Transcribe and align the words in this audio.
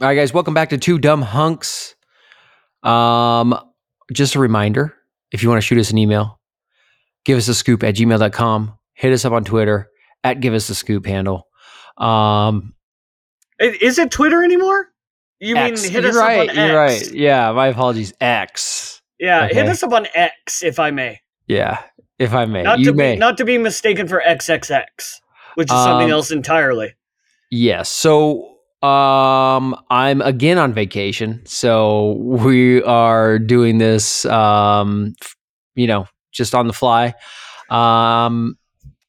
All 0.00 0.08
right, 0.08 0.14
guys, 0.16 0.34
welcome 0.34 0.54
back 0.54 0.70
to 0.70 0.78
Two 0.78 0.98
Dumb 0.98 1.22
Hunks. 1.22 1.94
Um, 2.82 3.58
just 4.12 4.34
a 4.34 4.40
reminder 4.40 4.94
if 5.30 5.42
you 5.42 5.48
want 5.48 5.60
to 5.62 5.66
shoot 5.66 5.78
us 5.78 5.90
an 5.90 5.98
email, 5.98 6.40
give 7.24 7.38
us 7.38 7.48
a 7.48 7.54
scoop 7.54 7.82
at 7.84 7.94
gmail.com, 7.94 8.76
hit 8.94 9.12
us 9.12 9.24
up 9.24 9.32
on 9.32 9.44
Twitter 9.44 9.88
at 10.24 10.40
give 10.40 10.52
us 10.52 10.68
a 10.68 10.74
scoop 10.74 11.06
handle. 11.06 11.46
Um, 11.96 12.74
Is 13.60 13.98
it 13.98 14.10
Twitter 14.10 14.42
anymore? 14.42 14.88
You 15.40 15.56
X. 15.56 15.82
mean 15.84 15.92
hit 15.92 16.02
you're 16.02 16.10
us 16.10 16.16
right, 16.16 16.48
up 16.50 16.56
on 16.56 16.58
X? 16.58 16.68
You're 16.68 16.76
right. 16.76 17.12
Yeah, 17.12 17.52
my 17.52 17.68
apologies. 17.68 18.12
X. 18.20 19.00
Yeah, 19.20 19.46
hit 19.48 19.66
us 19.68 19.82
up 19.82 19.92
on 19.92 20.06
X 20.14 20.62
if 20.62 20.78
I 20.80 20.90
may. 20.90 21.20
Yeah, 21.46 21.80
if 22.18 22.34
I 22.34 22.46
may. 22.46 22.62
Not 22.62 22.80
you 22.80 22.86
to 22.86 22.92
may. 22.94 23.14
be 23.14 23.18
not 23.18 23.36
to 23.38 23.44
be 23.44 23.58
mistaken 23.58 24.08
for 24.08 24.20
XXX, 24.26 25.20
which 25.54 25.68
is 25.70 25.76
something 25.76 26.06
Um, 26.06 26.10
else 26.12 26.30
entirely. 26.30 26.94
Yes. 27.50 27.88
So 27.90 28.53
um 28.84 29.74
I'm 29.90 30.20
again 30.20 30.58
on 30.58 30.72
vacation. 30.74 31.42
So 31.46 32.12
we 32.20 32.82
are 32.82 33.38
doing 33.38 33.78
this 33.78 34.24
um 34.26 35.14
f- 35.22 35.36
you 35.74 35.86
know, 35.86 36.06
just 36.32 36.54
on 36.54 36.66
the 36.66 36.72
fly. 36.72 37.14
Um 37.70 38.56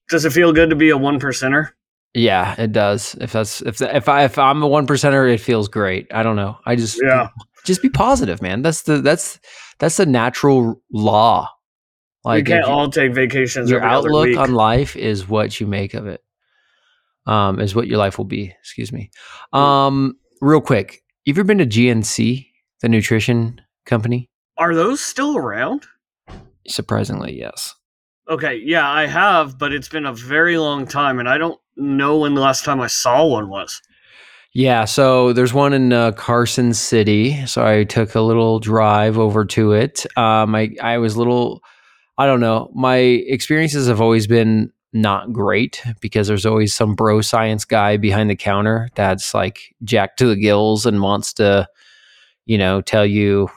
Does 0.09 0.25
it 0.25 0.31
feel 0.31 0.53
good 0.53 0.69
to 0.69 0.75
be 0.75 0.89
a 0.89 0.97
one 0.97 1.19
percenter? 1.19 1.69
yeah, 2.13 2.55
it 2.57 2.71
does. 2.71 3.15
If 3.19 3.33
that's 3.33 3.61
if 3.63 3.81
if 3.81 4.07
I 4.07 4.23
if 4.23 4.37
I'm 4.37 4.63
a 4.63 4.67
one 4.67 4.87
percenter, 4.87 5.31
it 5.33 5.39
feels 5.41 5.67
great. 5.67 6.07
I 6.13 6.23
don't 6.23 6.37
know. 6.37 6.57
I 6.65 6.75
just 6.77 6.97
Yeah. 7.03 7.27
just 7.65 7.81
be 7.81 7.89
positive, 7.89 8.41
man. 8.41 8.61
That's 8.61 8.83
the 8.83 9.01
that's 9.01 9.39
that's 9.79 9.97
the 9.97 10.05
natural 10.05 10.81
law. 10.93 11.49
we 12.23 12.31
Like 12.31 12.45
can't 12.45 12.63
all 12.65 12.89
take 12.89 13.13
vacations. 13.13 13.69
your 13.69 13.83
outlook 13.83 14.37
on 14.37 14.53
life 14.53 14.95
is 14.95 15.27
what 15.27 15.59
you 15.59 15.67
make 15.67 15.93
of 15.93 16.07
it. 16.07 16.21
Um, 17.27 17.59
is 17.59 17.73
what 17.73 17.87
your 17.87 17.97
life 17.97 18.17
will 18.17 18.25
be. 18.25 18.53
Excuse 18.59 18.91
me. 18.91 19.09
Um, 19.51 20.15
real 20.41 20.61
quick, 20.61 21.01
you 21.25 21.33
ever 21.33 21.43
been 21.43 21.57
to 21.57 21.65
GNC, 21.65 22.45
the 22.81 22.89
nutrition 22.89 23.61
company? 23.85 24.29
Are 24.57 24.75
those 24.75 25.01
still 25.01 25.35
around? 25.35 25.85
Surprisingly, 26.67 27.37
yes. 27.37 27.73
Okay, 28.29 28.55
yeah, 28.63 28.89
I 28.89 29.05
have, 29.07 29.57
but 29.57 29.71
it's 29.71 29.89
been 29.89 30.05
a 30.05 30.13
very 30.13 30.57
long 30.57 30.87
time, 30.87 31.19
and 31.19 31.29
I 31.29 31.37
don't 31.37 31.59
know 31.77 32.19
when 32.19 32.35
the 32.35 32.41
last 32.41 32.65
time 32.65 32.79
I 32.79 32.87
saw 32.87 33.25
one 33.25 33.49
was. 33.49 33.81
Yeah, 34.53 34.85
so 34.85 35.33
there's 35.33 35.53
one 35.53 35.73
in 35.73 35.91
uh, 35.91 36.13
Carson 36.13 36.73
City. 36.73 37.45
So 37.45 37.65
I 37.65 37.83
took 37.83 38.15
a 38.15 38.21
little 38.21 38.59
drive 38.59 39.17
over 39.17 39.43
to 39.45 39.73
it. 39.73 40.05
Um, 40.17 40.55
I 40.55 40.73
I 40.81 40.97
was 40.97 41.17
little, 41.17 41.61
I 42.17 42.25
don't 42.25 42.39
know. 42.39 42.71
My 42.73 42.95
experiences 42.95 43.89
have 43.89 43.99
always 43.99 44.27
been 44.27 44.71
not 44.95 45.33
great 45.33 45.83
because 45.99 46.27
there's 46.27 46.45
always 46.45 46.73
some 46.73 46.95
bro 46.95 47.21
science 47.21 47.65
guy 47.65 47.97
behind 47.97 48.29
the 48.29 48.35
counter 48.35 48.89
that's 48.95 49.33
like 49.33 49.75
jacked 49.83 50.17
to 50.19 50.27
the 50.27 50.35
gills 50.35 50.85
and 50.85 51.01
wants 51.01 51.33
to, 51.33 51.67
you 52.45 52.57
know, 52.57 52.81
tell 52.81 53.05
you. 53.05 53.49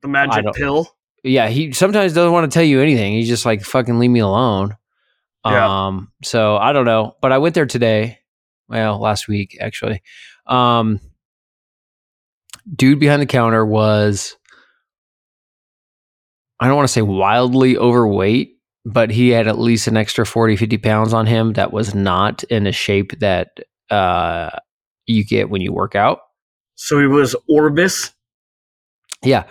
The 0.00 0.08
magic 0.08 0.44
pill. 0.54 0.88
Yeah, 1.22 1.48
he 1.48 1.72
sometimes 1.72 2.14
doesn't 2.14 2.32
want 2.32 2.50
to 2.50 2.54
tell 2.54 2.64
you 2.64 2.80
anything. 2.80 3.12
He's 3.12 3.28
just 3.28 3.46
like 3.46 3.62
fucking 3.62 3.98
leave 3.98 4.10
me 4.10 4.20
alone. 4.20 4.76
Yeah. 5.46 5.86
Um, 5.86 6.10
so 6.22 6.56
I 6.56 6.72
don't 6.72 6.86
know, 6.86 7.16
but 7.20 7.30
I 7.30 7.38
went 7.38 7.54
there 7.54 7.66
today. 7.66 8.18
Well, 8.68 8.98
last 8.98 9.28
week 9.28 9.58
actually. 9.60 10.02
Um, 10.46 11.00
dude 12.74 13.00
behind 13.00 13.20
the 13.20 13.26
counter 13.26 13.64
was 13.64 14.36
I 16.58 16.66
don't 16.66 16.76
want 16.76 16.88
to 16.88 16.92
say 16.92 17.02
wildly 17.02 17.76
overweight, 17.76 18.53
but 18.84 19.10
he 19.10 19.30
had 19.30 19.48
at 19.48 19.58
least 19.58 19.86
an 19.86 19.96
extra 19.96 20.26
40, 20.26 20.56
50 20.56 20.78
pounds 20.78 21.12
on 21.14 21.26
him 21.26 21.54
that 21.54 21.72
was 21.72 21.94
not 21.94 22.42
in 22.44 22.66
a 22.66 22.72
shape 22.72 23.18
that 23.20 23.58
uh 23.90 24.50
you 25.06 25.24
get 25.24 25.50
when 25.50 25.60
you 25.60 25.72
work 25.72 25.94
out. 25.94 26.20
So 26.76 26.98
he 26.98 27.06
was 27.06 27.36
Orbis. 27.48 28.10
Yeah. 29.22 29.44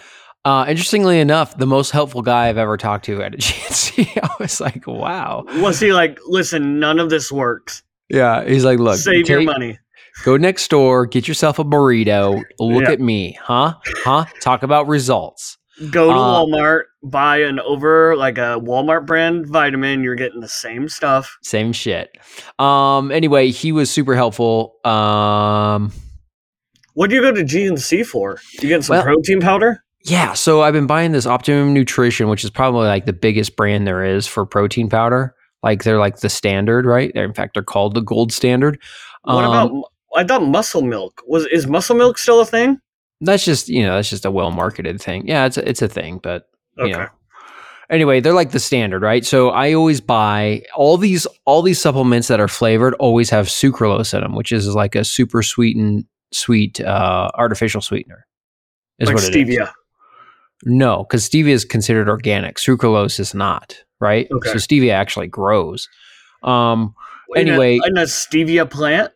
Uh, 0.46 0.66
interestingly 0.68 1.20
enough, 1.20 1.58
the 1.58 1.66
most 1.66 1.92
helpful 1.92 2.22
guy 2.22 2.50
I've 2.50 2.58
ever 2.58 2.76
talked 2.76 3.06
to 3.06 3.22
at 3.24 3.34
a 3.34 3.38
GNC. 3.40 4.20
I 4.22 4.30
was 4.40 4.60
like, 4.60 4.86
wow. 4.88 5.46
Was 5.58 5.80
he 5.80 5.94
like, 5.94 6.20
listen, 6.28 6.80
none 6.80 7.00
of 7.00 7.10
this 7.10 7.32
works. 7.32 7.82
Yeah. 8.10 8.44
He's 8.46 8.66
like, 8.66 8.80
look, 8.80 8.98
Save 8.98 9.30
your 9.30 9.44
money. 9.44 9.80
Go 10.26 10.36
next 10.38 10.70
door, 10.70 11.06
get 11.08 11.28
yourself 11.28 11.60
a 11.60 11.64
burrito. 11.64 12.44
Look 12.60 12.84
Yeah. 12.84 12.92
at 12.92 13.00
me, 13.00 13.38
huh? 13.42 13.76
Huh? 14.04 14.26
Talk 14.42 14.62
about 14.64 14.88
results. 14.88 15.58
Go 15.90 16.12
to 16.12 16.18
Uh, 16.18 16.44
Walmart, 16.46 16.84
buy 17.04 17.38
an 17.38 17.60
over 17.60 18.16
like 18.16 18.38
a 18.38 18.60
Walmart 18.62 19.06
brand 19.08 19.48
vitamin. 19.48 20.04
You're 20.04 20.14
getting 20.16 20.40
the 20.40 20.48
same 20.48 20.88
stuff. 20.88 21.36
Same 21.42 21.74
shit. 21.74 22.16
Um. 22.60 23.12
Anyway, 23.12 23.50
he 23.50 23.72
was 23.72 23.90
super 23.90 24.16
helpful. 24.16 24.76
Um. 24.86 25.92
What 26.94 27.10
do 27.10 27.16
you 27.16 27.22
go 27.22 27.32
to 27.32 27.44
GNC 27.44 28.06
for? 28.06 28.40
You 28.62 28.70
get 28.70 28.84
some 28.84 28.98
Well- 28.98 29.04
protein 29.04 29.42
powder? 29.42 29.84
Yeah. 30.06 30.34
So 30.34 30.62
I've 30.62 30.74
been 30.74 30.86
buying 30.86 31.12
this 31.12 31.26
Optimum 31.26 31.74
Nutrition, 31.74 32.28
which 32.28 32.44
is 32.44 32.50
probably 32.52 32.88
like 32.88 33.06
the 33.06 33.14
biggest 33.14 33.56
brand 33.56 33.88
there 33.88 34.04
is 34.04 34.28
for 34.28 34.46
protein 34.46 34.90
powder. 34.90 35.34
Like 35.64 35.84
they're 35.84 35.98
like 35.98 36.18
the 36.20 36.30
standard, 36.30 36.86
right? 36.86 37.10
They're, 37.16 37.24
in 37.24 37.34
fact, 37.34 37.54
they're 37.56 37.64
called 37.64 37.96
the 37.96 38.02
gold 38.02 38.32
standard. 38.34 38.80
What 39.24 39.44
Um, 39.46 39.50
about? 39.70 39.84
I 40.16 40.24
thought 40.26 40.44
muscle 40.46 40.82
milk 40.84 41.22
was 41.26 41.46
is 41.48 41.66
muscle 41.66 41.96
milk 41.96 42.18
still 42.20 42.42
a 42.42 42.46
thing? 42.46 42.80
That's 43.26 43.46
just 43.46 43.70
you 43.70 43.84
know 43.84 43.96
that's 43.96 44.10
just 44.10 44.26
a 44.26 44.32
well 44.32 44.52
marketed 44.52 45.02
thing. 45.02 45.28
Yeah, 45.28 45.46
it's 45.46 45.58
a, 45.58 45.68
it's 45.68 45.82
a 45.82 45.88
thing, 45.88 46.20
but 46.22 46.48
Okay. 46.80 46.90
you 46.90 46.98
know. 46.98 47.08
Anyway, 47.90 48.20
they're 48.22 48.34
like 48.34 48.52
the 48.52 48.60
standard, 48.60 49.02
right? 49.02 49.26
So 49.26 49.50
I 49.50 49.74
always 49.74 50.02
buy 50.02 50.64
all 50.76 50.98
these 50.98 51.28
all 51.46 51.62
these 51.62 51.80
supplements 51.80 52.28
that 52.30 52.40
are 52.40 52.48
flavored 52.48 52.94
always 52.96 53.30
have 53.30 53.48
sucralose 53.48 54.14
in 54.14 54.22
them, 54.22 54.36
which 54.36 54.52
is 54.52 54.74
like 54.74 54.96
a 54.96 55.04
super 55.04 55.44
sweetened 55.44 56.06
sweet 56.32 56.80
uh, 56.82 57.30
artificial 57.36 57.82
sweetener. 57.82 58.26
Is 59.00 59.08
like 59.08 59.16
what 59.16 59.24
it 59.26 59.36
is. 59.36 59.36
stevia. 59.58 59.72
No, 60.66 61.04
because 61.04 61.30
stevia 61.30 61.50
is 61.50 61.66
considered 61.66 62.08
organic. 62.10 62.56
Sucralose 62.58 63.20
is 63.20 63.34
not, 63.34 63.76
right? 64.00 64.28
Okay. 64.32 64.50
So 64.50 64.56
stevia 64.56 64.94
actually 64.94 65.28
grows. 65.28 65.90
Um, 66.42 66.96
In 67.36 67.48
a- 67.48 67.52
Anyway- 67.52 67.80
in 67.86 67.98
a 67.98 68.04
stevia 68.04 68.70
plant. 68.70 69.12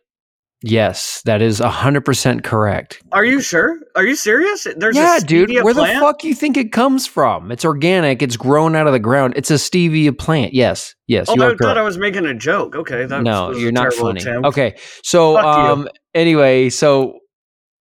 Yes, 0.62 1.22
that 1.24 1.42
is 1.42 1.58
hundred 1.58 2.04
percent 2.04 2.44
correct. 2.44 3.02
Are 3.12 3.24
you 3.24 3.40
sure? 3.40 3.78
Are 3.96 4.04
you 4.04 4.14
serious? 4.14 4.66
There's 4.76 4.96
yeah, 4.96 5.18
dude. 5.18 5.50
Where 5.50 5.74
plant? 5.74 5.94
the 5.94 6.00
fuck 6.00 6.24
you 6.24 6.34
think 6.34 6.56
it 6.56 6.72
comes 6.72 7.06
from? 7.06 7.50
It's 7.50 7.64
organic. 7.64 8.22
It's 8.22 8.36
grown 8.36 8.76
out 8.76 8.86
of 8.86 8.92
the 8.92 8.98
ground. 8.98 9.34
It's 9.36 9.50
a 9.50 9.54
stevia 9.54 10.16
plant. 10.16 10.54
Yes, 10.54 10.94
yes. 11.06 11.28
Oh, 11.28 11.34
you 11.34 11.42
I 11.44 11.56
thought. 11.56 11.78
I 11.78 11.82
was 11.82 11.98
making 11.98 12.26
a 12.26 12.34
joke. 12.34 12.74
Okay, 12.74 13.06
that 13.06 13.22
no, 13.22 13.48
was 13.48 13.62
you're 13.62 13.72
not 13.72 13.92
funny. 13.92 14.20
attempt. 14.20 14.46
Okay, 14.48 14.76
so 15.02 15.34
Fuck 15.34 15.44
you. 15.44 15.50
um, 15.50 15.88
anyway, 16.14 16.70
so 16.70 17.18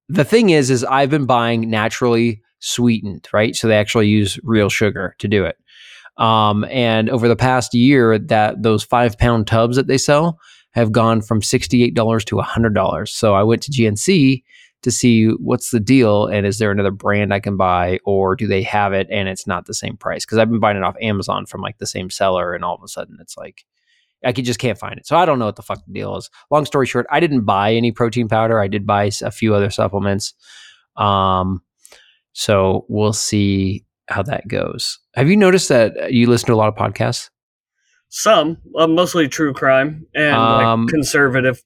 the 0.10 0.24
thing 0.24 0.50
is, 0.50 0.70
is 0.70 0.84
I've 0.84 1.10
been 1.10 1.26
buying 1.26 1.70
naturally 1.70 2.42
sweetened, 2.60 3.28
right? 3.34 3.56
So 3.56 3.68
they 3.68 3.78
actually 3.78 4.08
use 4.08 4.40
real 4.44 4.70
sugar 4.70 5.16
to 5.20 5.28
do 5.28 5.46
it. 5.46 5.58
Um, 6.18 6.66
and 6.66 7.10
over 7.10 7.28
the 7.28 7.36
past 7.36 7.74
year, 7.76 8.18
that 8.18 8.64
those 8.64 8.84
five 8.84 9.18
pound 9.18 9.46
tubs 9.48 9.76
that 9.76 9.88
they 9.88 10.00
sell 10.00 10.40
have 10.72 10.92
gone 10.92 11.22
from 11.22 11.42
sixty 11.42 11.84
eight 11.84 11.94
dollars 11.94 12.24
to 12.26 12.40
hundred 12.40 12.74
dollars. 12.74 13.12
So 13.12 13.36
I 13.36 13.44
went 13.44 13.62
to 13.64 13.72
GNC 13.72 14.44
to 14.84 14.92
see 14.92 15.28
what's 15.28 15.72
the 15.72 15.80
deal 15.80 16.28
and 16.28 16.46
is 16.46 16.60
there 16.60 16.72
another 16.72 16.92
brand 16.92 17.34
I 17.34 17.40
can 17.40 17.58
buy 17.58 18.00
or 18.06 18.36
do 18.36 18.46
they 18.46 18.62
have 18.64 18.94
it 18.94 19.08
and 19.10 19.28
it's 19.28 19.48
not 19.48 19.66
the 19.66 19.74
same 19.74 19.98
price 19.98 20.24
because 20.24 20.38
I've 20.38 20.52
been 20.52 20.60
buying 20.60 20.78
it 20.78 20.84
off 20.84 20.96
Amazon 21.02 21.48
from 21.48 21.62
like 21.62 21.80
the 21.80 21.88
same 21.88 22.12
seller 22.12 22.54
and 22.54 22.64
all 22.64 22.76
of 22.76 22.84
a 22.84 22.88
sudden 22.88 23.18
it's 23.20 23.36
like 23.36 23.66
I 24.24 24.34
could 24.34 24.46
just 24.46 24.60
can't 24.60 24.78
find 24.78 24.98
it. 24.98 25.06
So 25.06 25.16
I 25.16 25.26
don't 25.26 25.40
know 25.40 25.46
what 25.46 25.56
the 25.56 25.62
fuck 25.62 25.84
the 25.86 25.94
deal 25.94 26.16
is. 26.16 26.30
Long 26.50 26.66
story 26.66 26.88
short, 26.88 27.06
I 27.12 27.20
didn't 27.20 27.42
buy 27.42 27.74
any 27.74 27.92
protein 27.92 28.28
powder. 28.28 28.60
I 28.60 28.68
did 28.68 28.86
buy 28.86 29.12
a 29.22 29.32
few 29.32 29.54
other 29.54 29.70
supplements. 29.70 30.34
Um, 30.96 31.62
so 32.34 32.86
we'll 32.90 33.14
see 33.14 33.86
how 34.10 34.24
that 34.24 34.48
goes. 34.48 35.00
Have 35.16 35.30
you 35.30 35.38
noticed 35.38 35.70
that 35.70 35.96
uh, 36.02 36.06
you 36.08 36.28
listen 36.28 36.48
to 36.48 36.54
a 36.54 36.56
lot 36.56 36.68
of 36.68 36.76
podcasts? 36.76 37.30
Some, 38.10 38.58
uh, 38.78 38.88
mostly 38.88 39.28
true 39.28 39.54
crime 39.54 40.06
and 40.16 40.36
Um, 40.36 40.86
like 40.86 40.94
conservative. 40.94 41.62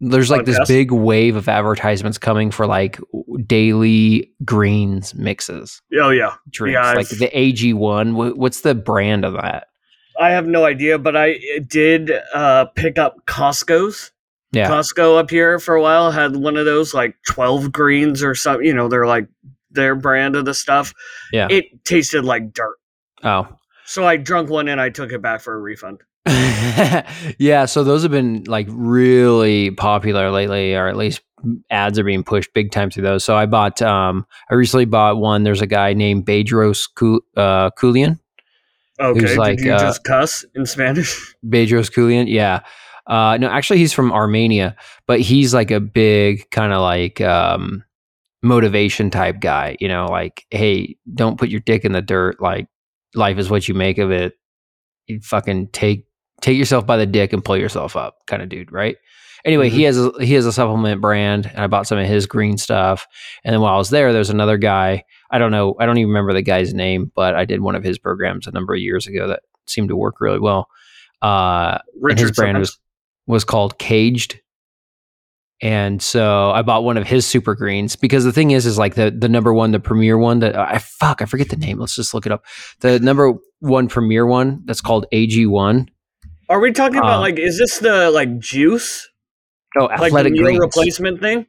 There's 0.00 0.30
like 0.30 0.46
this 0.46 0.58
big 0.66 0.90
wave 0.90 1.36
of 1.36 1.48
advertisements 1.48 2.18
coming 2.18 2.50
for 2.50 2.66
like 2.66 2.98
daily 3.46 4.32
greens 4.44 5.14
mixes 5.14 5.80
Oh 6.00 6.10
yeah, 6.10 6.34
drinks, 6.50 6.74
Yeah, 6.74 6.92
like 6.94 7.06
I've- 7.12 7.16
the 7.16 7.28
AG1. 7.32 8.36
What's 8.36 8.62
the 8.62 8.74
brand 8.74 9.24
of 9.24 9.34
that? 9.34 9.68
I 10.20 10.30
have 10.30 10.46
no 10.46 10.64
idea, 10.64 10.98
but 10.98 11.16
I 11.16 11.38
did 11.68 12.10
uh, 12.34 12.66
pick 12.74 12.98
up 12.98 13.24
Costco's. 13.26 14.10
Yeah, 14.52 14.68
Costco 14.68 15.18
up 15.18 15.30
here 15.30 15.58
for 15.58 15.74
a 15.74 15.80
while 15.80 16.10
had 16.10 16.36
one 16.36 16.56
of 16.58 16.66
those 16.66 16.92
like 16.92 17.14
twelve 17.26 17.72
greens 17.72 18.22
or 18.22 18.34
something. 18.34 18.66
You 18.66 18.74
know, 18.74 18.88
they're 18.88 19.06
like 19.06 19.26
their 19.70 19.94
brand 19.94 20.36
of 20.36 20.44
the 20.44 20.52
stuff. 20.52 20.92
Yeah. 21.32 21.46
it 21.50 21.84
tasted 21.86 22.24
like 22.26 22.52
dirt. 22.52 22.76
oh, 23.24 23.48
So 23.84 24.06
I 24.06 24.16
drunk 24.16 24.50
one 24.50 24.68
and 24.68 24.80
I 24.80 24.90
took 24.90 25.12
it 25.12 25.22
back 25.22 25.40
for 25.40 25.54
a 25.54 25.58
refund. 25.58 26.02
yeah, 27.38 27.64
so 27.64 27.82
those 27.82 28.02
have 28.02 28.12
been 28.12 28.44
like 28.44 28.66
really 28.70 29.72
popular 29.72 30.30
lately, 30.30 30.74
or 30.74 30.86
at 30.86 30.96
least 30.96 31.20
ads 31.70 31.98
are 31.98 32.04
being 32.04 32.22
pushed 32.22 32.52
big 32.54 32.70
time 32.70 32.90
through 32.90 33.02
those. 33.02 33.24
So 33.24 33.36
I 33.36 33.46
bought, 33.46 33.82
um, 33.82 34.26
I 34.50 34.54
recently 34.54 34.84
bought 34.84 35.18
one. 35.18 35.42
There's 35.42 35.60
a 35.60 35.66
guy 35.66 35.94
named 35.94 36.24
Bedros 36.24 36.88
Ku- 36.94 37.24
uh, 37.36 37.70
Keuilian. 37.70 38.18
Okay, 39.00 39.36
like, 39.36 39.58
did 39.58 39.66
you 39.66 39.72
uh, 39.72 39.80
just 39.80 40.04
cuss 40.04 40.44
in 40.54 40.64
Spanish? 40.64 41.34
Bedros 41.44 41.90
Keuilian, 41.90 42.26
yeah. 42.28 42.60
Uh, 43.06 43.36
no, 43.40 43.48
actually, 43.48 43.78
he's 43.78 43.92
from 43.92 44.12
Armenia, 44.12 44.76
but 45.06 45.20
he's 45.20 45.52
like 45.52 45.72
a 45.72 45.80
big 45.80 46.48
kind 46.50 46.72
of 46.72 46.80
like 46.82 47.20
um, 47.20 47.82
motivation 48.42 49.10
type 49.10 49.40
guy. 49.40 49.76
You 49.80 49.88
know, 49.88 50.06
like, 50.06 50.46
hey, 50.50 50.96
don't 51.12 51.38
put 51.38 51.48
your 51.48 51.60
dick 51.60 51.84
in 51.84 51.92
the 51.92 52.02
dirt. 52.02 52.40
Like, 52.40 52.68
life 53.14 53.38
is 53.38 53.50
what 53.50 53.68
you 53.68 53.74
make 53.74 53.98
of 53.98 54.10
it. 54.10 54.34
You 55.06 55.20
fucking 55.20 55.68
take 55.68 56.06
take 56.40 56.58
yourself 56.58 56.86
by 56.86 56.96
the 56.96 57.06
dick 57.06 57.32
and 57.32 57.44
pull 57.44 57.56
yourself 57.56 57.96
up, 57.96 58.18
kind 58.26 58.42
of 58.42 58.48
dude, 58.48 58.72
right? 58.72 58.96
Anyway, 59.44 59.70
he 59.70 59.82
has 59.82 59.98
a, 59.98 60.12
he 60.20 60.34
has 60.34 60.46
a 60.46 60.52
supplement 60.52 61.00
brand, 61.00 61.46
and 61.46 61.58
I 61.58 61.66
bought 61.66 61.88
some 61.88 61.98
of 61.98 62.06
his 62.06 62.26
green 62.26 62.58
stuff. 62.58 63.06
And 63.44 63.52
then 63.52 63.60
while 63.60 63.74
I 63.74 63.78
was 63.78 63.90
there, 63.90 64.12
there's 64.12 64.30
another 64.30 64.56
guy. 64.56 65.04
I 65.32 65.38
don't 65.38 65.50
know. 65.50 65.74
I 65.80 65.86
don't 65.86 65.98
even 65.98 66.10
remember 66.10 66.32
the 66.32 66.42
guy's 66.42 66.72
name, 66.72 67.10
but 67.16 67.34
I 67.34 67.44
did 67.44 67.60
one 67.60 67.74
of 67.74 67.82
his 67.82 67.98
programs 67.98 68.46
a 68.46 68.52
number 68.52 68.72
of 68.72 68.80
years 68.80 69.08
ago 69.08 69.26
that 69.28 69.42
seemed 69.66 69.88
to 69.88 69.96
work 69.96 70.20
really 70.20 70.38
well. 70.38 70.68
Uh, 71.22 71.78
and 72.02 72.18
his 72.18 72.30
brand 72.32 72.58
was 72.58 72.78
was 73.26 73.44
called 73.44 73.78
Kaged. 73.78 74.40
And 75.62 76.02
so 76.02 76.50
I 76.50 76.62
bought 76.62 76.82
one 76.82 76.96
of 76.96 77.06
his 77.06 77.24
super 77.24 77.54
greens 77.54 77.94
because 77.94 78.24
the 78.24 78.32
thing 78.32 78.50
is, 78.50 78.66
is 78.66 78.78
like 78.78 78.96
the 78.96 79.12
the 79.12 79.28
number 79.28 79.54
one, 79.54 79.70
the 79.70 79.78
premier 79.78 80.18
one 80.18 80.40
that 80.40 80.58
I 80.58 80.78
fuck, 80.78 81.22
I 81.22 81.24
forget 81.26 81.50
the 81.50 81.56
name. 81.56 81.78
Let's 81.78 81.94
just 81.94 82.12
look 82.14 82.26
it 82.26 82.32
up. 82.32 82.44
The 82.80 82.98
number 82.98 83.34
one 83.60 83.86
premier 83.88 84.26
one 84.26 84.62
that's 84.64 84.80
called 84.80 85.06
AG 85.12 85.46
one. 85.46 85.88
Are 86.48 86.58
we 86.58 86.72
talking 86.72 86.98
about 86.98 87.14
Um, 87.14 87.20
like 87.20 87.38
is 87.38 87.58
this 87.58 87.78
the 87.78 88.10
like 88.10 88.40
juice? 88.40 89.08
Oh, 89.78 89.84
Like 89.84 89.98
the 90.00 90.04
athletic 90.06 90.32
meal 90.32 90.42
greens. 90.42 90.60
replacement 90.60 91.20
thing? 91.20 91.46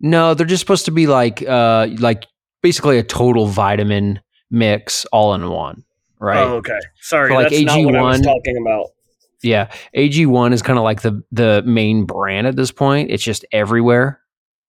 No, 0.00 0.34
they're 0.34 0.46
just 0.46 0.60
supposed 0.60 0.86
to 0.86 0.90
be 0.90 1.06
like 1.06 1.40
uh 1.46 1.86
like 1.98 2.26
basically 2.60 2.98
a 2.98 3.04
total 3.04 3.46
vitamin 3.46 4.20
mix 4.50 5.04
all 5.12 5.32
in 5.34 5.48
one, 5.48 5.84
right? 6.18 6.38
Oh, 6.38 6.56
okay. 6.56 6.78
Sorry, 7.00 7.30
So, 7.30 7.34
like, 7.36 7.50
that's 7.50 7.62
not 7.62 7.84
what 7.84 7.94
I 7.94 8.02
was 8.02 8.20
AG1 8.20 8.24
talking 8.24 8.56
about. 8.66 8.86
Yeah, 9.44 9.70
AG1 9.94 10.52
is 10.52 10.62
kind 10.62 10.78
of 10.78 10.84
like 10.84 11.02
the 11.02 11.22
the 11.30 11.62
main 11.66 12.04
brand 12.04 12.46
at 12.46 12.56
this 12.56 12.72
point. 12.72 13.10
It's 13.10 13.22
just 13.22 13.44
everywhere. 13.52 14.20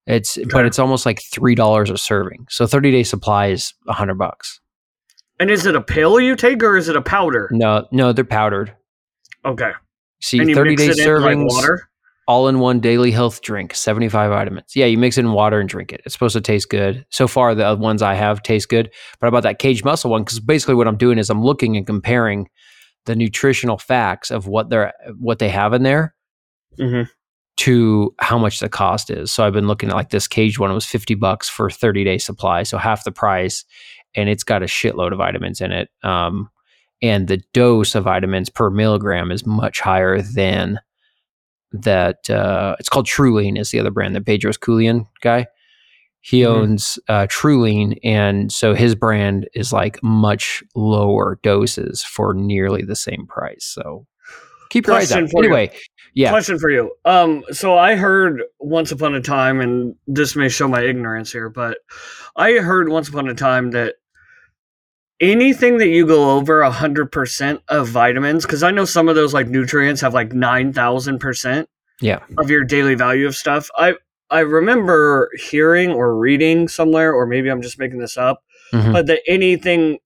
It's 0.07 0.37
but 0.51 0.65
it's 0.65 0.77
almost 0.77 1.05
like 1.05 1.21
three 1.21 1.55
dollars 1.55 1.89
a 1.89 1.97
serving. 1.97 2.45
So 2.49 2.67
thirty 2.67 2.91
day 2.91 3.03
supply 3.03 3.47
is 3.47 3.73
a 3.87 3.93
hundred 3.93 4.15
bucks. 4.15 4.59
And 5.39 5.49
is 5.49 5.65
it 5.65 5.75
a 5.75 5.81
pill 5.81 6.19
you 6.19 6.35
take 6.35 6.61
or 6.63 6.77
is 6.77 6.89
it 6.89 6.95
a 6.95 7.01
powder? 7.01 7.49
No, 7.51 7.87
no, 7.91 8.13
they're 8.13 8.23
powdered. 8.23 8.75
Okay. 9.43 9.71
See, 10.21 10.53
thirty 10.53 10.75
day 10.75 10.89
like 10.89 10.97
servings, 10.97 11.47
water? 11.47 11.89
all 12.27 12.47
in 12.47 12.59
one 12.59 12.79
daily 12.79 13.11
health 13.11 13.41
drink, 13.41 13.73
seventy 13.73 14.07
five 14.07 14.29
vitamins. 14.29 14.75
Yeah, 14.75 14.85
you 14.85 14.97
mix 14.97 15.17
it 15.17 15.21
in 15.21 15.31
water 15.31 15.59
and 15.59 15.67
drink 15.67 15.91
it. 15.91 16.01
It's 16.05 16.13
supposed 16.13 16.33
to 16.33 16.41
taste 16.41 16.69
good. 16.69 17.05
So 17.09 17.27
far, 17.27 17.55
the 17.55 17.75
ones 17.75 18.01
I 18.01 18.13
have 18.13 18.43
taste 18.43 18.69
good. 18.69 18.91
But 19.19 19.27
I 19.27 19.29
bought 19.31 19.43
that 19.43 19.59
cage 19.59 19.83
muscle 19.83 20.11
one 20.11 20.23
because 20.23 20.39
basically 20.39 20.75
what 20.75 20.87
I'm 20.87 20.97
doing 20.97 21.17
is 21.17 21.29
I'm 21.31 21.43
looking 21.43 21.77
and 21.77 21.85
comparing 21.85 22.47
the 23.05 23.15
nutritional 23.15 23.77
facts 23.77 24.31
of 24.31 24.47
what 24.47 24.69
they're 24.69 24.93
what 25.19 25.39
they 25.39 25.49
have 25.49 25.73
in 25.73 25.83
there 25.83 26.15
Mhm. 26.79 27.07
to 27.57 28.13
how 28.19 28.37
much 28.37 28.59
the 28.59 28.69
cost 28.69 29.09
is. 29.09 29.31
So 29.31 29.45
I've 29.45 29.53
been 29.53 29.67
looking 29.67 29.89
at 29.89 29.95
like 29.95 30.09
this 30.09 30.27
cage 30.27 30.59
one. 30.59 30.71
It 30.71 30.73
was 30.75 30.85
50 30.85 31.15
bucks 31.15 31.47
for 31.47 31.69
30 31.69 32.03
day 32.03 32.17
supply. 32.17 32.63
So 32.63 32.77
half 32.77 33.03
the 33.03 33.11
price. 33.11 33.63
And 34.15 34.29
it's 34.29 34.43
got 34.43 34.63
a 34.63 34.65
shitload 34.65 35.11
of 35.11 35.17
vitamins 35.17 35.61
in 35.61 35.71
it. 35.71 35.89
Um, 36.03 36.49
and 37.01 37.27
the 37.27 37.41
dose 37.53 37.95
of 37.95 38.05
vitamins 38.05 38.49
per 38.49 38.69
milligram 38.69 39.29
is 39.31 39.45
much 39.45 39.81
higher 39.81 40.21
than 40.21 40.79
that. 41.71 42.29
Uh, 42.29 42.75
it's 42.79 42.89
called 42.89 43.05
Trulean 43.05 43.57
is 43.57 43.71
the 43.71 43.79
other 43.79 43.91
brand, 43.91 44.15
the 44.15 44.21
Bedros 44.21 44.57
Keuilian 44.57 45.05
guy. 45.21 45.47
He 46.27 46.41
Mhm. 46.41 46.47
owns 46.47 46.97
uh, 47.07 47.27
Trulean. 47.29 47.99
And 48.03 48.51
so 48.51 48.73
his 48.73 48.95
brand 48.95 49.47
is 49.53 49.71
like 49.71 50.01
much 50.01 50.63
lower 50.73 51.37
doses 51.43 52.03
for 52.03 52.33
nearly 52.33 52.81
the 52.81 52.95
same 52.95 53.27
price. 53.27 53.63
So 53.63 54.07
keep 54.71 54.87
your 54.87 54.95
eyes 54.95 55.09
Question 55.09 55.25
out. 55.25 55.29
for 55.29 55.43
you. 55.43 55.53
Anyway, 55.53 55.71
yeah. 56.15 56.31
Question 56.31 56.57
for 56.57 56.71
you. 56.71 56.91
Um, 57.05 57.43
so 57.51 57.77
I 57.77 57.95
heard 57.95 58.41
once 58.59 58.91
upon 58.91 59.13
a 59.13 59.21
time, 59.21 59.61
and 59.61 59.93
this 60.07 60.35
may 60.35 60.49
show 60.49 60.67
my 60.67 60.81
ignorance 60.81 61.31
here, 61.31 61.47
but 61.49 61.77
I 62.35 62.53
heard 62.53 62.89
once 62.89 63.07
upon 63.07 63.27
a 63.29 63.35
time 63.35 63.69
that 63.71 63.93
anything 65.21 65.77
that 65.77 65.87
you 65.89 66.05
go 66.07 66.31
over 66.31 66.61
a 66.61 66.71
hundred 66.71 67.11
percent 67.11 67.61
of 67.69 67.87
vitamins, 67.87 68.45
because 68.45 68.63
I 68.63 68.71
know 68.71 68.85
some 68.85 69.07
of 69.09 69.15
those 69.15 69.33
like 69.33 69.47
nutrients 69.47 70.01
have 70.01 70.13
like 70.15 70.33
nine 70.33 70.73
thousand 70.73 71.19
percent 71.19 71.69
Yeah. 72.01 72.19
of 72.39 72.49
your 72.49 72.63
daily 72.63 72.95
value 72.95 73.27
of 73.27 73.35
stuff. 73.35 73.69
I 73.77 73.95
I 74.29 74.39
remember 74.39 75.29
hearing 75.37 75.91
or 75.91 76.17
reading 76.17 76.67
somewhere, 76.67 77.13
or 77.13 77.25
maybe 77.25 77.49
I'm 77.49 77.61
just 77.61 77.77
making 77.79 77.99
this 77.99 78.17
up, 78.17 78.41
Mhm. 78.73 78.91
but 78.93 79.05
that 79.07 79.21
anything, 79.27 79.99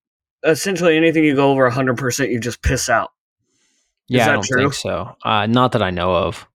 essentially 0.44 0.98
anything 0.98 1.24
you 1.24 1.36
go 1.36 1.52
over 1.52 1.70
hundred 1.70 1.98
percent, 1.98 2.32
you 2.32 2.40
just 2.40 2.62
piss 2.62 2.90
out. 2.90 3.12
Yeah, 4.08 4.24
I 4.24 4.26
that 4.28 4.34
don't 4.34 4.46
true? 4.46 4.62
think 4.64 4.74
so. 4.74 5.16
Uh, 5.24 5.46
not 5.46 5.72
that 5.74 5.82
I 5.84 5.92
know 5.92 6.14
of. 6.16 6.48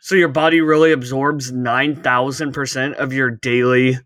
So 0.00 0.14
your 0.14 0.28
body 0.28 0.60
really 0.60 0.92
absorbs 0.92 1.50
nine 1.52 1.96
thousand 1.96 2.52
percent 2.52 2.96
of 2.96 3.12
your 3.12 3.30
daily. 3.30 3.98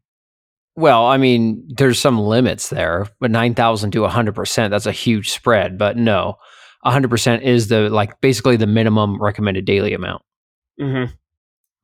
Well, 0.76 1.06
I 1.06 1.16
mean, 1.16 1.66
there's 1.68 1.98
some 1.98 2.18
limits 2.20 2.68
there, 2.68 3.06
but 3.18 3.30
9,000 3.30 3.92
to 3.92 4.00
100%, 4.04 4.70
that's 4.70 4.84
a 4.84 4.92
huge 4.92 5.30
spread. 5.30 5.78
But 5.78 5.96
no, 5.96 6.36
100% 6.84 7.40
is 7.44 7.68
the 7.68 7.88
like 7.88 8.20
basically 8.20 8.56
the 8.56 8.66
minimum 8.66 9.18
recommended 9.20 9.64
daily 9.64 9.94
amount, 9.94 10.20
Mm-hmm. 10.78 11.14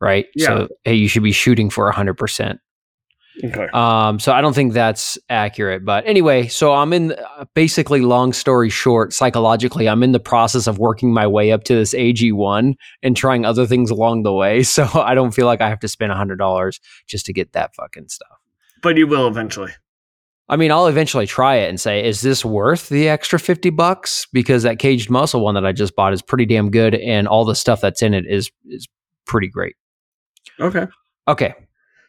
Right? 0.02 0.26
Yeah. 0.34 0.46
So, 0.46 0.68
hey, 0.84 0.94
you 0.94 1.08
should 1.08 1.22
be 1.22 1.32
shooting 1.32 1.70
for 1.70 1.90
100%. 1.90 2.58
Okay. 3.44 3.66
Um, 3.72 4.18
so 4.18 4.32
I 4.32 4.40
don't 4.40 4.52
think 4.52 4.72
that's 4.72 5.16
accurate. 5.30 5.84
But 5.84 6.06
anyway, 6.06 6.48
so 6.48 6.74
I'm 6.74 6.92
in 6.92 7.12
uh, 7.12 7.46
basically, 7.54 8.00
long 8.00 8.32
story 8.32 8.68
short, 8.68 9.12
psychologically, 9.12 9.88
I'm 9.88 10.02
in 10.02 10.12
the 10.12 10.20
process 10.20 10.66
of 10.66 10.78
working 10.78 11.14
my 11.14 11.26
way 11.26 11.50
up 11.50 11.64
to 11.64 11.74
this 11.74 11.94
AG1 11.94 12.74
and 13.02 13.16
trying 13.16 13.44
other 13.44 13.66
things 13.66 13.90
along 13.90 14.24
the 14.24 14.32
way. 14.32 14.62
So 14.72 14.88
I 14.94 15.14
don't 15.14 15.32
feel 15.32 15.44
like 15.44 15.60
I 15.60 15.68
have 15.68 15.80
to 15.80 15.88
spend 15.88 16.12
$100 16.12 16.80
just 17.06 17.26
to 17.26 17.32
get 17.34 17.52
that 17.52 17.74
fucking 17.74 18.08
stuff. 18.08 18.38
But 18.82 18.96
you 18.96 19.06
will 19.06 19.28
eventually. 19.28 19.70
I 20.48 20.56
mean, 20.56 20.72
I'll 20.72 20.86
eventually 20.86 21.26
try 21.26 21.56
it 21.56 21.68
and 21.68 21.78
say, 21.78 22.02
is 22.02 22.22
this 22.22 22.42
worth 22.42 22.88
the 22.88 23.08
extra 23.08 23.38
50 23.38 23.68
bucks? 23.70 24.26
Because 24.32 24.62
that 24.62 24.78
Kaged 24.78 25.10
Muscle 25.10 25.42
one 25.44 25.54
that 25.54 25.66
I 25.66 25.72
just 25.72 25.94
bought 25.94 26.14
is 26.14 26.22
pretty 26.22 26.46
damn 26.46 26.70
good 26.70 26.94
and 26.94 27.28
all 27.28 27.44
the 27.44 27.54
stuff 27.54 27.80
that's 27.82 28.02
in 28.02 28.14
it 28.14 28.24
is 28.26 28.50
is 28.66 28.88
pretty 29.26 29.48
great. 29.48 29.76
Okay. 30.62 30.86
Okay. 31.28 31.54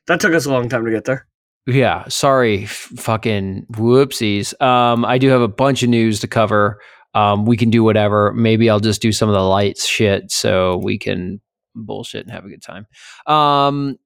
That 0.07 0.19
took 0.19 0.33
us 0.33 0.45
a 0.45 0.51
long 0.51 0.69
time 0.69 0.85
to 0.85 0.91
get 0.91 1.05
there. 1.05 1.27
Yeah, 1.65 2.05
sorry, 2.09 2.63
f- 2.63 2.91
fucking 2.97 3.67
whoopsies. 3.71 4.59
Um, 4.61 5.05
I 5.05 5.17
do 5.17 5.29
have 5.29 5.41
a 5.41 5.47
bunch 5.47 5.81
of 5.81 5.89
news 5.89 6.19
to 6.19 6.27
cover. 6.27 6.79
Um, 7.13 7.45
we 7.45 7.55
can 7.57 7.69
do 7.69 7.83
whatever. 7.83 8.33
Maybe 8.33 8.69
I'll 8.69 8.79
just 8.81 9.01
do 9.01 9.11
some 9.11 9.29
of 9.29 9.33
the 9.35 9.41
lights 9.41 9.85
shit 9.85 10.31
so 10.31 10.77
we 10.77 10.97
can 10.97 11.39
bullshit 11.73 12.25
and 12.25 12.31
have 12.31 12.45
a 12.45 12.49
good 12.49 12.61
time. 12.61 12.85
Um, 13.27 13.97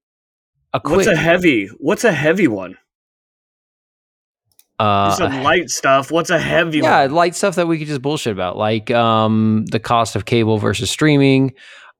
a 0.73 0.79
quick, 0.79 0.97
What's 0.97 1.07
a 1.07 1.15
heavy? 1.15 1.67
What's 1.79 2.03
a 2.03 2.11
heavy 2.11 2.47
one? 2.47 2.77
uh, 4.79 5.11
said 5.15 5.33
light 5.43 5.69
stuff. 5.69 6.11
What's 6.11 6.29
a 6.29 6.39
heavy 6.39 6.79
yeah, 6.79 7.03
one? 7.03 7.13
light 7.13 7.35
stuff 7.35 7.55
that 7.55 7.67
we 7.67 7.77
could 7.77 7.87
just 7.87 8.01
bullshit 8.01 8.33
about, 8.33 8.57
like 8.57 8.91
um, 8.91 9.65
the 9.71 9.79
cost 9.79 10.15
of 10.15 10.25
cable 10.25 10.57
versus 10.57 10.89
streaming, 10.89 11.53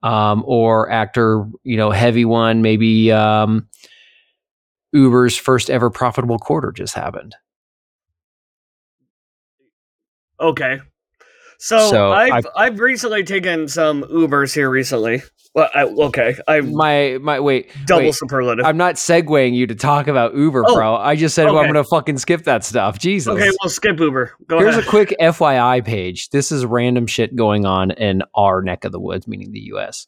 um, 0.04 0.44
or 0.46 0.89
actor, 0.89 1.46
you 1.63 1.77
know, 1.77 1.92
heavy 1.92 2.25
one. 2.25 2.62
Maybe 2.62 3.12
um, 3.12 3.68
Uber's 4.94 5.38
first 5.38 5.70
ever 5.70 5.89
profitable 5.89 6.39
quarter 6.39 6.72
just 6.72 6.94
happened. 6.94 7.36
Okay. 10.39 10.80
So, 11.60 11.90
So, 11.90 12.12
I've 12.12 12.32
I've- 12.34 12.48
I've 12.56 12.80
recently 12.80 13.24
taken 13.24 13.68
some 13.68 14.04
Ubers 14.04 14.54
here 14.54 14.70
recently. 14.70 15.24
Well, 15.56 15.70
I, 15.74 15.86
okay, 15.86 16.36
I 16.48 16.62
My 16.62 17.18
my 17.20 17.40
wait, 17.40 17.72
double 17.88 18.04
wait. 18.06 18.14
superlative. 18.14 18.64
I'm 18.64 18.78
not 18.78 18.94
segueing 18.96 19.56
you 19.56 19.66
to 19.66 19.74
talk 19.74 20.08
about 20.08 20.36
Uber, 20.36 20.64
Oh, 20.68 20.76
bro. 20.76 20.96
I 20.96 21.16
just 21.16 21.34
said 21.34 21.46
well, 21.46 21.58
I'm 21.58 21.64
going 21.64 21.84
to 21.84 21.84
fucking 21.84 22.20
skip 22.20 22.44
that 22.44 22.64
stuff. 22.64 23.00
Jesus. 23.00 23.34
okay, 23.34 23.50
well, 23.62 23.70
skip 23.70 24.00
Uber. 24.00 24.34
Go 24.48 24.60
Here's 24.60 24.78
a 24.78 24.84
quick 24.84 25.16
FYI 25.20 25.84
page. 25.84 26.30
This 26.30 26.52
is 26.52 26.64
random 26.64 27.08
shit 27.08 27.36
going 27.36 27.66
on 27.66 27.90
in 27.90 28.22
our 28.36 28.62
neck 28.62 28.86
of 28.86 28.92
the 28.92 29.00
woods, 29.00 29.28
meaning 29.28 29.52
the 29.52 29.62
US. 29.74 30.06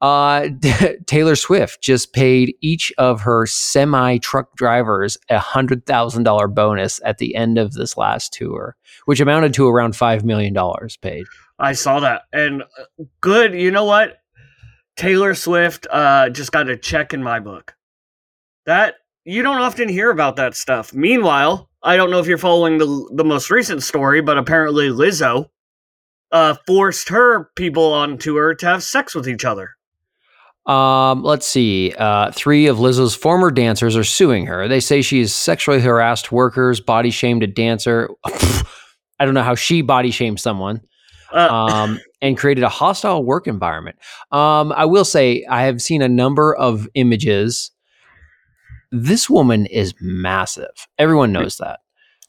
Uh, 0.00 0.48
Taylor 1.06 1.36
Swift 1.36 1.82
just 1.82 2.12
paid 2.12 2.54
each 2.60 2.92
of 2.96 3.20
her 3.20 3.46
semi 3.46 4.18
truck 4.18 4.56
drivers 4.56 5.18
a 5.28 5.38
hundred 5.38 5.86
thousand 5.86 6.22
dollar 6.22 6.48
bonus 6.48 7.00
at 7.04 7.18
the 7.18 7.34
end 7.34 7.58
of 7.58 7.72
this 7.72 7.96
last 7.96 8.32
tour, 8.32 8.76
which 9.04 9.20
amounted 9.20 9.54
to 9.54 9.68
around 9.68 9.96
five 9.96 10.24
million 10.24 10.52
dollars 10.54 10.96
paid. 10.96 11.24
I 11.58 11.74
saw 11.74 12.00
that, 12.00 12.22
and 12.32 12.62
uh, 12.62 13.04
good. 13.20 13.54
You 13.54 13.70
know 13.70 13.84
what? 13.84 14.18
Taylor 14.96 15.34
Swift 15.34 15.86
uh, 15.90 16.30
just 16.30 16.52
got 16.52 16.68
a 16.68 16.76
check 16.76 17.12
in 17.12 17.22
my 17.22 17.40
book. 17.40 17.74
That 18.66 18.94
you 19.24 19.42
don't 19.42 19.60
often 19.60 19.88
hear 19.88 20.10
about 20.10 20.36
that 20.36 20.54
stuff. 20.54 20.94
Meanwhile, 20.94 21.68
I 21.82 21.96
don't 21.96 22.10
know 22.10 22.20
if 22.20 22.26
you're 22.26 22.38
following 22.38 22.78
the 22.78 23.10
the 23.14 23.24
most 23.24 23.50
recent 23.50 23.82
story, 23.82 24.22
but 24.22 24.38
apparently 24.38 24.88
Lizzo 24.88 25.50
uh, 26.32 26.54
forced 26.66 27.10
her 27.10 27.50
people 27.56 27.92
on 27.92 28.16
tour 28.16 28.54
to 28.54 28.66
have 28.66 28.82
sex 28.82 29.14
with 29.14 29.28
each 29.28 29.44
other. 29.44 29.76
Um, 30.66 31.22
let's 31.22 31.46
see. 31.46 31.92
Uh, 31.98 32.30
three 32.32 32.66
of 32.66 32.76
Lizzo's 32.78 33.14
former 33.14 33.50
dancers 33.50 33.96
are 33.96 34.04
suing 34.04 34.46
her. 34.46 34.68
They 34.68 34.80
say 34.80 35.02
she 35.02 35.20
has 35.20 35.34
sexually 35.34 35.80
harassed 35.80 36.30
workers, 36.30 36.80
body 36.80 37.10
shamed 37.10 37.42
a 37.42 37.46
dancer. 37.46 38.10
I 38.24 39.24
don't 39.24 39.34
know 39.34 39.42
how 39.42 39.54
she 39.54 39.82
body 39.82 40.10
shamed 40.10 40.40
someone. 40.40 40.82
Uh, 41.32 41.46
um, 41.48 42.00
and 42.20 42.36
created 42.36 42.64
a 42.64 42.68
hostile 42.68 43.22
work 43.22 43.46
environment. 43.46 43.96
Um, 44.32 44.72
I 44.72 44.84
will 44.84 45.04
say, 45.04 45.44
I 45.48 45.62
have 45.62 45.80
seen 45.80 46.02
a 46.02 46.08
number 46.08 46.56
of 46.56 46.88
images. 46.94 47.70
This 48.90 49.30
woman 49.30 49.66
is 49.66 49.94
massive. 50.00 50.88
Everyone 50.98 51.30
knows 51.30 51.58
that. 51.58 51.78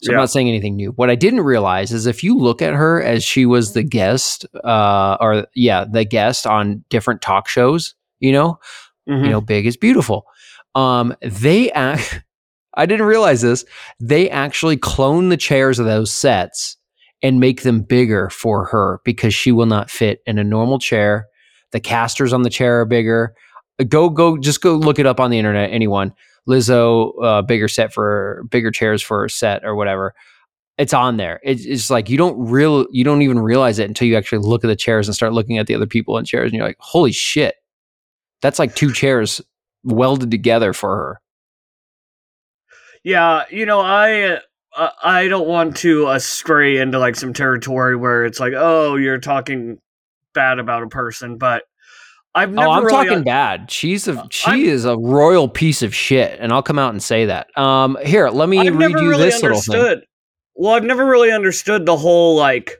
So 0.03 0.11
Yeah. 0.11 0.17
I'm 0.17 0.21
not 0.21 0.29
saying 0.29 0.47
anything 0.47 0.75
new. 0.75 0.91
What 0.91 1.09
I 1.09 1.15
didn't 1.15 1.41
realize 1.41 1.91
is 1.91 2.05
if 2.05 2.23
you 2.23 2.37
look 2.37 2.61
at 2.61 2.75
her 2.75 3.01
as 3.01 3.23
she 3.23 3.47
was 3.47 3.73
the 3.73 3.81
guest, 3.81 4.45
uh, 4.63 5.17
or 5.19 5.47
yeah, 5.55 5.83
the 5.91 6.05
guest 6.05 6.45
on 6.45 6.83
different 6.89 7.23
talk 7.23 7.47
shows, 7.47 7.95
you 8.21 8.31
know, 8.31 8.59
mhm. 9.09 9.25
you 9.25 9.29
know, 9.29 9.41
big 9.41 9.65
is 9.65 9.75
beautiful. 9.75 10.25
Um, 10.75 11.15
they 11.21 11.71
act. 11.71 12.23
I 12.73 12.85
didn't 12.85 13.05
realize 13.05 13.41
this. 13.41 13.65
They 13.99 14.29
actually 14.29 14.77
clone 14.77 15.27
the 15.27 15.35
chairs 15.35 15.77
of 15.77 15.85
those 15.85 16.09
sets 16.09 16.77
and 17.21 17.39
make 17.39 17.63
them 17.63 17.81
bigger 17.81 18.29
for 18.29 18.63
her 18.65 19.01
because 19.03 19.33
she 19.33 19.51
will 19.51 19.65
not 19.65 19.89
fit 19.89 20.21
in 20.25 20.37
a 20.37 20.43
normal 20.43 20.79
chair. 20.79 21.27
The 21.71 21.81
casters 21.81 22.31
on 22.31 22.43
the 22.43 22.49
chair 22.49 22.79
are 22.79 22.85
bigger. 22.85 23.35
Go, 23.89 24.09
go, 24.09 24.37
just 24.37 24.61
go 24.61 24.75
look 24.75 24.99
it 24.99 25.05
up 25.05 25.19
on 25.19 25.31
the 25.31 25.37
internet. 25.37 25.71
Anyone, 25.71 26.13
Lizzo, 26.47 27.11
uh, 27.21 27.41
bigger 27.41 27.67
set 27.67 27.93
for 27.93 28.45
bigger 28.49 28.71
chairs 28.71 29.01
for 29.01 29.25
a 29.25 29.29
set 29.29 29.65
or 29.65 29.75
whatever. 29.75 30.13
It's 30.77 30.93
on 30.93 31.17
there. 31.17 31.39
It's, 31.43 31.65
it's 31.65 31.89
like 31.89 32.09
you 32.09 32.17
don't 32.17 32.39
real, 32.39 32.87
you 32.91 33.03
don't 33.03 33.21
even 33.21 33.39
realize 33.39 33.79
it 33.79 33.87
until 33.87 34.07
you 34.07 34.15
actually 34.15 34.39
look 34.39 34.63
at 34.63 34.67
the 34.67 34.75
chairs 34.75 35.07
and 35.07 35.15
start 35.15 35.33
looking 35.33 35.57
at 35.57 35.67
the 35.67 35.75
other 35.75 35.85
people 35.85 36.17
in 36.17 36.25
chairs, 36.25 36.51
and 36.51 36.57
you're 36.57 36.65
like, 36.65 36.77
holy 36.79 37.11
shit, 37.11 37.55
that's 38.41 38.59
like 38.59 38.75
two 38.75 38.91
chairs 38.91 39.41
welded 39.83 40.31
together 40.31 40.73
for 40.73 40.95
her. 40.95 41.21
Yeah, 43.03 43.45
you 43.49 43.65
know, 43.65 43.79
I 43.81 44.39
uh, 44.75 44.89
I 45.03 45.27
don't 45.27 45.47
want 45.47 45.77
to 45.77 46.07
uh, 46.07 46.19
stray 46.19 46.77
into 46.77 46.99
like 46.99 47.15
some 47.15 47.33
territory 47.33 47.95
where 47.95 48.25
it's 48.25 48.39
like, 48.39 48.53
oh, 48.55 48.95
you're 48.95 49.19
talking 49.19 49.79
bad 50.33 50.59
about 50.59 50.83
a 50.83 50.87
person, 50.87 51.37
but 51.37 51.63
I've 52.33 52.51
never 52.51 52.67
oh, 52.67 52.71
I'm 52.71 52.85
really 52.85 53.07
talking 53.07 53.23
bad. 53.23 53.69
She's 53.69 54.07
a 54.07 54.13
I'm- 54.13 54.29
she 54.29 54.67
is 54.67 54.85
a 54.85 54.97
royal 54.97 55.49
piece 55.49 55.81
of 55.81 55.93
shit, 55.93 56.39
and 56.39 56.51
I'll 56.51 56.63
come 56.63 56.79
out 56.79 56.91
and 56.91 57.01
say 57.03 57.25
that. 57.25 57.55
Um, 57.57 57.97
here, 58.05 58.29
let 58.29 58.47
me 58.47 58.59
I've 58.59 58.75
read 58.75 58.91
you 58.91 59.09
really 59.09 59.25
this 59.25 59.41
little 59.41 59.59
thing. 59.59 59.75
understood. 59.75 60.05
Well, 60.55 60.73
I've 60.73 60.83
never 60.83 61.05
really 61.05 61.31
understood 61.31 61.85
the 61.85 61.97
whole 61.97 62.35
like 62.35 62.75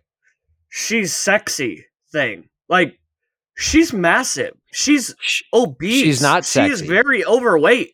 she's 0.70 1.13
sexy 1.13 1.86
thing. 2.12 2.48
Like 2.70 2.98
she's 3.55 3.93
massive. 3.93 4.51
She's 4.72 5.13
obese. 5.53 6.03
She's 6.03 6.22
not 6.22 6.46
She 6.46 6.62
is 6.62 6.81
very 6.81 7.25
overweight. 7.25 7.91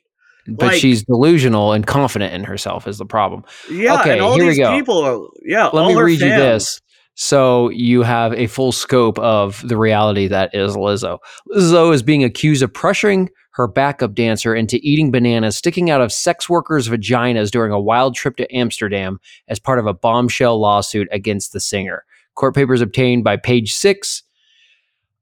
But 0.49 0.67
like- 0.67 0.79
she's 0.79 1.03
delusional 1.03 1.73
and 1.73 1.85
confident 1.85 2.33
in 2.33 2.43
herself 2.45 2.87
is 2.87 2.97
the 2.97 3.05
problem. 3.05 3.43
Yeah, 3.69 3.99
Okay, 3.99 4.13
and 4.13 4.21
all 4.21 4.35
here 4.35 4.43
we 4.45 4.49
these 4.51 4.59
go. 4.59 4.71
people 4.71 4.99
are 5.03 5.19
yeah, 5.45 5.65
Let 5.65 5.83
all 5.83 5.89
me 5.93 6.01
read 6.01 6.21
you 6.21 6.29
this. 6.29 6.79
So 7.15 7.69
you 7.69 8.03
have 8.03 8.31
a 8.33 8.45
full 8.47 8.71
scope 8.71 9.17
of 9.19 9.67
the 9.67 9.75
reality 9.75 10.27
that 10.27 10.53
is 10.53 10.75
Lizzo. 10.75 11.17
Lizzo 11.51 11.91
is 11.93 12.03
being 12.03 12.23
accused 12.23 12.61
of 12.61 12.71
pressuring 12.73 13.29
her 13.53 13.67
backup 13.67 14.13
dancer 14.13 14.53
into 14.53 14.77
eating 14.83 15.09
bananas 15.09 15.57
sticking 15.57 15.89
out 15.89 15.99
of 15.99 16.13
sex 16.13 16.47
workers' 16.47 16.87
vaginas 16.87 17.49
during 17.49 17.71
a 17.71 17.79
wild 17.79 18.13
trip 18.13 18.37
to 18.37 18.55
Amsterdam 18.55 19.17
as 19.47 19.57
part 19.57 19.79
of 19.79 19.87
a 19.87 19.95
bombshell 19.95 20.59
lawsuit 20.61 21.07
against 21.11 21.53
the 21.53 21.59
singer. 21.59 22.05
Court 22.35 22.53
papers 22.53 22.81
obtained 22.81 23.23
by 23.23 23.35
Page 23.35 23.73
Six 23.73 24.21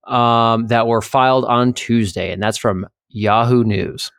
um, 0.06 0.68
that 0.68 0.88
were 0.88 1.02
filed 1.02 1.46
on 1.46 1.74
Tuesday, 1.74 2.32
and 2.32 2.42
that's 2.42 2.58
from 2.58 2.88
Yahoo 3.10 3.64
News. 3.64 4.12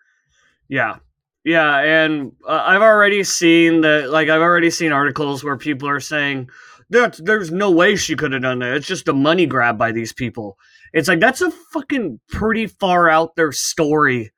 Yeah. 0.68 0.96
Yeah, 1.44 1.78
and 1.78 2.32
uh, 2.48 2.64
I've 2.66 2.82
already 2.82 3.22
seen 3.22 3.82
that 3.82 4.10
like 4.10 4.28
I've 4.28 4.40
already 4.40 4.68
seen 4.68 4.90
articles 4.90 5.44
where 5.44 5.56
people 5.56 5.88
are 5.88 6.00
saying 6.00 6.50
that 6.90 7.20
there's 7.22 7.52
no 7.52 7.70
way 7.70 7.94
she 7.94 8.16
could 8.16 8.32
have 8.32 8.42
done 8.42 8.58
that. 8.58 8.76
It's 8.76 8.86
just 8.88 9.06
a 9.06 9.12
money 9.12 9.46
grab 9.46 9.78
by 9.78 9.92
these 9.92 10.12
people. 10.12 10.58
It's 10.92 11.06
like 11.06 11.20
that's 11.20 11.40
a 11.40 11.52
fucking 11.72 12.18
pretty 12.28 12.66
far 12.66 13.08
out 13.08 13.36
there 13.36 13.52
story 13.52 14.32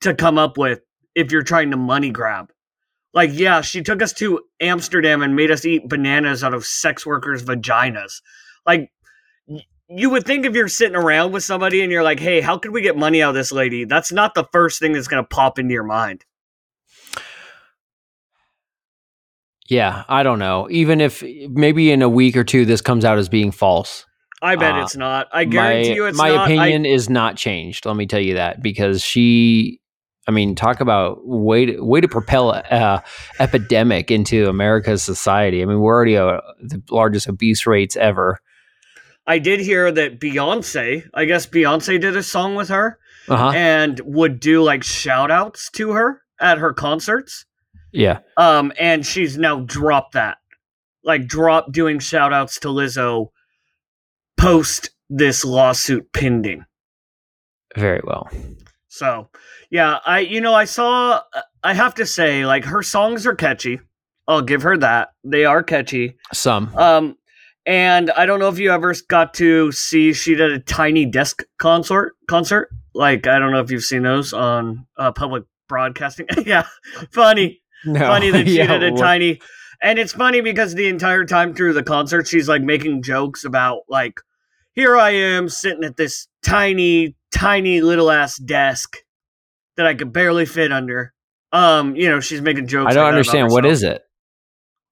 to 0.00 0.14
come 0.14 0.38
up 0.38 0.56
with 0.56 0.80
if 1.14 1.32
you're 1.32 1.42
trying 1.42 1.70
to 1.70 1.76
money 1.76 2.10
grab. 2.10 2.50
Like, 3.12 3.30
yeah, 3.32 3.60
she 3.60 3.82
took 3.82 4.02
us 4.02 4.12
to 4.14 4.40
Amsterdam 4.60 5.22
and 5.22 5.36
made 5.36 5.50
us 5.50 5.64
eat 5.64 5.88
bananas 5.88 6.42
out 6.42 6.52
of 6.52 6.64
sex 6.66 7.06
workers' 7.06 7.44
vaginas. 7.44 8.22
Like, 8.66 8.90
you 9.88 10.10
would 10.10 10.24
think 10.24 10.46
if 10.46 10.54
you're 10.54 10.68
sitting 10.68 10.96
around 10.96 11.32
with 11.32 11.44
somebody 11.44 11.82
and 11.82 11.92
you're 11.92 12.02
like, 12.02 12.18
hey, 12.20 12.40
how 12.40 12.58
could 12.58 12.72
we 12.72 12.80
get 12.82 12.96
money 12.96 13.22
out 13.22 13.30
of 13.30 13.34
this 13.34 13.52
lady? 13.52 13.84
That's 13.84 14.12
not 14.12 14.34
the 14.34 14.44
first 14.52 14.80
thing 14.80 14.92
that's 14.92 15.08
going 15.08 15.22
to 15.22 15.28
pop 15.28 15.58
into 15.58 15.72
your 15.72 15.84
mind. 15.84 16.24
Yeah, 19.68 20.04
I 20.08 20.22
don't 20.22 20.38
know. 20.38 20.68
Even 20.70 21.00
if 21.00 21.22
maybe 21.50 21.90
in 21.90 22.02
a 22.02 22.08
week 22.08 22.36
or 22.36 22.44
two 22.44 22.64
this 22.66 22.80
comes 22.80 23.04
out 23.04 23.18
as 23.18 23.28
being 23.28 23.50
false. 23.50 24.04
I 24.42 24.56
bet 24.56 24.74
Uh, 24.74 24.82
it's 24.82 24.96
not. 24.96 25.28
I 25.32 25.44
guarantee 25.44 25.90
my, 25.90 25.94
you 25.94 26.06
it's 26.06 26.18
my 26.18 26.28
not. 26.28 26.40
I- 26.40 26.44
opinion 26.44 26.84
is 26.84 27.08
not 27.08 27.36
changed. 27.36 27.86
Let 27.86 27.96
me 27.96 28.06
tell 28.06 28.20
you 28.20 28.34
that 28.34 28.62
because 28.62 29.02
she, 29.02 29.80
I 30.28 30.32
mean, 30.32 30.54
talk 30.54 30.80
about 30.80 31.26
way 31.26 31.66
to, 31.66 31.80
way 31.80 32.02
to 32.02 32.08
propel 32.08 32.50
uh, 32.50 33.00
epidemic 33.38 34.10
into 34.10 34.48
America's 34.48 35.02
society. 35.02 35.62
I 35.62 35.64
mean, 35.64 35.80
we're 35.80 35.94
already 35.94 36.18
uh, 36.18 36.40
the 36.60 36.82
largest 36.90 37.26
obese 37.26 37.66
rates 37.66 37.96
ever. 37.96 38.38
I 39.26 39.38
did 39.38 39.60
hear 39.60 39.90
that 39.90 40.20
Beyonce, 40.20 41.08
I 41.14 41.24
guess 41.24 41.46
Beyonce 41.46 42.00
did 42.00 42.16
a 42.16 42.22
song 42.22 42.54
with 42.54 42.68
her 42.68 42.98
Uh 43.28 43.36
huh. 43.36 43.52
and 43.54 44.00
would 44.04 44.38
do 44.40 44.62
like 44.62 44.82
shout 44.84 45.30
outs 45.30 45.70
to 45.72 45.92
her 45.92 46.22
at 46.40 46.58
her 46.58 46.72
concerts. 46.72 47.46
Yeah. 47.92 48.18
Um, 48.36 48.72
and 48.78 49.06
she's 49.06 49.38
now 49.38 49.60
dropped 49.60 50.12
that. 50.14 50.38
Like 51.04 51.26
dropped 51.26 51.72
doing 51.72 51.98
shout 52.00 52.32
outs 52.32 52.58
to 52.60 52.68
Lizzo 52.68 53.28
post 54.36 54.90
this 55.08 55.44
lawsuit 55.44 56.12
pending. 56.12 56.64
Very 57.76 58.00
well. 58.04 58.28
So 58.88 59.28
yeah, 59.70 59.98
I 60.06 60.20
you 60.20 60.40
know, 60.40 60.54
I 60.54 60.64
saw 60.64 61.20
I 61.62 61.74
have 61.74 61.94
to 61.96 62.06
say, 62.06 62.46
like 62.46 62.64
her 62.64 62.82
songs 62.82 63.26
are 63.26 63.34
catchy. 63.34 63.80
I'll 64.28 64.42
give 64.42 64.62
her 64.62 64.76
that. 64.78 65.08
They 65.24 65.44
are 65.44 65.62
catchy. 65.62 66.16
Some. 66.32 66.74
Um, 66.76 67.16
and 67.66 68.10
I 68.10 68.26
don't 68.26 68.38
know 68.40 68.48
if 68.48 68.58
you 68.58 68.70
ever 68.72 68.94
got 69.08 69.34
to 69.34 69.72
see 69.72 70.12
she 70.12 70.34
did 70.34 70.50
a 70.52 70.58
tiny 70.58 71.04
desk 71.06 71.42
concert 71.58 72.14
concert. 72.28 72.68
Like 72.94 73.26
I 73.26 73.38
don't 73.38 73.52
know 73.52 73.60
if 73.60 73.70
you've 73.70 73.82
seen 73.84 74.02
those 74.02 74.32
on 74.32 74.86
uh, 74.96 75.12
public 75.12 75.44
broadcasting. 75.68 76.26
yeah, 76.46 76.66
funny, 77.12 77.60
No. 77.84 78.00
funny 78.00 78.30
that 78.30 78.46
she 78.46 78.58
Yeah, 78.58 78.78
did 78.78 78.82
a 78.82 78.92
what- 78.92 79.00
tiny. 79.00 79.40
And 79.82 79.98
it's 79.98 80.12
funny 80.12 80.40
because 80.40 80.74
the 80.74 80.86
entire 80.88 81.24
time 81.24 81.52
through 81.54 81.74
the 81.74 81.82
concert, 81.82 82.26
she's 82.26 82.48
like 82.48 82.62
making 82.62 83.02
jokes 83.02 83.44
about 83.44 83.80
like, 83.88 84.14
here 84.72 84.96
I 84.96 85.10
am 85.10 85.48
sitting 85.48 85.84
at 85.84 85.96
this 85.96 86.26
tiny, 86.42 87.16
tiny 87.34 87.80
little 87.82 88.10
ass 88.10 88.38
desk 88.38 88.96
that 89.76 89.86
I 89.86 89.94
could 89.94 90.12
barely 90.12 90.46
fit 90.46 90.72
under. 90.72 91.12
Um, 91.52 91.96
you 91.96 92.08
know, 92.08 92.20
she's 92.20 92.40
making 92.40 92.66
jokes. 92.68 92.92
I 92.92 92.94
don't 92.94 93.04
like 93.04 93.12
understand. 93.12 93.50
What 93.50 93.66
is 93.66 93.82
it? 93.82 94.02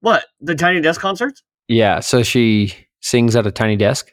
What 0.00 0.24
the 0.40 0.54
tiny 0.54 0.80
desk 0.80 1.00
concerts? 1.00 1.42
Yeah. 1.72 2.00
So 2.00 2.22
she 2.22 2.74
sings 3.00 3.34
at 3.36 3.46
a 3.46 3.50
tiny 3.50 3.76
desk. 3.76 4.12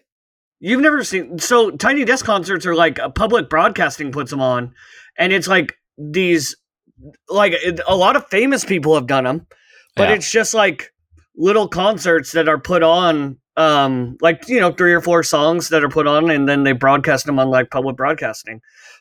You've 0.59 0.81
never 0.81 1.03
seen 1.03 1.39
so 1.39 1.71
tiny 1.71 2.03
desk 2.05 2.25
concerts 2.25 2.65
are 2.65 2.75
like 2.75 2.99
a 2.99 3.09
public 3.09 3.49
broadcasting 3.49 4.11
puts 4.11 4.29
them 4.31 4.41
on, 4.41 4.73
and 5.17 5.31
it's 5.31 5.47
like 5.47 5.75
these 5.97 6.55
like 7.29 7.53
it, 7.53 7.79
a 7.87 7.95
lot 7.95 8.15
of 8.17 8.27
famous 8.27 8.65
people 8.65 8.93
have 8.95 9.07
done 9.07 9.23
them, 9.23 9.47
but 9.95 10.09
Yeah. 10.09 10.15
it's 10.15 10.29
just 10.29 10.53
like 10.53 10.91
little 11.37 11.69
concerts 11.69 12.33
that 12.33 12.49
are 12.49 12.59
put 12.59 12.83
on, 12.83 13.37
um, 13.55 14.17
like 14.21 14.49
you 14.49 14.59
know 14.59 14.73
three 14.73 14.93
or 14.93 14.99
four 14.99 15.23
songs 15.23 15.69
that 15.69 15.81
are 15.83 15.89
put 15.89 16.07
on, 16.07 16.29
and 16.29 16.49
then 16.49 16.63
they 16.65 16.73
broadcast 16.73 17.25
them 17.25 17.39
on 17.39 17.49
like 17.49 17.69
public 17.71 17.95
broadcasting. 17.95 18.59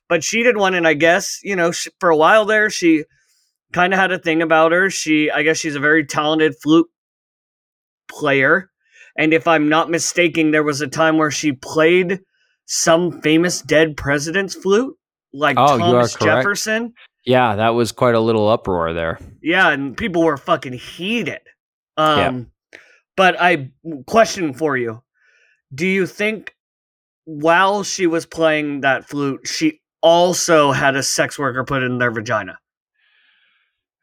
But 0.09 0.23
she 0.23 0.45
did 0.45 0.57
one, 0.59 0.75
and 0.75 0.87
I 0.87 0.95
guess 0.95 1.41
you 1.43 1.57
know 1.57 1.73
she, 1.73 1.91
for 1.99 2.09
a 2.11 2.17
while 2.17 2.45
there 2.45 2.71
she 2.71 3.05
kind 3.73 3.93
of 3.93 3.99
had 3.99 4.13
a 4.13 4.19
thing 4.19 4.43
about 4.43 4.71
her. 4.71 4.91
She 4.91 5.29
I 5.29 5.43
guess 5.43 5.59
she's 5.59 5.75
a 5.75 5.81
very 5.81 6.05
talented 6.07 6.55
flute 6.63 6.87
player. 8.09 8.71
And 9.17 9.33
if 9.33 9.47
I'm 9.49 9.69
not 9.69 9.91
mistaken, 9.91 10.51
there 10.53 10.63
was 10.63 10.81
a 10.81 10.87
time 10.87 11.17
where 11.17 11.31
she 11.31 11.53
played 11.53 12.21
some 12.67 13.21
famous 13.23 13.63
dead 13.63 13.97
president's 13.97 14.55
flute, 14.55 14.95
like 15.33 15.57
Oh, 15.59 15.79
Thomas. 15.79 16.15
Jefferson. 16.15 16.93
Yeah, 17.25 17.57
that 17.57 17.71
was 17.71 17.93
quite 17.93 18.15
a 18.15 18.21
little 18.21 18.49
uproar 18.49 18.93
there. 18.93 19.19
Yeah, 19.43 19.71
and 19.71 19.97
people 19.97 20.23
were 20.23 20.37
fucking 20.37 20.75
heated. 20.75 21.41
Um, 21.97 22.51
But 23.17 23.41
I 23.41 23.71
question 24.07 24.55
for 24.55 24.77
you: 24.77 25.03
Do 25.75 25.87
you 25.87 26.07
think 26.07 26.55
while 27.25 27.83
she 27.83 28.07
was 28.07 28.25
playing 28.25 28.83
that 28.83 29.05
flute, 29.09 29.47
she 29.47 29.81
also 30.01 30.71
had 30.71 30.95
a 30.95 31.03
sex 31.03 31.39
worker 31.39 31.65
put 31.65 31.83
in 31.83 31.99
their 31.99 32.13
vagina? 32.13 32.59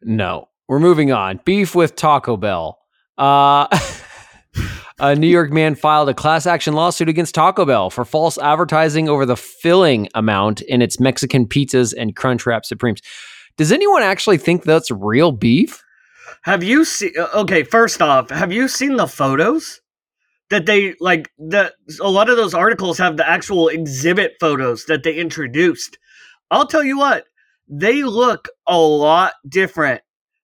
No, 0.01 0.49
we're 0.67 0.79
moving 0.79 1.11
on. 1.11 1.39
Beef 1.45 1.73
with 1.73 1.95
Taco 1.95 2.35
Bell. 2.37 2.79
Uh, 3.17 3.67
a 4.99 5.15
New 5.15 5.27
York 5.27 5.51
man 5.51 5.75
filed 5.75 6.09
a 6.09 6.13
class 6.13 6.45
action 6.45 6.73
lawsuit 6.73 7.09
against 7.09 7.35
Taco 7.35 7.65
Bell 7.65 7.89
for 7.89 8.05
false 8.05 8.37
advertising 8.37 9.09
over 9.09 9.25
the 9.25 9.37
filling 9.37 10.09
amount 10.13 10.61
in 10.61 10.81
its 10.81 10.99
Mexican 10.99 11.47
pizzas 11.47 11.93
and 11.97 12.15
Crunchwrap 12.15 12.65
Supremes. 12.65 13.01
Does 13.57 13.71
anyone 13.71 14.03
actually 14.03 14.37
think 14.37 14.63
that's 14.63 14.91
real 14.91 15.31
beef? 15.31 15.81
Have 16.43 16.63
you 16.63 16.85
seen? 16.85 17.11
Okay, 17.33 17.63
first 17.63 18.01
off, 18.01 18.29
have 18.29 18.51
you 18.51 18.67
seen 18.67 18.97
the 18.97 19.07
photos? 19.07 19.81
that 20.49 20.65
they 20.65 20.95
like 20.99 21.31
the 21.37 21.73
a 22.01 22.09
lot 22.09 22.29
of 22.29 22.37
those 22.37 22.53
articles 22.53 22.97
have 22.97 23.17
the 23.17 23.27
actual 23.27 23.67
exhibit 23.67 24.33
photos 24.39 24.85
that 24.85 25.03
they 25.03 25.15
introduced. 25.15 25.97
I'll 26.51 26.67
tell 26.67 26.83
you 26.83 26.97
what, 26.97 27.25
they 27.67 28.03
look 28.03 28.49
a 28.67 28.77
lot 28.77 29.33
different 29.47 30.01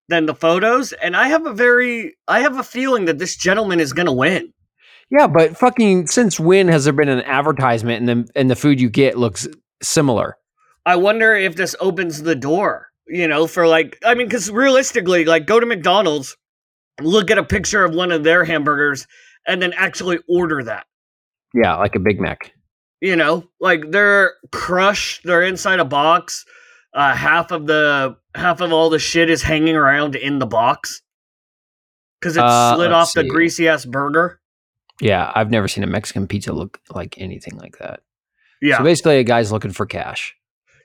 than 0.08 0.26
the 0.26 0.36
photos, 0.36 0.94
and 0.94 1.16
I 1.16 1.28
have 1.28 1.46
a 1.46 1.54
very 1.54 2.16
I 2.28 2.42
have 2.42 2.58
a 2.58 2.64
feeling 2.64 3.06
that 3.06 3.20
this 3.20 3.36
gentleman 3.36 3.80
is 3.80 3.94
gonna 3.94 4.14
win. 4.14 4.54
Yeah, 5.10 5.28
but 5.28 5.58
fucking 5.58 6.08
since 6.08 6.40
when 6.40 6.68
has 6.70 6.86
there 6.86 6.94
been 6.94 7.10
an 7.10 7.22
advertisement 7.22 8.00
and 8.00 8.26
the 8.26 8.32
and 8.36 8.50
the 8.50 8.56
food 8.56 8.80
you 8.80 8.90
get 8.90 9.18
looks 9.18 9.48
similar? 9.82 10.38
I 10.86 10.96
wonder 10.96 11.36
if 11.36 11.56
this 11.56 11.76
opens 11.80 12.24
the 12.24 12.36
door, 12.36 12.88
you 13.08 13.28
know, 13.28 13.48
for 13.48 13.68
like 13.68 13.98
I 14.06 14.14
mean, 14.16 14.28
because 14.28 14.50
realistically, 14.50 15.26
like 15.26 15.46
go 15.46 15.60
to 15.60 15.66
McDonald's, 15.66 16.38
look 17.02 17.30
at 17.30 17.38
a 17.38 17.44
picture 17.44 17.84
of 17.84 17.94
one 17.94 18.12
of 18.12 18.24
their 18.24 18.46
hamburgers, 18.46 19.06
and 19.48 19.62
then 19.62 19.74
actually 19.74 20.20
order 20.30 20.64
that. 20.64 20.86
Yeah, 21.54 21.76
like 21.76 21.96
a 21.96 22.00
Big 22.00 22.20
Mac. 22.20 22.54
You 23.02 23.16
know, 23.16 23.50
like 23.60 23.92
they're 23.92 24.36
crushed, 24.52 25.24
they're 25.24 25.44
inside 25.44 25.80
a 25.80 25.86
box. 25.86 26.46
Uh, 26.94 27.16
half 27.16 27.52
of 27.52 27.68
the 27.68 28.18
half 28.36 28.62
of 28.62 28.72
all 28.72 28.90
the 28.90 29.00
shit 29.00 29.30
is 29.30 29.44
hanging 29.44 29.76
around 29.76 30.16
in 30.16 30.40
the 30.40 30.46
box 30.46 31.02
because 32.20 32.38
it's 32.38 32.44
Uh, 32.44 32.76
slid 32.76 32.92
off 32.92 33.14
the 33.14 33.24
greasy 33.24 33.68
ass 33.68 33.86
burger. 33.86 34.40
Yeah, 35.00 35.32
I've 35.34 35.50
never 35.50 35.68
seen 35.68 35.84
a 35.84 35.88
Mexican 35.88 36.28
pizza 36.28 36.54
look 36.54 36.80
like 36.94 37.18
anything 37.18 37.58
like 37.58 37.78
that. 37.80 38.02
Yeah, 38.62 38.78
So 38.78 38.84
basically, 38.84 39.18
a 39.18 39.24
guy's 39.24 39.52
looking 39.52 39.72
for 39.72 39.86
cash. 39.86 40.36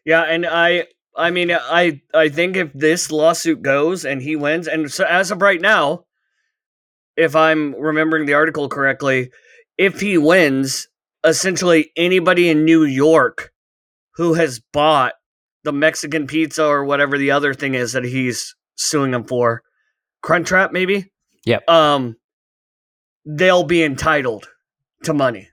Yeah, 0.05 0.23
and 0.23 0.47
I 0.47 0.87
I 1.15 1.31
mean 1.31 1.51
I 1.53 2.01
I 2.15 2.29
think 2.31 2.57
if 2.57 2.73
this 2.73 3.11
lawsuit 3.11 3.61
goes 3.63 4.05
and 4.05 4.23
he 4.23 4.37
wins 4.37 4.67
and 4.69 4.91
so 4.91 5.05
as 5.05 5.31
of 5.31 5.43
right 5.43 5.61
now 5.61 6.05
if 7.17 7.35
I'm 7.35 7.75
remembering 7.75 8.27
the 8.27 8.35
article 8.35 8.69
correctly, 8.69 9.31
if 9.79 10.01
he 10.01 10.19
wins, 10.19 10.89
essentially 11.25 11.91
anybody 11.97 12.49
in 12.51 12.65
New 12.65 12.85
York 12.85 13.53
who 14.17 14.35
has 14.35 14.61
bought 14.73 15.15
the 15.67 15.73
Mexican 15.73 16.27
pizza 16.27 16.65
or 16.65 16.85
whatever 16.85 17.19
the 17.19 17.33
other 17.33 17.53
thing 17.53 17.75
is 17.75 17.93
that 17.93 18.05
he's 18.05 18.55
suing 18.77 19.13
him 19.13 19.25
for, 19.25 19.63
Crunchwrap 20.25 20.73
maybe? 20.73 21.11
Yep. 21.45 21.69
Um 21.69 22.17
they'll 23.25 23.65
be 23.65 23.83
entitled 23.83 24.49
to 25.03 25.13
money. 25.13 25.49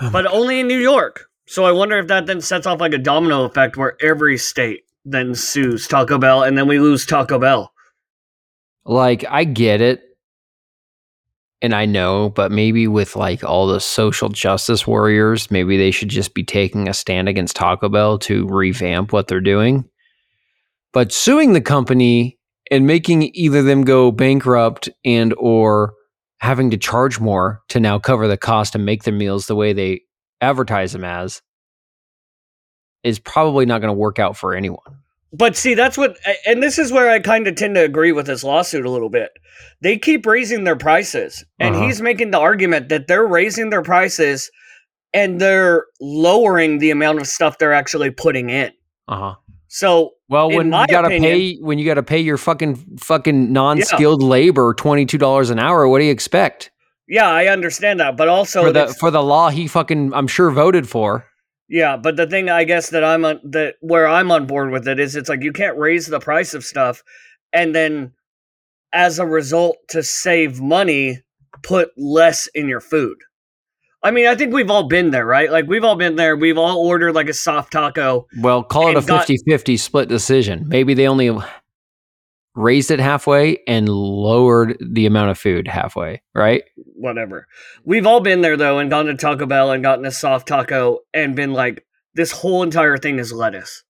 Oh 0.00 0.10
but 0.10 0.26
only 0.26 0.60
in 0.60 0.68
New 0.68 0.78
York. 0.78 1.26
So 1.46 1.64
I 1.64 1.72
wonder 1.72 1.98
if 1.98 2.08
that 2.08 2.26
then 2.26 2.40
sets 2.40 2.66
off 2.66 2.80
like 2.80 2.92
a 2.92 2.98
domino 2.98 3.44
effect 3.44 3.76
where 3.76 3.96
every 4.02 4.36
state 4.36 4.82
then 5.06 5.34
sues 5.34 5.88
Taco 5.88 6.18
Bell 6.18 6.42
and 6.42 6.58
then 6.58 6.68
we 6.68 6.78
lose 6.78 7.06
Taco 7.06 7.38
Bell. 7.38 7.72
Like, 8.84 9.24
I 9.28 9.44
get 9.44 9.80
it. 9.80 10.02
And 11.62 11.74
I 11.74 11.86
know, 11.86 12.30
but 12.30 12.52
maybe 12.52 12.86
with 12.86 13.16
like 13.16 13.42
all 13.42 13.66
the 13.66 13.80
social 13.80 14.28
justice 14.28 14.86
warriors, 14.86 15.50
maybe 15.50 15.76
they 15.76 15.90
should 15.90 16.10
just 16.10 16.34
be 16.34 16.44
taking 16.44 16.88
a 16.88 16.94
stand 16.94 17.28
against 17.28 17.56
Taco 17.56 17.88
Bell 17.88 18.18
to 18.20 18.46
revamp 18.46 19.12
what 19.12 19.26
they're 19.26 19.40
doing. 19.40 19.88
But 20.92 21.12
suing 21.12 21.54
the 21.54 21.60
company 21.62 22.38
and 22.70 22.86
making 22.86 23.30
either 23.34 23.62
them 23.62 23.84
go 23.84 24.10
bankrupt 24.10 24.88
and 25.04 25.34
or 25.38 25.94
having 26.40 26.70
to 26.70 26.76
charge 26.76 27.18
more 27.20 27.62
to 27.70 27.80
now 27.80 27.98
cover 27.98 28.28
the 28.28 28.36
cost 28.36 28.74
and 28.74 28.84
make 28.84 29.04
their 29.04 29.14
meals 29.14 29.46
the 29.46 29.56
way 29.56 29.72
they 29.72 30.02
advertise 30.40 30.92
them 30.92 31.04
as 31.04 31.40
is 33.02 33.18
probably 33.18 33.64
not 33.64 33.80
going 33.80 33.88
to 33.88 33.98
work 33.98 34.18
out 34.18 34.36
for 34.36 34.54
anyone. 34.54 34.78
But 35.36 35.56
see, 35.56 35.74
that's 35.74 35.98
what, 35.98 36.16
and 36.46 36.62
this 36.62 36.78
is 36.78 36.90
where 36.92 37.10
I 37.10 37.18
kind 37.18 37.46
of 37.46 37.56
tend 37.56 37.74
to 37.74 37.84
agree 37.84 38.12
with 38.12 38.26
this 38.26 38.42
lawsuit 38.42 38.86
a 38.86 38.90
little 38.90 39.10
bit. 39.10 39.30
They 39.82 39.98
keep 39.98 40.24
raising 40.24 40.64
their 40.64 40.76
prices, 40.76 41.44
and 41.58 41.74
Uh-huh. 41.74 41.86
he's 41.86 42.00
making 42.00 42.30
the 42.30 42.38
argument 42.38 42.88
that 42.88 43.06
they're 43.06 43.26
raising 43.26 43.70
their 43.70 43.82
prices 43.82 44.50
and 45.12 45.40
they're 45.40 45.84
lowering 46.00 46.78
the 46.78 46.90
amount 46.90 47.20
of 47.20 47.26
stuff 47.26 47.58
they're 47.58 47.72
actually 47.72 48.10
putting 48.10 48.48
in. 48.50 48.70
Uh-huh. 49.08 49.34
So, 49.68 50.12
Well, 50.28 50.48
when 50.50 50.66
you 50.66 50.86
gotta 50.88 51.08
opinion- 51.08 51.22
pay 51.32 51.56
when 51.60 51.78
you 51.78 51.84
gotta 51.84 52.02
pay 52.02 52.20
your 52.20 52.38
fucking 52.38 52.98
fucking 52.98 53.52
non-skilled 53.52 54.22
labor 54.22 54.72
twenty 54.74 55.04
two 55.04 55.18
dollars 55.18 55.50
an 55.50 55.58
hour, 55.58 55.86
what 55.88 55.98
do 55.98 56.04
you 56.06 56.12
expect 56.12 56.70
yeah, 57.08 57.28
I 57.30 57.46
understand 57.46 58.00
that, 58.00 58.16
but 58.16 58.28
also 58.28 58.62
for 58.64 58.72
the 58.72 58.86
for 58.98 59.10
the 59.10 59.22
law 59.22 59.50
he 59.50 59.66
fucking 59.68 60.12
I'm 60.14 60.26
sure 60.26 60.50
voted 60.50 60.88
for? 60.88 61.26
Yeah, 61.68 61.96
but 61.96 62.16
the 62.16 62.26
thing 62.26 62.48
I 62.48 62.64
guess 62.64 62.90
that 62.90 63.02
I'm 63.04 63.24
on 63.24 63.40
that 63.44 63.74
where 63.80 64.06
I'm 64.06 64.30
on 64.30 64.46
board 64.46 64.70
with 64.70 64.86
it 64.86 65.00
is 65.00 65.16
it's 65.16 65.28
like 65.28 65.42
you 65.42 65.52
can't 65.52 65.76
raise 65.76 66.06
the 66.06 66.20
price 66.20 66.54
of 66.54 66.64
stuff 66.64 67.02
and 67.52 67.74
then 67.74 68.12
as 68.92 69.18
a 69.18 69.26
result 69.26 69.76
to 69.88 70.02
save 70.02 70.60
money 70.60 71.22
put 71.62 71.88
less 71.96 72.46
in 72.54 72.68
your 72.68 72.80
food. 72.80 73.16
I 74.02 74.12
mean, 74.12 74.26
I 74.28 74.36
think 74.36 74.54
we've 74.54 74.70
all 74.70 74.84
been 74.88 75.10
there, 75.10 75.26
right? 75.26 75.50
Like 75.50 75.66
we've 75.66 75.82
all 75.82 75.96
been 75.96 76.14
there. 76.14 76.36
We've 76.36 76.58
all 76.58 76.78
ordered 76.86 77.14
like 77.14 77.28
a 77.28 77.34
soft 77.34 77.72
taco. 77.72 78.26
Well, 78.40 78.62
call 78.62 78.88
it 78.88 78.94
a 78.94 78.98
And 78.98 79.06
got- 79.06 79.26
50-50 79.26 79.78
split 79.78 80.08
decision. 80.08 80.68
Maybe 80.68 80.94
they 80.94 81.08
only 81.08 81.36
raised 82.56 82.90
it 82.90 82.98
halfway 82.98 83.58
and 83.68 83.88
lowered 83.88 84.76
the 84.80 85.06
amount 85.06 85.30
of 85.30 85.38
food 85.38 85.68
halfway, 85.68 86.22
right? 86.34 86.62
whatever. 86.96 87.46
We've 87.84 88.06
all 88.06 88.20
been 88.20 88.40
there 88.40 88.56
though 88.56 88.78
and 88.78 88.90
gone 88.90 89.06
to 89.06 89.14
Taco 89.14 89.46
Bell 89.46 89.70
and 89.70 89.82
gotten 89.82 90.04
a 90.04 90.10
soft 90.10 90.48
taco 90.48 91.00
and 91.14 91.36
been 91.36 91.52
like 91.52 91.84
this 92.14 92.32
whole 92.32 92.62
entire 92.62 92.96
thing 92.96 93.18
is 93.18 93.32
lettuce. 93.32 93.84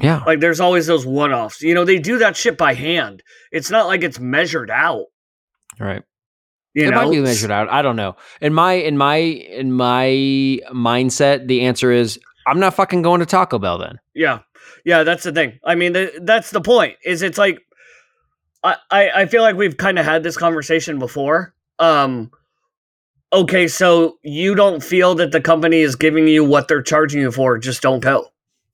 Yeah. 0.00 0.22
Like 0.26 0.40
there's 0.40 0.60
always 0.60 0.86
those 0.86 1.06
one-offs. 1.06 1.62
You 1.62 1.74
know, 1.74 1.84
they 1.84 1.98
do 1.98 2.18
that 2.18 2.36
shit 2.36 2.58
by 2.58 2.74
hand. 2.74 3.22
It's 3.50 3.70
not 3.70 3.86
like 3.86 4.02
it's 4.02 4.20
measured 4.20 4.70
out. 4.70 5.06
Right. 5.80 6.02
You 6.74 6.88
it 6.88 6.90
know, 6.90 7.04
might 7.04 7.10
be 7.10 7.20
measured 7.20 7.50
out. 7.50 7.68
I 7.68 7.82
don't 7.82 7.96
know. 7.96 8.16
In 8.40 8.52
my 8.52 8.74
in 8.74 8.98
my 8.98 9.16
in 9.16 9.72
my 9.72 10.60
mindset, 10.72 11.48
the 11.48 11.62
answer 11.62 11.90
is 11.90 12.20
I'm 12.46 12.60
not 12.60 12.74
fucking 12.74 13.02
going 13.02 13.20
to 13.20 13.26
Taco 13.26 13.58
Bell 13.58 13.78
then. 13.78 13.98
Yeah, 14.14 14.40
yeah, 14.84 15.02
that's 15.02 15.24
the 15.24 15.32
thing. 15.32 15.58
I 15.64 15.74
mean, 15.74 15.94
th- 15.94 16.14
that's 16.22 16.50
the 16.50 16.60
point. 16.60 16.96
Is 17.04 17.22
it's 17.22 17.38
like 17.38 17.58
I 18.62 18.76
I, 18.90 19.10
I 19.10 19.26
feel 19.26 19.42
like 19.42 19.56
we've 19.56 19.76
kind 19.76 19.98
of 19.98 20.04
had 20.04 20.22
this 20.22 20.36
conversation 20.36 20.98
before. 20.98 21.54
Um, 21.78 22.30
okay, 23.32 23.68
so 23.68 24.18
you 24.22 24.54
don't 24.54 24.82
feel 24.82 25.14
that 25.16 25.32
the 25.32 25.40
company 25.40 25.80
is 25.80 25.96
giving 25.96 26.26
you 26.26 26.44
what 26.44 26.68
they're 26.68 26.82
charging 26.82 27.20
you 27.20 27.30
for? 27.30 27.58
Just 27.58 27.82
don't 27.82 28.00
go. 28.00 28.28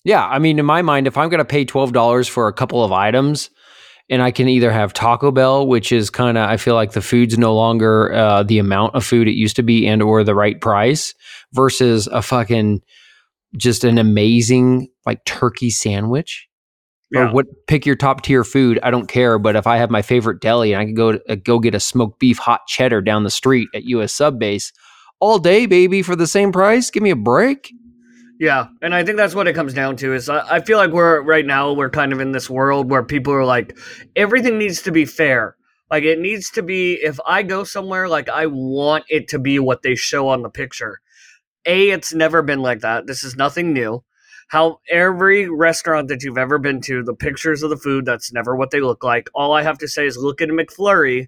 Yeah, 0.04 0.26
I 0.26 0.38
mean, 0.38 0.58
in 0.58 0.66
my 0.66 0.82
mind, 0.82 1.06
if 1.06 1.16
I'm 1.16 1.28
going 1.28 1.38
to 1.38 1.44
pay 1.44 1.64
twelve 1.64 1.92
dollars 1.92 2.28
for 2.28 2.48
a 2.48 2.52
couple 2.52 2.84
of 2.84 2.92
items, 2.92 3.50
and 4.10 4.22
I 4.22 4.30
can 4.30 4.48
either 4.48 4.70
have 4.70 4.92
Taco 4.92 5.30
Bell, 5.30 5.66
which 5.66 5.92
is 5.92 6.10
kind 6.10 6.36
of, 6.36 6.48
I 6.48 6.58
feel 6.58 6.74
like 6.74 6.92
the 6.92 7.00
food's 7.00 7.38
no 7.38 7.54
longer 7.54 8.12
uh, 8.12 8.42
the 8.42 8.58
amount 8.58 8.94
of 8.94 9.04
food 9.04 9.28
it 9.28 9.34
used 9.34 9.56
to 9.56 9.62
be, 9.62 9.86
and 9.86 10.02
or 10.02 10.22
the 10.22 10.34
right 10.34 10.60
price, 10.60 11.14
versus 11.52 12.06
a 12.08 12.20
fucking 12.20 12.82
just 13.56 13.84
an 13.84 13.98
amazing 13.98 14.88
like 15.06 15.24
turkey 15.24 15.70
sandwich. 15.70 16.48
Yeah. 17.14 17.28
Or 17.28 17.32
what? 17.32 17.46
Pick 17.68 17.86
your 17.86 17.94
top 17.94 18.22
tier 18.22 18.42
food. 18.42 18.80
I 18.82 18.90
don't 18.90 19.06
care. 19.06 19.38
But 19.38 19.54
if 19.54 19.66
I 19.66 19.76
have 19.76 19.90
my 19.90 20.02
favorite 20.02 20.40
deli 20.40 20.72
and 20.72 20.82
I 20.82 20.84
can 20.84 20.94
go 20.94 21.18
uh, 21.28 21.36
go 21.36 21.60
get 21.60 21.74
a 21.74 21.80
smoked 21.80 22.18
beef 22.18 22.38
hot 22.38 22.66
cheddar 22.66 23.00
down 23.00 23.22
the 23.22 23.30
street 23.30 23.68
at 23.74 23.84
U.S. 23.84 24.12
Sub 24.12 24.38
Base 24.38 24.72
all 25.20 25.38
day, 25.38 25.66
baby, 25.66 26.02
for 26.02 26.16
the 26.16 26.26
same 26.26 26.50
price, 26.50 26.90
give 26.90 27.02
me 27.02 27.10
a 27.10 27.16
break. 27.16 27.72
Yeah, 28.40 28.66
and 28.82 28.92
I 28.94 29.04
think 29.04 29.16
that's 29.16 29.34
what 29.34 29.46
it 29.46 29.54
comes 29.54 29.74
down 29.74 29.96
to. 29.98 30.12
Is 30.12 30.28
I, 30.28 30.56
I 30.56 30.60
feel 30.60 30.76
like 30.76 30.90
we're 30.90 31.22
right 31.22 31.46
now 31.46 31.72
we're 31.72 31.88
kind 31.88 32.12
of 32.12 32.20
in 32.20 32.32
this 32.32 32.50
world 32.50 32.90
where 32.90 33.04
people 33.04 33.32
are 33.32 33.44
like 33.44 33.78
everything 34.16 34.58
needs 34.58 34.82
to 34.82 34.90
be 34.90 35.04
fair. 35.04 35.56
Like 35.90 36.02
it 36.02 36.18
needs 36.18 36.50
to 36.50 36.62
be. 36.62 36.94
If 36.94 37.20
I 37.24 37.44
go 37.44 37.62
somewhere, 37.62 38.08
like 38.08 38.28
I 38.28 38.46
want 38.46 39.04
it 39.08 39.28
to 39.28 39.38
be 39.38 39.60
what 39.60 39.82
they 39.82 39.94
show 39.94 40.28
on 40.28 40.42
the 40.42 40.50
picture. 40.50 41.00
A, 41.64 41.90
it's 41.90 42.12
never 42.12 42.42
been 42.42 42.60
like 42.60 42.80
that. 42.80 43.06
This 43.06 43.22
is 43.22 43.36
nothing 43.36 43.72
new. 43.72 44.02
How 44.54 44.78
every 44.88 45.48
restaurant 45.48 46.06
that 46.10 46.22
you've 46.22 46.38
ever 46.38 46.58
been 46.58 46.80
to, 46.82 47.02
the 47.02 47.12
pictures 47.12 47.64
of 47.64 47.70
the 47.70 47.76
food, 47.76 48.04
that's 48.04 48.32
never 48.32 48.54
what 48.54 48.70
they 48.70 48.80
look 48.80 49.02
like. 49.02 49.28
All 49.34 49.52
I 49.52 49.62
have 49.64 49.78
to 49.78 49.88
say 49.88 50.06
is 50.06 50.16
look 50.16 50.40
at 50.40 50.48
a 50.48 50.52
McFlurry 50.52 51.26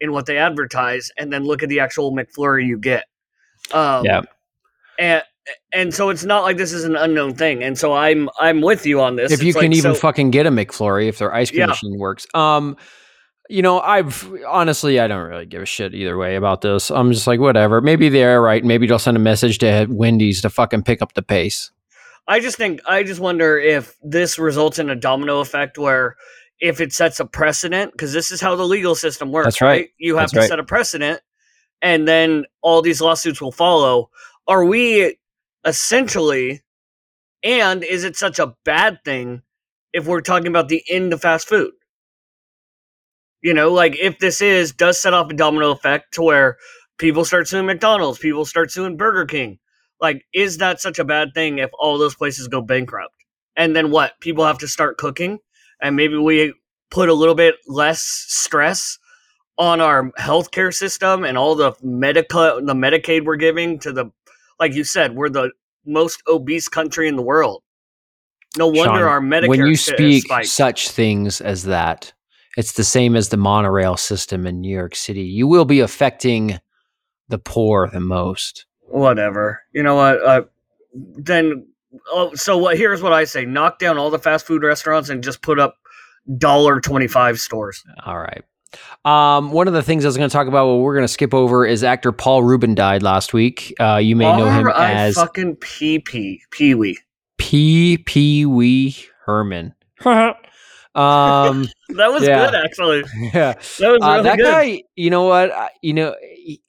in 0.00 0.12
what 0.12 0.24
they 0.24 0.38
advertise, 0.38 1.10
and 1.18 1.30
then 1.30 1.44
look 1.44 1.62
at 1.62 1.68
the 1.68 1.80
actual 1.80 2.12
McFlurry 2.16 2.64
you 2.66 2.78
get. 2.78 3.04
Um, 3.74 4.06
Yeah. 4.06 4.22
and 4.98 5.22
and 5.70 5.92
so 5.92 6.08
it's 6.08 6.24
not 6.24 6.44
like 6.44 6.56
this 6.56 6.72
is 6.72 6.84
an 6.84 6.96
unknown 6.96 7.34
thing. 7.34 7.62
And 7.62 7.76
so 7.76 7.92
I'm 7.92 8.30
I'm 8.40 8.62
with 8.62 8.86
you 8.86 9.02
on 9.02 9.16
this. 9.16 9.32
if 9.32 9.42
you 9.42 9.50
It's 9.50 9.58
can 9.58 9.70
like, 9.70 9.76
even 9.76 9.94
so- 9.94 10.00
fucking 10.00 10.30
get 10.30 10.46
a 10.46 10.50
McFlurry 10.50 11.08
if 11.08 11.18
their 11.18 11.34
ice 11.34 11.50
cream 11.50 11.60
Yeah. 11.60 11.66
machine 11.66 11.98
works. 11.98 12.26
Um, 12.32 12.78
you 13.50 13.60
know, 13.60 13.80
I've 13.80 14.32
honestly, 14.48 14.98
I 14.98 15.08
don't 15.08 15.28
really 15.28 15.44
give 15.44 15.60
a 15.60 15.66
shit 15.66 15.92
either 15.94 16.16
way 16.16 16.36
about 16.36 16.62
this. 16.62 16.90
I'm 16.90 17.12
just 17.12 17.26
like, 17.26 17.38
whatever. 17.38 17.82
Maybe 17.82 18.08
they're 18.08 18.40
right. 18.40 18.64
Maybe 18.64 18.86
they'll 18.86 18.98
send 18.98 19.18
a 19.18 19.20
message 19.20 19.58
to 19.58 19.86
Wendy's 19.90 20.40
to 20.40 20.48
fucking 20.48 20.84
pick 20.84 21.02
up 21.02 21.12
the 21.12 21.22
pace. 21.22 21.70
I 22.26 22.40
just 22.40 22.56
think 22.56 22.80
I 22.86 23.02
just 23.02 23.20
wonder 23.20 23.58
if 23.58 23.96
this 24.02 24.38
results 24.38 24.78
in 24.78 24.90
a 24.90 24.94
domino 24.96 25.40
effect 25.40 25.78
where 25.78 26.16
if 26.60 26.80
it 26.80 26.92
sets 26.92 27.18
a 27.18 27.24
precedent, 27.24 27.92
because 27.92 28.12
this 28.12 28.30
is 28.30 28.40
how 28.40 28.54
the 28.54 28.64
legal 28.66 28.94
system 28.94 29.32
works. 29.32 29.46
That's 29.46 29.60
right. 29.60 29.88
You 29.98 30.16
have 30.16 30.24
That's 30.24 30.32
to 30.32 30.38
right. 30.40 30.48
set 30.48 30.60
a 30.60 30.64
precedent, 30.64 31.20
and 31.82 32.06
then 32.06 32.44
all 32.62 32.82
these 32.82 33.00
lawsuits 33.00 33.40
will 33.40 33.52
follow. 33.52 34.10
Are 34.46 34.64
we 34.64 35.18
essentially, 35.64 36.62
and 37.42 37.82
is 37.82 38.04
it 38.04 38.16
such 38.16 38.38
a 38.38 38.54
bad 38.64 39.00
thing 39.04 39.42
if 39.92 40.06
we're 40.06 40.20
talking 40.20 40.46
about 40.46 40.68
the 40.68 40.82
end 40.88 41.12
of 41.12 41.20
fast 41.22 41.48
food? 41.48 41.72
You 43.42 43.54
know, 43.54 43.72
like 43.72 43.96
if 43.98 44.20
this 44.20 44.40
is 44.40 44.72
does 44.72 45.00
set 45.02 45.14
off 45.14 45.30
a 45.30 45.34
domino 45.34 45.72
effect 45.72 46.14
to 46.14 46.22
where 46.22 46.58
people 46.98 47.24
start 47.24 47.48
suing 47.48 47.66
McDonald's, 47.66 48.20
people 48.20 48.44
start 48.44 48.70
suing 48.70 48.96
Burger 48.96 49.26
King. 49.26 49.58
Like, 50.02 50.26
is 50.34 50.58
that 50.58 50.80
such 50.80 50.98
a 50.98 51.04
bad 51.04 51.32
thing 51.32 51.58
if 51.58 51.70
all 51.78 51.96
those 51.96 52.16
places 52.16 52.48
go 52.48 52.60
bankrupt? 52.60 53.14
And 53.56 53.74
then 53.74 53.90
what? 53.90 54.18
People 54.20 54.44
have 54.44 54.58
to 54.58 54.68
start 54.68 54.98
cooking, 54.98 55.38
and 55.80 55.96
maybe 55.96 56.16
we 56.16 56.52
put 56.90 57.08
a 57.08 57.14
little 57.14 57.34
bit 57.34 57.54
less 57.66 58.02
stress 58.02 58.98
on 59.58 59.80
our 59.80 60.10
healthcare 60.18 60.74
system 60.74 61.24
and 61.24 61.38
all 61.38 61.54
the 61.54 61.72
medical 61.82 62.60
the 62.64 62.74
Medicaid 62.74 63.24
we're 63.24 63.36
giving 63.36 63.78
to 63.78 63.92
the 63.92 64.10
like 64.58 64.74
you 64.74 64.84
said, 64.84 65.14
we're 65.14 65.28
the 65.28 65.50
most 65.86 66.22
obese 66.28 66.68
country 66.68 67.08
in 67.08 67.16
the 67.16 67.22
world. 67.22 67.62
No 68.58 68.66
wonder 68.66 69.00
Sean, 69.00 69.02
our 69.02 69.20
Medicare 69.20 69.48
when 69.48 69.66
you 69.66 69.76
speak 69.76 70.24
such 70.44 70.90
things 70.90 71.40
as 71.40 71.64
that, 71.64 72.12
it's 72.56 72.72
the 72.72 72.84
same 72.84 73.16
as 73.16 73.28
the 73.28 73.36
monorail 73.36 73.96
system 73.96 74.46
in 74.46 74.60
New 74.60 74.74
York 74.74 74.94
City. 74.94 75.22
You 75.22 75.46
will 75.46 75.64
be 75.64 75.80
affecting 75.80 76.58
the 77.28 77.38
poor 77.38 77.88
the 77.88 78.00
most. 78.00 78.66
Whatever. 78.92 79.62
You 79.72 79.82
know 79.82 79.94
what? 79.96 80.22
Uh, 80.24 80.42
then, 80.94 81.66
oh, 82.10 82.34
so 82.34 82.56
what? 82.58 82.76
Here's 82.76 83.02
what 83.02 83.12
I 83.12 83.24
say: 83.24 83.44
knock 83.44 83.78
down 83.78 83.98
all 83.98 84.10
the 84.10 84.18
fast 84.18 84.46
food 84.46 84.62
restaurants 84.62 85.08
and 85.08 85.22
just 85.24 85.42
put 85.42 85.58
up 85.58 85.76
dollar 86.38 86.80
twenty 86.80 87.08
five 87.08 87.40
stores. 87.40 87.82
All 88.06 88.18
right. 88.18 88.42
Um, 89.04 89.52
one 89.52 89.68
of 89.68 89.74
the 89.74 89.82
things 89.82 90.04
I 90.04 90.08
was 90.08 90.16
going 90.16 90.30
to 90.30 90.32
talk 90.32 90.46
about, 90.46 90.66
what 90.66 90.76
we're 90.80 90.94
going 90.94 91.04
to 91.04 91.12
skip 91.12 91.34
over, 91.34 91.66
is 91.66 91.84
actor 91.84 92.10
Paul 92.10 92.42
Rubin 92.42 92.74
died 92.74 93.02
last 93.02 93.34
week. 93.34 93.74
Uh, 93.78 93.96
you 93.96 94.16
may 94.16 94.24
know 94.34 94.46
him 94.48 94.66
R.I. 94.66 94.92
as 94.92 95.14
fucking 95.14 95.56
Pee 95.56 95.98
Pee 95.98 96.40
Pee 96.50 96.74
Wee. 96.74 96.98
P. 97.36 97.98
P. 97.98 98.46
Wee 98.46 98.96
Herman. 99.26 99.74
um, 100.06 100.34
That 100.94 102.12
was 102.12 102.22
Yeah. 102.22 102.46
good, 102.46 102.54
actually. 102.54 103.02
yeah. 103.34 103.52
That 103.52 103.90
was 103.92 104.00
Uh, 104.02 104.06
really 104.06 104.22
that 104.22 104.36
good. 104.38 104.44
guy, 104.44 104.82
you 104.96 105.10
know 105.10 105.24
what? 105.24 105.50
I- 105.52 105.70
You 105.82 105.92
know, 105.94 106.14
he- 106.22 106.62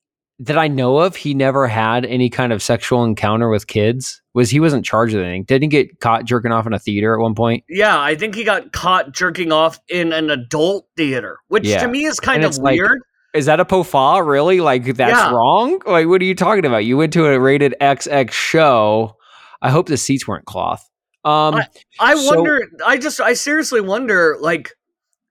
that 0.45 0.57
I 0.57 0.67
know 0.67 0.97
of, 0.97 1.15
he 1.15 1.33
never 1.33 1.67
had 1.67 2.05
any 2.05 2.29
kind 2.29 2.51
of 2.53 2.61
sexual 2.63 3.03
encounter 3.03 3.49
with 3.49 3.67
kids. 3.67 4.21
Was 4.33 4.49
he 4.49 4.59
wasn't 4.59 4.85
charged 4.85 5.13
with 5.15 5.23
anything? 5.23 5.43
Didn't 5.43 5.63
he 5.63 5.67
get 5.69 5.99
caught 5.99 6.25
jerking 6.25 6.51
off 6.51 6.65
in 6.67 6.73
a 6.73 6.79
theater 6.79 7.13
at 7.13 7.19
one 7.21 7.35
point? 7.35 7.63
yeah, 7.69 7.99
I 7.99 8.15
think 8.15 8.35
he 8.35 8.43
got 8.43 8.71
caught 8.71 9.11
jerking 9.11 9.51
off 9.51 9.79
in 9.89 10.11
an 10.13 10.29
adult 10.29 10.87
theater, 10.97 11.37
which 11.49 11.67
Yeah. 11.67 11.81
to 11.81 11.87
me 11.87 12.05
is 12.05 12.19
kind 12.19 12.37
And 12.37 12.45
of 12.45 12.49
it's 12.49 12.59
like- 12.59 12.79
weird. 12.79 12.99
Is 13.33 13.45
that 13.47 13.59
a 13.59 13.65
pofa? 13.65 14.23
Really? 14.23 14.61
Like 14.61 14.85
that's 14.95 15.11
Yeah. 15.11 15.31
wrong? 15.31 15.79
Like 15.87 16.07
what 16.07 16.21
are 16.21 16.25
you 16.25 16.35
talking 16.35 16.65
about? 16.65 16.85
You 16.85 16.97
went 16.97 17.13
to 17.13 17.25
a 17.25 17.39
rated 17.39 17.73
XX 17.81 18.31
show. 18.31 19.15
I 19.61 19.69
hope 19.71 19.87
the 19.87 19.97
seats 19.97 20.27
weren't 20.27 20.45
cloth. 20.45 20.87
Um, 21.25 21.61
I 21.99 22.15
So- 22.15 22.35
wonder. 22.35 22.67
I 22.85 22.97
just. 22.97 23.19
I 23.21 23.33
seriously 23.33 23.81
wonder. 23.81 24.35
Like, 24.39 24.71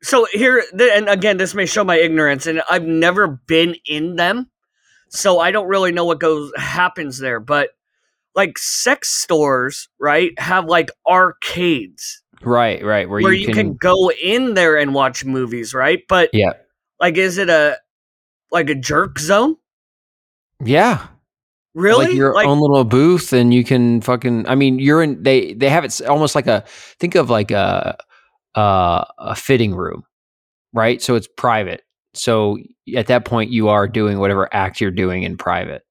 so 0.03 0.27
here, 0.33 0.65
and 0.73 1.09
again, 1.09 1.37
this 1.37 1.55
may 1.55 1.67
show 1.67 1.85
my 1.85 1.97
ignorance, 1.97 2.47
and 2.47 2.63
I've 2.71 2.83
never 2.85 3.27
been 3.47 3.77
in 3.87 4.17
them, 4.17 4.49
so 5.13 5.39
I 5.39 5.51
don't 5.51 5.69
really 5.69 5.93
know 5.93 6.05
what 6.05 6.21
goes 6.21 6.53
happens 6.57 7.19
there. 7.19 7.39
But 7.39 7.71
like, 8.35 8.59
sex 8.59 9.11
stores, 9.11 9.89
right, 10.01 10.39
have 10.39 10.65
like 10.65 10.91
arcades 11.07 12.23
right, 12.43 12.85
right. 12.85 13.09
Where, 13.09 13.23
where, 13.23 13.33
you, 13.33 13.49
you, 13.49 13.55
can, 13.55 13.75
go 13.75 14.11
in 14.11 14.55
there 14.55 14.77
and 14.77 14.95
watch 14.95 15.25
movies, 15.25 15.75
right? 15.75 16.01
But 16.09 16.31
Yeah. 16.33 16.53
like, 17.01 17.17
is 17.17 17.39
it 17.39 17.49
a 17.49 17.79
like 18.51 18.71
a 18.71 18.75
jerk 18.75 19.19
zone? 19.19 19.57
yeah, 20.65 21.07
Really? 21.75 22.07
like 22.07 22.15
your 22.15 22.39
own 22.45 22.61
little 22.61 22.85
booth, 22.85 23.33
and 23.33 23.53
you 23.53 23.65
can 23.65 24.01
fucking. 24.01 24.47
I 24.47 24.55
mean, 24.55 24.79
you're 24.79 25.03
in. 25.03 25.23
They 25.23 25.55
they 25.55 25.71
have 25.71 25.85
it 25.85 26.01
almost 26.03 26.35
like 26.35 26.47
a. 26.47 26.65
Think 27.01 27.15
of 27.15 27.31
like 27.31 27.51
a 27.51 27.97
a, 28.55 29.07
a 29.19 29.35
fitting 29.35 29.75
room, 29.75 30.05
right? 30.75 31.01
So 31.01 31.15
it's 31.15 31.29
private. 31.37 31.83
So 32.15 32.59
at 32.97 33.07
that 33.07 33.25
point, 33.25 33.51
you 33.51 33.69
are 33.69 33.89
doing 33.89 34.19
whatever 34.19 34.49
act 34.53 34.81
you're 34.81 34.91
doing 34.91 35.23
in 35.23 35.37
private. 35.37 35.83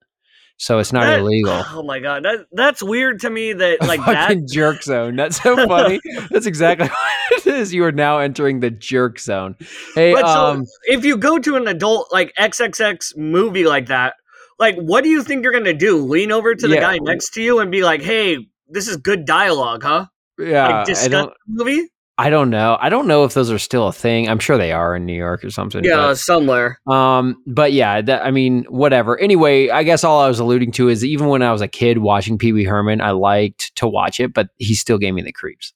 So 0.57 0.77
it's 0.77 0.93
not 0.93 1.05
That- 1.05 1.19
illegal. 1.21 1.63
Oh 1.71 1.81
my 1.81 1.99
god, 1.99 2.23
that 2.23 2.45
that's 2.51 2.83
weird 2.83 3.21
to 3.21 3.29
me. 3.31 3.53
That 3.53 3.81
like 3.87 4.05
that 4.05 4.37
jerk 4.47 4.83
zone. 4.83 5.15
That's 5.15 5.41
so 5.41 5.55
funny. 5.67 5.99
That's 6.29 6.45
exactly 6.45 6.87
what 7.29 7.47
it 7.47 7.47
is. 7.47 7.73
You 7.73 7.83
are 7.85 7.91
now 7.91 8.19
entering 8.19 8.59
the 8.59 8.69
jerk 8.69 9.17
zone. 9.19 9.55
Hey, 9.95 10.13
But 10.13 10.25
um, 10.25 10.63
so 10.65 10.71
if 10.85 11.03
you 11.03 11.17
go 11.17 11.39
to 11.39 11.55
an 11.55 11.67
adult 11.67 12.09
like 12.13 12.31
XXX 12.37 13.17
movie 13.17 13.65
like 13.65 13.87
that, 13.87 14.13
like 14.59 14.75
what 14.75 15.03
do 15.03 15.09
you 15.09 15.23
think 15.23 15.41
you're 15.43 15.51
gonna 15.53 15.73
do? 15.73 15.97
Lean 15.97 16.31
over 16.31 16.53
to 16.53 16.67
the 16.67 16.75
Yeah. 16.75 16.81
guy 16.81 16.99
next 17.01 17.31
to 17.31 17.41
you 17.41 17.57
and 17.59 17.71
be 17.71 17.81
like, 17.83 18.03
"Hey, 18.03 18.37
this 18.69 18.87
is 18.87 18.97
good 18.97 19.25
dialogue, 19.25 19.81
huh?" 19.81 20.05
yeah, 20.37 20.67
like 20.67 20.85
discuss 20.85 21.09
the 21.25 21.33
movie. 21.47 21.87
I 22.21 22.29
don't 22.29 22.51
know. 22.51 22.77
I 22.79 22.89
don't 22.89 23.07
know 23.07 23.23
if 23.23 23.33
those 23.33 23.49
are 23.49 23.57
still 23.57 23.87
a 23.87 23.91
thing. 23.91 24.29
I'm 24.29 24.37
sure 24.37 24.55
they 24.55 24.71
are 24.71 24.95
in 24.95 25.07
New 25.07 25.15
York 25.15 25.43
or 25.43 25.49
something. 25.49 25.83
Yeah, 25.83 26.13
somewhere. 26.13 26.79
But, 26.85 26.93
um, 26.93 27.41
but 27.47 27.73
yeah, 27.73 27.99
that, 27.99 28.23
I 28.23 28.29
mean, 28.29 28.63
whatever. 28.65 29.17
Anyway, 29.17 29.69
I 29.69 29.81
guess 29.81 30.03
all 30.03 30.21
I 30.21 30.27
was 30.27 30.39
alluding 30.39 30.71
to 30.73 30.87
is 30.87 31.03
even 31.03 31.29
when 31.29 31.41
I 31.41 31.51
was 31.51 31.61
a 31.61 31.67
kid 31.67 31.97
watching 31.97 32.37
Pee 32.37 32.53
Wee 32.53 32.63
Herman, 32.63 33.01
I 33.01 33.09
liked 33.09 33.75
to 33.77 33.87
watch 33.87 34.19
it, 34.19 34.35
but 34.35 34.49
he 34.59 34.75
still 34.75 34.99
gave 34.99 35.15
me 35.15 35.23
the 35.23 35.31
creeps. 35.31 35.73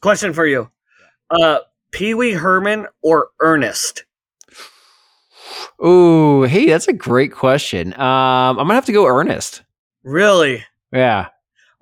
Question 0.00 0.32
for 0.32 0.46
you: 0.46 0.70
uh, 1.30 1.58
Pee 1.90 2.14
Wee 2.14 2.32
Herman 2.32 2.86
or 3.02 3.28
Ernest? 3.40 4.06
Ooh, 5.84 6.44
hey, 6.44 6.70
that's 6.70 6.88
a 6.88 6.94
great 6.94 7.32
question. 7.32 7.92
Um, 8.00 8.00
I'm 8.00 8.56
gonna 8.56 8.74
have 8.76 8.86
to 8.86 8.92
go 8.92 9.06
Ernest. 9.06 9.62
Really? 10.04 10.64
Yeah. 10.90 11.28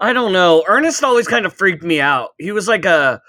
I 0.00 0.12
don't 0.12 0.32
know. 0.32 0.64
Ernest 0.66 1.04
always 1.04 1.28
kind 1.28 1.46
of 1.46 1.52
freaked 1.52 1.84
me 1.84 2.00
out. 2.00 2.30
He 2.38 2.50
was 2.50 2.66
like 2.66 2.84
a 2.84 3.22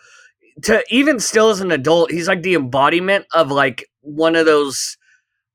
to 0.64 0.84
even 0.90 1.20
still 1.20 1.50
as 1.50 1.62
an 1.62 1.72
adult, 1.72 2.12
he's 2.12 2.28
like 2.28 2.42
the 2.42 2.56
embodiment 2.56 3.26
of 3.34 3.52
like 3.52 3.86
one 4.02 4.36
of 4.36 4.46
those 4.46 4.98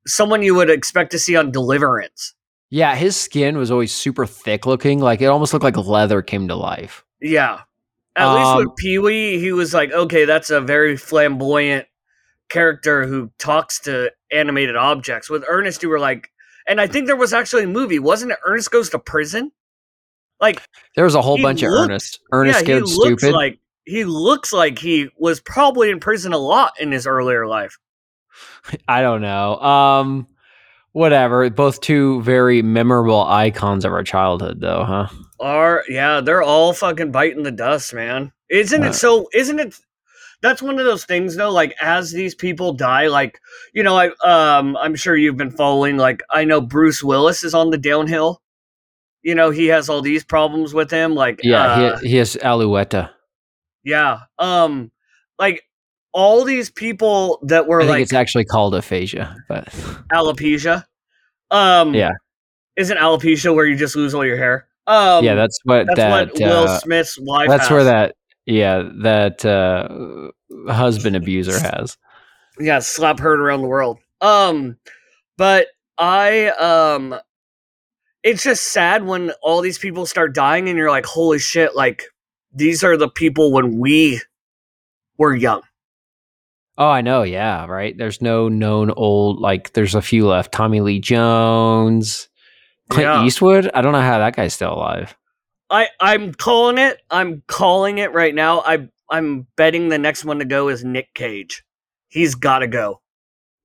someone 0.07 0.43
you 0.43 0.55
would 0.55 0.71
expect 0.71 1.11
to 1.13 1.19
see 1.19 1.37
on 1.37 1.51
Deliverance. 1.51 2.35
Yeah, 2.71 2.95
his 2.97 3.17
skin 3.17 3.57
was 3.57 3.71
always 3.71 3.95
super 3.95 4.27
thick 4.27 4.67
looking. 4.67 5.01
Like 5.01 5.21
it 5.21 5.27
almost 5.27 5.53
looked 5.53 5.65
like 5.65 5.77
leather 5.77 6.23
came 6.23 6.49
to 6.49 6.57
life. 6.57 7.05
Yeah. 7.21 7.61
At 8.17 8.33
least 8.35 8.47
Um, 8.47 8.57
with 8.59 8.77
Pee 8.77 8.99
Wee, 8.99 9.39
he 9.39 9.53
was 9.53 9.75
like, 9.75 9.93
okay, 9.93 10.25
that's 10.25 10.51
a 10.51 10.61
very 10.61 10.97
flamboyant 10.97 11.87
character 12.49 13.07
who 13.07 13.31
talks 13.39 13.81
to 13.81 14.11
animated 14.33 14.75
objects. 14.77 15.29
With 15.29 15.45
Ernest, 15.49 15.83
you 15.83 15.89
were 15.91 15.99
like, 15.99 16.31
and 16.67 16.81
I 16.81 16.87
think 16.87 17.07
there 17.07 17.17
was 17.17 17.33
actually 17.35 17.65
a 17.65 17.69
movie, 17.69 17.99
wasn't 17.99 18.33
it? 18.33 18.39
Ernest 18.47 18.71
goes 18.71 18.89
to 18.91 18.99
prison. 18.99 19.53
Like, 20.41 20.63
There 20.95 21.05
was 21.05 21.15
a 21.15 21.23
whole 21.23 21.41
bunch 21.41 21.63
of 21.63 21.71
Ernest. 21.71 22.21
Ernest 22.33 22.67
yeah, 22.67 22.77
looks 22.77 22.93
Stupid. 23.23 23.33
like 23.33 23.59
he 23.87 24.05
looks 24.05 24.53
like 24.53 24.79
he 24.79 25.09
was 25.17 25.41
probably 25.41 25.91
in 25.91 26.01
prison 26.01 26.33
a 26.33 26.39
lot 26.39 26.73
in 26.79 26.93
his 26.93 27.07
earlier 27.07 27.47
life. 27.47 27.79
I 28.89 29.01
don't 29.01 29.23
know. 29.23 29.57
Um, 29.61 30.27
whatever. 30.93 31.49
Both 31.51 31.81
two 31.81 32.21
very 32.23 32.63
memorable 32.63 33.25
icons 33.25 33.85
of 33.85 33.93
our 33.93 34.03
childhood, 34.03 34.61
though, 34.61 34.85
huh? 34.85 35.07
Are 35.41 35.85
yeah, 35.89 36.21
they're 36.21 36.43
all 36.43 36.73
fucking 36.73 37.13
biting 37.13 37.43
the 37.45 37.53
dust, 37.53 37.95
man. 37.95 38.33
Isn't 38.51 38.83
Uh, 38.83 38.89
it 38.89 38.95
so? 38.95 39.29
Isn't 39.33 39.59
it? 39.61 39.75
That's 40.43 40.61
one 40.63 40.79
of 40.79 40.85
those 40.85 41.05
things, 41.05 41.37
though. 41.37 41.51
Like 41.51 41.75
as 41.81 42.13
these 42.13 42.35
people 42.35 42.73
die, 42.73 43.07
like 43.09 43.41
you 43.73 43.83
know, 43.83 43.97
I 43.97 44.09
um, 44.59 44.77
I'm 44.77 44.95
sure 44.97 45.17
you've 45.17 45.37
been 45.37 45.51
following. 45.51 45.97
Like 45.97 46.23
I 46.31 46.45
know 46.45 46.61
Bruce 46.61 47.03
Willis 47.03 47.45
is 47.45 47.55
on 47.55 47.71
the 47.71 47.79
downhill. 47.79 48.43
You 49.23 49.35
know, 49.35 49.51
he 49.51 49.67
has 49.67 49.89
all 49.89 50.03
these 50.03 50.25
problems 50.25 50.73
with 50.73 50.91
him. 50.91 51.15
Like 51.15 51.41
Yeah, 51.43 51.65
uh, 51.65 51.99
he, 51.99 52.11
he 52.11 52.17
has 52.17 52.37
Alouetta. 52.37 53.11
Yeah, 53.87 54.19
um, 54.39 54.91
like 55.39 55.63
all 56.13 56.45
these 56.45 56.71
people 56.71 57.39
that 57.45 57.67
were 57.67 57.81
I 57.83 57.85
like 57.87 58.03
it's 58.03 58.13
actually 58.13 58.45
called 58.45 58.75
aphasia, 58.75 59.35
but 59.49 59.67
alopecia. 60.13 60.85
Um, 61.51 61.95
Yeah. 61.95 62.11
isn't 62.77 62.99
alopecia 62.99 63.55
where 63.55 63.65
you 63.65 63.77
just 63.77 63.95
lose 63.97 64.13
all 64.15 64.25
your 64.27 64.37
hair? 64.37 64.67
Um, 64.89 65.25
yeah, 65.25 65.35
that's 65.35 65.59
what 65.65 65.87
that's 65.87 65.97
that. 65.99 66.11
what 66.11 66.35
Will 66.35 66.69
uh, 66.69 66.79
Smith's 66.81 67.17
wife. 67.21 67.49
that's 67.49 67.71
where 67.71 67.85
that. 67.85 68.15
Yeah, 68.47 68.89
that 69.03 69.45
uh, 69.45 70.73
husband 70.73 71.17
abuser 71.17 71.59
has. 71.59 71.97
yeah, 72.61 72.79
slap 72.79 73.19
heard 73.19 73.41
around 73.41 73.63
the 73.63 73.69
world. 73.69 73.99
Um, 74.21 74.77
but 75.37 75.67
I 75.99 76.49
um, 76.51 77.17
it's 78.23 78.43
just 78.45 78.65
sad 78.73 79.05
when 79.05 79.33
all 79.43 79.61
these 79.61 79.79
people 79.79 80.07
start 80.07 80.35
dying, 80.35 80.69
and 80.69 80.79
you're 80.79 80.91
like, 80.91 81.07
holy 81.07 81.39
shit! 81.41 81.75
Like 81.75 82.05
these 82.57 82.83
are 82.83 82.97
the 82.97 83.09
people 83.09 83.53
when 83.53 83.79
we 83.79 84.21
were 85.19 85.35
young. 85.35 85.63
Oh, 86.79 86.89
I 86.89 87.01
know. 87.01 87.23
Yeah, 87.23 87.67
right. 87.67 87.97
There's 87.97 88.21
no 88.21 88.49
known 88.49 88.91
old 88.91 89.41
like. 89.41 89.73
There's 89.73 89.95
a 89.95 90.03
few 90.03 90.27
left. 90.27 90.53
Tommy 90.53 90.81
Lee 90.81 91.01
Jones, 91.01 92.29
Clint 92.91 93.07
Yeah. 93.09 93.25
Eastwood. 93.25 93.71
I 93.73 93.81
don't 93.81 93.93
know 93.93 94.01
how 94.01 94.19
that 94.19 94.37
guy's 94.37 94.55
still 94.55 94.75
alive. 94.75 95.17
I 95.71 95.89
I'm 96.01 96.35
calling 96.35 96.79
it. 96.79 96.99
I'm 97.11 97.43
calling 97.49 97.99
it 97.99 98.13
right 98.13 98.35
now. 98.35 98.61
I 98.61 98.89
I'm 99.11 99.47
betting 99.57 99.89
the 99.89 99.99
next 99.99 100.25
one 100.25 100.39
to 100.41 100.45
go 100.45 100.69
is 100.69 100.85
Nick 100.85 101.15
Cage. 101.15 101.65
He's 102.09 102.35
got 102.35 102.59
to 102.61 102.67
go. 102.67 103.01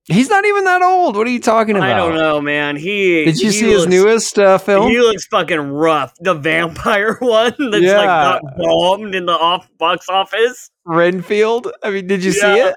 He's 0.06 0.28
not 0.28 0.44
even 0.44 0.64
that 0.64 0.82
old. 0.82 1.16
What 1.16 1.26
are 1.28 1.30
you 1.30 1.38
talking 1.40 1.76
about? 1.76 1.90
I 1.90 1.96
don't 1.96 2.14
know, 2.16 2.40
man. 2.40 2.74
He 2.76 3.24
Did 3.24 3.38
you 3.40 3.50
he 3.50 3.56
see 3.58 3.70
his 3.70 3.86
newest 3.86 4.36
uh, 4.38 4.58
film? 4.58 4.90
He 4.90 4.98
looks 5.00 5.26
fucking 5.26 5.60
rough. 5.60 6.12
The 6.20 6.34
vampire 6.34 7.16
one 7.20 7.54
that's 7.70 7.82
Yeah. 7.84 7.98
like 7.98 8.06
got 8.06 8.42
bombed 8.58 9.14
in 9.14 9.26
the 9.26 9.32
off 9.32 9.68
box 9.78 10.06
office. 10.08 10.70
Renfield. 10.84 11.70
I 11.84 11.90
mean, 11.90 12.08
did 12.08 12.24
you 12.24 12.32
see 12.32 12.46
it? 12.58 12.74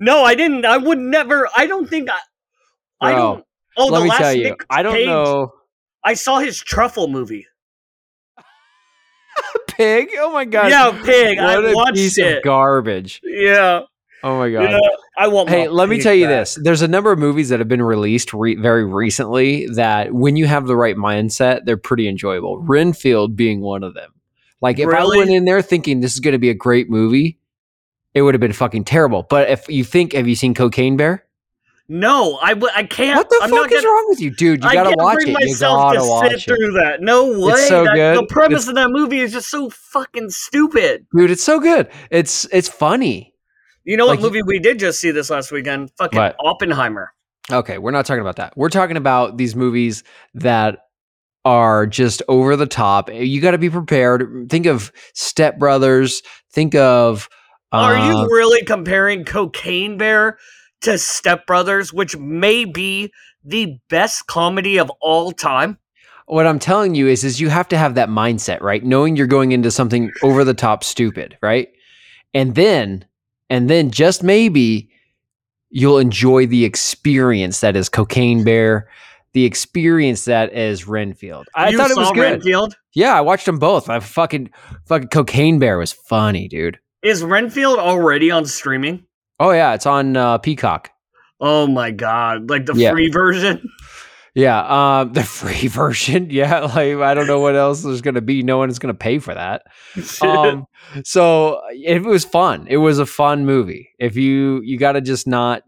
No, 0.00 0.24
I 0.24 0.34
didn't. 0.34 0.64
I 0.64 0.76
would 0.78 0.98
never. 0.98 1.48
I 1.56 1.66
don't 1.66 1.88
think 1.88 2.10
I. 2.10 2.18
I 3.00 3.12
don't 3.12 3.44
Oh, 3.76 3.86
let 3.86 3.98
the 4.00 4.04
me 4.04 4.10
last 4.10 4.18
tell 4.18 4.32
you, 4.34 4.44
Nick 4.44 4.66
I 4.68 4.82
don't 4.82 4.94
Cage- 4.94 5.06
know. 5.06 5.52
I 6.04 6.14
saw 6.14 6.40
his 6.40 6.58
truffle 6.60 7.06
movie. 7.06 7.46
Pig. 9.68 10.08
Oh 10.18 10.32
my 10.32 10.44
god. 10.44 10.70
Yeah, 10.70 11.00
Pig. 11.04 11.38
I 11.38 11.56
What 11.60 11.70
a 11.70 11.74
watched 11.74 11.94
piece 11.94 12.18
it. 12.18 12.38
of 12.38 12.42
garbage. 12.42 13.20
Yeah, 13.22 13.82
Oh 14.24 14.38
my 14.38 14.50
god. 14.50 14.70
yeah. 14.70 14.78
I 15.16 15.28
want. 15.28 15.48
Hey, 15.48 15.68
let 15.68 15.88
me 15.88 16.00
tell 16.00 16.14
you 16.14 16.26
this. 16.26 16.58
There's 16.60 16.82
a 16.82 16.88
number 16.88 17.12
of 17.12 17.18
movies 17.18 17.48
that 17.50 17.58
have 17.60 17.68
been 17.68 17.82
released 17.82 18.32
re- 18.34 18.56
very 18.56 18.84
recently 18.84 19.66
that, 19.68 20.12
when 20.12 20.36
you 20.36 20.46
have 20.46 20.66
the 20.66 20.76
right 20.76 20.96
mindset, 20.96 21.64
they're 21.64 21.76
pretty 21.76 22.08
enjoyable. 22.08 22.58
Renfield 22.60 23.36
being 23.36 23.60
one 23.60 23.82
of 23.84 23.94
them. 23.94 24.10
Like, 24.60 24.78
if 24.80 24.86
Really? 24.88 25.16
I 25.16 25.18
went 25.18 25.30
in 25.30 25.44
there 25.44 25.62
thinking 25.62 26.00
this 26.00 26.14
is 26.14 26.20
going 26.20 26.32
to 26.32 26.38
be 26.38 26.50
a 26.50 26.54
great 26.54 26.90
movie, 26.90 27.38
it 28.14 28.22
would 28.22 28.34
have 28.34 28.40
been 28.40 28.52
fucking 28.52 28.84
terrible. 28.84 29.22
But 29.28 29.50
if 29.50 29.68
you 29.68 29.84
think, 29.84 30.14
have 30.14 30.26
you 30.26 30.34
seen 30.34 30.52
Cocaine 30.54 30.96
Bear? 30.96 31.24
No, 31.88 32.36
I, 32.42 32.54
w- 32.54 32.72
I 32.76 32.82
can't. 32.82 33.16
What 33.16 33.30
the 33.30 33.38
I'm 33.42 33.50
fuck 33.50 33.72
is 33.72 33.80
gonna, 33.80 33.86
wrong 33.88 34.06
with 34.08 34.20
you, 34.20 34.30
dude? 34.30 34.62
You 34.62 34.70
gotta 34.72 34.94
watch 34.98 35.18
it. 35.22 35.28
You 35.28 35.56
gotta 35.58 35.98
to 36.00 36.04
watch 36.04 36.30
sit 36.30 36.38
it, 36.38 36.42
through 36.42 36.72
that. 36.72 37.00
No 37.00 37.38
way. 37.40 37.52
It's 37.52 37.68
so 37.68 37.84
That- 37.84 37.94
good. 37.94 38.18
The 38.18 38.26
premise 38.26 38.64
It's- 38.64 38.68
of 38.68 38.74
that 38.74 38.90
movie 38.90 39.20
is 39.20 39.32
just 39.32 39.48
so 39.48 39.70
fucking 39.70 40.28
stupid. 40.30 41.06
dude. 41.16 41.30
It's 41.30 41.42
so 41.42 41.60
good. 41.60 41.88
It's 42.10 42.46
it's 42.52 42.68
funny. 42.68 43.32
You 43.88 43.96
know 43.96 44.04
Like 44.04 44.20
what 44.20 44.26
movie 44.26 44.42
we 44.42 44.58
did 44.58 44.78
just 44.78 45.00
see 45.00 45.12
this 45.12 45.30
last 45.30 45.50
weekend? 45.50 45.90
Fucking 45.96 46.18
What? 46.18 46.36
Oppenheimer. 46.44 47.14
Okay, 47.50 47.78
we're 47.78 47.90
not 47.90 48.04
talking 48.04 48.20
about 48.20 48.36
that. 48.36 48.52
We're 48.54 48.68
talking 48.68 48.98
about 48.98 49.38
these 49.38 49.56
movies 49.56 50.04
that 50.34 50.80
are 51.46 51.86
just 51.86 52.22
over 52.28 52.54
the 52.54 52.66
top. 52.66 53.10
You 53.10 53.40
got 53.40 53.52
to 53.52 53.58
be 53.58 53.70
prepared. 53.70 54.48
Think 54.50 54.66
of 54.66 54.92
Step 55.14 55.58
Brothers. 55.58 56.20
Think 56.52 56.74
of. 56.74 57.30
Are 57.72 57.96
uh, 57.96 58.10
you 58.10 58.26
really 58.26 58.62
comparing 58.62 59.24
Cocaine 59.24 59.96
Bear 59.96 60.36
to 60.82 60.98
Step 60.98 61.46
Brothers, 61.46 61.90
which 61.90 62.14
may 62.14 62.66
be 62.66 63.10
the 63.42 63.78
best 63.88 64.26
comedy 64.26 64.78
of 64.78 64.92
all 65.00 65.32
time? 65.32 65.78
What 66.26 66.46
I'm 66.46 66.58
telling 66.58 66.94
you 66.94 67.08
is, 67.08 67.24
is 67.24 67.40
you 67.40 67.48
have 67.48 67.68
to 67.68 67.78
have 67.78 67.94
that 67.94 68.10
mindset, 68.10 68.60
right? 68.60 68.84
Knowing 68.84 69.16
you're 69.16 69.26
going 69.26 69.52
into 69.52 69.70
something 69.70 70.12
over 70.22 70.44
the 70.44 70.52
top, 70.52 70.84
stupid, 70.84 71.38
right? 71.40 71.68
And 72.34 72.54
then, 72.54 73.06
and 73.50 73.68
then 73.70 73.90
just 73.90 74.22
maybe 74.22 74.90
you'll 75.70 75.98
enjoy 75.98 76.46
the 76.46 76.64
experience 76.64 77.60
that 77.60 77.76
is 77.76 77.88
Cocaine 77.88 78.44
Bear, 78.44 78.88
the 79.32 79.44
experience 79.44 80.24
that 80.24 80.52
is 80.54 80.86
Renfield. 80.88 81.46
I 81.54 81.68
you 81.70 81.76
thought 81.76 81.90
it 81.90 81.96
was 81.96 82.10
good. 82.12 82.20
Renfield? 82.22 82.76
Yeah, 82.94 83.14
I 83.14 83.20
watched 83.20 83.46
them 83.46 83.58
both. 83.58 83.88
I 83.90 84.00
fucking 84.00 84.50
fucking 84.86 85.08
Cocaine 85.08 85.58
Bear 85.58 85.78
was 85.78 85.92
funny, 85.92 86.48
dude. 86.48 86.78
Is 87.02 87.22
Renfield 87.22 87.78
already 87.78 88.30
on 88.30 88.46
streaming? 88.46 89.04
Oh 89.40 89.50
yeah, 89.52 89.74
it's 89.74 89.86
on 89.86 90.16
uh, 90.16 90.38
Peacock. 90.38 90.90
Oh 91.40 91.66
my 91.68 91.90
god! 91.92 92.50
Like 92.50 92.66
the 92.66 92.74
Yeah. 92.74 92.90
free 92.90 93.10
version. 93.10 93.68
Yeah, 94.38 95.00
um, 95.00 95.12
the 95.14 95.24
free 95.24 95.66
version. 95.66 96.30
Yeah, 96.30 96.60
like 96.60 96.96
I 96.96 97.14
don't 97.14 97.26
know 97.26 97.40
what 97.40 97.56
else 97.56 97.82
there's 97.82 98.00
gonna 98.00 98.20
be. 98.20 98.44
No 98.44 98.56
one 98.56 98.70
is 98.70 98.78
gonna 98.78 98.94
pay 98.94 99.18
for 99.18 99.34
that. 99.34 99.62
Um, 100.22 100.66
so 101.04 101.60
it 101.70 102.02
was 102.02 102.24
fun. 102.24 102.66
It 102.68 102.76
was 102.78 102.98
a 102.98 103.06
fun 103.06 103.44
movie. 103.44 103.90
If 103.98 104.16
you 104.16 104.60
you 104.62 104.78
got 104.78 104.92
to 104.92 105.00
just 105.00 105.26
not 105.26 105.62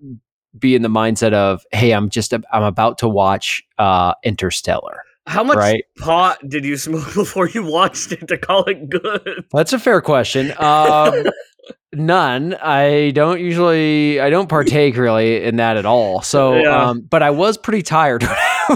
be 0.59 0.75
in 0.75 0.83
the 0.83 0.89
mindset 0.89 1.33
of 1.33 1.63
hey, 1.73 1.93
I'm 1.93 2.11
just 2.11 2.33
I'm 2.33 2.63
about 2.63 2.99
to 2.99 3.09
watch 3.09 3.63
uh, 3.79 4.15
Interstellar. 4.23 5.03
How 5.27 5.43
much 5.45 5.57
right. 5.57 5.85
pot 5.99 6.39
did 6.49 6.65
you 6.65 6.77
smoke 6.77 7.13
before 7.15 7.49
you 7.49 7.65
watched 7.65 8.13
it 8.13 8.29
to 8.29 8.39
call 8.39 8.65
it 8.65 8.89
good? 8.89 9.45
That's 9.53 9.73
a 9.73 9.79
fair 9.79 10.01
question. 10.01 10.53
Um, 10.59 11.25
none. 11.93 12.55
I 12.55 13.11
don't 13.15 13.41
usually. 13.41 14.21
I 14.21 14.31
don't 14.31 14.49
partake 14.49 14.97
really 14.97 15.43
in 15.43 15.57
that 15.57 15.77
at 15.77 15.87
all. 15.87 16.23
So, 16.23 16.55
Yeah. 16.57 16.91
um, 16.91 17.01
but 17.01 17.23
I 17.23 17.31
was 17.31 17.59
pretty 17.59 17.83
tired 17.83 18.23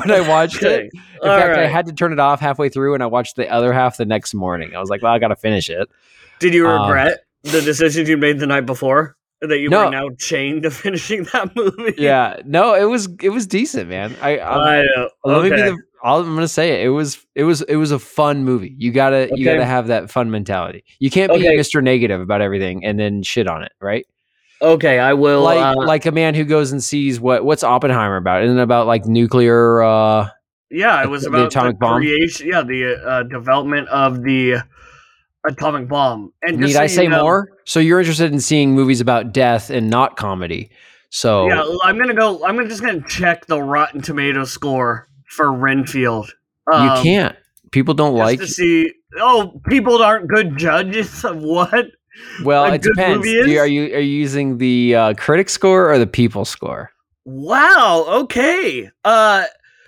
when 0.07 0.11
I 0.11 0.21
watched 0.29 0.63
it. 0.63 0.91
In 1.23 1.29
All 1.29 1.39
fact, 1.39 1.57
I 1.59 1.67
had 1.67 1.87
to 1.87 1.93
turn 1.93 2.13
it 2.13 2.19
off 2.19 2.41
halfway 2.41 2.69
through, 2.69 2.95
and 2.95 3.03
I 3.03 3.07
watched 3.07 3.37
the 3.37 3.49
other 3.51 3.73
half 3.73 3.97
the 3.97 4.05
next 4.05 4.35
morning. 4.35 4.75
I 4.75 4.81
was 4.81 4.91
like, 4.91 5.03
"Well, 5.03 5.13
I 5.13 5.19
got 5.19 5.29
to 5.29 5.37
finish 5.37 5.71
it." 5.71 5.89
Did 6.41 6.55
you 6.55 6.69
um, 6.69 6.83
regret 6.89 7.21
the 7.43 7.61
decisions 7.63 8.09
you 8.09 8.17
made 8.17 8.39
the 8.39 8.47
night 8.47 8.67
before 8.67 9.17
that 9.41 9.59
you 9.59 9.69
No. 9.69 9.85
were 9.87 9.91
now 9.91 10.09
chained 10.19 10.63
to 10.65 10.71
finishing 10.83 11.25
that 11.33 11.55
movie? 11.55 11.95
Yeah, 11.99 12.41
no, 12.45 12.75
it 12.75 12.85
was 12.85 13.09
it 13.23 13.31
was 13.31 13.47
decent, 13.47 13.89
man. 13.89 14.15
I, 14.21 14.39
I 14.39 14.79
I 14.79 14.83
know. 14.83 15.09
let 15.25 15.43
me 15.45 15.51
be 15.51 15.55
Okay. 15.57 15.71
the. 15.71 15.79
I'll, 16.03 16.19
I'm 16.19 16.35
gonna 16.35 16.47
say 16.49 16.81
it. 16.83 16.85
It 16.87 16.91
was 16.91 17.25
it 17.35 17.45
was 17.45 17.63
it 17.63 17.77
was 17.77 17.91
a 17.91 17.99
fun 17.99 18.45
movie. 18.45 18.75
You 18.79 18.93
gotta 18.93 19.31
you 19.35 19.43
gotta 19.45 19.65
have 19.65 19.87
that 19.87 20.11
fun 20.11 20.31
mentality. 20.31 20.85
You 20.99 21.11
can't 21.11 21.33
be 21.33 21.39
Okay. 21.39 21.57
Mr. 21.57 21.83
Negative 21.83 22.21
about 22.21 22.43
everything 22.43 22.85
and 22.85 22.99
then 22.99 23.23
shit 23.23 23.49
on 23.49 23.63
it, 23.63 23.73
right? 23.81 24.07
Okay, 24.65 24.99
I 24.99 25.13
will. 25.13 25.43
like 25.43 25.59
uh, 25.61 25.75
like 25.77 26.07
a 26.07 26.13
man 26.13 26.35
who 26.35 26.45
goes 26.45 26.73
and 26.73 26.83
sees 26.83 27.21
what 27.21 27.45
what's 27.45 27.63
Oppenheimer 27.63 28.17
about? 28.17 28.43
Isn't 28.45 28.59
it 28.59 28.63
about 28.63 28.87
like 28.87 29.07
nuclear? 29.07 29.83
uh 29.83 30.29
yeah, 30.71 31.03
it 31.03 31.09
was 31.11 31.23
the 31.23 31.29
about 31.29 31.47
atomic 31.49 31.75
the 31.77 31.79
bomb? 31.81 32.01
creation. 32.01 32.49
Yeah, 32.49 32.63
the 32.63 32.97
uh, 33.07 33.23
development 33.25 33.89
of 33.89 34.23
the 34.23 34.57
atomic 35.47 35.89
bomb. 35.89 36.33
And 36.43 36.59
just 36.59 36.69
Need 36.69 36.73
so 36.73 36.81
I 36.81 36.83
you 36.85 36.89
say 36.89 37.07
know- 37.09 37.23
more? 37.23 37.49
So 37.67 37.81
you're 37.81 38.01
interested 38.01 38.33
in 38.33 38.41
seeing 38.41 38.75
movies 38.75 39.01
about 39.01 39.33
death 39.33 39.71
and 39.71 39.89
not 39.91 40.17
comedy? 40.17 40.71
So 41.11 41.47
Yeah, 41.49 41.65
I'm 41.85 41.97
gonna 41.99 42.15
go. 42.15 42.45
I'm 42.45 42.67
just 42.69 42.83
gonna 42.83 43.03
check 43.07 43.47
the 43.47 43.63
Rotten 43.63 44.01
Tomato 44.03 44.45
score 44.45 45.09
for 45.29 45.53
Renfield. 45.53 46.33
you 46.69 46.79
Um, 46.79 47.03
can't. 47.03 47.37
People 47.71 47.95
don't 47.95 48.17
just 48.17 48.25
like. 48.25 48.41
to 48.41 48.47
see. 48.47 48.93
Oh, 49.21 49.61
people 49.69 50.03
aren't 50.03 50.27
good 50.29 50.57
judges 50.57 51.25
of 51.25 51.37
what. 51.43 51.87
Well, 52.45 52.73
it 52.73 52.83
depends. 52.83 53.27
you- 53.27 53.59
are 53.59 53.67
you 53.67 53.85
are 53.95 54.01
you 54.01 54.19
using 54.19 54.59
the 54.59 54.95
uh, 54.95 55.15
critic 55.15 55.49
score 55.49 55.91
or 55.93 55.99
the 55.99 56.07
people 56.07 56.45
score? 56.45 56.91
Wow. 57.25 58.05
Okay. 58.09 58.91
Uh, 59.05 59.45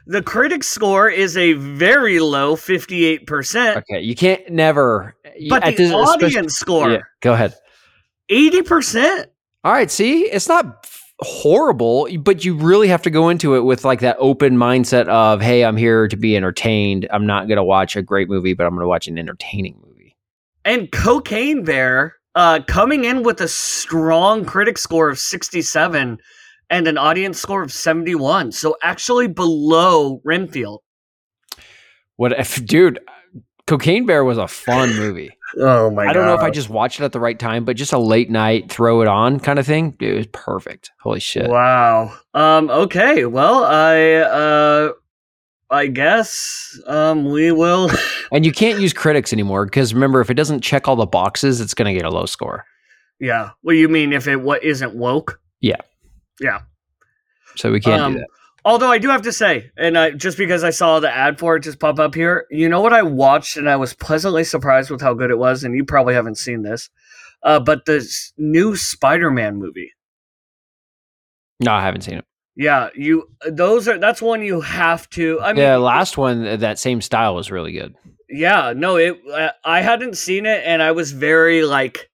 the 0.07 0.23
critic 0.23 0.63
score 0.65 1.09
is 1.09 1.37
a 1.37 1.55
very 1.55 2.21
low, 2.21 2.57
fifty-eight 2.57 3.27
percent, 3.27 3.79
Okay, 3.79 4.01
you 4.01 4.15
can't 4.15 4.49
never. 4.51 5.17
but 5.49 5.65
the 5.65 5.73
this- 5.73 5.93
audience 5.93 6.55
score, 6.55 6.91
Yeah, 6.93 6.99
go 7.21 7.33
ahead. 7.33 7.55
eighty 8.29 8.63
percent. 8.63 9.29
All 9.65 9.73
right, 9.73 9.91
see, 9.91 10.23
it's 10.27 10.47
not 10.49 10.87
horrible, 11.21 12.09
but 12.21 12.45
you 12.45 12.55
really 12.55 12.87
have 12.89 13.03
to 13.03 13.11
go 13.11 13.29
into 13.31 13.57
it 13.57 13.61
with 13.63 13.85
like 13.85 14.01
that 14.01 14.17
open 14.21 14.57
mindset 14.57 15.09
of, 15.09 15.41
hey, 15.43 15.65
I'm 15.65 15.77
here 15.77 16.07
to 16.07 16.17
be 16.17 16.37
entertained. 16.37 17.09
I'm 17.11 17.27
not 17.27 17.49
going 17.49 17.57
to 17.57 17.65
watch 17.65 17.97
a 17.97 18.03
great 18.03 18.29
movie, 18.29 18.55
but 18.55 18.65
I'm 18.65 18.75
going 18.75 18.85
to 18.85 18.89
watch 18.89 19.09
an 19.09 19.19
entertaining 19.19 19.75
movie. 19.85 19.96
And 20.67 20.91
Cocaine 20.91 21.63
Bear, 21.63 22.17
uh, 22.35 22.59
coming 22.67 23.05
in 23.05 23.23
with 23.23 23.41
a 23.41 23.47
strong 23.47 24.45
critic 24.45 24.79
score 24.79 25.09
of 25.09 25.17
sixty-seven 25.19 26.19
and 26.69 26.89
an 26.89 26.99
audience 26.99 27.41
score 27.41 27.63
of 27.63 27.73
seventy-one, 27.73 28.51
so 28.51 28.77
actually 28.83 29.29
below 29.29 30.21
Renfield. 30.25 30.83
What 32.17 32.33
if, 32.33 32.65
dude? 32.67 32.99
Cocaine 33.69 34.07
Bear 34.07 34.25
was 34.25 34.39
a 34.39 34.49
fun 34.49 34.95
movie. 34.97 35.31
Oh 35.59 35.91
my 35.91 36.05
god. 36.05 36.11
I 36.11 36.13
don't 36.13 36.27
know 36.27 36.35
if 36.35 36.41
I 36.41 36.51
just 36.51 36.69
watched 36.69 37.01
it 37.01 37.05
at 37.05 37.13
the 37.13 37.21
right 37.21 37.39
time, 37.39 37.65
but 37.65 37.77
just 37.77 37.93
a 37.93 37.99
late 37.99 38.29
night 38.29 38.71
throw 38.71 39.01
it 39.01 39.07
on 39.09 39.39
kind 39.39 39.61
of 39.61 39.65
thing. 39.65 39.93
Dude, 39.93 40.13
it 40.13 40.17
was 40.17 40.27
perfect. 40.27 40.91
Holy 41.01 41.21
shit. 41.21 41.49
Wow. 41.49 42.13
Um. 42.35 42.69
Okay. 42.69 43.25
Well, 43.27 43.65
I 43.65 44.15
uh, 44.17 44.93
I 45.71 45.87
guess 45.89 46.81
um 46.87 47.25
we 47.31 47.53
will. 47.53 47.91
And 48.33 48.45
you 48.45 48.51
can't 48.53 48.81
use 48.81 48.93
critics 48.93 49.33
anymore 49.33 49.65
because 49.67 49.95
remember, 49.95 50.21
if 50.21 50.31
it 50.31 50.35
doesn't 50.35 50.61
check 50.61 50.89
all 50.89 50.97
the 50.97 51.07
boxes, 51.07 51.61
it's 51.61 51.75
going 51.75 51.87
to 51.87 51.97
get 51.99 52.05
a 52.05 52.11
low 52.11 52.27
score. 52.27 52.65
yeah. 53.21 53.51
What 53.63 53.73
you 53.77 53.89
mean 53.89 54.13
if 54.13 54.27
it 54.27 54.41
what 54.41 54.65
isn't 54.65 54.95
woke? 54.97 55.41
Yeah. 55.61 55.77
Yeah. 56.41 56.63
So 57.55 57.71
we 57.71 57.79
can't 57.81 58.03
Um, 58.03 58.13
do 58.15 58.19
that. 58.19 58.27
Although 58.65 58.91
I 58.91 58.99
do 58.99 59.09
have 59.11 59.23
to 59.23 59.33
say, 59.33 59.71
and 59.77 59.97
I 59.97 60.11
just 60.11 60.37
because 60.37 60.65
I 60.65 60.71
saw 60.71 60.99
the 60.99 61.09
ad 61.11 61.39
for 61.39 61.55
it 61.55 61.61
just 61.61 61.79
pop 61.79 62.01
up 62.01 62.17
here, 62.17 62.47
you 62.51 62.69
know 62.69 62.81
what 62.81 62.93
I 62.93 63.03
watched 63.03 63.57
and 63.57 63.71
I 63.71 63.77
was 63.77 63.95
pleasantly 63.95 64.43
surprised 64.43 64.91
with 64.91 65.01
how 65.01 65.15
good 65.15 65.31
it 65.31 65.39
was, 65.39 65.63
and 65.63 65.75
you 65.77 65.85
probably 65.85 66.15
haven't 66.15 66.37
seen 66.37 66.63
this, 66.63 66.91
uh, 67.45 67.61
but 67.61 67.85
the 67.85 68.05
new 68.37 68.75
Spider-Man 68.75 69.55
movie. 69.57 69.93
No, 71.61 71.73
I 71.73 71.83
haven't 71.83 72.01
seen 72.03 72.19
it. 72.19 72.25
Yeah, 72.57 72.89
you. 72.95 73.29
Those 73.47 73.87
are 73.87 73.99
that's 73.99 74.23
one 74.23 74.43
you 74.43 74.61
have 74.63 75.09
to. 75.11 75.41
I 75.43 75.53
mean, 75.53 75.63
yeah, 75.63 75.77
last 75.77 76.17
one, 76.17 76.47
uh, 76.47 76.57
that 76.57 76.79
same 76.79 77.01
style 77.03 77.35
was 77.35 77.51
really 77.51 77.73
good. 77.73 77.95
yeah 78.29 78.73
no 78.75 78.97
it 78.97 79.21
uh, 79.33 79.51
i 79.65 79.81
hadn't 79.81 80.17
seen 80.17 80.47
it 80.47 80.61
and 80.67 80.83
i 80.83 80.91
was 80.91 81.13
very 81.13 81.63
like 81.63 82.11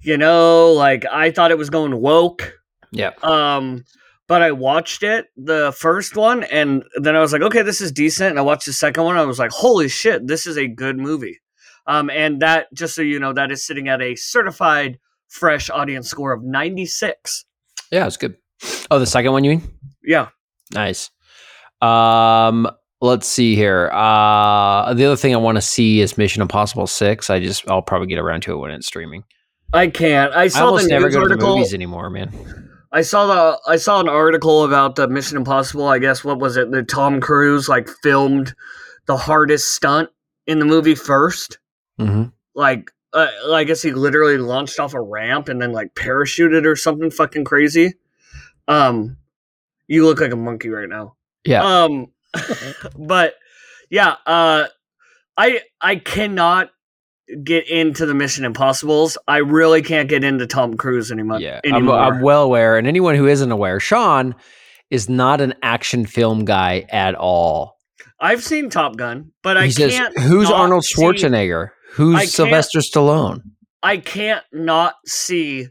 you 0.00 0.16
know 0.16 0.72
like 0.72 1.04
i 1.12 1.30
thought 1.30 1.50
it 1.50 1.58
was 1.58 1.68
going 1.68 1.94
woke 2.00 2.54
Yeah. 2.90 3.10
um 3.22 3.84
but 4.28 4.40
i 4.40 4.50
watched 4.50 5.02
it 5.02 5.26
the 5.36 5.70
first 5.76 6.16
one 6.16 6.44
and 6.44 6.84
then 7.04 7.14
i 7.16 7.20
was 7.20 7.34
like 7.34 7.42
okay 7.42 7.60
this 7.60 7.82
is 7.82 7.92
decent 7.92 8.30
and 8.30 8.38
i 8.38 8.42
watched 8.42 8.64
the 8.64 8.72
second 8.72 9.04
one 9.04 9.18
i 9.18 9.24
was 9.26 9.38
like 9.38 9.50
holy 9.50 9.88
shit 9.90 10.26
this 10.26 10.46
is 10.46 10.56
a 10.56 10.66
good 10.66 10.96
movie 10.96 11.38
um 11.86 12.08
and 12.08 12.40
that 12.40 12.72
just 12.72 12.94
so 12.94 13.02
you 13.02 13.20
know 13.20 13.34
that 13.34 13.52
is 13.52 13.66
sitting 13.66 13.88
at 13.88 14.00
a 14.00 14.16
certified 14.16 14.98
fresh 15.28 15.68
audience 15.68 16.08
score 16.08 16.32
of 16.32 16.42
96 16.42 17.44
Yeah, 17.90 18.06
it's 18.06 18.16
good. 18.16 18.36
Oh, 18.90 18.98
the 18.98 19.06
second 19.06 19.32
one 19.32 19.44
you 19.44 19.50
mean? 19.50 19.62
yeah 20.04 20.28
Nice. 20.72 21.10
Um, 21.80 22.70
let's 23.00 23.26
see 23.26 23.56
here. 23.56 23.90
Uh, 23.92 24.94
the 24.94 25.04
other 25.04 25.16
thing 25.16 25.34
I 25.34 25.38
want 25.38 25.56
to 25.56 25.62
see 25.62 26.00
is 26.00 26.16
Mission 26.16 26.40
Impossible 26.42 26.86
Six. 26.86 27.28
I 27.28 27.40
just 27.40 27.68
I'll 27.70 27.82
probably 27.82 28.06
get 28.06 28.18
around 28.18 28.42
to 28.42 28.52
it 28.52 28.56
when 28.56 28.70
it's 28.70 28.86
streaming. 28.86 29.24
i 29.72 29.88
can't 29.88 30.32
i 30.32 30.42
I 30.42 30.48
saw 30.48 30.66
almost 30.66 30.84
the 30.84 30.90
never 30.90 31.06
news 31.06 31.14
go 31.16 31.22
to 31.26 31.36
the 31.36 31.44
movies 31.44 31.74
anymore, 31.74 32.08
man. 32.08 32.30
I 32.92 33.02
saw 33.02 33.26
the 33.26 33.60
I 33.66 33.76
saw 33.76 34.00
an 34.00 34.08
article 34.08 34.64
about 34.64 34.96
the 34.96 35.08
Mission 35.08 35.36
Impossible. 35.36 35.88
I 35.88 35.98
guess 35.98 36.24
what 36.24 36.38
was 36.38 36.56
it? 36.56 36.70
The 36.70 36.82
Tom 36.82 37.20
Cruise 37.20 37.68
like 37.68 37.88
filmed 38.02 38.54
the 39.06 39.16
hardest 39.16 39.74
stunt 39.74 40.08
in 40.46 40.58
the 40.58 40.64
movie 40.64 40.94
1st 40.94 41.56
hmm 41.98 42.24
Like, 42.54 42.90
uh, 43.12 43.28
I 43.52 43.64
guess 43.64 43.82
he 43.82 43.92
literally 43.92 44.38
launched 44.38 44.78
off 44.80 44.94
a 44.94 45.00
ramp 45.00 45.48
and 45.48 45.60
then 45.60 45.72
like 45.72 45.94
parachuted 45.94 46.66
or 46.66 46.76
something 46.76 47.10
fucking 47.10 47.44
crazy. 47.44 47.94
Um, 48.68 49.16
you 49.88 50.06
look 50.06 50.20
like 50.20 50.32
a 50.32 50.36
monkey 50.36 50.68
right 50.68 50.88
now. 50.88 51.16
Yeah. 51.44 51.62
Um, 51.62 52.12
but 52.98 53.34
yeah, 53.90 54.16
uh, 54.26 54.66
I 55.36 55.60
I 55.80 55.96
cannot 55.96 56.70
get 57.42 57.68
into 57.68 58.06
the 58.06 58.14
Mission 58.14 58.44
Impossibles. 58.44 59.18
I 59.28 59.38
really 59.38 59.82
can't 59.82 60.08
get 60.08 60.24
into 60.24 60.46
Tom 60.46 60.76
Cruise 60.76 61.10
anymore. 61.12 61.40
yeah. 61.40 61.60
I'm. 61.64 61.90
I'm 61.90 62.20
well 62.20 62.42
aware, 62.42 62.78
and 62.78 62.86
anyone 62.86 63.14
who 63.14 63.26
isn't 63.26 63.50
aware, 63.50 63.80
Sean 63.80 64.34
is 64.90 65.08
not 65.08 65.40
an 65.40 65.54
action 65.62 66.06
film 66.06 66.44
guy 66.44 66.86
at 66.90 67.14
all. 67.14 67.76
I've 68.20 68.42
seen 68.42 68.70
Top 68.70 68.96
Gun, 68.96 69.32
but 69.42 69.56
I 69.56 69.68
says, 69.68 69.92
can't. 69.92 70.18
"Who's 70.18 70.50
Arnold 70.50 70.84
Schwarzenegger? 70.84 71.68
I 71.68 71.92
Who's 71.94 72.32
Sylvester 72.32 72.80
Stallone?" 72.80 73.42
I 73.82 73.96
can't 73.96 74.44
not 74.52 74.94
see 75.06 75.68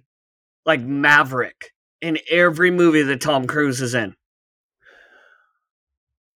like 0.65 0.82
Maverick 0.82 1.70
in 2.02 2.18
every 2.30 2.72
movie 2.72 3.04
that 3.04 3.22
Tom 3.22 3.48
Cruise 3.48 3.82
is 3.82 3.94
in. 3.94 4.16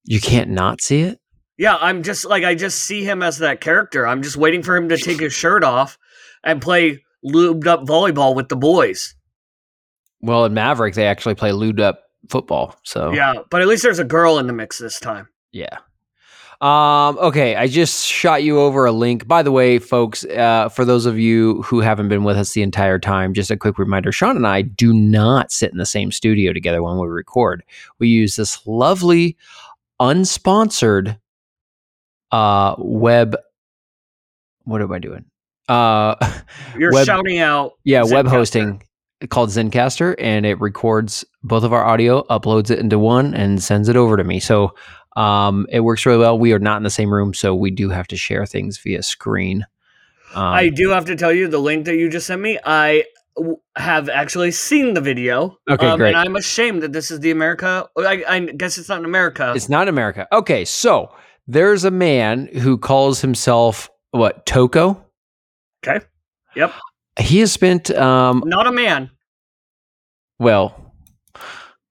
You 0.04 0.22
can't 0.22 0.52
not 0.52 0.82
see 0.82 1.02
it. 1.02 1.20
Yeah, 1.58 1.78
I'm 1.78 2.04
just 2.04 2.26
like 2.26 2.44
I 2.44 2.54
just 2.54 2.82
see 2.82 3.04
him 3.04 3.24
as 3.24 3.40
that 3.40 3.62
character. 3.62 4.06
I'm 4.06 4.22
just 4.22 4.38
waiting 4.38 4.62
for 4.62 4.76
him 4.76 4.90
to 4.90 4.98
take 4.98 5.20
his 5.20 5.34
shirt 5.34 5.64
off 5.64 5.98
and 6.44 6.62
play 6.62 7.04
lubed 7.26 7.66
up 7.66 7.82
volleyball 7.82 8.36
with 8.36 8.50
the 8.50 8.56
boys. 8.56 9.16
Well, 10.22 10.46
in 10.46 10.54
Maverick, 10.54 10.96
they 10.96 11.08
actually 11.08 11.36
play 11.36 11.52
lubed 11.52 11.80
up 11.80 12.02
football. 12.30 12.76
So 12.84 13.14
Yeah, 13.14 13.36
but 13.50 13.62
at 13.62 13.68
least 13.68 13.84
there's 13.84 14.00
a 14.00 14.04
girl 14.04 14.38
in 14.38 14.48
the 14.48 14.54
mix 14.54 14.78
this 14.78 15.00
time. 15.00 15.30
Yeah. 15.52 15.78
Um, 16.62 17.18
okay, 17.20 17.56
I 17.56 17.68
just 17.68 18.06
shot 18.08 18.44
you 18.44 18.60
over 18.60 18.86
a 18.86 18.92
link. 18.92 19.28
By 19.28 19.44
the 19.44 19.52
way, 19.52 19.78
folks, 19.78 20.24
uh, 20.26 20.70
for 20.70 20.86
those 20.86 21.06
of 21.06 21.20
you 21.20 21.62
who 21.64 21.82
haven't 21.82 22.08
been 22.08 22.24
with 22.24 22.38
us 22.38 22.54
the 22.54 22.62
entire 22.62 22.98
time, 22.98 23.34
just 23.34 23.52
a 23.52 23.58
quick 23.58 23.78
reminder 23.78 24.12
Sean 24.12 24.36
and 24.38 24.48
I 24.48 24.62
do 24.62 24.94
not 24.94 25.52
sit 25.52 25.72
in 25.72 25.78
the 25.78 25.86
same 25.86 26.12
studio 26.12 26.54
together 26.54 26.82
when 26.82 26.98
we 26.98 27.08
record. 27.08 27.64
We 28.00 28.08
use 28.08 28.36
this 28.38 28.66
lovely, 28.66 29.36
unsponsored 30.00 31.18
uh, 32.32 32.76
web. 32.78 33.36
What 34.64 34.82
am 34.82 34.92
I 34.92 35.00
doing? 35.00 35.26
Uh, 35.68 36.16
You're 36.78 36.92
Web- 36.94 37.06
shouting 37.06 37.40
out. 37.40 37.74
yeah, 37.84 38.04
web 38.04 38.28
hosting 38.28 38.82
called 39.30 39.50
Zencastr, 39.50 40.16
and 40.20 40.46
it 40.46 40.60
records 40.60 41.26
both 41.44 41.64
of 41.64 41.74
our 41.74 41.84
audio, 41.86 42.24
uploads 42.30 42.70
it 42.70 42.80
into 42.80 43.00
one, 43.00 43.34
and 43.34 43.62
sends 43.64 43.90
it 43.90 43.96
over 43.96 44.18
to 44.18 44.24
me. 44.24 44.40
So 44.40 44.74
um, 45.16 45.66
it 45.70 45.80
works 45.82 46.06
really 46.06 46.20
well. 46.20 46.38
We 46.38 46.54
are 46.54 46.60
not 46.60 46.78
in 46.78 46.84
the 46.84 46.90
same 46.90 47.14
room, 47.14 47.34
so 47.34 47.56
we 47.56 47.72
do 47.72 47.90
have 47.90 48.08
to 48.08 48.18
share 48.18 48.46
things 48.46 48.78
via 48.78 49.02
screen. 49.04 49.66
Um, 50.34 50.44
I 50.44 50.70
do 50.70 50.90
have 50.90 51.06
to 51.06 51.16
tell 51.16 51.32
you 51.32 51.48
the 51.48 51.60
link 51.60 51.86
that 51.86 51.96
you 51.96 52.10
just 52.10 52.28
sent 52.28 52.42
me. 52.42 52.60
I 52.66 53.06
w- 53.38 53.58
have 53.78 54.10
actually 54.10 54.52
seen 54.52 54.94
the 54.94 55.02
video. 55.02 55.58
Okay, 55.70 55.88
um, 55.88 55.98
great. 55.98 56.10
And 56.10 56.18
I'm 56.18 56.36
ashamed 56.36 56.84
that 56.84 56.92
this 56.92 57.10
is 57.12 57.22
the 57.22 57.32
America. 57.32 57.88
I, 57.98 58.24
I 58.28 58.40
guess 58.42 58.78
it's 58.78 58.90
not 58.90 59.00
in 59.00 59.06
America. 59.06 59.54
it's 59.56 59.70
not 59.70 59.88
America. 59.88 60.28
Okay, 60.34 60.66
so 60.66 61.16
there's 61.48 61.86
a 61.86 61.92
man 61.92 62.48
who 62.48 62.78
calls 62.78 63.22
himself 63.22 63.90
what 64.12 64.46
Toco. 64.46 65.02
Okay. 65.88 66.04
Yep. 66.56 66.74
He 67.20 67.40
has 67.40 67.52
spent 67.54 67.92
um, 67.92 68.44
not 68.46 68.68
a 68.68 68.72
man. 68.74 69.12
well, 70.40 70.94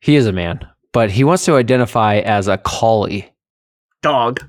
he 0.00 0.16
is 0.16 0.26
a 0.26 0.32
man, 0.32 0.66
but 0.94 1.10
he 1.10 1.22
wants 1.24 1.44
to 1.44 1.56
identify 1.56 2.16
as 2.20 2.48
a 2.48 2.56
collie. 2.56 3.30
Dog. 4.02 4.40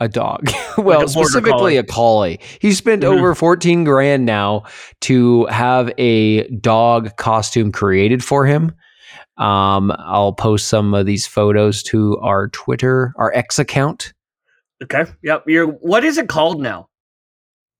A 0.00 0.08
dog. 0.08 0.50
well, 0.78 1.04
a 1.04 1.08
specifically 1.08 1.50
collie. 1.52 1.76
a 1.78 1.82
collie. 1.84 2.40
He 2.60 2.72
spent 2.72 3.02
Mhm. 3.02 3.16
over 3.16 3.34
14 3.34 3.84
grand 3.84 4.26
now 4.26 4.64
to 5.02 5.46
have 5.46 5.90
a 5.96 6.46
dog 6.48 7.16
costume 7.16 7.72
created 7.72 8.22
for 8.22 8.44
him. 8.44 8.72
Um, 9.36 9.92
I'll 9.98 10.32
post 10.32 10.68
some 10.68 10.92
of 10.94 11.06
these 11.06 11.26
photos 11.26 11.82
to 11.84 12.18
our 12.18 12.48
Twitter, 12.48 13.14
our 13.16 13.32
X 13.34 13.58
account. 13.58 14.12
Okay. 14.82 15.04
Yep. 15.22 15.44
You're. 15.46 15.66
What 15.66 16.04
is 16.04 16.18
it 16.18 16.28
called 16.28 16.60
now? 16.60 16.88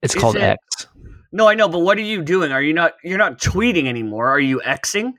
It's 0.02 0.14
Is 0.14 0.20
called 0.20 0.36
it- 0.36 0.42
X. 0.42 0.86
No, 1.32 1.48
I 1.48 1.54
know, 1.54 1.68
but 1.68 1.80
what 1.80 1.98
are 1.98 2.02
you 2.02 2.22
doing? 2.22 2.52
Are 2.52 2.62
you 2.62 2.72
not? 2.72 2.92
You're 3.02 3.18
not 3.18 3.40
tweeting 3.40 3.86
anymore. 3.88 4.28
Are 4.28 4.38
you 4.40 4.60
xing? 4.64 5.14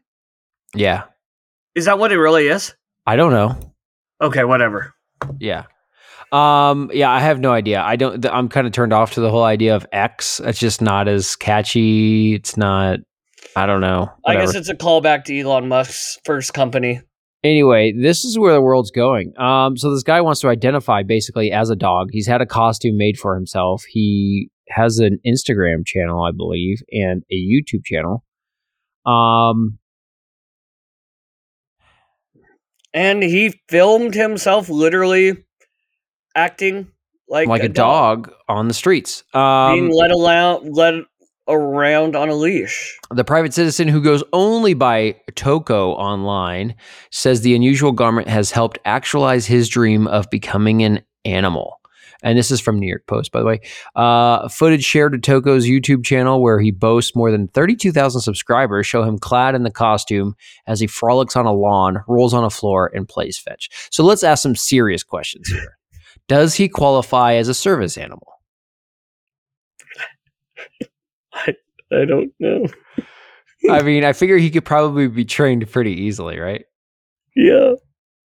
Yeah. 0.74 1.04
Is 1.76 1.86
that 1.86 2.00
what 2.00 2.12
it 2.12 2.18
really 2.18 2.48
is? 2.48 2.74
I 3.06 3.16
don't 3.16 3.32
know. 3.32 3.58
Okay. 4.22 4.44
Whatever. 4.44 4.94
Yeah. 5.40 5.64
Um, 6.32 6.90
yeah, 6.94 7.12
I 7.12 7.20
have 7.20 7.40
no 7.40 7.52
idea. 7.52 7.82
I 7.82 7.96
don't, 7.96 8.22
th- 8.22 8.34
I'm 8.34 8.50
kind 8.50 8.66
of 8.68 8.74
turned 8.74 8.92
off 8.94 9.14
to 9.14 9.22
the 9.22 9.30
whole 9.30 9.44
idea 9.44 9.76
of 9.76 9.86
X. 9.92 10.42
It's 10.44 10.60
just 10.60 10.82
not 10.82 11.08
as 11.08 11.36
catchy. 11.36 12.34
It's 12.34 12.58
not, 12.58 13.00
I 13.56 13.66
don't 13.66 13.80
know. 13.82 14.12
I 14.26 14.36
guess 14.36 14.56
it's 14.56 14.68
a 14.68 14.76
callback 14.76 15.24
to 15.26 15.40
Elon 15.40 15.68
Musk's 15.70 16.18
first 16.26 16.54
company. 16.54 17.02
anyway, 17.44 17.94
this 17.94 18.26
is 18.26 18.38
where 18.40 18.54
the 18.54 18.62
world's 18.62 18.92
going. 18.92 19.38
Um, 19.40 19.78
so 19.78 19.92
this 19.94 20.04
guy 20.04 20.20
wants 20.20 20.42
to 20.42 20.48
identify 20.50 21.04
basically 21.04 21.52
as 21.52 21.70
a 21.70 21.76
dog. 21.76 22.10
He's 22.12 22.28
had 22.28 22.42
a 22.42 22.46
costume 22.46 22.98
made 22.98 23.18
for 23.18 23.36
himself. 23.36 23.84
He 23.88 24.50
has 24.70 24.98
an 25.00 25.20
Instagram 25.26 25.86
channel, 25.86 26.24
I 26.24 26.32
believe, 26.36 26.80
and 26.92 27.24
a 27.32 27.36
YouTube 27.36 27.86
channel. 27.86 28.24
Um, 29.06 29.78
And 32.96 33.22
he 33.22 33.62
filmed 33.70 34.16
himself 34.16 34.70
literally 34.70 35.46
acting 36.34 36.88
like, 37.28 37.48
like, 37.48 37.64
a, 37.64 37.70
dog. 37.70 38.32
on 38.48 38.68
the 38.68 38.74
streets. 38.74 39.24
being 39.34 39.44
Um, 39.44 39.90
let 39.90 40.12
around, 40.12 40.74
let 40.74 40.94
around 41.48 42.16
on 42.16 42.30
a 42.30 42.36
leash. 42.36 42.98
the 43.12 43.24
private 43.24 43.54
citizen 43.54 43.88
who 43.88 44.02
goes 44.02 44.24
only 44.34 44.74
by 44.74 45.16
Toco 45.34 45.90
online 45.96 46.74
says 47.12 47.42
the 47.42 47.54
unusual 47.54 47.92
garment 47.92 48.28
has 48.28 48.52
helped 48.52 48.80
actualize 48.86 49.46
his 49.46 49.70
dream 49.70 50.08
of 50.08 50.30
becoming 50.30 50.82
an 50.84 51.02
animal. 51.26 51.75
And 52.26 52.38
this 52.40 52.50
is 52.50 52.60
from 52.60 52.80
New 52.80 52.88
York 52.88 53.06
Post, 53.06 53.32
by 53.32 53.40
the 53.40 53.46
way. 53.46 53.62
Uh, 53.96 54.50
footage 54.50 54.84
shared 54.84 55.12
to 55.12 55.20
Toco's 55.20 55.68
YouTube 55.68 56.04
channel, 56.04 56.42
where 56.42 56.60
he 56.60 56.72
boasts 56.72 57.16
more 57.16 57.30
than 57.30 57.48
32,000 57.50 58.20
subscribers, 58.20 58.88
show 58.88 59.04
him 59.04 59.20
clad 59.20 59.54
in 59.54 59.62
the 59.62 59.70
costume 59.70 60.36
as 60.66 60.80
he 60.80 60.88
frolics 60.88 61.36
on 61.36 61.46
a 61.46 61.54
lawn, 61.54 62.04
rolls 62.08 62.34
on 62.34 62.44
a 62.44 62.50
floor, 62.50 62.92
and 62.96 63.08
plays 63.08 63.38
fetch. 63.38 63.70
So 63.92 64.04
let's 64.04 64.24
ask 64.24 64.42
some 64.42 64.56
serious 64.56 65.04
questions 65.04 65.48
here. 65.48 65.78
Does 66.28 66.56
he 66.56 66.68
qualify 66.68 67.36
as 67.36 67.48
a 67.48 67.54
service 67.54 67.96
animal? 67.96 68.34
I 71.92 72.06
don't 72.06 72.34
know. 72.40 72.66
I 73.70 73.84
mean, 73.84 74.04
I 74.04 74.14
figure 74.14 74.38
he 74.38 74.50
could 74.50 74.66
probably 74.66 75.08
be 75.08 75.26
trained 75.26 75.70
pretty 75.70 75.94
easily, 75.94 76.40
right? 76.40 76.66
Yeah. 77.36 77.74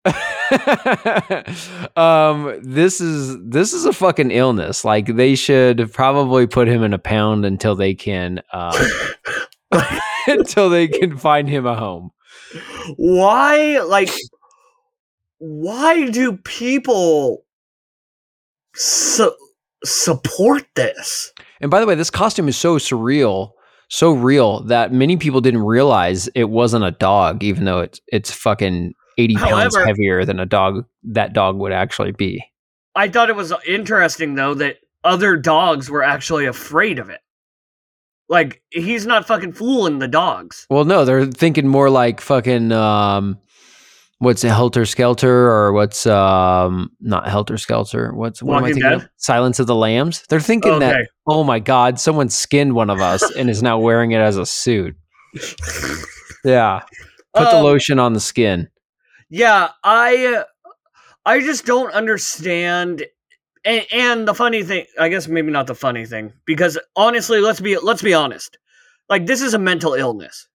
um 1.96 2.60
this 2.62 3.02
is 3.02 3.38
this 3.44 3.74
is 3.74 3.86
a 3.86 3.94
fucking 3.94 4.32
illness. 4.32 4.86
Like 4.86 5.16
they 5.16 5.36
should 5.36 5.92
probably 5.94 6.48
put 6.48 6.68
him 6.68 6.84
in 6.84 6.94
a 6.94 7.00
pound 7.00 7.46
until 7.46 7.76
they 7.76 7.94
can 7.94 8.42
uh 8.52 8.88
until 10.28 10.70
they 10.70 10.88
can 10.88 11.18
find 11.18 11.50
him 11.50 11.66
a 11.66 11.76
home. 11.76 12.12
Why 12.98 13.80
like 13.82 14.12
why 15.38 16.10
do 16.10 16.38
people 16.38 17.46
su- 18.76 19.36
support 19.84 20.66
this? 20.76 21.34
And 21.62 21.72
by 21.72 21.80
the 21.80 21.86
way 21.88 21.96
this 21.96 22.10
costume 22.10 22.48
is 22.48 22.58
so 22.58 22.78
surreal 22.78 23.52
so 23.90 24.12
real 24.12 24.62
that 24.64 24.92
many 24.92 25.18
people 25.18 25.42
didn't 25.42 25.64
realize 25.64 26.28
it 26.30 26.50
wasn't 26.50 26.84
a 26.84 26.92
dog 26.92 27.44
even 27.44 27.66
though 27.66 27.80
it's 27.80 28.02
it's 28.08 28.32
fucking 28.32 28.94
80 29.18 29.36
pounds 29.36 29.76
heavier 29.78 30.26
than 30.26 30.40
a 30.40 30.46
dog 30.46 30.86
that 31.04 31.34
dog 31.34 31.58
would 31.58 31.72
actually 31.72 32.12
be 32.12 32.44
i 32.96 33.08
thought 33.08 33.30
it 33.30 33.36
was 33.36 33.54
interesting 33.68 34.36
though 34.36 34.54
that 34.54 34.78
other 35.04 35.36
dogs 35.38 35.90
were 35.90 36.04
actually 36.04 36.46
afraid 36.46 37.00
of 37.00 37.10
it 37.10 37.22
like 38.28 38.62
he's 38.72 39.06
not 39.06 39.28
fucking 39.28 39.54
fooling 39.54 40.00
the 40.00 40.08
dogs 40.08 40.66
Well, 40.70 40.84
no, 40.86 41.06
they're 41.06 41.26
thinking 41.28 41.68
more 41.68 41.90
like 41.92 42.20
fucking 42.22 42.72
um 42.72 43.38
what's 44.20 44.44
a 44.44 44.50
helter 44.52 44.86
skelter 44.86 45.52
or 45.52 45.74
what's 45.74 46.08
um 46.08 46.90
not 47.00 47.28
helter 47.28 47.58
skelter. 47.60 48.12
What's 48.16 48.42
what 48.42 48.54
am 48.54 48.58
I 48.58 48.62
Walking 48.70 48.82
thinking? 48.82 49.02
Of? 49.02 49.10
Silence 49.18 49.60
of 49.60 49.68
the 49.68 49.76
Lambs. 49.76 50.24
They're 50.28 50.40
thinking 50.40 50.80
that 50.80 51.08
oh 51.28 51.44
my 51.44 51.60
god, 51.60 52.00
someone 52.00 52.30
skinned 52.30 52.74
one 52.74 52.90
of 52.90 53.00
us 53.00 53.22
and 53.36 53.48
is 53.48 53.62
now 53.62 53.78
wearing 53.78 54.10
it 54.12 54.20
as 54.22 54.38
a 54.38 54.46
suit. 54.46 54.96
Yeah. 56.44 56.82
Put 57.36 57.50
the 57.50 57.58
Um, 57.58 57.64
lotion 57.64 58.00
on 58.00 58.14
the 58.14 58.20
skin. 58.20 58.70
Yeah, 59.30 59.70
I 59.84 60.44
I 61.26 61.40
just 61.42 61.66
don't 61.66 61.92
understand 61.94 63.04
and, 63.66 63.86
and 63.92 64.28
the 64.28 64.34
funny 64.36 64.64
thing, 64.64 64.86
I 65.00 65.10
guess 65.10 65.28
maybe 65.28 65.52
not 65.52 65.68
the 65.68 65.76
funny 65.76 66.06
thing 66.06 66.34
because 66.46 66.78
honestly, 66.96 67.42
let's 67.42 67.60
be 67.60 67.78
let's 67.80 68.02
be 68.04 68.14
honest. 68.14 68.58
Like 69.10 69.26
this 69.26 69.42
is 69.42 69.54
a 69.54 69.60
mental 69.60 69.94
illness. 69.94 70.48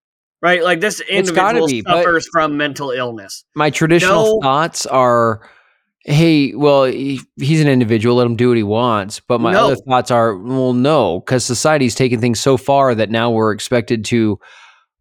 right? 0.42 0.62
Like 0.62 0.80
this 0.80 1.00
individual 1.00 1.66
be, 1.66 1.82
suffers 1.82 2.26
from 2.32 2.56
mental 2.56 2.90
illness. 2.90 3.44
My 3.54 3.70
traditional 3.70 4.22
No. 4.22 4.40
thoughts 4.40 4.86
are, 4.86 5.48
hey, 6.04 6.54
well, 6.54 6.84
he, 6.84 7.20
he's 7.36 7.60
an 7.60 7.68
individual. 7.68 8.16
Let 8.16 8.26
him 8.26 8.36
do 8.36 8.48
what 8.48 8.56
he 8.56 8.62
wants. 8.62 9.20
But 9.20 9.40
my 9.40 9.52
No. 9.52 9.66
other 9.66 9.76
thoughts 9.76 10.10
are, 10.10 10.36
well, 10.36 10.72
no, 10.72 11.20
because 11.20 11.44
society's 11.44 11.94
taken 11.94 12.20
things 12.20 12.40
so 12.40 12.56
far 12.56 12.94
that 12.94 13.10
now 13.10 13.30
we're 13.30 13.52
expected 13.52 14.04
to 14.06 14.38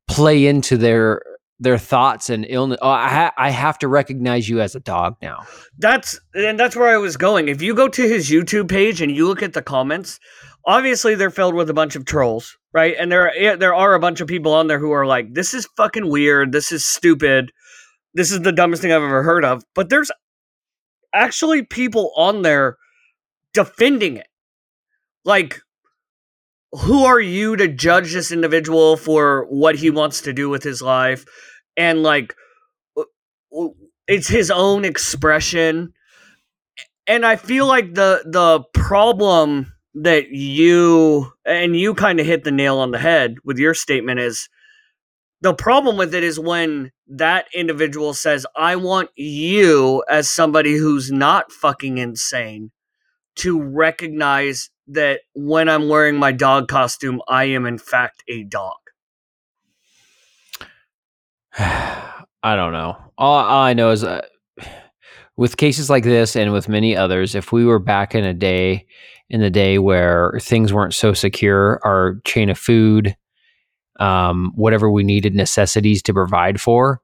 play 0.07 0.45
into 0.45 0.77
their 0.77 1.21
their 1.59 1.77
thoughts 1.77 2.29
and 2.29 2.45
illness. 2.47 2.79
Oh, 2.81 2.89
I, 2.89 3.09
ha- 3.09 3.33
I 3.37 3.49
have 3.49 3.77
to 3.79 3.87
recognize 3.87 4.47
you 4.47 4.61
as 4.61 4.75
a 4.75 4.79
dog 4.79 5.15
now. 5.21 5.43
That's 5.77 6.19
and 6.33 6.59
that's 6.59 6.75
where 6.75 6.89
I 6.89 6.97
was 6.97 7.17
going. 7.17 7.49
If 7.49 7.61
you 7.61 7.75
go 7.75 7.87
to 7.89 8.01
his 8.01 8.29
YouTube 8.29 8.69
page 8.69 9.01
and 9.01 9.11
you 9.13 9.27
look 9.27 9.43
at 9.43 9.53
the 9.53 9.61
comments, 9.61 10.19
obviously 10.65 11.15
they're 11.15 11.29
filled 11.29 11.55
with 11.55 11.69
a 11.69 11.73
bunch 11.73 11.95
of 11.95 12.05
trolls, 12.05 12.57
right? 12.73 12.95
And 12.97 13.11
there 13.11 13.29
are, 13.29 13.57
there 13.57 13.75
are 13.75 13.93
a 13.93 13.99
bunch 13.99 14.21
of 14.21 14.27
people 14.27 14.53
on 14.53 14.67
there 14.67 14.79
who 14.79 14.91
are 14.91 15.05
like, 15.05 15.33
"This 15.33 15.53
is 15.53 15.67
fucking 15.75 16.09
weird. 16.09 16.51
This 16.51 16.71
is 16.71 16.85
stupid. 16.85 17.51
This 18.13 18.31
is 18.31 18.41
the 18.41 18.51
dumbest 18.53 18.81
thing 18.81 18.91
I've 18.91 19.03
ever 19.03 19.23
heard 19.23 19.43
of." 19.43 19.63
But 19.75 19.89
there's 19.89 20.11
actually 21.13 21.63
people 21.63 22.13
on 22.15 22.43
there 22.43 22.77
defending 23.53 24.15
it. 24.17 24.27
Like, 25.25 25.59
who 26.71 27.03
are 27.03 27.19
you 27.19 27.55
to 27.57 27.67
judge 27.67 28.13
this 28.13 28.31
individual 28.31 28.95
for 28.95 29.45
what 29.49 29.75
he 29.75 29.89
wants 29.89 30.21
to 30.21 30.33
do 30.33 30.49
with 30.49 30.63
his 30.63 30.81
life? 30.81 31.25
And 31.79 32.03
like, 32.03 32.35
uh, 32.97 33.03
w- 33.51 33.75
it's 34.07 34.27
his 34.29 34.51
own 34.51 34.85
expression. 34.85 35.93
And 37.07 37.25
I 37.25 37.35
feel 37.37 37.67
like 37.67 37.95
the 37.95 38.23
the 38.25 38.63
problem 38.73 39.73
that 39.95 40.29
you 40.29 41.31
and 41.45 41.75
you 41.75 41.95
kind 41.95 42.19
of 42.19 42.25
hit 42.25 42.43
the 42.43 42.51
nail 42.51 42.77
on 42.79 42.91
the 42.91 42.99
head 42.99 43.37
with 43.43 43.57
your 43.57 43.73
statement 43.73 44.19
is 44.19 44.49
the 45.41 45.53
problem 45.53 45.97
with 45.97 46.13
it 46.15 46.23
is 46.23 46.39
when 46.39 46.91
that 47.07 47.47
individual 47.53 48.13
says, 48.13 48.45
I 48.55 48.75
want 48.75 49.09
you 49.15 50.03
as 50.09 50.29
somebody 50.29 50.75
who's 50.77 51.11
not 51.11 51.51
fucking 51.51 51.97
insane 51.97 52.71
to 53.37 53.61
recognize 53.61 54.69
that 54.87 55.21
when 55.35 55.69
I'm 55.69 55.89
wearing 55.89 56.17
my 56.17 56.31
dog 56.33 56.67
costume, 56.67 57.21
I 57.27 57.45
am 57.45 57.65
in 57.65 57.77
fact 57.77 58.23
a 58.27 58.43
dog. 58.43 58.77
I 62.41 62.55
don't 62.55 62.71
know. 62.71 62.97
All, 63.17 63.35
all 63.35 63.61
I 63.61 63.73
know 63.73 63.91
is 63.91 64.03
uh, 64.03 64.25
with 65.37 65.57
cases 65.57 65.89
like 65.89 66.03
this 66.03 66.35
and 66.35 66.53
with 66.53 66.69
many 66.69 66.95
others, 66.95 67.35
if 67.35 67.51
we 67.51 67.65
were 67.65 67.79
back 67.79 68.15
in 68.15 68.23
a 68.23 68.33
day, 68.33 68.85
in 69.29 69.41
the 69.41 69.49
day 69.49 69.77
where 69.77 70.39
things 70.41 70.73
weren't 70.73 70.93
so 70.93 71.13
secure, 71.13 71.79
our 71.83 72.21
chain 72.25 72.49
of 72.49 72.57
food, 72.57 73.15
um, 73.99 74.53
whatever 74.55 74.89
we 74.89 75.03
needed 75.03 75.35
necessities 75.35 76.01
to 76.03 76.13
provide 76.13 76.61
for, 76.61 77.01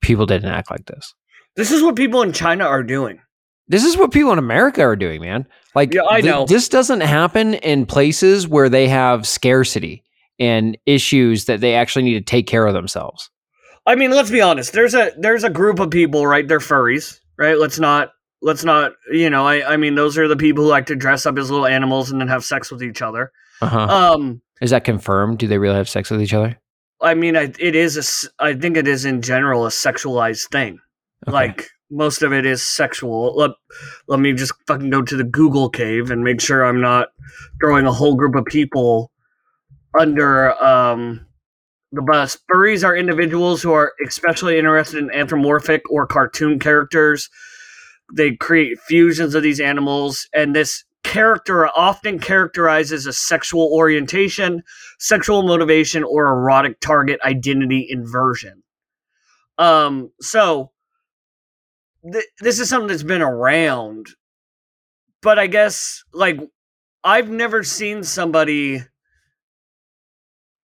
people 0.00 0.26
didn't 0.26 0.50
act 0.50 0.70
like 0.70 0.86
this. 0.86 1.14
This 1.56 1.72
is 1.72 1.82
what 1.82 1.96
people 1.96 2.22
in 2.22 2.32
China 2.32 2.64
are 2.64 2.84
doing. 2.84 3.20
This 3.66 3.84
is 3.84 3.96
what 3.96 4.12
people 4.12 4.32
in 4.32 4.38
America 4.38 4.80
are 4.82 4.96
doing, 4.96 5.20
man. 5.20 5.44
Like, 5.74 5.92
Yeah, 5.92 6.02
I 6.08 6.20
th- 6.20 6.32
know. 6.32 6.46
this 6.46 6.68
doesn't 6.68 7.00
happen 7.00 7.54
in 7.54 7.84
places 7.84 8.46
where 8.46 8.68
they 8.68 8.88
have 8.88 9.26
scarcity 9.26 10.04
and 10.38 10.78
issues 10.86 11.46
that 11.46 11.60
they 11.60 11.74
actually 11.74 12.04
need 12.04 12.14
to 12.14 12.20
take 12.20 12.46
care 12.46 12.66
of 12.66 12.72
themselves. 12.74 13.28
I 13.88 13.94
mean, 13.94 14.10
let's 14.10 14.30
be 14.30 14.42
honest. 14.42 14.74
There's 14.74 14.94
a 14.94 15.12
there's 15.16 15.44
a 15.44 15.50
group 15.50 15.80
of 15.80 15.88
people, 15.90 16.26
right? 16.26 16.46
They're 16.46 16.58
furries, 16.58 17.20
right? 17.38 17.58
Let's 17.58 17.78
not 17.78 18.10
let's 18.42 18.62
not, 18.62 18.92
you 19.10 19.30
know, 19.30 19.46
I 19.46 19.72
I 19.72 19.76
mean, 19.78 19.94
those 19.94 20.18
are 20.18 20.28
the 20.28 20.36
people 20.36 20.64
who 20.64 20.70
like 20.70 20.86
to 20.86 20.94
dress 20.94 21.24
up 21.24 21.38
as 21.38 21.50
little 21.50 21.66
animals 21.66 22.10
and 22.10 22.20
then 22.20 22.28
have 22.28 22.44
sex 22.44 22.70
with 22.70 22.82
each 22.82 23.00
other. 23.00 23.32
Uh-huh. 23.62 23.78
Um, 23.80 24.42
Is 24.60 24.70
that 24.70 24.84
confirmed? 24.84 25.38
Do 25.38 25.46
they 25.46 25.56
really 25.58 25.76
have 25.76 25.88
sex 25.88 26.10
with 26.10 26.20
each 26.20 26.34
other? 26.34 26.58
I 27.00 27.14
mean, 27.14 27.34
I, 27.34 27.52
it 27.58 27.74
is 27.74 27.96
a 27.96 28.00
s- 28.00 28.28
I 28.38 28.54
think 28.54 28.76
it 28.76 28.86
is 28.86 29.06
in 29.06 29.22
general 29.22 29.64
a 29.64 29.70
sexualized 29.70 30.50
thing. 30.50 30.78
Okay. 31.26 31.32
Like 31.32 31.68
most 31.90 32.22
of 32.22 32.32
it 32.34 32.44
is 32.44 32.62
sexual. 32.62 33.34
Let 33.36 33.52
let 34.06 34.20
me 34.20 34.34
just 34.34 34.52
fucking 34.66 34.90
go 34.90 35.00
to 35.00 35.16
the 35.16 35.24
Google 35.24 35.70
cave 35.70 36.10
and 36.10 36.22
make 36.22 36.42
sure 36.42 36.62
I'm 36.62 36.82
not 36.82 37.08
throwing 37.60 37.86
a 37.86 37.92
whole 37.92 38.16
group 38.16 38.34
of 38.34 38.44
people 38.44 39.10
under 39.98 40.62
um 40.62 41.24
the 41.92 42.02
bus. 42.02 42.36
Furries 42.50 42.84
are 42.84 42.96
individuals 42.96 43.62
who 43.62 43.72
are 43.72 43.92
especially 44.06 44.58
interested 44.58 44.98
in 44.98 45.10
anthropomorphic 45.10 45.82
or 45.90 46.06
cartoon 46.06 46.58
characters. 46.58 47.30
They 48.14 48.36
create 48.36 48.80
fusions 48.80 49.34
of 49.34 49.42
these 49.42 49.60
animals, 49.60 50.28
and 50.34 50.54
this 50.54 50.84
character 51.04 51.66
often 51.68 52.18
characterizes 52.18 53.06
a 53.06 53.12
sexual 53.12 53.70
orientation, 53.72 54.62
sexual 54.98 55.42
motivation, 55.42 56.04
or 56.04 56.26
erotic 56.26 56.80
target 56.80 57.20
identity 57.24 57.86
inversion. 57.88 58.62
Um, 59.56 60.10
so 60.20 60.70
th- 62.12 62.26
this 62.40 62.58
is 62.58 62.68
something 62.68 62.88
that's 62.88 63.02
been 63.02 63.22
around, 63.22 64.08
but 65.22 65.38
I 65.38 65.46
guess 65.46 66.04
like 66.12 66.40
I've 67.02 67.30
never 67.30 67.62
seen 67.62 68.02
somebody 68.04 68.82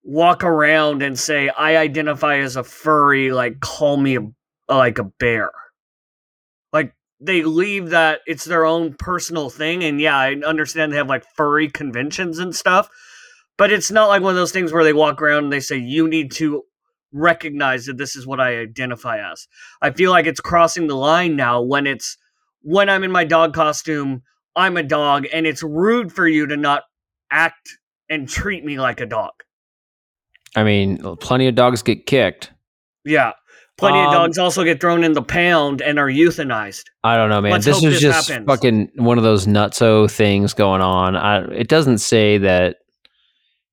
walk 0.04 0.44
around 0.44 1.02
and 1.02 1.18
say 1.18 1.48
I 1.48 1.76
identify 1.78 2.36
as 2.36 2.56
a 2.56 2.62
furry, 2.62 3.32
like 3.32 3.60
call 3.60 3.96
me 3.96 4.16
a, 4.16 4.20
like 4.72 4.98
a 4.98 5.04
bear. 5.04 5.50
Like 6.72 6.94
they 7.20 7.42
leave 7.42 7.90
that 7.90 8.20
it's 8.26 8.44
their 8.44 8.66
own 8.66 8.94
personal 8.98 9.50
thing, 9.50 9.82
and 9.82 10.00
yeah, 10.00 10.16
I 10.16 10.34
understand 10.46 10.92
they 10.92 10.98
have 10.98 11.08
like 11.08 11.24
furry 11.34 11.68
conventions 11.68 12.38
and 12.38 12.54
stuff, 12.54 12.88
but 13.56 13.72
it's 13.72 13.90
not 13.90 14.08
like 14.08 14.22
one 14.22 14.30
of 14.30 14.36
those 14.36 14.52
things 14.52 14.72
where 14.72 14.84
they 14.84 14.92
walk 14.92 15.22
around 15.22 15.44
and 15.44 15.52
they 15.52 15.60
say 15.60 15.76
you 15.76 16.06
need 16.06 16.30
to 16.32 16.62
recognize 17.12 17.86
that 17.86 17.96
this 17.96 18.16
is 18.16 18.26
what 18.26 18.40
I 18.40 18.58
identify 18.58 19.18
as. 19.18 19.46
I 19.80 19.90
feel 19.92 20.10
like 20.10 20.26
it's 20.26 20.40
crossing 20.40 20.88
the 20.88 20.96
line 20.96 21.36
now 21.36 21.62
when 21.62 21.86
it's 21.86 22.18
when 22.60 22.88
I'm 22.88 23.04
in 23.04 23.12
my 23.12 23.24
dog 23.24 23.54
costume, 23.54 24.22
I'm 24.56 24.76
a 24.76 24.82
dog, 24.82 25.26
and 25.32 25.46
it's 25.46 25.62
rude 25.62 26.12
for 26.12 26.26
you 26.26 26.46
to 26.46 26.56
not 26.56 26.82
act 27.30 27.78
and 28.08 28.28
treat 28.28 28.64
me 28.64 28.78
like 28.78 29.00
a 29.00 29.06
dog. 29.06 29.32
I 30.54 30.62
mean, 30.64 30.98
plenty 31.16 31.48
of 31.48 31.54
dogs 31.54 31.82
get 31.82 32.06
kicked. 32.06 32.52
Yeah. 33.04 33.32
Plenty 33.76 33.98
of 33.98 34.06
Um, 34.06 34.12
dogs 34.12 34.38
also 34.38 34.62
get 34.62 34.80
thrown 34.80 35.02
in 35.02 35.14
the 35.14 35.22
pound 35.22 35.82
and 35.82 35.98
are 35.98 36.08
euthanized. 36.08 36.84
I 37.02 37.16
don't 37.16 37.28
know, 37.28 37.40
man. 37.40 37.52
Let's 37.52 37.64
this 37.66 37.78
is 37.78 37.82
this 37.82 38.00
just 38.00 38.28
happens. 38.28 38.46
fucking 38.46 38.90
one 38.94 39.18
of 39.18 39.24
those 39.24 39.46
nutso 39.46 40.08
things 40.08 40.54
going 40.54 40.80
on. 40.80 41.16
I, 41.16 41.44
it 41.52 41.66
doesn't 41.68 41.98
say 41.98 42.38
that 42.38 42.76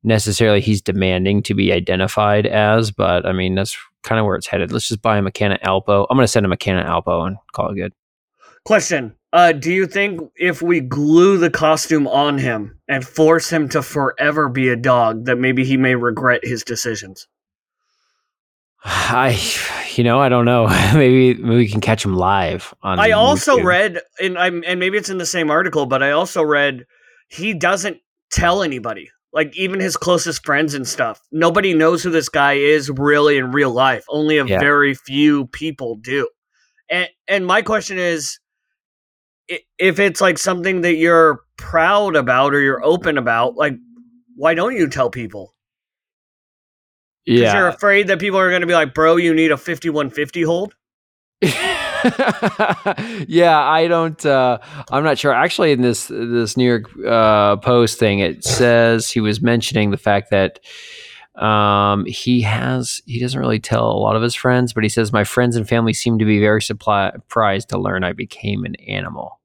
necessarily 0.03 0.59
he's 0.59 0.81
demanding 0.81 1.43
to 1.43 1.53
be 1.53 1.71
identified 1.71 2.47
as, 2.47 2.89
but 2.89 3.27
I 3.27 3.31
mean, 3.31 3.53
that's 3.53 3.77
kind 4.01 4.19
of 4.19 4.25
where 4.25 4.35
it's 4.35 4.47
headed. 4.47 4.71
Let's 4.71 4.87
just 4.87 5.03
buy 5.03 5.19
him 5.19 5.27
a 5.27 5.31
can 5.31 5.51
of 5.51 5.59
Alpo. 5.59 6.07
I'm 6.09 6.17
going 6.17 6.23
to 6.23 6.27
send 6.27 6.45
him 6.47 6.51
a 6.51 6.57
can 6.57 6.79
of 6.79 6.85
Alpo 6.87 7.27
and 7.27 7.37
call 7.53 7.69
it 7.69 7.75
good. 7.75 7.93
Question. 8.65 9.13
Uh, 9.33 9.53
do 9.53 9.71
you 9.71 9.87
think 9.87 10.19
if 10.35 10.61
we 10.61 10.81
glue 10.81 11.37
the 11.37 11.49
costume 11.49 12.05
on 12.07 12.37
him 12.37 12.77
and 12.89 13.05
force 13.07 13.49
him 13.49 13.69
to 13.69 13.81
forever 13.81 14.49
be 14.49 14.67
a 14.67 14.75
dog, 14.75 15.25
that 15.25 15.37
maybe 15.37 15.63
he 15.63 15.77
may 15.77 15.95
regret 15.95 16.41
his 16.43 16.63
decisions? 16.63 17.27
I, 18.83 19.39
you 19.95 20.03
know, 20.03 20.19
I 20.19 20.29
don't 20.29 20.45
know. 20.45 20.67
maybe, 20.93 21.35
maybe 21.41 21.55
we 21.55 21.67
can 21.67 21.81
catch 21.81 22.03
him 22.03 22.15
live 22.15 22.73
on. 22.81 22.99
I 22.99 23.11
also 23.11 23.57
YouTube. 23.57 23.65
read, 23.65 24.01
and 24.19 24.37
I'm, 24.37 24.63
and 24.65 24.79
maybe 24.79 24.97
it's 24.97 25.09
in 25.09 25.17
the 25.17 25.25
same 25.25 25.49
article, 25.51 25.85
but 25.85 26.01
I 26.01 26.11
also 26.11 26.41
read 26.43 26.85
he 27.29 27.53
doesn't 27.53 27.97
tell 28.31 28.63
anybody, 28.63 29.09
like 29.31 29.55
even 29.55 29.79
his 29.79 29.95
closest 29.95 30.43
friends 30.45 30.73
and 30.73 30.87
stuff. 30.87 31.21
Nobody 31.31 31.73
knows 31.73 32.03
who 32.03 32.09
this 32.09 32.27
guy 32.27 32.53
is 32.53 32.89
really 32.89 33.37
in 33.37 33.51
real 33.51 33.71
life. 33.71 34.03
Only 34.09 34.39
a 34.39 34.45
Yeah. 34.45 34.59
very 34.59 34.93
few 34.95 35.47
people 35.47 35.95
do. 35.95 36.27
And 36.89 37.07
and 37.29 37.45
my 37.45 37.61
question 37.61 37.97
is, 37.97 38.39
if 39.77 39.99
it's 39.99 40.21
like 40.21 40.37
something 40.37 40.81
that 40.81 40.95
you're 40.95 41.41
proud 41.57 42.15
about 42.15 42.53
or 42.53 42.61
you're 42.61 42.83
open 42.83 43.17
about, 43.17 43.55
like 43.55 43.73
why 44.35 44.53
don't 44.53 44.75
you 44.75 44.87
tell 44.87 45.09
people? 45.09 45.53
Yeah. 47.25 47.55
you're 47.55 47.67
afraid 47.67 48.07
that 48.07 48.19
people 48.19 48.39
are 48.39 48.49
going 48.49 48.61
to 48.61 48.67
be 48.67 48.73
like, 48.73 48.93
bro, 48.93 49.15
you 49.15 49.33
need 49.33 49.51
a 49.51 49.57
5150 49.57 50.41
hold. 50.43 50.75
yeah, 53.27 53.59
I 53.59 53.87
don't. 53.87 54.23
Uh, 54.25 54.59
I'm 54.91 55.03
not 55.03 55.17
sure. 55.17 55.33
Actually, 55.33 55.71
in 55.71 55.81
this 55.81 56.07
this 56.07 56.55
New 56.55 56.65
York 56.65 56.85
uh, 57.05 57.57
Post 57.57 57.97
thing, 57.97 58.19
it 58.19 58.43
says 58.43 59.09
he 59.09 59.19
was 59.21 59.41
mentioning 59.41 59.89
the 59.89 59.97
fact 59.97 60.29
that 60.29 60.59
um, 61.35 62.05
he 62.05 62.41
has 62.41 63.01
he 63.05 63.19
doesn't 63.19 63.39
really 63.39 63.59
tell 63.59 63.91
a 63.91 63.97
lot 63.97 64.15
of 64.15 64.21
his 64.21 64.35
friends, 64.35 64.73
but 64.73 64.83
he 64.83 64.89
says 64.89 65.11
my 65.11 65.23
friends 65.23 65.55
and 65.55 65.67
family 65.67 65.93
seem 65.93 66.19
to 66.19 66.25
be 66.25 66.39
very 66.39 66.61
surprised 66.61 67.69
to 67.69 67.79
learn 67.79 68.03
I 68.03 68.13
became 68.13 68.65
an 68.65 68.75
animal. 68.87 69.40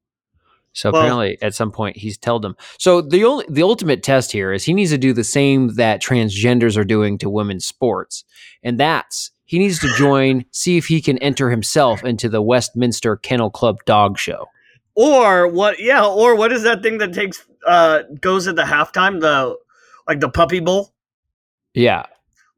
So 0.77 0.91
Well- 0.91 1.01
apparently, 1.01 1.37
at 1.41 1.55
some 1.55 1.71
point, 1.71 1.97
he's 1.97 2.17
told 2.17 2.43
them. 2.43 2.55
So 2.77 3.01
the 3.01 3.23
only 3.25 3.45
the 3.49 3.63
ultimate 3.63 4.03
test 4.03 4.31
here 4.31 4.53
is 4.53 4.63
he 4.63 4.73
needs 4.73 4.91
to 4.91 4.97
do 4.97 5.11
the 5.11 5.23
same 5.23 5.73
that 5.75 6.01
transgenders 6.01 6.77
are 6.77 6.83
doing 6.83 7.17
to 7.17 7.29
women's 7.29 7.65
sports, 7.65 8.23
and 8.63 8.79
that's 8.79 9.31
he 9.45 9.57
needs 9.59 9.79
to 9.79 9.87
join, 9.95 10.45
see 10.51 10.77
if 10.77 10.85
he 10.87 11.01
can 11.01 11.17
enter 11.19 11.49
himself 11.49 12.03
into 12.03 12.29
the 12.29 12.41
Westminster 12.41 13.15
Kennel 13.15 13.49
Club 13.49 13.77
Dog 13.85 14.19
Show. 14.19 14.45
Or 14.93 15.47
what? 15.47 15.79
Yeah. 15.79 16.05
Or 16.05 16.35
what 16.35 16.51
is 16.51 16.63
that 16.63 16.83
thing 16.83 16.97
that 16.99 17.13
takes 17.13 17.43
uh 17.65 18.03
goes 18.21 18.47
at 18.47 18.55
the 18.55 18.63
halftime? 18.63 19.19
The 19.19 19.55
like 20.07 20.19
the 20.19 20.29
puppy 20.29 20.59
bowl. 20.59 20.93
Yeah, 21.73 22.05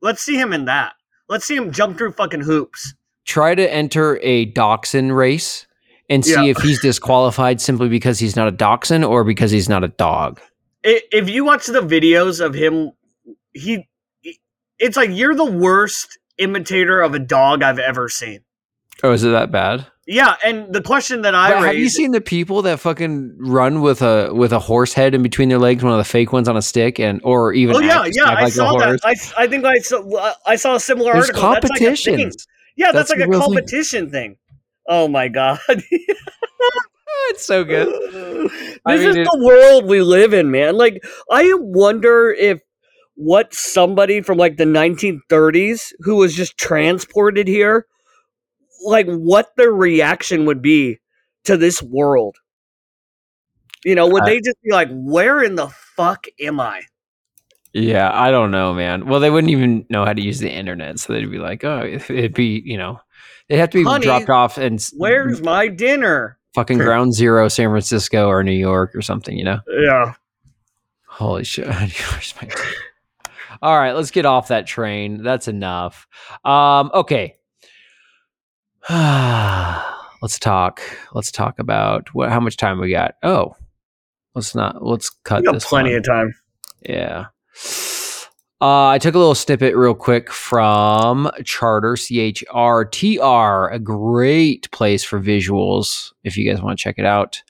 Let's 0.01 0.22
see 0.22 0.36
him 0.38 0.53
in 0.53 0.65
that. 0.65 0.93
Let's 1.28 1.45
see 1.45 1.55
him 1.55 1.72
jump 1.72 1.97
through 1.97 2.13
fucking 2.13 2.41
hoops. 2.41 2.93
Try 3.26 3.53
to 3.55 3.74
enter 3.74 4.17
a 4.24 4.45
dachshund 4.45 5.15
race 5.15 5.67
and 6.10 6.26
see 6.26 6.34
Yeah. 6.34 6.43
if 6.51 6.57
he's 6.57 6.82
disqualified 6.82 7.62
simply 7.62 7.89
because 7.89 8.20
he's 8.20 8.36
not 8.36 8.47
a 8.47 8.51
dachshund 8.51 9.05
or 9.05 9.24
because 9.24 9.51
he's 9.51 9.70
not 9.70 9.84
a 9.84 9.89
dog. 9.89 10.39
If 10.84 11.30
you 11.30 11.43
watch 11.45 11.68
the 11.68 11.82
videos 11.82 12.43
of 12.43 12.53
him, 12.53 12.91
he, 13.53 13.88
it's 14.80 14.95
like 14.97 15.10
you're 15.12 15.36
the 15.36 15.45
worst 15.45 16.18
imitator 16.38 17.01
of 17.01 17.14
a 17.14 17.20
dog 17.20 17.64
I've 17.64 17.80
ever 17.80 18.07
seen. 18.10 18.39
Oh, 19.03 19.12
is 19.12 19.24
it 19.24 19.30
that 19.30 19.51
bad? 19.51 19.86
Yeah, 20.07 20.36
and 20.43 20.74
the 20.74 20.82
question 20.82 21.22
that 21.22 21.36
I 21.36 21.51
But 21.51 21.66
have 21.68 21.76
you 21.76 21.88
seen 21.88 22.12
the 22.12 22.20
people 22.22 22.64
that 22.64 22.80
fucking 22.80 23.38
run 23.39 23.82
with 23.82 24.01
a 24.01 24.34
with 24.34 24.51
a 24.51 24.57
horse 24.57 24.91
head 24.91 25.14
in 25.14 25.22
between 25.22 25.49
their 25.49 25.60
legs, 25.60 25.84
one 25.84 25.93
of 25.93 25.99
the 25.99 26.03
fake 26.03 26.34
ones 26.34 26.49
on 26.49 26.57
a 26.57 26.64
stick, 26.64 26.99
and 26.99 27.22
or 27.24 27.53
even 27.53 27.76
oh 27.76 27.80
yeah, 27.80 28.05
yeah, 28.12 28.24
I 28.24 28.43
like 28.45 28.53
saw 28.53 28.76
that. 28.80 28.99
I, 29.03 29.14
I 29.38 29.47
think 29.47 29.66
I 29.66 29.78
saw 29.78 30.34
I 30.47 30.55
saw 30.55 30.76
a 30.76 30.80
similar 30.80 31.14
There's 31.14 31.30
article. 31.30 31.51
That's 31.51 31.70
like 31.70 31.82
a 31.82 32.32
Yeah, 32.76 32.91
that's, 32.91 33.10
That's 33.10 33.10
like 33.12 33.20
a 33.20 33.28
real 33.28 33.39
thing. 33.41 33.49
competition 33.49 34.10
thing. 34.10 34.38
Oh 34.90 35.08
my 35.08 35.28
god. 35.30 35.60
it's 37.30 37.46
so 37.46 37.64
good. 37.64 37.88
this 37.88 38.80
I 38.86 38.96
is 38.96 39.06
mean, 39.16 39.18
it- 39.18 39.28
the 39.32 39.44
world 39.46 39.86
we 39.86 40.02
live 40.02 40.34
in, 40.34 40.52
man. 40.52 40.76
Like, 40.76 41.04
I 41.32 41.52
wonder 41.56 42.32
if 42.32 42.62
what 43.16 43.54
somebody 43.54 44.22
from 44.22 44.38
like 44.38 44.58
the 44.58 44.66
1930s 44.66 45.94
who 46.00 46.16
was 46.16 46.34
just 46.34 46.58
transported 46.58 47.48
here, 47.48 47.86
like, 48.86 49.08
what 49.08 49.56
their 49.58 49.72
reaction 49.72 50.46
would 50.46 50.62
be 50.62 51.00
to 51.44 51.58
this 51.58 51.82
world. 51.84 52.38
You 53.86 53.96
know, 53.96 54.08
would 54.08 54.24
I- 54.24 54.26
they 54.26 54.40
just 54.42 54.58
be 54.64 54.72
like, 54.72 54.90
"Where 54.92 55.42
in 55.44 55.56
the 55.56 55.68
fuck 55.96 56.26
am 56.42 56.60
I?" 56.60 56.82
Yeah, 57.74 58.10
I 58.12 58.32
don't 58.32 58.52
know, 58.52 58.74
man. 58.74 59.06
Well, 59.06 59.20
they 59.20 59.30
wouldn't 59.30 59.52
even 59.52 59.86
know 59.90 60.04
how 60.04 60.14
to 60.14 60.22
use 60.22 60.40
the 60.40 60.50
internet, 60.52 61.00
so 61.00 61.14
they'd 61.14 61.30
be 61.30 61.38
like, 61.38 61.64
"Oh, 61.64 61.84
it'd 61.86 62.34
be, 62.34 62.62
you 62.66 62.78
know, 62.78 63.00
they'd 63.50 63.58
have 63.58 63.70
to 63.72 63.78
be 63.80 63.84
Honey, 63.84 64.06
dropped 64.06 64.30
off 64.30 64.58
and 64.58 64.82
Where's 64.97 65.41
my 65.41 65.68
dinner? 65.68 66.38
fucking 66.56 66.78
ground 66.78 67.14
zero, 67.14 67.47
San 67.47 67.70
Francisco 67.70 68.28
or 68.28 68.43
New 68.43 68.52
York 68.52 68.95
or 68.95 69.02
something, 69.02 69.38
you 69.38 69.43
know? 69.43 69.60
Yeah. 69.84 70.14
Holy 71.08 71.43
shit! 71.43 71.68
Where's 71.68 72.34
my 72.41 72.50
All 73.62 73.78
right, 73.78 73.91
let's 73.93 74.12
get 74.12 74.26
off 74.26 74.47
that 74.47 74.66
train. 74.68 75.22
That's 75.24 75.47
enough. 75.47 76.08
Um, 76.45 76.91
okay. 76.93 77.36
let's 78.89 80.39
talk. 80.39 80.82
Let's 81.14 81.32
talk 81.32 81.60
about 81.60 82.14
what? 82.14 82.30
How 82.30 82.39
much 82.39 82.58
time 82.58 82.80
we 82.80 82.91
got? 82.91 83.16
Oh, 83.22 83.56
let's 84.34 84.56
not. 84.56 84.84
Let's 84.84 85.10
cut 85.10 85.41
We 85.41 85.45
got 85.47 85.54
this. 85.54 85.66
plenty 85.66 85.89
one. 85.91 85.97
of 86.00 86.06
time. 86.06 86.34
Yeah. 86.88 87.26
Uh, 88.62 88.88
I 88.89 88.97
took 88.97 89.16
a 89.16 89.18
little 89.18 89.36
snippet 89.36 89.74
real 89.76 89.93
quick 89.95 90.30
from 90.32 91.32
Chartr, 91.41 91.97
C 91.97 92.20
H 92.20 92.43
R 92.51 92.84
T 92.84 93.18
R, 93.18 93.70
a 93.72 93.80
great 93.80 94.70
place 94.72 95.01
for 95.03 95.20
visuals 95.20 96.12
if 96.26 96.36
you 96.36 96.49
guys 96.49 96.62
want 96.62 96.78
to 96.78 96.84
check 96.84 96.95
it 96.97 97.05
out. 97.05 97.41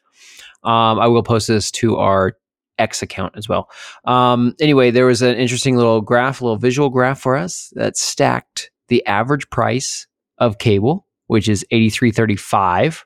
Um, 0.63 0.99
I 0.99 1.07
will 1.07 1.23
post 1.23 1.47
this 1.47 1.71
to 1.71 1.97
our 1.97 2.37
X 2.77 3.01
account 3.01 3.33
as 3.37 3.49
well. 3.49 3.69
Um, 4.05 4.55
anyway, 4.59 4.91
there 4.91 5.07
was 5.07 5.23
an 5.23 5.35
interesting 5.35 5.75
little 5.77 5.99
graph, 6.01 6.41
a 6.41 6.43
little 6.43 6.57
visual 6.57 6.89
graph 6.89 7.19
for 7.19 7.35
us 7.35 7.73
that 7.75 7.97
stacked 7.97 8.69
the 8.87 9.03
average 9.07 9.49
price 9.49 10.05
of 10.37 10.59
cable, 10.59 11.07
which 11.25 11.49
is 11.49 11.65
eighty 11.71 11.89
three 11.89 12.11
thirty 12.11 12.35
five. 12.35 13.03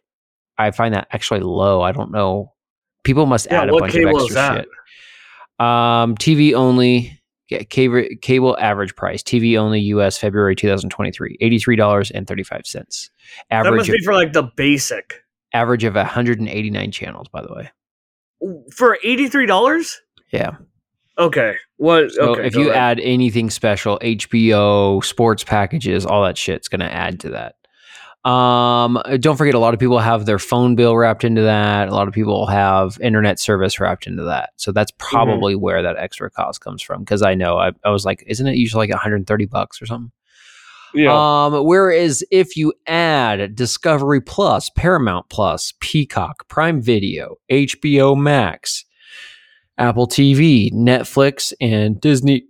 I 0.58 0.72
find 0.72 0.94
that 0.94 1.08
actually 1.12 1.40
low. 1.40 1.82
I 1.82 1.94
don't 1.94 2.12
know. 2.12 2.52
People 3.06 3.28
must 3.28 3.48
Yeah, 3.50 3.62
add 3.62 3.70
a 3.70 3.72
bunch 3.78 3.96
of 3.96 4.06
extra 4.08 4.34
that? 4.36 4.58
shit. 4.58 5.66
Um, 5.66 6.16
TV 6.16 6.54
only. 6.54 7.18
Yeah, 7.54 7.64
cable, 7.64 8.04
cable 8.22 8.58
average 8.60 8.96
price. 8.96 9.24
TV 9.24 9.58
only 9.58 9.80
US 9.82 10.18
February 10.18 10.56
2023, 10.56 11.38
$83.35. 11.42 12.74
That 12.74 13.10
Average 13.52 13.76
must 13.76 13.90
of, 13.90 13.94
be 13.96 14.04
for 14.04 14.14
like 14.14 14.34
the 14.34 14.44
basic. 14.56 15.24
average 15.54 15.84
of 15.84 15.96
189 15.96 16.92
channels, 16.92 17.28
by 17.30 17.42
the 17.42 17.54
way. 17.54 17.72
For 18.76 18.98
$83? 19.06 19.96
Yeah. 20.32 20.56
Okay. 21.18 21.56
What 21.78 22.12
So 22.12 22.32
okay. 22.32 22.48
if 22.48 22.56
you 22.56 22.72
ahead. 22.72 23.00
add 23.00 23.00
anything 23.02 23.50
special, 23.50 24.00
HBO, 24.00 25.04
sports 25.06 25.44
packages, 25.44 26.06
all 26.06 26.24
that 26.24 26.38
shit's 26.38 26.68
going 26.68 26.80
to 26.82 26.92
add 26.92 27.20
to 27.22 27.30
that. 27.30 27.56
Um, 28.26 29.02
don't 29.20 29.36
forget, 29.38 29.54
a 29.54 29.60
lot 29.60 29.74
of 29.74 29.80
people 29.80 30.00
have 30.00 30.26
their 30.26 30.40
phone 30.40 30.76
bill 30.76 30.96
wrapped 30.96 31.24
into 31.26 31.42
that. 31.42 31.90
A 31.90 31.94
lot 31.94 32.08
of 32.08 32.14
people 32.14 32.46
have 32.48 32.98
internet 33.02 33.40
service 33.40 33.80
wrapped 33.80 34.08
into 34.08 34.24
that. 34.24 34.52
So 34.56 34.72
that's 34.72 34.92
Mm-hmm. 34.94 35.16
probably 35.16 35.56
where 35.56 35.82
that 35.82 35.98
extra 35.98 36.30
cost 36.32 36.62
comes 36.62 36.82
from. 36.82 37.02
Because 37.02 37.22
I 37.22 37.36
know 37.36 37.58
I, 37.58 37.72
I 37.84 37.90
was 37.90 38.06
like, 38.06 38.24
isn't 38.28 38.48
it 38.48 38.56
usually 38.56 38.88
like 38.88 38.92
130 38.92 39.46
bucks 39.46 39.82
or 39.82 39.86
something? 39.86 40.12
yeah. 40.96 41.12
Um, 41.46 41.66
whereas 41.66 42.24
if 42.32 42.56
you 42.56 42.72
add 42.88 43.56
Discovery 43.56 44.22
Plus, 44.22 44.70
Paramount 44.70 45.28
Plus, 45.30 45.74
Peacock, 45.82 46.48
Prime 46.48 46.82
Video, 46.82 47.36
HBO 47.52 48.16
Max, 48.18 48.86
Apple 49.78 50.08
TV, 50.08 50.72
Netflix, 50.72 51.52
and 51.60 52.00
Disney 52.00 52.44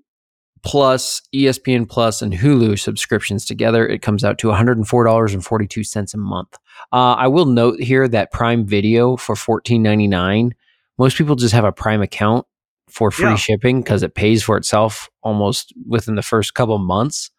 Plus, 0.65 1.21
ESPN 1.35 1.87
Plus, 1.89 2.21
and 2.21 2.33
Hulu 2.33 2.79
subscriptions 2.79 3.45
together, 3.45 3.85
it 3.87 4.01
comes 4.01 4.23
out 4.23 4.37
to 4.39 4.47
$104.42 4.47 6.13
a 6.13 6.17
month. 6.17 6.57
Uh, 6.91 7.13
I 7.13 7.27
will 7.27 7.45
note 7.45 7.79
here 7.81 8.07
that 8.07 8.31
Prime 8.31 8.65
Video 8.65 9.17
for 9.17 9.35
$14.99, 9.35 10.51
most 10.97 11.17
people 11.17 11.35
just 11.35 11.53
have 11.53 11.65
a 11.65 11.71
Prime 11.71 12.01
account 12.01 12.45
for 12.89 13.11
free 13.11 13.25
Yeah. 13.31 13.35
shipping 13.35 13.81
because 13.81 14.03
it 14.03 14.15
pays 14.15 14.43
for 14.43 14.55
itself 14.55 15.09
almost 15.21 15.73
within 15.87 16.15
the 16.15 16.21
first 16.21 16.53
couple 16.53 16.77
months. 16.77 17.31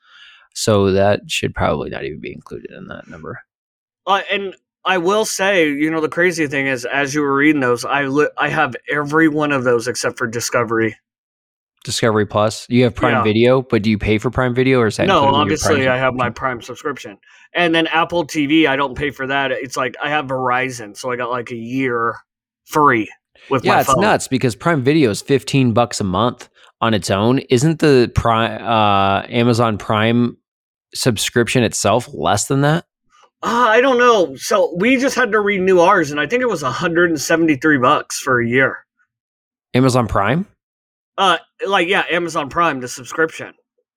So 0.55 0.93
that 0.93 1.23
should 1.31 1.55
probably 1.55 1.91
not 1.91 2.05
even 2.05 2.21
be 2.21 2.33
included 2.33 2.71
in 2.73 2.87
that 2.89 3.09
number. 3.09 3.41
Uh, 4.07 4.21
and 4.31 4.55
I 4.85 4.99
will 4.99 5.25
say, 5.25 5.69
you 5.71 5.91
know, 5.91 6.01
the 6.01 6.09
crazy 6.09 6.47
thing 6.47 6.67
is, 6.67 6.85
as 6.85 7.15
you 7.15 7.23
were 7.23 7.35
reading 7.35 7.61
those, 7.61 7.85
I 7.85 8.05
li- 8.05 8.29
I 8.37 8.49
have 8.51 8.77
every 8.91 9.29
one 9.29 9.51
of 9.51 9.65
those 9.65 9.89
except 9.89 10.19
for 10.19 10.27
Discovery. 10.27 10.97
Discovery 11.85 12.27
Plus, 12.27 12.67
you 12.69 12.83
have 12.85 12.95
Prime 12.95 13.13
Yeah. 13.13 13.23
Video, 13.23 13.63
but 13.63 13.83
do 13.83 13.91
you 13.91 13.99
pay 13.99 14.19
for 14.19 14.31
Prime 14.31 14.55
Video 14.55 14.81
or 14.81 14.87
is 14.89 14.97
that 14.97 15.07
No, 15.07 15.19
included 15.19 15.29
in 15.29 15.35
your 15.35 15.43
obviously 15.43 15.89
I 15.89 15.97
have 15.97 16.15
my? 16.15 16.31
Prime 16.31 16.61
subscription, 16.63 17.19
and 17.55 17.75
then 17.75 17.87
Apple 17.89 18.25
TV, 18.27 18.67
I 18.67 18.75
don't 18.77 18.97
pay 18.97 19.11
for 19.11 19.27
that. 19.27 19.53
It's 19.53 19.77
like 19.77 19.95
I 20.03 20.09
have 20.09 20.25
Verizon, 20.27 20.97
so 20.97 21.13
I 21.13 21.17
got 21.17 21.31
like 21.31 21.51
a 21.51 21.57
year 21.57 22.17
free 22.65 23.09
with 23.51 23.65
Yeah, 23.65 23.75
my 23.75 23.81
it's 23.83 23.97
nuts 23.97 24.27
because 24.29 24.57
Prime 24.57 24.83
Video 24.83 25.11
is 25.11 25.21
15 25.23 25.73
bucks 25.73 26.01
a 26.01 26.05
month 26.05 26.49
on 26.81 26.95
its 26.95 27.11
own. 27.11 27.39
Isn't 27.51 27.79
the 27.79 28.11
Prime 28.15 28.61
uh, 28.63 29.27
Amazon 29.29 29.79
Prime 29.79 30.37
subscription 30.95 31.63
itself 31.63 32.09
less 32.13 32.47
than 32.47 32.63
that? 32.63 32.87
Uh, 33.43 33.67
I 33.69 33.83
don't 33.83 33.99
know. 33.99 34.35
So 34.37 34.75
we 34.79 34.97
just 34.97 35.15
had 35.17 35.31
to 35.33 35.41
renew 35.41 35.81
ours, 35.81 36.11
and 36.11 36.19
I 36.19 36.27
think 36.27 36.41
it 36.43 36.49
was 36.49 36.63
173 36.63 37.77
bucks 37.79 38.19
for 38.21 38.41
a 38.41 38.49
year. 38.49 38.79
Amazon 39.75 40.09
Prime? 40.09 40.47
Uh, 41.17 41.39
like 41.67 41.89
yeah, 41.89 42.05
Amazon 42.11 42.49
Prime, 42.49 42.81
the 42.81 42.89
subscription. 42.89 43.53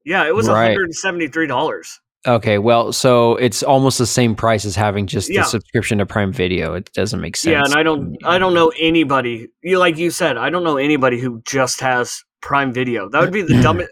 Yeah, 0.06 0.26
it 0.28 0.36
was 0.36 0.48
Right. 0.48 0.70
173 0.70 1.48
dollars. 1.48 2.00
Okay, 2.26 2.58
well, 2.58 2.92
so 2.92 3.36
it's 3.38 3.64
almost 3.64 3.98
the 3.98 4.06
same 4.06 4.36
price 4.36 4.66
as 4.66 4.76
having 4.76 5.08
just 5.08 5.30
Yeah. 5.30 5.42
the 5.42 5.48
subscription 5.48 6.00
to 6.00 6.06
Prime 6.06 6.34
Video. 6.34 6.74
It 6.74 6.92
doesn't 6.94 7.22
make 7.22 7.38
sense. 7.38 7.52
Yeah, 7.54 7.64
and 7.64 7.74
I 7.74 7.84
don't, 7.84 8.18
I 8.26 8.38
don't 8.38 8.54
know 8.54 8.72
anybody. 8.78 9.48
You 9.64 9.80
like 9.80 9.98
you 9.98 10.12
said, 10.12 10.36
I 10.38 10.50
don't 10.50 10.64
know 10.64 10.78
anybody 10.78 11.20
who 11.20 11.42
just 11.46 11.80
has 11.82 12.24
Prime 12.42 12.74
Video. 12.74 13.10
That 13.10 13.22
would 13.22 13.32
be 13.34 13.42
the 13.44 13.62
dumbest. 13.64 13.90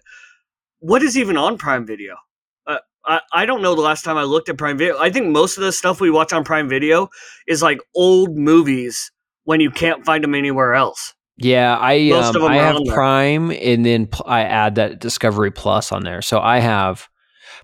What 0.79 1.01
is 1.01 1.17
even 1.17 1.37
on 1.37 1.57
Prime 1.57 1.85
Video? 1.87 2.15
Uh, 2.67 2.77
I 3.05 3.21
I 3.33 3.45
don't 3.45 3.61
know 3.63 3.73
the 3.73 3.81
last 3.81 4.03
time 4.05 4.17
I 4.17 4.23
looked 4.23 4.49
at 4.49 4.57
Prime 4.57 4.77
Video. 4.77 4.99
I 4.99 5.09
think 5.09 5.27
most 5.27 5.57
of 5.57 5.63
the 5.63 5.71
stuff 5.71 5.99
we 5.99 6.11
watch 6.11 6.31
on 6.33 6.43
Prime 6.43 6.69
Video 6.69 7.09
is 7.47 7.61
like 7.63 7.79
old 7.95 8.35
movies 8.37 9.11
when 9.45 9.61
you 9.61 9.71
can't 9.71 10.05
find 10.05 10.23
them 10.23 10.35
anywhere 10.35 10.73
else. 10.75 11.13
Yeah, 11.37 11.77
I 11.77 12.09
um, 12.11 12.43
I 12.43 12.55
have 12.57 12.77
on 12.77 12.83
there. 12.85 12.93
Prime, 12.93 13.51
and 13.51 13.85
then 13.85 14.07
pl- 14.07 14.25
I 14.27 14.41
add 14.41 14.75
that 14.75 14.99
Discovery 14.99 15.51
Plus 15.51 15.91
on 15.91 16.03
there. 16.03 16.21
So 16.21 16.39
I 16.39 16.59
have, 16.59 17.09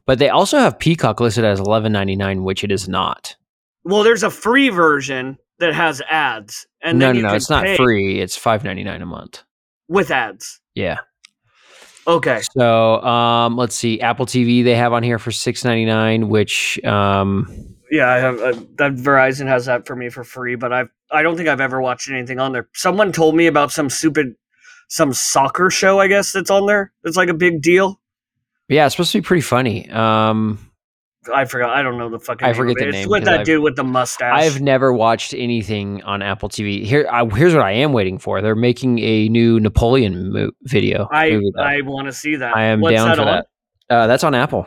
but 0.05 0.19
they 0.19 0.30
also 0.30 0.57
have 0.59 0.78
Peacock 0.78 1.19
listed 1.22 1.45
as 1.45 1.59
eleven 1.59 1.91
ninety 1.93 2.15
nine, 2.15 2.43
which 2.43 2.63
it 2.63 2.72
is 2.72 2.89
not. 2.89 3.36
Well, 3.84 4.03
there's 4.03 4.24
a 4.24 4.30
free 4.30 4.69
version 4.69 5.38
that 5.59 5.74
has 5.74 6.01
ads, 6.09 6.67
and 6.84 6.99
no, 6.99 7.07
then 7.13 7.22
no, 7.22 7.30
no, 7.30 7.36
it's 7.36 7.49
not 7.49 7.78
free. 7.78 8.19
It's 8.19 8.36
five 8.36 8.63
ninety 8.63 8.84
nine 8.84 9.01
a 9.01 9.05
month. 9.05 9.43
with 9.88 10.11
ads. 10.11 10.59
Yeah. 10.76 10.97
Okay, 12.07 12.41
So 12.55 12.99
um, 13.03 13.55
let's 13.57 13.76
see, 13.76 14.01
Apple 14.01 14.26
TV 14.26 14.63
they 14.63 14.74
have 14.76 14.91
on 14.91 15.03
here 15.03 15.19
for 15.19 15.32
six 15.32 15.63
ninety 15.63 15.86
nine, 15.86 16.30
which 16.30 16.84
um, 16.84 17.76
yeah, 17.92 18.10
I 18.10 18.18
have 18.18 18.39
uh, 18.39 18.54
that 18.78 18.96
Verizon 18.96 19.46
has 19.48 19.66
that 19.68 19.86
for 19.86 19.96
me 19.96 20.10
for 20.10 20.24
free, 20.24 20.56
but 20.56 20.74
I've 20.74 20.89
I 21.12 21.22
don't 21.22 21.38
think 21.38 21.50
I've 21.50 21.62
ever 21.62 21.80
watched 21.82 22.10
anything 22.10 22.39
on 22.39 22.52
there. 22.54 22.68
Someone 22.74 23.12
told 23.12 23.36
me 23.36 23.46
about 23.48 23.72
some 23.72 23.89
stupid 23.89 24.34
some 24.88 25.14
soccer 25.14 25.70
show, 25.70 26.00
I 26.00 26.08
guess 26.08 26.32
that's 26.32 26.50
on 26.50 26.66
there. 26.66 26.92
It's 27.04 27.16
like 27.18 27.30
a 27.30 27.34
big 27.34 27.62
deal. 27.62 28.00
yeah, 28.70 28.86
it's 28.86 28.96
supposed 28.96 29.12
to 29.12 29.20
be 29.22 29.26
pretty 29.26 29.42
funny. 29.42 29.89
Um, 29.92 30.58
I 31.32 31.46
forgot. 31.46 31.70
I 31.70 31.84
don't 31.84 32.00
know 32.00 32.10
the 32.10 32.18
fucking. 32.20 32.44
I 32.44 32.48
name 32.52 32.56
forget 32.58 32.78
the 32.78 32.84
it. 32.86 32.88
It's 32.89 32.96
name, 32.98 33.10
with 33.10 33.26
that 33.26 33.34
I've- 33.36 33.44
dude 33.44 33.62
with 33.64 33.76
the 33.76 33.84
mustache. 33.84 34.42
I've 34.42 34.60
never 34.60 34.92
watched 34.92 35.34
anything 35.36 36.02
on 36.04 36.22
Apple 36.24 36.50
TV. 36.50 36.84
Here, 36.84 37.08
I, 37.12 37.24
here's 37.26 37.54
what 37.54 37.64
I 37.64 37.74
am 37.74 37.94
waiting 37.94 38.18
for. 38.18 38.42
They're 38.42 38.56
making 38.56 38.98
a 39.00 39.30
new 39.30 39.60
Napoleon 39.60 40.34
mo- 40.34 40.52
video. 40.64 41.08
I 41.12 41.39
I 41.60 41.82
want 41.82 42.08
to 42.08 42.14
see 42.14 42.38
that. 42.38 42.56
I 42.58 42.64
am 42.64 42.82
What's 42.82 42.96
down 42.96 43.08
that 43.10 43.16
for 43.18 43.22
on? 43.22 43.28
that. 43.28 43.46
Uh, 43.96 44.08
that's 44.08 44.24
on 44.24 44.34
Apple. 44.34 44.66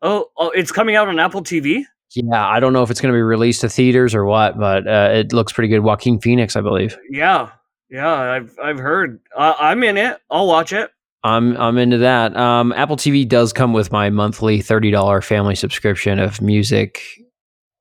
Oh, 0.00 0.26
oh, 0.38 0.50
it's 0.50 0.70
coming 0.70 0.94
out 0.94 1.08
on 1.08 1.18
Apple 1.18 1.42
TV. 1.42 1.82
Yeah, 2.16 2.46
I 2.48 2.58
don't 2.60 2.72
know 2.72 2.82
if 2.82 2.90
it's 2.90 3.00
going 3.00 3.12
to 3.12 3.16
be 3.16 3.22
released 3.22 3.60
to 3.60 3.68
theaters 3.68 4.14
or 4.14 4.24
what, 4.24 4.58
but 4.58 4.86
uh, 4.86 5.10
it 5.12 5.32
looks 5.32 5.52
pretty 5.52 5.68
good. 5.68 5.80
Joaquin 5.80 6.18
Phoenix, 6.20 6.56
I 6.56 6.60
believe. 6.62 6.96
Yeah, 7.10 7.50
yeah, 7.90 8.12
I've 8.14 8.56
I've 8.62 8.78
heard. 8.78 9.20
Uh, 9.36 9.54
I'm 9.58 9.82
in 9.82 9.96
it. 9.96 10.18
I'll 10.30 10.46
watch 10.46 10.72
it. 10.72 10.90
I'm 11.22 11.56
I'm 11.56 11.76
into 11.78 11.98
that. 11.98 12.36
Um, 12.36 12.72
Apple 12.72 12.96
TV 12.96 13.28
does 13.28 13.52
come 13.52 13.72
with 13.72 13.92
my 13.92 14.10
monthly 14.10 14.60
thirty 14.60 14.90
dollar 14.90 15.20
family 15.20 15.54
subscription 15.54 16.18
of 16.18 16.40
music, 16.40 17.02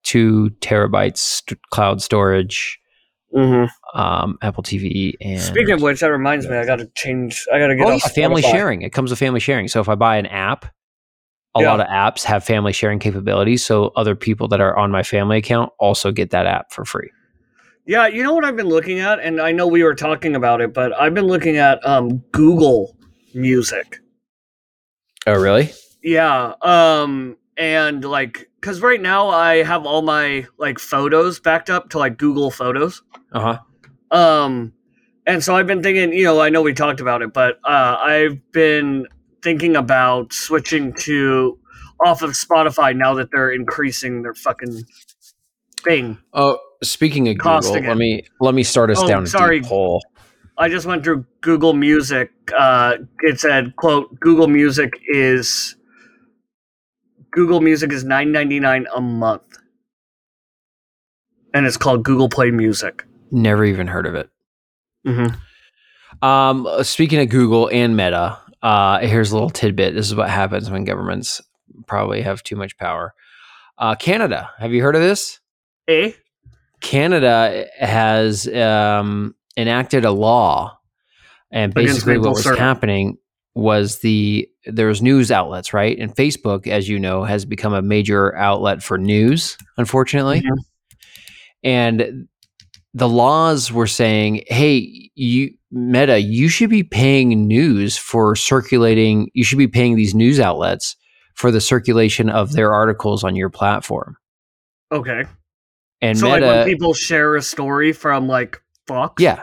two 0.04 0.50
terabytes 0.62 1.18
st- 1.18 1.60
cloud 1.72 2.02
storage, 2.02 2.80
Mm-hmm. 3.36 4.00
um, 4.00 4.38
Apple 4.42 4.64
TV, 4.64 5.14
and 5.20 5.42
Speaking 5.42 5.72
of 5.74 5.82
which, 5.82 6.00
that 6.00 6.08
reminds 6.08 6.48
me, 6.48 6.56
I 6.56 6.66
got 6.66 6.78
to 6.78 6.86
change. 6.96 7.46
I 7.54 7.60
got 7.60 7.68
to 7.68 7.76
get 7.76 7.86
oh, 7.86 7.92
yeah, 7.92 7.98
family 8.08 8.42
Spotify. 8.42 8.52
sharing. 8.52 8.82
It 8.82 8.92
comes 8.94 9.10
with 9.10 9.20
family 9.20 9.42
sharing. 9.42 9.68
So 9.68 9.82
if 9.82 9.90
I 9.90 9.96
buy 9.96 10.16
an 10.18 10.26
app, 10.28 10.66
a 11.56 11.62
Yeah. 11.62 11.72
lot 11.72 11.80
of 11.80 11.88
apps 11.88 12.24
have 12.24 12.44
family 12.44 12.74
sharing 12.74 13.00
capabilities. 13.00 13.66
So 13.66 13.92
other 13.96 14.16
people 14.16 14.48
that 14.50 14.60
are 14.62 14.78
on 14.78 14.92
my 14.92 15.04
family 15.04 15.38
account 15.38 15.72
also 15.80 16.12
get 16.12 16.30
that 16.32 16.46
app 16.46 16.72
for 16.72 16.86
free. 16.86 17.10
Yeah, 17.88 18.08
you 18.08 18.24
know 18.24 18.34
what 18.34 18.44
I've 18.44 18.56
been 18.56 18.68
looking 18.68 19.00
at, 19.00 19.20
and 19.20 19.40
I 19.40 19.52
know 19.52 19.68
we 19.68 19.84
were 19.84 19.94
talking 19.94 20.36
about 20.36 20.60
it, 20.60 20.74
but 20.74 20.92
I've 21.00 21.14
been 21.14 21.28
looking 21.28 21.58
at 21.58 21.86
um, 21.88 22.18
Google 22.32 22.98
Music. 23.36 24.00
Oh, 25.28 25.40
really? 25.40 25.72
Yeah, 26.04 26.54
um, 26.62 27.38
and 27.58 28.04
like, 28.04 28.50
cause 28.62 28.82
right 28.82 29.02
now 29.02 29.30
I 29.30 29.64
have 29.64 29.86
all 29.86 30.02
my 30.02 30.46
like 30.58 30.80
photos 30.80 31.40
backed 31.40 31.70
up 31.70 31.90
to 31.92 32.00
like 32.00 32.18
Google 32.18 32.50
Photos. 32.52 33.04
Uh 33.32 33.60
huh. 34.12 34.18
Um, 34.18 34.74
and 35.28 35.44
so 35.44 35.56
I've 35.56 35.68
been 35.68 35.82
thinking, 35.84 36.12
you 36.14 36.24
know, 36.24 36.40
I 36.42 36.50
know 36.50 36.62
we 36.64 36.74
talked 36.74 37.00
about 37.00 37.22
it, 37.22 37.34
but 37.34 37.60
uh, 37.64 37.98
I've 38.00 38.40
been 38.52 39.08
thinking 39.46 39.76
about 39.76 40.34
switching 40.34 40.92
to 40.92 41.58
off 42.04 42.24
of 42.24 42.32
Spotify 42.32 42.96
now 42.96 43.14
that 43.14 43.30
they're 43.32 43.52
increasing 43.52 44.24
their 44.24 44.34
fucking 44.34 44.84
thing. 45.84 46.18
Oh, 46.34 46.58
speaking 46.84 47.30
of 47.30 47.38
Cost 47.38 47.68
Google, 47.68 47.78
again. 47.78 47.90
let 47.90 47.98
me 47.98 48.24
let 48.42 48.56
me 48.56 48.64
start 48.64 48.90
us 48.90 48.98
Oh, 49.00 49.08
down 49.08 49.24
a 49.24 49.28
sorry. 49.28 49.60
deep 49.60 49.70
hole. 49.70 50.04
I 50.58 50.68
just 50.68 50.88
went 50.88 51.04
through 51.04 51.26
Google 51.42 51.74
Music. 51.74 52.32
Uh, 52.58 52.96
it 53.20 53.40
said, 53.40 53.76
"quote 53.76 54.20
Google 54.20 54.48
Music 54.48 54.94
is 55.08 55.76
Google 57.32 57.62
Music 57.62 57.94
is 57.94 58.04
nine 58.04 58.32
ninety 58.32 58.60
nine 58.60 58.88
a 58.96 59.00
month, 59.02 59.44
and 61.54 61.66
it's 61.68 61.78
called 61.78 62.04
Google 62.04 62.30
Play 62.30 62.50
Music." 62.52 63.06
Never 63.32 63.64
even 63.64 63.86
heard 63.88 64.08
of 64.08 64.16
it. 64.16 64.30
Mm-hmm. 65.08 66.26
Um, 66.28 66.68
speaking 66.84 67.20
of 67.20 67.30
Google 67.30 67.70
and 67.72 67.96
Meta, 67.98 68.40
uh, 68.66 69.00
here's 69.00 69.32
a 69.32 69.36
little 69.36 69.52
tidbit. 69.52 69.94
This 69.94 70.08
is 70.08 70.16
what 70.16 70.28
happens 70.28 70.72
when 70.72 70.86
governments 70.86 71.40
probably 71.86 72.24
have 72.24 72.42
too 72.42 72.56
much 72.56 72.76
power. 72.78 73.14
Uh, 73.78 73.94
Canada, 73.94 74.50
have 74.58 74.74
you 74.74 74.82
heard 74.82 74.96
of 74.96 75.04
this? 75.04 75.40
Eh? 75.88 76.14
Canada 76.82 77.68
has 77.80 78.48
um, 78.48 79.36
enacted 79.56 80.04
a 80.04 80.12
law, 80.12 80.80
and 81.52 81.76
basically 81.76 82.18
what 82.18 82.32
was 82.32 82.44
syrup. 82.44 82.58
happening 82.58 83.20
was 83.54 84.00
the 84.00 84.50
there's 84.66 85.00
news 85.00 85.30
outlets, 85.30 85.72
right? 85.72 85.98
And 86.00 86.14
Facebook, 86.16 86.66
as 86.66 86.90
you 86.90 86.98
know, 86.98 87.24
has 87.24 87.46
become 87.46 87.74
a 87.74 87.84
major 87.84 88.36
outlet 88.36 88.82
for 88.82 88.98
news, 88.98 89.60
unfortunately. 89.78 90.42
Mhm. 90.42 90.58
And 91.64 92.28
the 92.96 93.10
laws 93.10 93.72
were 93.72 93.86
saying, 93.86 94.44
"Hey, 94.48 95.12
you 95.16 95.52
Meta, 95.70 96.20
you 96.20 96.48
should 96.48 96.70
be 96.70 96.84
paying 96.84 97.46
news 97.48 97.98
for 97.98 98.36
circulating. 98.36 99.30
You 99.34 99.44
should 99.44 99.58
be 99.58 99.68
paying 99.68 99.96
these 99.96 100.16
news 100.16 100.40
outlets 100.40 100.96
for 101.36 101.52
the 101.52 101.62
circulation 101.62 102.30
of 102.30 102.54
their 102.54 102.74
articles 102.74 103.24
on 103.24 103.36
your 103.36 103.50
platform." 103.50 104.18
Okay. 104.92 105.26
And 106.02 106.18
so 106.18 106.28
Meta, 106.34 106.46
like 106.46 106.56
when 106.56 106.68
people 106.68 106.94
share 106.94 107.36
a 107.36 107.42
story 107.42 107.92
from 107.92 108.28
like 108.28 108.62
Fox. 108.88 109.22
yeah, 109.22 109.42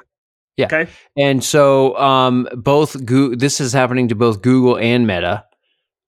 yeah. 0.56 0.66
Okay. 0.66 0.88
And 1.16 1.44
so 1.44 1.96
um, 1.98 2.48
both 2.54 3.04
Goo- 3.04 3.36
this 3.36 3.60
is 3.60 3.72
happening 3.72 4.08
to 4.08 4.14
both 4.14 4.42
Google 4.42 4.78
and 4.78 5.06
Meta 5.06 5.44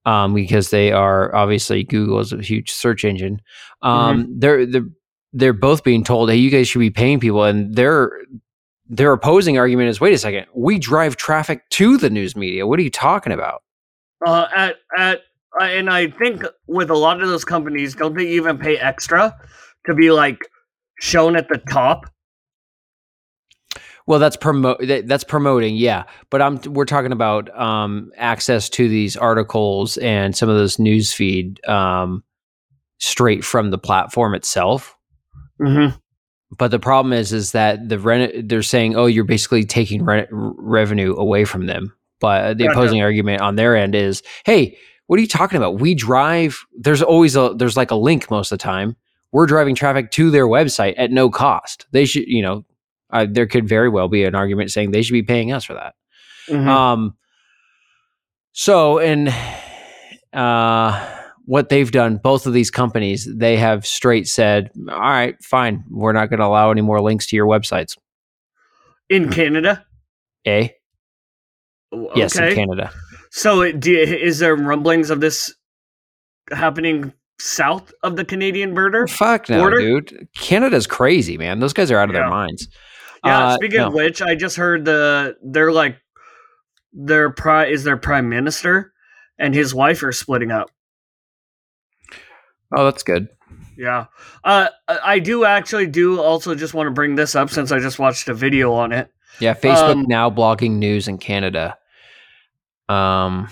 um, 0.05 0.33
because 0.33 0.69
they 0.69 0.91
are 0.91 1.33
obviously 1.35 1.83
Google 1.83 2.19
is 2.19 2.33
a 2.33 2.41
huge 2.41 2.71
search 2.71 3.03
engine. 3.05 3.41
Um, 3.81 4.33
They're 4.39 4.65
they're 4.65 4.89
they're 5.35 5.53
both 5.53 5.83
being 5.83 6.03
told, 6.03 6.29
hey, 6.29 6.37
you 6.37 6.49
guys 6.49 6.67
should 6.67 6.79
be 6.79 6.89
paying 6.89 7.19
people, 7.19 7.43
and 7.43 7.75
their 7.75 8.11
their 8.87 9.11
opposing 9.11 9.57
argument 9.57 9.89
is, 9.89 9.99
wait 9.99 10.13
a 10.13 10.17
second, 10.17 10.45
we 10.53 10.79
drive 10.79 11.17
traffic 11.17 11.67
to 11.71 11.97
the 11.97 12.09
news 12.09 12.35
media. 12.35 12.65
What 12.65 12.79
are 12.79 12.83
you 12.83 12.91
talking 12.91 13.33
about? 13.33 13.61
Uh, 14.25 14.47
at 14.55 14.75
at 14.97 15.21
uh, 15.59 15.65
and 15.65 15.89
I 15.89 16.07
think 16.07 16.43
with 16.67 16.89
a 16.89 16.95
lot 16.95 17.21
of 17.21 17.27
those 17.27 17.45
companies, 17.45 17.95
don't 17.95 18.15
they 18.15 18.27
even 18.27 18.57
pay 18.57 18.77
extra 18.77 19.35
to 19.85 19.93
be 19.93 20.11
like 20.11 20.39
shown 20.99 21.35
at 21.35 21.49
the 21.49 21.57
top? 21.69 22.05
Well, 24.07 24.19
that's 24.19 24.37
promote 24.37 24.85
that, 24.87 25.07
that's 25.07 25.23
promoting, 25.23 25.75
yeah. 25.75 26.03
But 26.29 26.41
I'm 26.41 26.59
we're 26.67 26.85
talking 26.85 27.11
about 27.11 27.55
um, 27.59 28.11
access 28.17 28.69
to 28.69 28.87
these 28.87 29.17
articles 29.17 29.97
and 29.97 30.35
some 30.35 30.47
of 30.47 30.55
those 30.55 30.79
news 30.79 31.11
feed 31.11 31.65
um, 31.67 32.23
straight 32.99 33.43
from 33.43 33.71
the 33.71 33.77
platform 33.77 34.35
itself. 34.35 34.94
Mm-hmm. 35.61 35.97
But 36.57 36.71
the 36.71 36.79
problem 36.79 37.13
is, 37.13 37.33
is 37.33 37.51
that 37.51 37.89
the 37.89 37.99
rent 37.99 38.49
they're 38.49 38.61
saying, 38.61 38.95
oh, 38.95 39.07
you're 39.07 39.23
basically 39.23 39.63
taking 39.63 40.05
re- 40.05 40.27
revenue 40.31 41.15
away 41.15 41.45
from 41.45 41.65
them. 41.65 41.93
But 42.19 42.57
the 42.57 42.67
opposing 42.67 43.01
argument 43.01 43.41
on 43.41 43.55
their 43.55 43.75
end 43.75 43.93
is, 43.93 44.23
hey, 44.45 44.77
what 45.07 45.17
are 45.17 45.21
you 45.21 45.27
talking 45.27 45.57
about? 45.57 45.79
We 45.79 45.93
drive. 45.93 46.65
There's 46.77 47.01
always 47.01 47.35
a 47.35 47.53
there's 47.55 47.77
like 47.77 47.91
a 47.91 47.95
link 47.95 48.31
most 48.31 48.51
of 48.51 48.57
the 48.57 48.63
time. 48.63 48.95
We're 49.31 49.47
driving 49.47 49.75
traffic 49.75 50.11
to 50.11 50.31
their 50.31 50.47
website 50.47 50.95
at 50.97 51.11
no 51.11 51.29
cost. 51.29 51.85
They 51.91 52.05
should, 52.05 52.23
you 52.27 52.41
know, 52.41 52.65
uh, 53.09 53.27
there 53.29 53.47
could 53.47 53.67
very 53.67 53.89
well 53.89 54.07
be 54.07 54.23
an 54.23 54.33
argument 54.33 54.71
saying 54.71 54.91
they 54.91 55.01
should 55.01 55.13
be 55.13 55.23
paying 55.23 55.51
us 55.51 55.65
for 55.65 55.73
that. 55.73 55.95
Mm-hmm. 56.47 56.67
Um, 56.67 57.17
so, 58.53 58.99
and 58.99 59.29
uh, 60.31 61.14
what 61.45 61.69
they've 61.69 61.91
done, 61.91 62.17
both 62.17 62.45
of 62.47 62.53
these 62.53 62.71
companies, 62.71 63.27
they 63.31 63.55
have 63.57 63.85
straight 63.85 64.27
said, 64.27 64.69
"All 64.89 64.99
right, 64.99 65.35
fine, 65.43 65.83
we're 65.89 66.11
not 66.13 66.29
going 66.29 66.39
to 66.39 66.45
allow 66.45 66.71
any 66.71 66.81
more 66.81 67.01
links 67.01 67.27
to 67.27 67.35
your 67.35 67.45
websites." 67.47 67.97
in 69.09 69.29
Canada. 69.31 69.85
Eh? 70.45 70.69
O- 71.91 72.09
Yes, 72.15 72.35
in 72.37 72.55
Canada. 72.55 72.91
So 73.31 73.61
it, 73.61 73.79
do, 73.79 73.95
is 73.95 74.39
there 74.39 74.55
rumblings 74.55 75.09
of 75.11 75.21
this 75.21 75.53
happening 76.51 77.13
south 77.39 77.93
of 78.01 78.15
the 78.15 78.25
Canadian 78.25 78.73
border? 78.73 79.05
Fuck 79.07 79.49
no, 79.49 79.59
Border? 79.59 79.77
dude. 79.79 80.27
Canada's 80.35 80.87
crazy, 80.87 81.37
man. 81.37 81.59
Those 81.59 81.73
guys 81.73 81.91
are 81.91 81.99
out 81.99 82.09
of 82.09 82.15
Yeah. 82.15 82.21
their 82.21 82.29
minds. 82.29 82.67
Yeah. 83.23 83.45
Uh, 83.47 83.55
speaking 83.55 83.79
of 83.79 83.93
which, 83.93 84.21
I 84.21 84.35
just 84.35 84.55
heard 84.55 84.85
the 84.85 85.35
they're 85.43 85.71
like 85.71 85.97
their 86.93 87.29
pri 87.29 87.65
is 87.67 87.83
their 87.83 87.97
prime 87.97 88.29
minister 88.29 88.91
and 89.37 89.53
his 89.53 89.73
wife 89.75 90.01
are 90.03 90.11
splitting 90.11 90.51
up. 90.51 90.69
Oh, 92.75 92.83
that's 92.85 93.03
good. 93.03 93.27
Yeah. 93.77 94.05
Uh, 94.43 94.67
I 94.87 95.19
do 95.19 95.43
actually 95.45 95.87
do 95.87 96.21
also 96.21 96.55
just 96.55 96.73
want 96.73 96.87
to 96.87 96.91
bring 96.91 97.15
this 97.15 97.35
up 97.35 97.49
since 97.49 97.71
I 97.71 97.79
just 97.79 97.99
watched 97.99 98.29
a 98.29 98.33
video 98.33 98.73
on 98.73 98.91
it. 98.91 99.09
Yeah, 99.39 99.53
Facebook 99.53 99.91
Um, 99.91 100.05
now 100.07 100.29
blocking 100.29 100.79
news 100.79 101.07
in 101.07 101.17
Canada. 101.17 101.77
Um, 102.87 103.49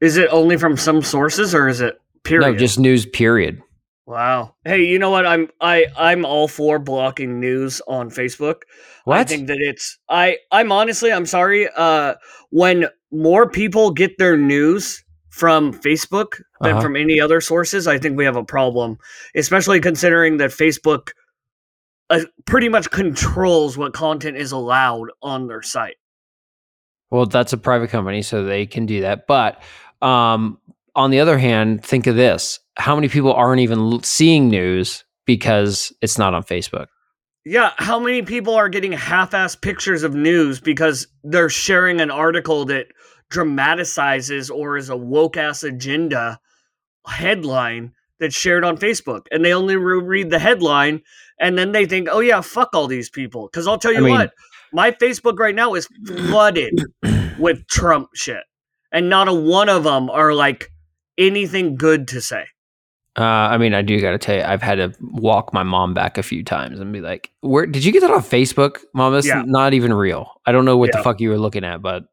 Is 0.00 0.16
it 0.16 0.28
only 0.30 0.56
from 0.56 0.76
some 0.76 1.02
sources 1.02 1.54
or 1.54 1.68
is 1.68 1.80
it 1.80 2.00
period? 2.24 2.52
no, 2.52 2.56
just 2.56 2.78
news. 2.78 3.06
Period. 3.06 3.60
wow. 4.06 4.54
Hey, 4.64 4.84
you 4.84 4.98
know 4.98 5.10
what? 5.10 5.26
I'm 5.26 5.48
I 5.60 5.86
I'm 5.96 6.24
all 6.24 6.46
for 6.48 6.78
blocking 6.78 7.40
news 7.40 7.80
on 7.88 8.10
Facebook. 8.10 8.62
What? 9.04 9.18
I 9.18 9.24
think 9.24 9.48
that 9.48 9.58
it's 9.58 9.98
I 10.08 10.36
I'm 10.52 10.70
honestly 10.70 11.12
I'm 11.12 11.26
sorry. 11.26 11.68
Uh, 11.76 12.14
when 12.50 12.86
more 13.10 13.48
people 13.48 13.90
get 13.90 14.18
their 14.18 14.36
news 14.36 15.02
from 15.32 15.72
Facebook 15.72 16.42
than 16.60 16.72
Uh-huh. 16.72 16.82
from 16.82 16.94
any 16.94 17.18
other 17.18 17.40
sources, 17.40 17.88
I 17.88 17.98
think 17.98 18.18
we 18.18 18.24
have 18.26 18.36
a 18.36 18.44
problem. 18.44 18.98
Especially 19.34 19.80
considering 19.80 20.36
that 20.36 20.50
Facebook 20.50 21.12
uh, 22.10 22.20
pretty 22.44 22.68
much 22.68 22.90
controls 22.90 23.78
what 23.78 23.94
content 23.94 24.36
is 24.36 24.52
allowed 24.52 25.08
on 25.22 25.48
their 25.48 25.62
site. 25.62 25.96
Well, 27.10 27.24
that's 27.24 27.54
a 27.54 27.58
private 27.58 27.88
company, 27.88 28.20
so 28.20 28.44
they 28.44 28.66
can 28.66 28.84
do 28.84 29.00
that. 29.00 29.26
But 29.26 29.62
um, 30.02 30.58
on 30.94 31.10
the 31.10 31.20
other 31.20 31.38
hand, 31.38 31.82
think 31.82 32.06
of 32.06 32.14
this: 32.16 32.60
how 32.76 32.94
many 32.94 33.08
people 33.08 33.32
aren't 33.32 33.60
even 33.60 34.02
seeing 34.02 34.48
news 34.48 35.04
because 35.24 35.94
it's 36.02 36.18
not 36.18 36.34
on 36.34 36.42
Facebook? 36.42 36.88
Yeah, 37.46 37.72
how 37.76 37.98
many 37.98 38.20
people 38.22 38.54
are 38.54 38.68
getting 38.68 38.92
half-ass 38.92 39.56
pictures 39.56 40.02
of 40.02 40.14
news 40.14 40.60
because 40.60 41.08
they're 41.24 41.48
sharing 41.48 42.00
an 42.00 42.10
article 42.10 42.66
that 42.66 42.86
dramatizes 43.32 44.50
or 44.50 44.76
is 44.76 44.88
a 44.90 44.96
woke-ass 44.96 45.62
agenda 45.64 46.38
headline 47.06 47.92
that's 48.20 48.36
shared 48.36 48.64
on 48.64 48.76
Facebook, 48.76 49.26
and 49.32 49.44
they 49.44 49.52
only 49.52 49.74
re- 49.76 50.00
read 50.02 50.30
the 50.30 50.38
headline, 50.38 51.02
and 51.40 51.58
then 51.58 51.72
they 51.72 51.86
think, 51.86 52.08
"Oh 52.10 52.20
yeah, 52.20 52.40
fuck 52.40 52.70
all 52.74 52.86
these 52.86 53.10
people." 53.10 53.48
Because 53.50 53.66
I'll 53.66 53.78
tell 53.78 53.92
you 53.92 53.98
I 53.98 54.02
mean- 54.02 54.12
what, 54.12 54.32
my 54.72 54.90
Facebook 54.92 55.38
right 55.38 55.54
now 55.54 55.74
is 55.74 55.88
flooded 56.06 56.80
with 57.38 57.66
Trump 57.66 58.10
shit, 58.14 58.44
and 58.92 59.08
not 59.08 59.26
a 59.28 59.32
one 59.34 59.68
of 59.68 59.82
them 59.84 60.08
are 60.10 60.34
like 60.34 60.70
anything 61.18 61.74
good 61.76 62.06
to 62.08 62.20
say. 62.20 62.44
Uh, 63.18 63.22
I 63.24 63.58
mean, 63.58 63.74
I 63.74 63.82
do 63.82 64.00
got 64.00 64.12
to 64.12 64.18
tell 64.18 64.36
you, 64.36 64.42
I've 64.42 64.62
had 64.62 64.76
to 64.76 64.94
walk 65.02 65.52
my 65.52 65.62
mom 65.62 65.92
back 65.92 66.16
a 66.16 66.22
few 66.22 66.42
times 66.42 66.80
and 66.80 66.92
be 66.92 67.00
like, 67.02 67.30
"Where 67.40 67.66
did 67.66 67.84
you 67.84 67.92
get 67.92 68.00
that 68.00 68.10
on 68.10 68.22
Facebook, 68.22 68.78
mom? 68.94 69.12
That's 69.12 69.26
Yeah. 69.26 69.42
not 69.44 69.74
even 69.74 69.92
real. 69.92 70.30
I 70.46 70.52
don't 70.52 70.64
know 70.64 70.76
what 70.78 70.90
Yeah. 70.92 70.98
the 70.98 71.02
fuck 71.04 71.20
you 71.20 71.28
were 71.28 71.38
looking 71.38 71.64
at, 71.64 71.82
but 71.82 72.04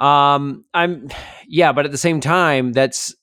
um, 0.00 0.64
I'm 0.74 1.08
yeah, 1.46 1.72
but 1.72 1.84
at 1.84 1.92
the 1.92 1.98
same 1.98 2.20
time, 2.20 2.72
that's 2.72 3.14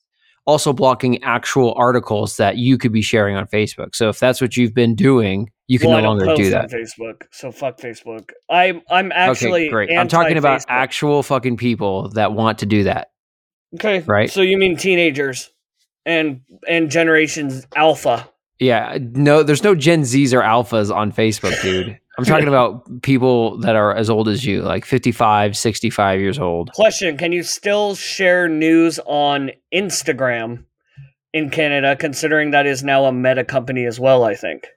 also 0.46 0.72
blocking 0.72 1.22
actual 1.24 1.74
articles 1.78 2.38
that 2.38 2.58
you 2.58 2.78
could 2.78 2.94
be 2.94 3.02
sharing 3.02 3.36
on 3.36 3.46
Facebook. 3.48 3.94
So 3.94 4.10
if 4.10 4.20
that's 4.20 4.40
what 4.40 4.56
you've 4.56 4.74
been 4.74 4.96
doing, 4.96 5.50
you 5.68 5.80
can 5.80 5.90
Well, 5.90 6.02
no 6.02 6.08
longer 6.08 6.34
do 6.36 6.50
that. 6.52 6.64
on 6.64 6.70
Facebook, 6.70 7.24
so 7.32 7.52
fuck 7.52 7.78
Facebook. 7.80 8.30
I'm 8.50 8.82
I'm 8.90 9.12
actually 9.12 9.64
okay, 9.64 9.70
great. 9.70 9.98
I'm 9.98 10.08
talking 10.08 10.38
about 10.38 10.64
actual 10.70 11.24
fucking 11.24 11.58
people 11.58 12.10
that 12.12 12.32
want 12.32 12.60
to 12.60 12.66
do 12.66 12.84
that. 12.84 13.10
Okay, 13.76 14.00
right? 14.02 14.32
So 14.32 14.42
you 14.42 14.58
mean 14.58 14.78
teenagers 14.78 15.50
and 16.06 16.42
and 16.68 16.90
generations 16.90 17.68
alpha? 17.76 18.30
Yeah, 18.60 18.98
no, 19.02 19.44
there's 19.44 19.64
no 19.64 19.76
Gen 19.76 20.02
Zs 20.04 20.34
or 20.34 20.42
alphas 20.42 20.96
on 20.96 21.12
Facebook, 21.12 21.62
dude. 21.62 22.00
I'm 22.18 22.26
talking 22.26 22.48
about 22.48 23.04
people 23.04 23.58
that 23.60 23.76
are 23.76 23.96
as 23.96 24.10
old 24.10 24.28
as 24.28 24.44
you, 24.44 24.64
like 24.64 24.86
55, 24.86 25.56
65 25.56 26.20
years 26.20 26.40
old. 26.40 26.72
Question: 26.74 27.16
Can 27.16 27.32
you 27.32 27.44
still 27.44 27.94
share 27.94 28.48
news 28.48 29.00
on 29.06 29.52
Instagram 29.74 30.66
in 31.32 31.52
Canada, 31.52 31.96
considering 31.96 32.52
that 32.52 32.66
is 32.66 32.84
now 32.84 33.06
a 33.06 33.12
meta 33.12 33.44
company 33.44 33.86
as 33.86 34.00
well? 34.00 34.24
I 34.24 34.34
think. 34.34 34.68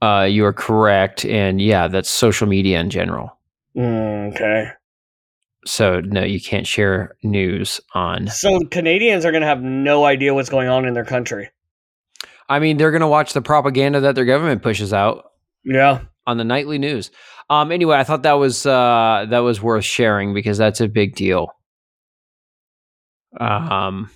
Uh, 0.00 0.26
you 0.28 0.44
are 0.46 0.52
correct, 0.52 1.24
and 1.26 1.60
yeah, 1.60 1.88
that's 1.88 2.08
social 2.08 2.46
media 2.46 2.80
in 2.80 2.88
general. 2.88 3.38
Mm, 3.76 4.32
okay. 4.34 4.70
So 5.66 6.00
no, 6.00 6.22
you 6.22 6.40
can't 6.40 6.66
share 6.66 7.16
news 7.22 7.80
on. 7.92 8.28
So 8.28 8.60
Canadians 8.70 9.26
are 9.26 9.32
going 9.32 9.42
to 9.42 9.48
have 9.48 9.62
no 9.62 10.04
idea 10.04 10.32
what's 10.32 10.48
going 10.48 10.68
on 10.68 10.86
in 10.86 10.94
their 10.94 11.04
country. 11.04 11.50
I 12.48 12.58
mean, 12.58 12.76
they're 12.76 12.92
gonna 12.92 13.08
watch 13.08 13.32
the 13.32 13.42
propaganda 13.42 14.00
that 14.00 14.14
their 14.14 14.24
government 14.24 14.62
pushes 14.62 14.92
out 14.92 15.32
Yeah. 15.66 16.00
on 16.26 16.38
the 16.38 16.44
nightly 16.44 16.78
news. 16.78 17.10
Um, 17.50 17.70
anyway, 17.70 17.96
I 17.96 18.04
thought 18.04 18.22
that 18.22 18.34
was 18.34 18.66
uh, 18.66 19.26
that 19.28 19.40
was 19.40 19.60
worth 19.60 19.84
sharing 19.84 20.34
because 20.34 20.58
that's 20.58 20.80
a 20.80 20.88
big 20.88 21.14
deal. 21.14 21.52
Um, 23.38 24.10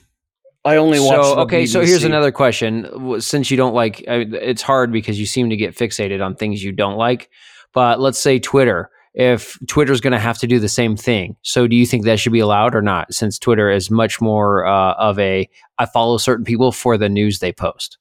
I 0.65 0.77
only 0.77 0.99
watch. 1.01 1.25
so 1.25 1.39
okay, 1.41 1.67
so 1.67 1.81
here's 1.81 2.05
another 2.05 2.33
question. 2.33 3.21
Since 3.21 3.51
you 3.51 3.57
don't 3.57 3.75
like, 3.75 4.05
I 4.09 4.27
it's 4.31 4.63
hard 4.63 4.93
because 4.93 5.19
you 5.19 5.27
seem 5.27 5.51
to 5.51 5.57
get 5.57 5.77
fixated 5.77 6.25
on 6.25 6.35
things 6.35 6.63
you 6.63 6.73
don't 6.73 6.97
like. 6.97 7.31
But 7.73 8.01
let's 8.01 8.19
say 8.19 8.39
Twitter. 8.39 8.91
If 9.13 9.59
Twitter's 9.67 10.01
going 10.01 10.13
to 10.13 10.21
have 10.21 10.39
to 10.39 10.47
do 10.47 10.61
the 10.61 10.69
same 10.69 10.97
thing, 10.97 11.35
so 11.43 11.67
do 11.67 11.75
you 11.75 11.85
think 11.85 12.05
that 12.05 12.21
should 12.21 12.33
be 12.33 12.39
allowed 12.39 12.77
or 12.77 12.83
not? 12.83 13.13
Since 13.13 13.41
Twitter 13.41 13.69
is 13.69 13.91
much 13.91 14.21
more 14.21 14.65
uh, 14.65 14.95
of 14.95 15.19
a, 15.19 15.49
I 15.79 15.87
follow 15.87 16.17
certain 16.17 16.45
people 16.45 16.71
for 16.71 16.97
the 16.97 17.09
news 17.09 17.41
they 17.41 17.53
post. 17.53 17.99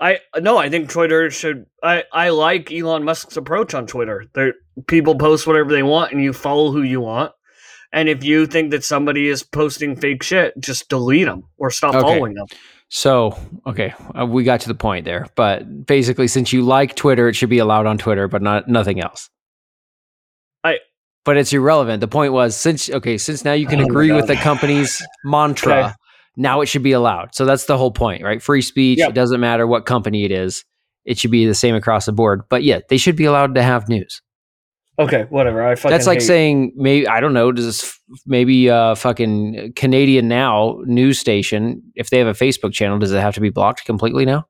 I 0.00 0.18
no, 0.40 0.56
I 0.58 0.68
think 0.68 0.90
Twitter 0.90 1.30
should. 1.30 1.66
I 1.82 2.04
I 2.12 2.28
like 2.30 2.70
Elon 2.72 3.02
Musk's 3.04 3.36
approach 3.36 3.74
on 3.74 3.86
Twitter. 3.86 4.26
There, 4.34 4.54
people 4.86 5.16
post 5.16 5.46
whatever 5.46 5.70
they 5.72 5.82
want, 5.82 6.12
and 6.12 6.22
you 6.22 6.32
follow 6.32 6.70
who 6.70 6.82
you 6.82 7.00
want. 7.00 7.32
And 7.92 8.08
if 8.08 8.22
you 8.22 8.46
think 8.46 8.70
that 8.70 8.84
somebody 8.84 9.28
is 9.28 9.42
posting 9.42 9.96
fake 9.96 10.22
shit, 10.22 10.52
just 10.60 10.88
delete 10.88 11.26
them 11.26 11.44
or 11.56 11.70
stop 11.70 11.94
Okay. 11.94 12.02
following 12.02 12.34
them. 12.34 12.46
So, 12.90 13.36
okay, 13.66 13.92
uh, 14.18 14.24
we 14.26 14.44
got 14.44 14.60
to 14.60 14.68
the 14.68 14.74
point 14.74 15.04
there. 15.04 15.26
But 15.34 15.86
basically, 15.86 16.28
since 16.28 16.52
you 16.52 16.62
like 16.62 16.94
Twitter, 16.96 17.28
it 17.28 17.34
should 17.34 17.50
be 17.50 17.58
allowed 17.58 17.86
on 17.86 17.98
Twitter, 17.98 18.28
but 18.28 18.40
not 18.42 18.68
nothing 18.68 19.00
else. 19.00 19.28
I- 20.64 20.78
But 21.24 21.36
it's 21.38 21.52
irrelevant. 21.52 22.00
The 22.00 22.08
point 22.08 22.32
was 22.32 22.56
since 22.56 22.88
okay, 22.88 23.18
since 23.18 23.44
now 23.44 23.52
you 23.52 23.66
can 23.66 23.80
Oh 23.80 23.84
agree 23.84 24.12
with 24.12 24.26
the 24.28 24.36
company's 24.36 25.02
mantra, 25.24 25.78
Okay. 25.86 25.92
Now 26.38 26.60
it 26.60 26.66
should 26.66 26.82
be 26.82 26.92
allowed. 26.92 27.34
So 27.34 27.44
that's 27.44 27.64
the 27.64 27.76
whole 27.76 27.90
point, 27.90 28.22
right? 28.22 28.40
Free 28.40 28.62
speech. 28.62 28.98
Yep. 29.00 29.10
It 29.10 29.14
doesn't 29.14 29.40
matter 29.40 29.66
what 29.66 29.84
company 29.84 30.24
it 30.24 30.30
is. 30.30 30.64
It 31.04 31.18
should 31.18 31.30
be 31.30 31.46
the 31.46 31.54
same 31.54 31.74
across 31.74 32.06
the 32.06 32.12
board. 32.12 32.42
But 32.48 32.62
yeah, 32.62 32.80
they 32.88 32.96
should 32.96 33.16
be 33.16 33.24
allowed 33.24 33.54
to 33.56 33.62
have 33.62 33.88
news. 33.88 34.22
Okay, 34.98 35.26
whatever. 35.30 35.64
I 35.64 35.74
fucking. 35.74 35.90
That's 35.90 36.06
like 36.06 36.20
hate- 36.20 36.26
saying 36.26 36.72
maybe 36.76 37.06
I 37.06 37.20
don't 37.20 37.32
know. 37.32 37.52
Does 37.52 37.66
this 37.66 38.00
maybe 38.26 38.70
uh 38.70 38.94
fucking 38.94 39.72
Canadian 39.76 40.28
Now 40.28 40.80
news 40.84 41.18
station 41.18 41.82
if 41.94 42.10
they 42.10 42.18
have 42.18 42.26
a 42.26 42.32
Facebook 42.32 42.72
channel 42.72 42.98
does 42.98 43.12
it 43.12 43.20
have 43.20 43.34
to 43.34 43.40
be 43.40 43.50
blocked 43.50 43.84
completely 43.84 44.24
now? 44.24 44.46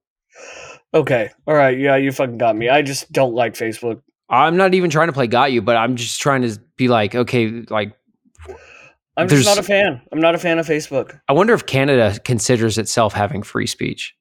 Okay, 0.94 1.30
all 1.46 1.54
right. 1.54 1.78
Yeah, 1.78 1.96
you 1.96 2.12
fucking 2.12 2.38
got 2.38 2.56
me. 2.56 2.68
I 2.70 2.80
just 2.80 3.12
don't 3.12 3.34
like 3.34 3.54
Facebook. 3.54 4.00
I'm 4.30 4.56
not 4.56 4.74
even 4.74 4.90
trying 4.90 5.08
to 5.08 5.12
play 5.12 5.26
got 5.26 5.52
you, 5.52 5.62
but 5.62 5.76
I'm 5.76 5.96
just 5.96 6.20
trying 6.20 6.42
to 6.42 6.58
be 6.76 6.88
like, 6.88 7.14
okay, 7.14 7.62
like 7.68 7.94
I'm 9.18 9.26
There's- 9.26 9.44
just 9.44 9.56
not 9.56 9.62
a 9.62 9.66
fan. 9.66 10.00
I'm 10.12 10.20
not 10.20 10.34
a 10.34 10.38
fan 10.38 10.58
of 10.58 10.66
Facebook. 10.66 11.20
I 11.28 11.32
wonder 11.32 11.52
if 11.52 11.66
Canada 11.66 12.18
considers 12.24 12.78
itself 12.78 13.12
having 13.12 13.42
free 13.42 13.66
speech. 13.66 14.14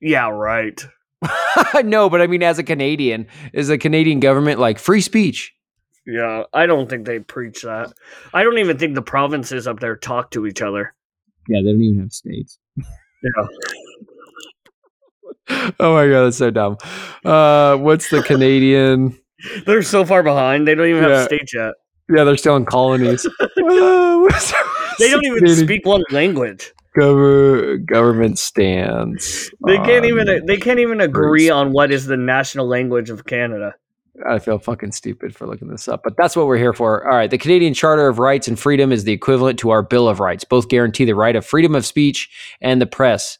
Yeah, 0.00 0.30
right. 0.30 0.82
no, 1.84 2.08
but 2.08 2.22
I 2.22 2.26
mean, 2.26 2.42
as 2.42 2.58
a 2.58 2.62
Canadian, 2.64 3.26
is 3.52 3.68
the 3.68 3.76
Canadian 3.76 4.18
government 4.18 4.58
like 4.58 4.78
free 4.78 5.02
speech? 5.02 5.52
Yeah, 6.06 6.44
I 6.54 6.64
don't 6.64 6.88
think 6.88 7.04
they 7.06 7.18
preach 7.18 7.60
that. 7.62 7.92
I 8.32 8.42
don't 8.42 8.56
even 8.58 8.78
think 8.78 8.94
the 8.94 9.02
provinces 9.02 9.66
up 9.68 9.78
there 9.80 9.94
talk 9.96 10.30
to 10.30 10.46
each 10.46 10.62
other. 10.62 10.94
Yeah, 11.48 11.60
they 11.62 11.72
don't 11.72 11.82
even 11.82 12.00
have 12.00 12.12
states. 12.12 12.58
Yeah. 12.76 13.46
oh 15.80 15.92
my 15.94 16.08
god, 16.08 16.24
that's 16.24 16.38
so 16.38 16.50
dumb. 16.50 16.78
Uh, 17.24 17.76
what's 17.76 18.08
the 18.08 18.22
Canadian? 18.22 19.18
They're 19.66 19.82
so 19.82 20.04
far 20.04 20.22
behind. 20.22 20.66
They 20.66 20.74
don't 20.74 20.86
even 20.88 21.02
Yeah. 21.04 21.10
have 21.18 21.24
states 21.26 21.52
yet. 21.54 21.74
Yeah, 22.14 22.24
they're 22.24 22.36
still 22.36 22.56
in 22.56 22.64
colonies. 22.66 23.26
They 24.98 25.08
don't 25.10 25.24
even 25.24 25.48
speak 25.56 25.86
one 25.86 26.02
language. 26.10 26.74
gover- 26.98 27.82
government 27.86 28.38
stands. 28.38 29.50
They 29.66 29.78
can't 29.78 30.04
even 30.04 30.44
they 30.44 30.58
can't 30.58 30.78
even 30.78 31.00
agree 31.00 31.48
on 31.48 31.72
what 31.72 31.90
is 31.90 32.04
the 32.04 32.18
national 32.18 32.66
language 32.66 33.08
of 33.08 33.24
Canada. 33.24 33.74
I 34.28 34.38
feel 34.38 34.58
fucking 34.58 34.92
stupid 34.92 35.34
for 35.34 35.46
looking 35.46 35.68
this 35.68 35.88
up, 35.88 36.02
but 36.04 36.18
that's 36.18 36.36
what 36.36 36.46
we're 36.46 36.58
here 36.58 36.74
for. 36.74 37.08
All 37.10 37.16
right. 37.16 37.30
The 37.30 37.38
Canadian 37.38 37.72
Charter 37.72 38.08
of 38.08 38.18
Rights 38.18 38.46
and 38.46 38.58
Freedom 38.58 38.92
is 38.92 39.04
the 39.04 39.12
equivalent 39.12 39.58
to 39.60 39.70
our 39.70 39.82
Bill 39.82 40.06
of 40.06 40.20
Rights. 40.20 40.44
Both 40.44 40.68
guarantee 40.68 41.06
the 41.06 41.14
right 41.14 41.34
of 41.34 41.46
freedom 41.46 41.74
of 41.74 41.86
speech 41.86 42.28
and 42.60 42.82
the 42.82 42.86
press. 42.86 43.38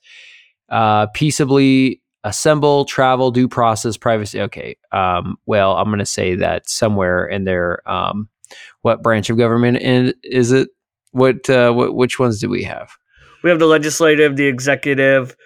Uh, 0.70 1.08
peaceably 1.08 2.00
assemble, 2.24 2.86
travel, 2.86 3.30
due 3.30 3.48
process, 3.48 3.98
privacy. 3.98 4.40
Okay. 4.40 4.76
Um, 4.92 5.36
well, 5.44 5.76
I'm 5.76 5.88
going 5.88 5.98
to 5.98 6.06
say 6.06 6.36
that 6.36 6.70
somewhere 6.70 7.26
in 7.26 7.44
there. 7.44 7.86
Um, 7.86 8.29
what 8.82 9.02
branch 9.02 9.30
of 9.30 9.38
government 9.38 9.78
in, 9.78 10.14
is 10.22 10.52
it? 10.52 10.68
What, 11.12 11.50
uh, 11.50 11.72
what, 11.72 11.94
which 11.94 12.18
ones 12.18 12.40
do 12.40 12.48
we 12.48 12.62
have? 12.64 12.92
We 13.42 13.50
have 13.50 13.58
the 13.58 13.66
legislative, 13.66 14.36
the 14.36 14.46
executive, 14.46 15.36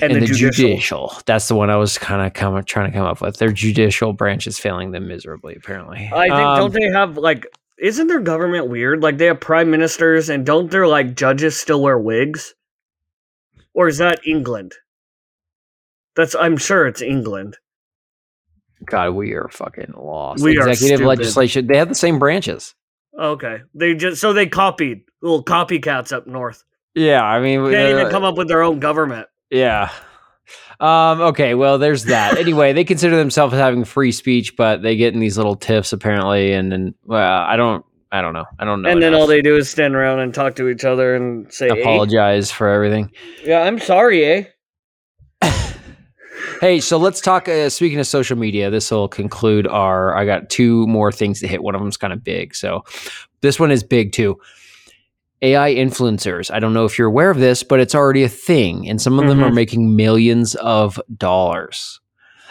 and, 0.00 0.14
the, 0.14 0.26
judicial. 0.26 1.14
That's 1.26 1.48
the 1.48 1.54
one 1.54 1.70
I 1.70 1.76
was 1.76 1.98
kind 1.98 2.26
of 2.26 2.32
come, 2.32 2.62
trying 2.64 2.90
to 2.90 2.96
come 2.96 3.06
up 3.06 3.20
with. 3.20 3.36
Their 3.36 3.52
judicial 3.52 4.12
branch 4.12 4.46
is 4.46 4.58
failing 4.58 4.90
them 4.92 5.06
miserably, 5.06 5.54
apparently. 5.54 6.10
I 6.12 6.22
think 6.22 6.32
Um, 6.34 6.56
don't 6.56 6.72
they 6.72 6.90
have 6.90 7.18
like 7.18 7.46
isn't 7.78 8.06
their 8.06 8.20
government 8.20 8.68
weird? 8.68 9.02
Like 9.02 9.18
they 9.18 9.26
have 9.26 9.40
prime 9.40 9.70
ministers 9.70 10.28
and 10.28 10.46
don't 10.46 10.70
their 10.70 10.86
like 10.86 11.16
judges 11.16 11.58
still 11.58 11.82
wear 11.82 11.98
wigs? 11.98 12.54
Or 13.74 13.88
is 13.88 13.98
that 13.98 14.26
England? 14.26 14.74
That's 16.14 16.34
I'm 16.34 16.56
sure 16.56 16.86
it's 16.86 17.02
England. 17.02 17.56
God, 18.84 19.10
we 19.10 19.32
are 19.32 19.48
fucking 19.50 19.94
lost. 19.96 20.42
We 20.42 20.58
are 20.58 20.68
Executive 20.68 20.98
stupid. 20.98 21.08
legislation. 21.08 21.66
They 21.66 21.76
have 21.76 21.88
the 21.88 21.94
same 21.94 22.18
branches. 22.18 22.74
Okay. 23.18 23.58
They 23.74 23.94
just 23.94 24.20
so 24.20 24.32
they 24.32 24.46
copied 24.46 25.02
little 25.20 25.44
copycats 25.44 26.12
up 26.12 26.26
north. 26.26 26.64
Yeah, 26.94 27.22
I 27.22 27.40
mean, 27.40 27.64
they 27.64 27.72
Can't 27.72 27.94
uh, 27.94 28.00
even 28.00 28.10
come 28.10 28.24
up 28.24 28.36
with 28.36 28.48
their 28.48 28.62
own 28.62 28.78
government. 28.80 29.28
yeah. 29.50 29.90
Um, 30.80 31.20
okay, 31.20 31.54
well, 31.54 31.78
there's 31.78 32.04
that. 32.04 32.36
anyway, 32.44 32.72
they 32.72 32.84
consider 32.84 33.16
themselves 33.16 33.54
having 33.54 33.84
free 33.84 34.10
speech, 34.12 34.56
but 34.56 34.82
they 34.82 34.96
get 34.96 35.14
in 35.14 35.20
these 35.20 35.36
little 35.36 35.54
tiffs 35.54 35.92
apparently, 35.92 36.52
and 36.52 36.72
then 36.72 36.94
well, 37.04 37.42
I 37.42 37.56
don't, 37.56 37.84
I 38.10 38.20
don't 38.20 38.32
know, 38.34 38.44
I 38.58 38.64
don't 38.64 38.82
know. 38.82 38.90
and 38.90 39.00
then 39.00 39.12
enough. 39.12 39.20
all 39.20 39.26
they 39.28 39.40
do 39.40 39.56
is 39.56 39.70
stand 39.70 39.94
around 39.94 40.18
and 40.18 40.34
talk 40.34 40.56
to 40.56 40.68
each 40.68 40.84
other 40.84 41.14
and 41.14 41.50
say, 41.52 41.68
"Eh?" 41.70 41.80
apologize 41.80 42.50
for 42.50 42.68
everything. 42.68 43.12
"Yeah, 43.44 43.60
I'm 43.62 43.78
sorry, 43.78 44.24
eh?" 44.24 44.44
Hey, 46.62 46.78
so 46.78 46.96
let's 46.96 47.20
talk. 47.20 47.48
Uh, 47.48 47.68
speaking 47.68 47.98
of 47.98 48.06
social 48.06 48.38
media, 48.38 48.70
this 48.70 48.88
will 48.92 49.08
conclude 49.08 49.66
our. 49.66 50.16
I 50.16 50.24
got 50.24 50.48
two 50.48 50.86
more 50.86 51.10
things 51.10 51.40
to 51.40 51.48
hit. 51.48 51.60
One 51.60 51.74
of 51.74 51.80
them's 51.80 51.96
kind 51.96 52.12
of 52.12 52.22
big, 52.22 52.54
so 52.54 52.84
this 53.40 53.58
one 53.58 53.72
is 53.72 53.82
big 53.82 54.12
too. 54.12 54.38
AI 55.42 55.74
influencers. 55.74 56.52
I 56.54 56.60
don't 56.60 56.72
know 56.72 56.84
if 56.84 56.96
you're 57.00 57.08
aware 57.08 57.30
of 57.30 57.38
this, 57.38 57.64
but 57.64 57.80
it's 57.80 57.96
already 57.96 58.22
a 58.22 58.28
thing, 58.28 58.88
and 58.88 59.02
some 59.02 59.18
of 59.18 59.26
them 59.26 59.40
Mhm. 59.40 59.42
are 59.42 59.52
making 59.52 59.96
millions 59.96 60.54
of 60.54 61.00
dollars. 61.16 61.98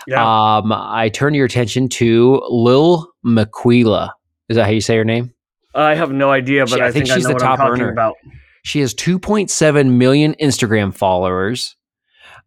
Yeah. 0.07 0.21
Um, 0.57 0.73
I 0.73 1.07
turn 1.07 1.33
your 1.33 1.45
attention 1.45 1.87
to 1.89 2.41
Lil 2.49 3.07
Miquela. 3.25 4.09
Is 4.49 4.57
that 4.57 4.65
how 4.65 4.71
you 4.71 4.81
say 4.81 4.97
her 4.97 5.05
name? 5.05 5.31
I 5.73 5.95
have 5.95 6.11
no 6.11 6.31
idea, 6.31 6.65
but 6.65 6.75
She- 6.75 6.81
I, 6.81 6.87
I 6.87 6.91
think 6.91 7.05
think, 7.07 7.15
she's 7.17 7.25
I 7.25 7.29
know 7.29 7.37
the 7.39 7.45
what 7.45 7.57
top 7.57 7.59
I'm 7.61 7.71
earner. 7.71 7.91
about. 7.91 8.15
She 8.63 8.81
has 8.81 8.93
2.7 8.93 9.97
million 9.97 10.35
Instagram 10.41 10.93
followers. 10.93 11.77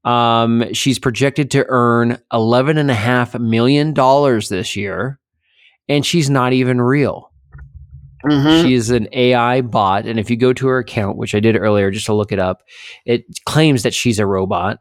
Um, 0.05 0.73
she's 0.73 0.99
projected 0.99 1.51
to 1.53 1.65
earn 1.69 2.19
$11.5 2.33 3.41
million 3.41 3.95
this 3.95 4.77
year, 4.77 5.19
and 5.89 6.05
she's 6.05 6.29
not 6.29 6.53
even 6.53 6.81
real. 6.81 7.31
Mhm. 8.25 8.63
She 8.63 8.75
is 8.75 8.91
an 8.91 9.07
AI 9.13 9.61
bot, 9.61 10.07
and 10.07 10.19
if 10.19 10.31
you 10.31 10.37
go 10.37 10.53
to 10.55 10.67
her 10.67 10.79
account, 10.79 11.19
which 11.19 11.35
I 11.35 11.41
did 11.41 11.57
earlier 11.57 11.91
just 11.91 12.07
to 12.07 12.15
look 12.15 12.33
it 12.33 12.39
up, 12.39 12.63
it 13.05 13.25
claims 13.45 13.83
that 13.83 13.95
she's 13.95 14.19
a 14.19 14.27
robot. 14.27 14.79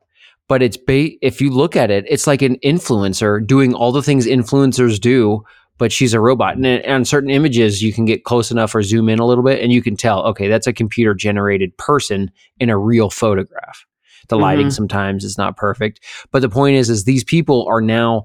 But 0.48 0.62
it's 0.62 0.78
ba- 0.78 1.12
if 1.22 1.40
you 1.42 1.50
look 1.52 1.76
at 1.76 1.90
it, 1.92 2.06
it's 2.08 2.28
like 2.28 2.42
an 2.42 2.58
influencer 2.64 3.46
doing 3.46 3.74
all 3.74 3.92
the 3.92 4.04
things 4.04 4.26
influencers 4.28 5.00
do, 5.00 5.44
but 5.78 5.92
she's 5.92 6.14
a 6.14 6.20
robot. 6.20 6.56
And, 6.56 6.66
and 6.66 6.86
on 6.92 7.06
certain 7.06 7.30
images, 7.30 7.82
you 7.82 7.92
can 7.94 8.06
get 8.06 8.24
close 8.26 8.52
enough 8.52 8.76
or 8.76 8.82
zoom 8.84 9.08
in 9.10 9.20
a 9.20 9.26
little 9.26 9.44
bit, 9.44 9.62
and 9.62 9.72
you 9.72 9.82
can 9.82 9.96
tell, 9.98 10.24
okay, 10.26 10.48
that's 10.48 10.68
a 10.68 10.74
computer 10.74 11.14
generated 11.14 11.76
person 11.78 12.30
in 12.60 12.70
a 12.70 12.78
real 12.78 13.10
photograph. 13.10 13.86
The 14.30 14.38
lighting 14.38 14.68
Mhm. 14.68 14.74
sometimes 14.74 15.24
is 15.24 15.38
not 15.38 15.58
perfect, 15.58 16.00
but 16.32 16.42
the 16.42 16.50
point 16.50 16.76
is, 16.78 16.90
is 16.90 17.04
these 17.04 17.24
people 17.24 17.66
are 17.68 17.82
now 17.82 18.24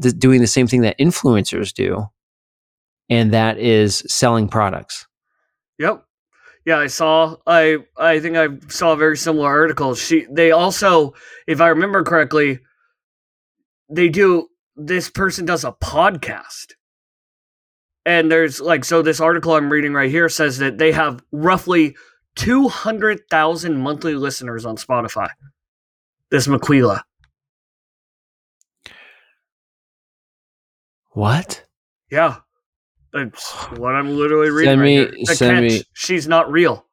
th- 0.00 0.16
doing 0.18 0.40
the 0.40 0.46
same 0.46 0.66
thing 0.66 0.82
that 0.82 0.98
influencers 0.98 1.72
do, 1.74 2.06
and 3.10 3.32
that 3.32 3.58
is 3.58 4.04
selling 4.06 4.48
products. 4.48 5.06
Yep. 5.78 6.04
Yeah, 6.64 6.78
I 6.78 6.86
saw. 6.88 7.36
I 7.46 7.78
I 7.96 8.20
think 8.20 8.36
I 8.36 8.48
saw 8.68 8.92
a 8.92 8.96
very 8.96 9.16
similar 9.16 9.48
article. 9.48 9.94
She 9.94 10.26
they 10.30 10.50
also, 10.50 11.14
if 11.46 11.60
I 11.60 11.68
remember 11.68 12.02
correctly, 12.04 12.60
they 13.88 14.08
do. 14.08 14.48
This 14.76 15.08
person 15.10 15.44
does 15.46 15.64
a 15.64 15.72
podcast, 15.72 16.74
and 18.04 18.30
there's 18.30 18.60
like 18.60 18.84
so. 18.84 19.02
This 19.02 19.20
article 19.20 19.54
I'm 19.54 19.70
reading 19.72 19.94
right 19.94 20.10
here 20.10 20.28
says 20.28 20.58
that 20.58 20.78
they 20.78 20.92
have 20.92 21.22
roughly 21.32 21.96
two 22.38 22.68
hundred 22.68 23.20
thousand 23.30 23.76
monthly 23.80 24.14
listeners 24.14 24.64
on 24.64 24.76
Spotify. 24.76 25.28
This 26.30 26.46
Miquela. 26.46 27.02
What? 31.10 31.64
Yeah. 32.10 32.36
That's 33.12 33.52
what 33.76 33.94
I'm 33.94 34.16
literally 34.16 34.50
reading. 34.50 34.70
Send 34.70 34.80
right 34.80 34.86
me- 34.86 35.16
here. 35.16 35.34
Send 35.34 35.68
catch, 35.68 35.78
me- 35.80 35.82
She's 35.94 36.28
not 36.28 36.50
real. 36.50 36.86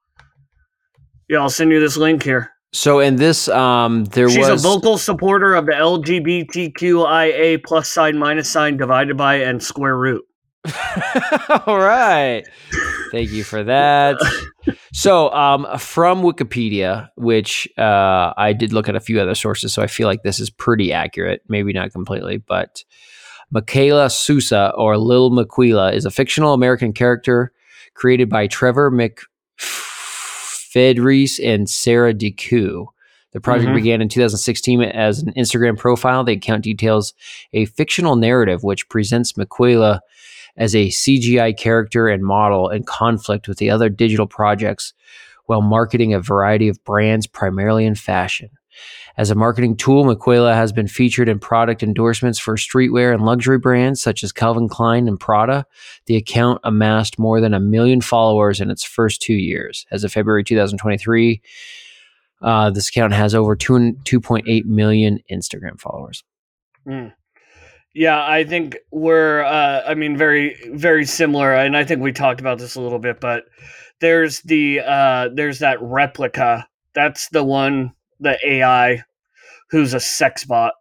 Yeah, 1.29 1.39
I'll 1.39 1.49
send 1.49 1.71
you 1.71 1.79
this 1.79 1.97
link 1.97 2.23
here. 2.23 2.51
So 2.73 2.99
in 2.99 3.15
this, 3.15 3.47
um, 3.49 4.05
there 4.05 4.25
was 4.25 4.33
She's 4.33 4.49
was 4.49 4.65
a 4.65 4.67
vocal 4.67 4.97
supporter 4.97 5.53
of 5.55 5.65
the 5.65 5.73
LGBTQIA 5.73 7.63
plus 7.63 7.89
sign 7.89 8.17
minus 8.17 8.49
sign 8.49 8.77
divided 8.77 9.15
by 9.17 9.35
and 9.35 9.61
square 9.61 9.97
root. 9.97 10.23
All 11.67 11.77
right. 11.79 12.43
Thank 13.11 13.31
you 13.31 13.43
for 13.43 13.63
that. 13.63 14.17
So, 14.93 15.31
um, 15.31 15.67
from 15.77 16.21
Wikipedia, 16.21 17.09
which 17.15 17.67
uh, 17.77 18.33
I 18.37 18.53
did 18.53 18.73
look 18.73 18.89
at 18.89 18.95
a 18.95 18.99
few 18.99 19.19
other 19.19 19.35
sources, 19.35 19.73
so 19.73 19.81
I 19.81 19.87
feel 19.87 20.07
like 20.07 20.23
this 20.23 20.39
is 20.39 20.49
pretty 20.49 20.91
accurate. 20.91 21.41
Maybe 21.47 21.73
not 21.73 21.91
completely, 21.91 22.37
but 22.37 22.83
Miquela 23.53 24.11
Sousa 24.11 24.73
or 24.75 24.97
Lil 24.97 25.31
Miquela 25.31 25.93
is 25.93 26.05
a 26.05 26.11
fictional 26.11 26.53
American 26.53 26.93
character 26.93 27.51
created 27.93 28.29
by 28.29 28.47
Trevor 28.47 28.91
McFedries 28.91 29.25
and 31.43 31.69
Sarah 31.69 32.13
DeCou. 32.13 32.87
The 33.33 33.41
project 33.41 33.69
Mhm. 33.71 33.75
began 33.75 34.01
in 34.01 34.07
2016 34.09 34.81
as 34.81 35.21
an 35.21 35.33
Instagram 35.33 35.77
profile. 35.77 36.23
The 36.23 36.33
account 36.33 36.63
details 36.63 37.13
a 37.53 37.65
fictional 37.65 38.15
narrative 38.15 38.63
which 38.63 38.87
presents 38.87 39.33
Miquela 39.33 39.99
as 40.57 40.75
a 40.75 40.87
CGI 40.87 41.57
character 41.57 42.07
and 42.07 42.23
model 42.23 42.69
in 42.69 42.83
conflict 42.83 43.47
with 43.47 43.57
the 43.57 43.69
other 43.69 43.89
digital 43.89 44.27
projects 44.27 44.93
while 45.45 45.61
marketing 45.61 46.13
a 46.13 46.19
variety 46.19 46.67
of 46.67 46.83
brands, 46.83 47.27
primarily 47.27 47.85
in 47.85 47.95
fashion. 47.95 48.49
As 49.17 49.31
a 49.31 49.35
marketing 49.35 49.77
tool, 49.77 50.03
Miquela 50.03 50.53
has 50.53 50.73
been 50.73 50.87
featured 50.87 51.29
in 51.29 51.39
product 51.39 51.81
endorsements 51.81 52.37
for 52.37 52.57
streetwear 52.57 53.13
and 53.13 53.23
luxury 53.23 53.57
brands 53.57 54.01
such 54.01 54.23
as 54.23 54.33
Calvin 54.33 54.67
Klein 54.67 55.07
and 55.07 55.19
Prada. 55.19 55.65
The 56.07 56.17
account 56.17 56.59
amassed 56.65 57.17
more 57.17 57.39
than 57.39 57.53
a 57.53 57.59
million 57.59 58.01
followers 58.01 58.59
in 58.59 58.69
its 58.69 58.83
first 58.83 59.21
two 59.21 59.35
years. 59.35 59.85
As 59.89 60.03
of 60.03 60.11
February 60.11 60.43
2023, 60.43 61.41
uh, 62.41 62.69
this 62.71 62.89
account 62.89 63.13
has 63.13 63.33
over 63.33 63.55
2, 63.55 63.93
2.8 64.03 64.65
million 64.65 65.19
Instagram 65.31 65.79
followers. 65.79 66.23
Yeah, 67.95 68.21
I 68.21 68.43
think 68.43 68.77
we're 68.91 69.41
uh 69.43 69.81
I 69.87 69.95
mean 69.95 70.17
very 70.17 70.57
very 70.73 71.05
similar 71.05 71.53
and 71.53 71.77
I 71.77 71.85
think 71.85 72.01
we 72.01 72.11
talked 72.11 72.41
about 72.41 72.59
this 72.59 72.75
a 72.75 72.81
little 72.81 72.99
bit, 72.99 73.21
but 73.21 73.45
there's 74.01 74.41
the 74.41 74.81
uh 74.81 75.29
there's 75.33 75.59
that 75.59 75.81
replica. 75.81 76.67
That's 76.93 77.29
the 77.29 77.43
one 77.43 77.93
the 78.19 78.37
AI 78.45 79.03
who's 79.71 79.93
a 79.93 79.99
sex 80.01 80.43
bot. 80.43 80.73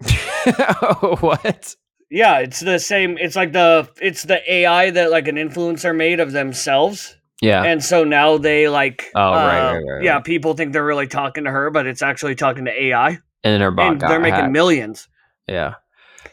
what? 1.20 1.74
Yeah, 2.10 2.38
it's 2.38 2.60
the 2.60 2.78
same 2.78 3.18
it's 3.18 3.36
like 3.36 3.52
the 3.52 3.88
it's 4.00 4.24
the 4.24 4.40
AI 4.52 4.90
that 4.90 5.10
like 5.10 5.28
an 5.28 5.36
influencer 5.36 5.94
made 5.94 6.20
of 6.20 6.32
themselves. 6.32 7.16
Yeah. 7.40 7.62
And 7.62 7.84
so 7.84 8.02
now 8.02 8.36
they 8.38 8.68
like 8.68 9.06
Oh, 9.14 9.30
right, 9.30 9.70
uh, 9.70 9.74
right, 9.74 9.84
right, 9.84 10.02
Yeah, 10.02 10.18
people 10.20 10.54
think 10.54 10.72
they're 10.72 10.84
really 10.84 11.06
talking 11.06 11.44
to 11.44 11.50
her, 11.50 11.70
but 11.70 11.86
it's 11.86 12.02
actually 12.02 12.34
talking 12.34 12.64
to 12.64 12.82
AI. 12.82 13.10
and 13.10 13.18
then 13.44 13.60
her 13.60 13.70
bot 13.70 13.92
and 13.92 14.00
they're 14.00 14.18
making 14.18 14.40
hacked. 14.40 14.52
millions. 14.52 15.08
Yeah. 15.48 15.74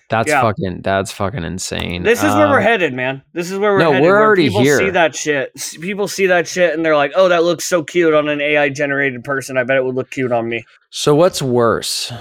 That's 0.10 0.30
Yeah. 0.30 0.42
fucking 0.42 0.82
that's 0.84 1.12
fucking 1.12 1.44
insane. 1.44 2.04
This 2.04 2.20
is 2.24 2.34
where 2.36 2.48
we're 2.48 2.58
Um, 2.58 2.64
headed, 2.64 2.94
man. 2.94 3.24
This 3.34 3.50
is 3.50 3.58
where 3.58 3.74
we're 3.74 3.80
no, 3.80 3.92
headed. 3.94 4.04
we're 4.04 4.20
already 4.22 4.48
people 4.50 4.62
here. 4.62 4.78
See 4.78 4.90
that 4.92 5.16
shit. 5.16 5.52
People 5.82 6.08
see 6.08 6.28
that 6.28 6.48
shit 6.48 6.74
and 6.76 6.86
they're 6.86 6.96
like, 6.96 7.12
"Oh, 7.16 7.28
that 7.30 7.44
looks 7.44 7.66
so 7.66 7.84
cute 7.84 8.14
on 8.14 8.30
an 8.30 8.40
AI 8.42 8.70
generated 8.70 9.24
person. 9.24 9.58
I 9.58 9.64
bet 9.64 9.78
it 9.78 9.84
would 9.86 9.96
look 9.96 10.12
cute 10.12 10.32
on 10.32 10.48
me." 10.48 10.64
So 10.92 11.16
what's 11.16 11.42
worse? 11.42 12.12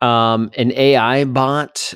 Um 0.00 0.50
an 0.56 0.72
AI 0.72 1.24
bot 1.24 1.94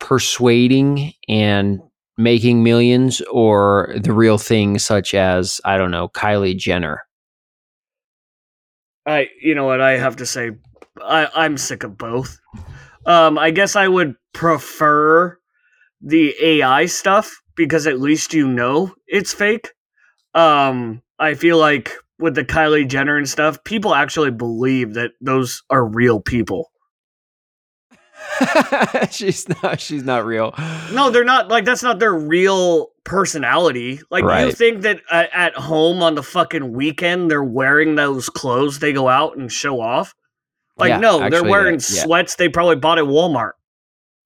persuading 0.00 1.12
and 1.28 1.80
making 2.18 2.62
millions 2.64 3.20
or 3.30 3.94
the 3.98 4.12
real 4.12 4.36
thing 4.38 4.78
such 4.78 5.14
as 5.14 5.60
I 5.64 5.78
don't 5.78 5.90
know, 5.92 6.08
Kylie 6.08 6.56
Jenner. 6.56 7.02
I, 9.06 9.28
you 9.40 9.54
know 9.54 9.64
what? 9.64 9.80
I 9.80 9.92
have 9.92 10.16
to 10.16 10.26
say, 10.26 10.50
I, 11.02 11.28
I'm 11.34 11.56
sick 11.56 11.82
of 11.84 11.96
both. 11.96 12.38
Um, 13.06 13.38
I 13.38 13.50
guess 13.50 13.76
I 13.76 13.88
would 13.88 14.14
prefer 14.32 15.38
the 16.00 16.34
AI 16.40 16.86
stuff 16.86 17.40
because 17.56 17.86
at 17.86 18.00
least 18.00 18.34
you 18.34 18.46
know 18.46 18.94
it's 19.06 19.32
fake. 19.32 19.72
Um, 20.34 21.02
I 21.18 21.34
feel 21.34 21.58
like 21.58 21.92
with 22.18 22.34
the 22.34 22.44
Kylie 22.44 22.88
Jenner 22.88 23.16
and 23.16 23.28
stuff, 23.28 23.62
people 23.64 23.94
actually 23.94 24.30
believe 24.30 24.94
that 24.94 25.12
those 25.20 25.62
are 25.70 25.84
real 25.84 26.20
people. 26.20 26.70
she's 29.10 29.48
not 29.48 29.80
she's 29.80 30.04
not 30.04 30.24
real. 30.24 30.54
No, 30.92 31.10
they're 31.10 31.24
not. 31.24 31.48
Like 31.48 31.64
that's 31.64 31.82
not 31.82 31.98
their 31.98 32.14
real 32.14 32.88
personality. 33.04 34.00
Like 34.10 34.24
you 34.46 34.52
think 34.52 34.82
that 34.82 35.00
uh, 35.10 35.24
at 35.32 35.54
home 35.54 36.02
on 36.02 36.14
the 36.14 36.22
fucking 36.22 36.72
weekend 36.72 37.30
they're 37.30 37.42
wearing 37.42 37.94
those 37.94 38.28
clothes 38.28 38.78
they 38.78 38.92
go 38.92 39.08
out 39.08 39.36
and 39.36 39.50
show 39.50 39.80
off. 39.80 40.14
Like 40.80 40.88
Yeah, 40.88 40.98
no, 40.98 41.28
they're 41.28 41.44
wearing 41.44 41.74
yeah, 41.74 42.02
sweats 42.02 42.36
they 42.36 42.48
probably 42.48 42.76
bought 42.76 42.98
at 42.98 43.04
Walmart. 43.04 43.52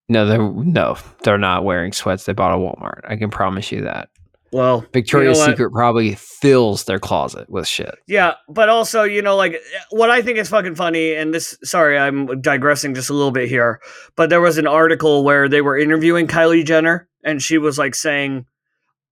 No, 0.08 0.26
they're 0.26 0.52
no, 0.52 0.96
they're 1.22 1.38
not 1.38 1.64
wearing 1.64 1.92
sweats 1.92 2.24
they 2.24 2.32
bought 2.32 2.52
at 2.52 2.58
Walmart. 2.58 3.00
I 3.08 3.16
can 3.16 3.30
promise 3.30 3.72
you 3.72 3.82
that. 3.82 4.08
Well, 4.54 4.86
Victoria's 4.92 5.38
what? 5.38 5.50
Secret 5.50 5.72
probably 5.72 6.14
fills 6.14 6.84
their 6.84 7.00
closet 7.00 7.50
with 7.50 7.66
shit. 7.66 7.96
yeah, 8.06 8.34
but 8.48 8.68
also 8.68 9.02
you 9.02 9.20
know 9.20 9.34
like 9.34 9.56
what 9.90 10.10
I 10.10 10.22
think 10.22 10.38
is 10.38 10.48
fucking 10.48 10.76
funny, 10.76 11.12
and 11.12 11.34
this 11.34 11.58
sorry 11.64 11.98
I'm 11.98 12.40
digressing 12.40 12.94
just 12.94 13.10
a 13.10 13.14
little 13.14 13.32
bit 13.32 13.48
here, 13.48 13.80
but 14.14 14.30
there 14.30 14.40
was 14.40 14.56
an 14.56 14.68
article 14.68 15.24
where 15.24 15.48
they 15.48 15.60
were 15.60 15.76
interviewing 15.76 16.28
Kylie 16.28 16.64
Jenner, 16.64 17.08
and 17.24 17.42
she 17.42 17.58
was 17.58 17.78
like 17.78 17.96
saying, 17.96 18.46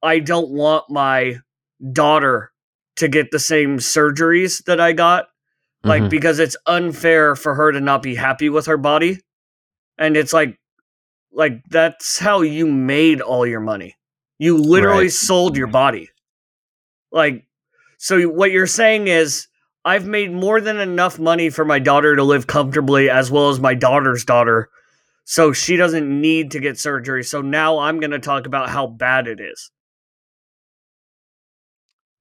"I 0.00 0.20
don't 0.20 0.50
want 0.50 0.84
my 0.88 1.38
daughter 1.92 2.52
to 2.96 3.08
get 3.08 3.32
the 3.32 3.40
same 3.40 3.78
surgeries 3.78 4.62
that 4.66 4.80
I 4.80 4.92
got." 4.92 5.26
Like 5.84 6.02
Mhm. 6.04 6.10
because 6.10 6.38
it's 6.38 6.56
unfair 6.66 7.34
for 7.36 7.54
her 7.54 7.72
to 7.72 7.80
not 7.80 8.02
be 8.02 8.14
happy 8.14 8.48
with 8.48 8.66
her 8.66 8.76
body. 8.76 9.20
And 9.98 10.16
it's 10.16 10.32
like 10.32 10.58
like 11.32 11.62
that's 11.70 12.18
how 12.18 12.42
you 12.42 12.66
made 12.66 13.20
all 13.20 13.46
your 13.46 13.60
money. 13.60 13.96
You 14.38 14.58
literally 14.58 15.04
Right. 15.04 15.12
sold 15.12 15.56
your 15.56 15.66
body. 15.68 16.10
Like 17.10 17.46
so 17.98 18.20
what 18.24 18.50
you're 18.52 18.66
saying 18.66 19.06
is 19.08 19.46
i've 19.84 20.06
made 20.06 20.32
more 20.32 20.60
than 20.60 20.78
enough 20.78 21.18
money 21.18 21.50
for 21.50 21.64
my 21.64 21.78
daughter 21.78 22.14
to 22.16 22.22
live 22.24 22.46
comfortably 22.46 23.08
as 23.10 23.30
well 23.30 23.48
as 23.50 23.60
my 23.60 23.74
daughter's 23.74 24.24
daughter 24.24 24.68
so 25.24 25.52
she 25.52 25.76
doesn't 25.76 26.08
need 26.20 26.50
to 26.52 26.58
get 26.60 26.78
surgery. 26.78 27.22
So 27.24 27.42
now 27.42 27.78
i'm 27.78 28.00
going 28.00 28.10
to 28.12 28.18
talk 28.18 28.46
about 28.46 28.68
how 28.70 28.86
bad 28.88 29.28
it 29.28 29.40
is. 29.40 29.70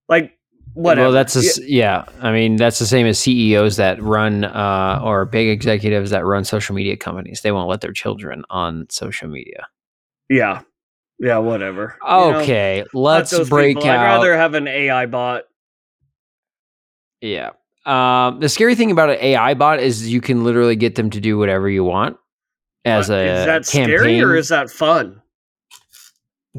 Like 0.08 0.38
whatever 0.74 1.08
Well, 1.08 1.12
that's 1.14 1.36
a, 1.36 1.40
s 1.40 1.60
yeah. 1.64 2.06
I 2.22 2.32
mean, 2.32 2.56
that's 2.58 2.80
the 2.80 2.86
same 2.86 3.06
as 3.08 3.20
CEOs 3.20 3.76
that 3.78 4.02
run 4.02 4.46
uh, 4.46 5.00
or 5.04 5.26
big 5.26 5.50
executives 5.50 6.12
that 6.12 6.26
run 6.26 6.44
social 6.46 6.76
media 6.76 6.98
companies. 6.98 7.42
They 7.42 7.52
won't 7.52 7.70
let 7.70 7.82
their 7.82 7.94
children 7.94 8.44
on 8.50 8.88
social 8.90 9.28
media. 9.30 9.68
yeah 10.30 10.62
yeah 11.20 11.38
whatever 11.38 11.98
You 12.02 12.08
know? 12.10 12.40
Okay, 12.40 12.84
let's 12.94 13.32
those 13.32 13.50
break 13.50 13.78
people. 13.78 13.90
I'd 13.90 14.04
rather 14.04 14.36
have 14.36 14.54
an 14.56 14.68
AI 14.68 15.06
bot. 15.06 15.44
Yeah. 17.22 17.52
Um, 17.86 18.40
the 18.40 18.50
scary 18.50 18.76
thing 18.76 18.92
about 18.92 19.10
an 19.10 19.18
AI 19.20 19.54
bot 19.56 19.80
is 19.80 20.12
you 20.12 20.22
can 20.22 20.44
literally 20.44 20.76
get 20.76 20.96
them 20.96 21.10
to 21.12 21.20
do 21.20 21.38
whatever 21.38 21.70
you 21.70 21.84
want 21.84 22.18
as 22.86 23.10
Uh, 23.10 23.14
a 23.16 23.18
is 23.40 23.46
that 23.46 23.68
campaign. 23.68 23.98
scary 23.98 24.22
or 24.22 24.36
is 24.36 24.50
that 24.50 24.70
fun? 24.72 25.22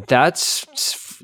that's 0.09 0.65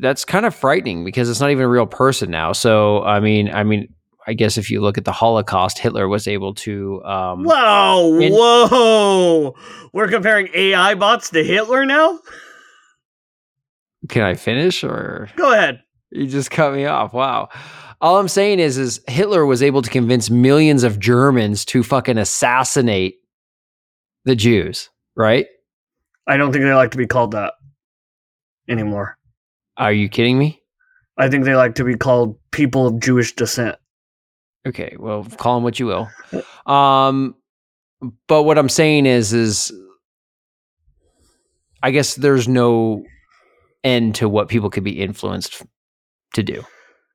that's 0.01 0.25
kind 0.25 0.47
of 0.47 0.55
frightening 0.55 1.05
because 1.05 1.29
it's 1.31 1.41
not 1.41 1.51
even 1.51 1.65
a 1.65 1.69
real 1.69 1.87
person 1.87 2.31
now. 2.31 2.53
So 2.53 3.03
I 3.03 3.21
mean, 3.21 3.51
I 3.53 3.65
mean, 3.65 3.93
I 4.27 4.35
guess 4.35 4.59
if 4.59 4.71
you 4.71 4.81
look 4.81 4.99
at 4.99 5.05
the 5.05 5.13
Holocaust, 5.13 5.79
Hitler 5.79 6.07
was 6.09 6.29
able 6.29 6.55
to. 6.57 7.03
Um, 7.05 7.45
Whoa, 7.45 8.19
in- 8.21 8.33
whoa! 8.33 9.55
We're 9.93 10.09
comparing 10.09 10.49
AI 10.55 10.95
bots 10.95 11.31
to 11.31 11.43
Hitler 11.43 11.85
now. 11.87 12.19
can 14.09 14.23
I 14.23 14.35
finish 14.35 14.85
or 14.85 15.29
Go 15.37 15.53
ahead. 15.53 15.83
you 16.11 16.27
just 16.27 16.51
cut 16.51 16.75
me 16.75 16.85
off? 16.87 17.13
Wow. 17.13 17.49
All 18.01 18.19
I'm 18.19 18.29
saying 18.29 18.61
is, 18.61 18.79
is 18.79 19.01
Hitler 19.09 19.45
was 19.45 19.61
able 19.61 19.83
to 19.83 19.91
convince 19.91 20.31
millions 20.31 20.85
of 20.85 21.01
Germans 21.01 21.65
to 21.67 21.83
fucking 21.83 22.17
assassinate 22.17 23.17
the 24.25 24.37
Jews, 24.37 24.89
right? 25.17 25.47
I 26.27 26.37
don't 26.37 26.53
think 26.53 26.63
they 26.65 26.73
like 26.75 26.93
to 26.93 26.99
be 26.99 27.09
called 27.09 27.33
that 27.33 27.55
anymore. 28.69 29.18
Are 29.79 29.93
you 29.93 30.09
kidding 30.09 30.39
me? 30.39 30.61
I 31.17 31.29
think 31.29 31.45
they 31.45 31.55
like 31.55 31.77
to 31.77 31.85
be 31.85 31.97
called 31.97 32.39
people 32.51 32.87
of 32.87 33.01
Jewish 33.01 33.35
descent. 33.35 33.77
Okay, 34.67 34.97
well, 34.99 35.25
call 35.25 35.57
them 35.57 35.65
what 35.65 35.79
you 35.79 35.87
will. 35.87 36.09
Um, 36.67 37.35
but 38.27 38.43
what 38.43 38.59
I'm 38.59 38.69
saying 38.69 39.07
is, 39.07 39.33
is 39.33 39.73
I 41.83 41.91
guess 41.91 42.15
there's 42.17 42.49
no 42.49 43.05
end 43.85 44.17
to 44.17 44.29
what 44.29 44.49
people 44.49 44.71
could 44.71 44.85
be 44.85 45.01
influenced 45.01 45.63
to 46.35 46.43
do. 46.43 46.65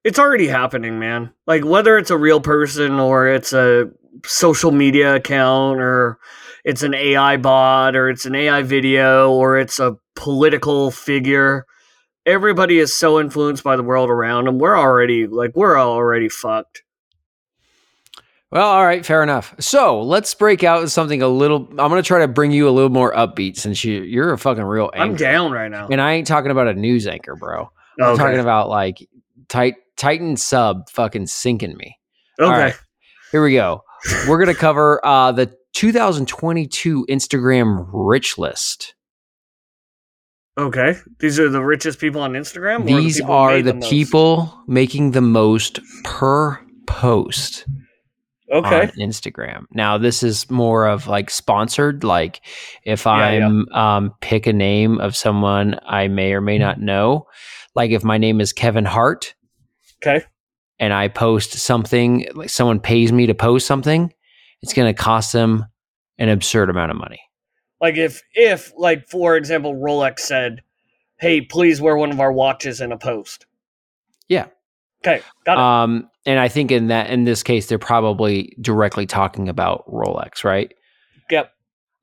It's 0.04 0.20
already 0.20 0.48
happening, 0.48 1.00
man. 1.00 1.32
Like 1.48 1.64
whether 1.64 1.98
it's 1.98 2.12
a 2.12 2.18
real 2.18 2.42
person 2.42 2.94
or 2.94 3.28
it's 3.28 3.54
a 3.54 3.90
social 4.26 4.72
media 4.72 5.16
account 5.16 5.80
or 5.80 6.20
it's 6.64 6.84
an 6.84 6.94
AI 6.94 7.38
bot 7.38 7.96
or 7.96 8.10
it's 8.10 8.26
an 8.26 8.36
AI 8.36 8.64
video 8.64 9.32
or 9.32 9.58
it's 9.58 9.80
a 9.80 9.98
political 10.16 10.92
figure. 10.92 11.66
Everybody 12.26 12.80
is 12.80 12.94
so 12.94 13.20
influenced 13.20 13.64
by 13.64 13.76
the 13.76 13.84
world 13.84 14.10
around 14.10 14.46
them. 14.46 14.58
We're 14.60 14.78
already 14.78 15.28
like 15.28 15.52
we're 15.56 15.78
already 15.78 16.30
fucked. 16.30 16.84
Well, 18.52 18.68
all 18.68 18.86
right, 18.86 19.04
fair 19.04 19.24
enough. 19.24 19.56
So 19.60 20.02
let's 20.04 20.34
break 20.36 20.64
out 20.64 20.90
something 20.92 21.22
a 21.24 21.28
little. 21.28 21.68
I'm 21.72 21.90
going 21.90 21.96
to 22.02 22.04
try 22.04 22.20
to 22.20 22.28
bring 22.28 22.52
you 22.52 22.70
a 22.70 22.72
little 22.72 22.92
more 22.92 23.12
upbeat 23.14 23.58
since 23.58 23.84
you 23.84 24.04
you're 24.04 24.32
a 24.32 24.38
fucking 24.38 24.64
real 24.64 24.92
anchor. 24.94 25.04
I'm 25.12 25.16
down 25.16 25.52
right 25.52 25.72
now. 25.72 25.88
and 25.90 26.00
I 26.00 26.14
ain't 26.14 26.28
talking 26.28 26.52
about 26.52 26.68
a 26.68 26.74
news 26.76 27.08
anchor, 27.08 27.36
bro. 27.36 27.72
I'm 28.00 28.10
Okay. 28.10 28.22
talking 28.24 28.40
about 28.40 28.70
like 28.70 29.08
tit- 29.50 29.76
Titan 29.98 30.38
sub 30.38 30.90
fucking 30.92 31.28
sinking 31.28 31.76
me. 31.78 31.98
okay. 32.40 32.50
right. 32.52 32.74
Here 33.32 33.44
we 33.44 33.54
go. 33.54 33.84
We're 34.28 34.38
gonna 34.40 34.54
cover 34.54 35.04
uh, 35.06 35.32
the 35.32 35.52
2022 35.74 37.08
Instagram 37.10 37.90
rich 37.92 38.38
list. 38.38 38.94
Okay. 40.58 40.96
These 41.20 41.40
are 41.40 41.50
the 41.50 41.64
richest 41.64 42.00
people 42.00 42.22
on 42.22 42.34
Instagram. 42.34 42.86
These 42.86 43.18
people 43.18 43.34
are 43.34 43.52
made 43.54 43.66
the 43.66 43.74
people 43.76 44.54
making 44.68 45.12
the 45.12 45.22
most 45.22 45.80
per 46.04 46.60
post 46.86 47.66
Okay. 48.52 48.82
on 48.82 48.88
Instagram. 49.00 49.64
Now, 49.72 49.98
this 49.98 50.22
is 50.22 50.52
more 50.52 50.86
of 50.86 51.08
like 51.08 51.32
sponsored. 51.32 52.04
Like 52.04 52.42
if 52.86 53.06
Yeah, 53.06 53.32
yeah. 53.32 53.48
I'm 53.48 53.70
um, 53.74 54.14
pick 54.22 54.46
a 54.46 54.54
name 54.54 55.00
of 55.00 55.16
someone 55.16 55.80
I 55.88 56.08
may 56.08 56.34
or 56.34 56.42
may 56.42 56.60
not 56.60 56.80
know. 56.80 57.26
Like 57.76 57.90
if 57.90 58.04
my 58.04 58.20
name 58.20 58.40
is 58.40 58.54
Kevin 58.54 58.86
Hart 58.86 59.34
Okay. 60.06 60.24
and 60.78 60.94
I 60.94 61.08
post 61.08 61.54
something, 61.54 62.28
like 62.36 62.52
someone 62.52 62.80
pays 62.80 63.12
me 63.12 63.26
to 63.26 63.34
post 63.34 63.66
something, 63.66 64.14
it's 64.62 64.74
going 64.74 64.94
to 64.94 65.02
cost 65.02 65.34
them 65.34 65.66
an 66.20 66.30
absurd 66.30 66.70
amount 66.70 66.92
of 66.92 66.98
money. 66.98 67.22
Like 67.84 67.98
if 67.98 68.24
if 68.34 68.72
like 68.78 69.10
for 69.10 69.36
example 69.36 69.76
Rolex 69.76 70.20
said, 70.20 70.62
"Hey, 71.20 71.42
please 71.42 71.82
wear 71.82 71.98
one 71.98 72.14
of 72.14 72.22
our 72.22 72.32
watches 72.32 72.80
in 72.80 72.94
a 72.94 72.98
post." 72.98 73.46
Yeah. 74.30 74.46
Okay. 75.06 75.22
Got 75.46 75.58
it. 75.58 75.60
Um, 75.60 76.10
and 76.26 76.40
I 76.40 76.48
think 76.48 76.72
in 76.72 76.88
that 76.88 77.10
in 77.10 77.26
this 77.26 77.44
case, 77.44 77.68
they're 77.68 77.78
probably 77.78 78.56
directly 78.62 79.06
talking 79.06 79.50
about 79.50 79.86
Rolex, 79.92 80.46
right? 80.46 80.74
yep. 81.30 81.52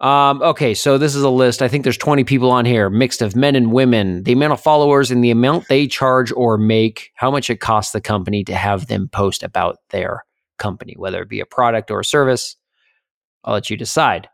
Um, 0.01 0.43
okay, 0.43 0.75
so 0.75 0.99
this 0.99 1.15
is 1.15 1.23
a 1.23 1.31
list. 1.31 1.63
I 1.63 1.69
think 1.69 1.85
there's 1.85 1.97
20 1.97 2.25
people 2.25 2.51
on 2.51 2.67
here, 2.67 2.91
mixed 2.91 3.23
of 3.23 3.35
men 3.35 3.57
and 3.57 3.73
women. 3.73 4.23
The 4.25 4.33
amount 4.33 4.53
of 4.53 4.61
followers 4.61 5.11
and 5.11 5.25
the 5.25 5.31
amount 5.31 5.69
they 5.69 5.87
charge 5.87 6.31
or 6.33 6.59
make, 6.59 7.11
how 7.15 7.31
much 7.31 7.49
it 7.49 7.61
costs 7.61 7.93
the 7.93 8.01
company 8.03 8.45
to 8.45 8.55
have 8.55 8.87
them 8.87 9.09
post 9.09 9.43
about 9.43 9.79
their 9.91 10.25
company, 10.59 10.95
whether 10.99 11.23
it 11.23 11.29
be 11.29 11.41
a 11.41 11.47
product 11.47 11.91
or 11.91 12.01
a 12.01 12.05
service. 12.05 12.57
I'll 13.45 13.55
let 13.55 13.71
you 13.71 13.77
decide. 13.79 14.29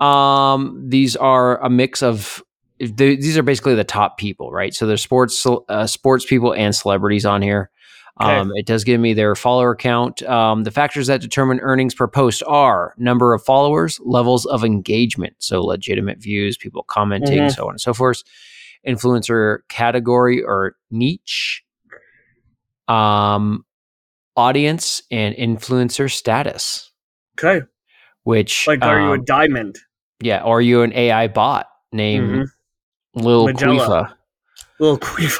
Um, 0.00 0.84
these 0.88 1.16
are 1.16 1.62
a 1.62 1.70
mix 1.70 2.02
of 2.02 2.42
th- 2.78 2.96
these 2.96 3.38
are 3.38 3.42
basically 3.42 3.74
the 3.74 3.84
top 3.84 4.18
people, 4.18 4.50
right? 4.50 4.74
So 4.74 4.86
there's 4.86 5.02
sports 5.02 5.46
uh, 5.68 5.86
sports 5.86 6.24
people 6.24 6.52
and 6.54 6.74
celebrities 6.74 7.24
on 7.24 7.42
here. 7.42 7.70
Okay. 8.20 8.30
Um, 8.36 8.52
it 8.54 8.66
does 8.66 8.84
give 8.84 9.00
me 9.00 9.12
their 9.12 9.34
follower 9.34 9.74
count. 9.74 10.22
Um, 10.22 10.62
the 10.62 10.70
factors 10.70 11.08
that 11.08 11.20
determine 11.20 11.58
earnings 11.60 11.94
per 11.96 12.06
post 12.06 12.44
are 12.46 12.94
number 12.96 13.34
of 13.34 13.42
followers, 13.42 13.98
levels 14.04 14.46
of 14.46 14.62
engagement, 14.64 15.34
so 15.40 15.60
legitimate 15.62 16.18
views, 16.18 16.56
people 16.56 16.84
commenting, 16.84 17.38
Mhm. 17.40 17.52
so 17.54 17.64
on 17.64 17.70
and 17.72 17.80
so 17.80 17.92
forth, 17.92 18.22
influencer 18.86 19.58
category 19.68 20.44
or 20.44 20.76
niche, 20.92 21.64
um, 22.86 23.64
audience, 24.36 25.02
and 25.10 25.34
influencer 25.34 26.08
status. 26.10 26.92
Okay. 27.38 27.66
Which, 28.24 28.66
Like, 28.66 28.82
are 28.82 29.00
you 29.00 29.10
a 29.12 29.18
um, 29.18 29.24
diamond? 29.24 29.76
yeah, 30.20 30.42
or 30.42 30.58
are 30.58 30.62
you 30.62 30.82
an 30.82 30.92
AI 30.94 31.28
bot 31.28 31.66
named 31.92 32.30
Mhm. 32.30 32.46
Lil 33.14 33.46
Miquela. 33.48 33.78
Quifa? 33.78 34.12
Little 34.80 34.98
queef. 34.98 35.38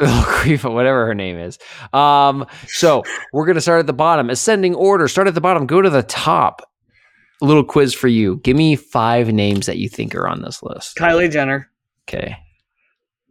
Lil 0.00 0.10
Quifa, 0.10 0.72
whatever 0.74 1.06
her 1.06 1.14
name 1.14 1.38
is. 1.38 1.58
Um, 1.92 2.44
so 2.66 3.02
we're 3.32 3.46
gonna 3.46 3.60
start 3.60 3.80
at 3.80 3.86
the 3.86 3.92
bottom. 3.92 4.28
Ascending 4.30 4.74
order. 4.74 5.08
Start 5.08 5.28
at 5.28 5.34
the 5.34 5.40
bottom. 5.40 5.66
Go 5.66 5.80
to 5.80 5.88
the 5.90 6.02
top. 6.02 6.68
A 7.42 7.46
little 7.46 7.64
quiz 7.64 7.94
for 7.94 8.08
you. 8.08 8.36
Give 8.38 8.56
me 8.56 8.76
five 8.76 9.28
names 9.32 9.66
that 9.66 9.78
you 9.78 9.88
think 9.88 10.14
are 10.14 10.26
on 10.28 10.42
this 10.42 10.62
list. 10.62 10.96
Kylie 10.96 11.30
Jenner, 11.30 11.70
Okay. 12.08 12.36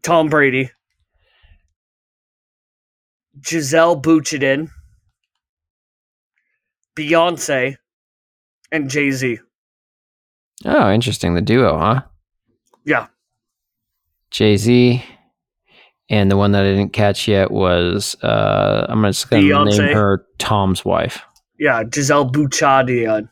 Tom 0.02 0.28
Brady, 0.30 0.70
Giselle 3.46 4.00
Bouchardin, 4.02 4.70
Beyonce, 6.96 7.76
and 8.74 8.90
Jay 8.90 9.12
Z. 9.12 9.40
Oh, 10.66 10.92
interesting. 10.92 11.36
The 11.36 11.42
duo, 11.42 11.78
huh? 11.78 12.02
Yeah. 12.84 13.08
Jay 14.32 14.58
Z. 14.58 15.04
And 16.10 16.30
the 16.30 16.36
one 16.36 16.52
that 16.52 16.66
I 16.66 16.72
didn't 16.72 16.92
catch 16.92 17.28
yet 17.28 17.50
was 17.52 18.16
uh, 18.24 18.86
I'm 18.90 19.04
just 19.04 19.30
gonna 19.30 19.42
name 19.66 19.96
her 19.96 20.26
Tom's 20.38 20.84
wife. 20.84 21.22
Yeah, 21.58 21.84
Giselle 21.90 22.30
Bouchardin. 22.30 23.30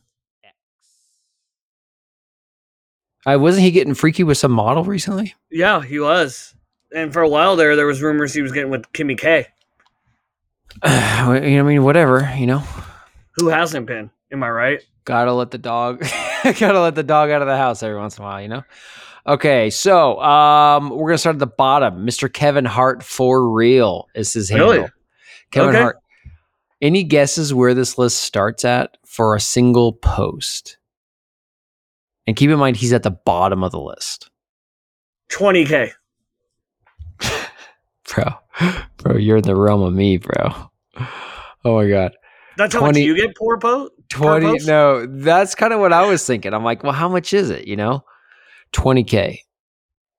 Uh, 3.26 3.38
wasn't 3.40 3.64
he 3.64 3.72
getting 3.72 3.94
freaky 3.94 4.24
with 4.24 4.38
some 4.38 4.52
model 4.52 4.84
recently? 4.84 5.36
Yeah, 5.52 5.82
he 5.84 6.00
was. 6.00 6.56
And 6.96 7.14
for 7.14 7.22
a 7.22 7.30
while 7.30 7.56
there, 7.56 7.76
there 7.76 7.86
was 7.86 8.02
rumors 8.02 8.34
he 8.34 8.42
was 8.42 8.52
getting 8.52 8.72
with 8.72 8.84
Kimmy 8.94 9.18
K. 9.18 9.48
Know, 10.84 11.34
I 11.34 11.62
mean, 11.62 11.84
whatever. 11.84 12.34
You 12.36 12.48
know, 12.48 12.64
Who 13.36 13.50
hasn't 13.50 13.86
been? 13.86 14.10
Am 14.32 14.42
I 14.42 14.50
right? 14.50 14.82
Gotta 15.06 15.34
let 15.34 15.52
the 15.52 15.58
dog 15.58 16.00
gotta 16.44 16.80
let 16.82 16.96
the 16.96 17.04
dog 17.04 17.30
out 17.30 17.42
of 17.42 17.48
the 17.48 17.58
house 17.58 17.82
every 17.84 17.98
once 17.98 18.18
in 18.18 18.24
a 18.24 18.28
while 18.28 18.42
you 18.42 18.48
know? 18.48 18.64
Okay 19.28 19.70
so 19.70 20.20
um 20.22 20.90
we're 20.90 21.10
gonna 21.10 21.18
start 21.18 21.36
at 21.36 21.40
the 21.40 21.48
bottom. 21.48 22.06
Mr 22.06 22.32
kevin 22.32 22.66
hart 22.66 23.04
for 23.04 23.50
real 23.50 24.08
is 24.16 24.34
his 24.34 24.50
handle. 24.50 24.90
Kevin 25.52 25.70
Okay. 25.70 25.82
hart. 25.82 25.98
Any 26.82 27.04
guesses 27.04 27.54
where 27.54 27.74
this 27.74 27.98
list 27.98 28.22
starts 28.22 28.66
at 28.66 28.98
for 29.06 29.36
a 29.36 29.40
single 29.40 29.94
post? 29.94 30.78
And 32.26 32.36
keep 32.36 32.50
in 32.50 32.58
mind 32.58 32.78
he's 32.78 32.94
at 32.94 33.04
the 33.04 33.12
bottom 33.12 33.64
of 33.64 33.72
the 33.72 33.80
list. 33.80 34.30
20K. 35.32 35.92
bro 38.14 38.26
bro 38.98 39.16
you're 39.18 39.38
in 39.38 39.44
the 39.44 39.56
realm 39.56 39.82
of 39.82 39.94
me 39.94 40.18
bro. 40.18 40.70
Oh 41.64 41.76
my 41.76 41.88
god. 41.88 42.14
That's 42.58 42.74
how 42.74 42.82
20 42.82 43.00
much 43.00 43.06
you 43.06 43.16
get 43.16 43.36
poor 43.36 43.58
post? 43.60 43.92
20 44.12 44.46
post? 44.46 44.68
no 44.68 45.06
that's 45.06 45.56
kind 45.56 45.74
of 45.74 45.80
what 45.80 45.94
i 45.94 46.06
was 46.06 46.26
thinking. 46.26 46.54
I'm 46.54 46.64
like 46.64 46.84
well 46.84 46.92
how 46.94 47.10
much 47.10 47.34
is 47.34 47.50
it? 47.50 47.68
You 47.68 47.76
know? 47.76 48.04
20k 48.74 49.38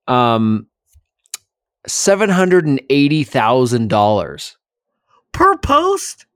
um 0.08 0.66
$780000 1.88 4.56
Per 5.32 5.56
post? 5.58 6.26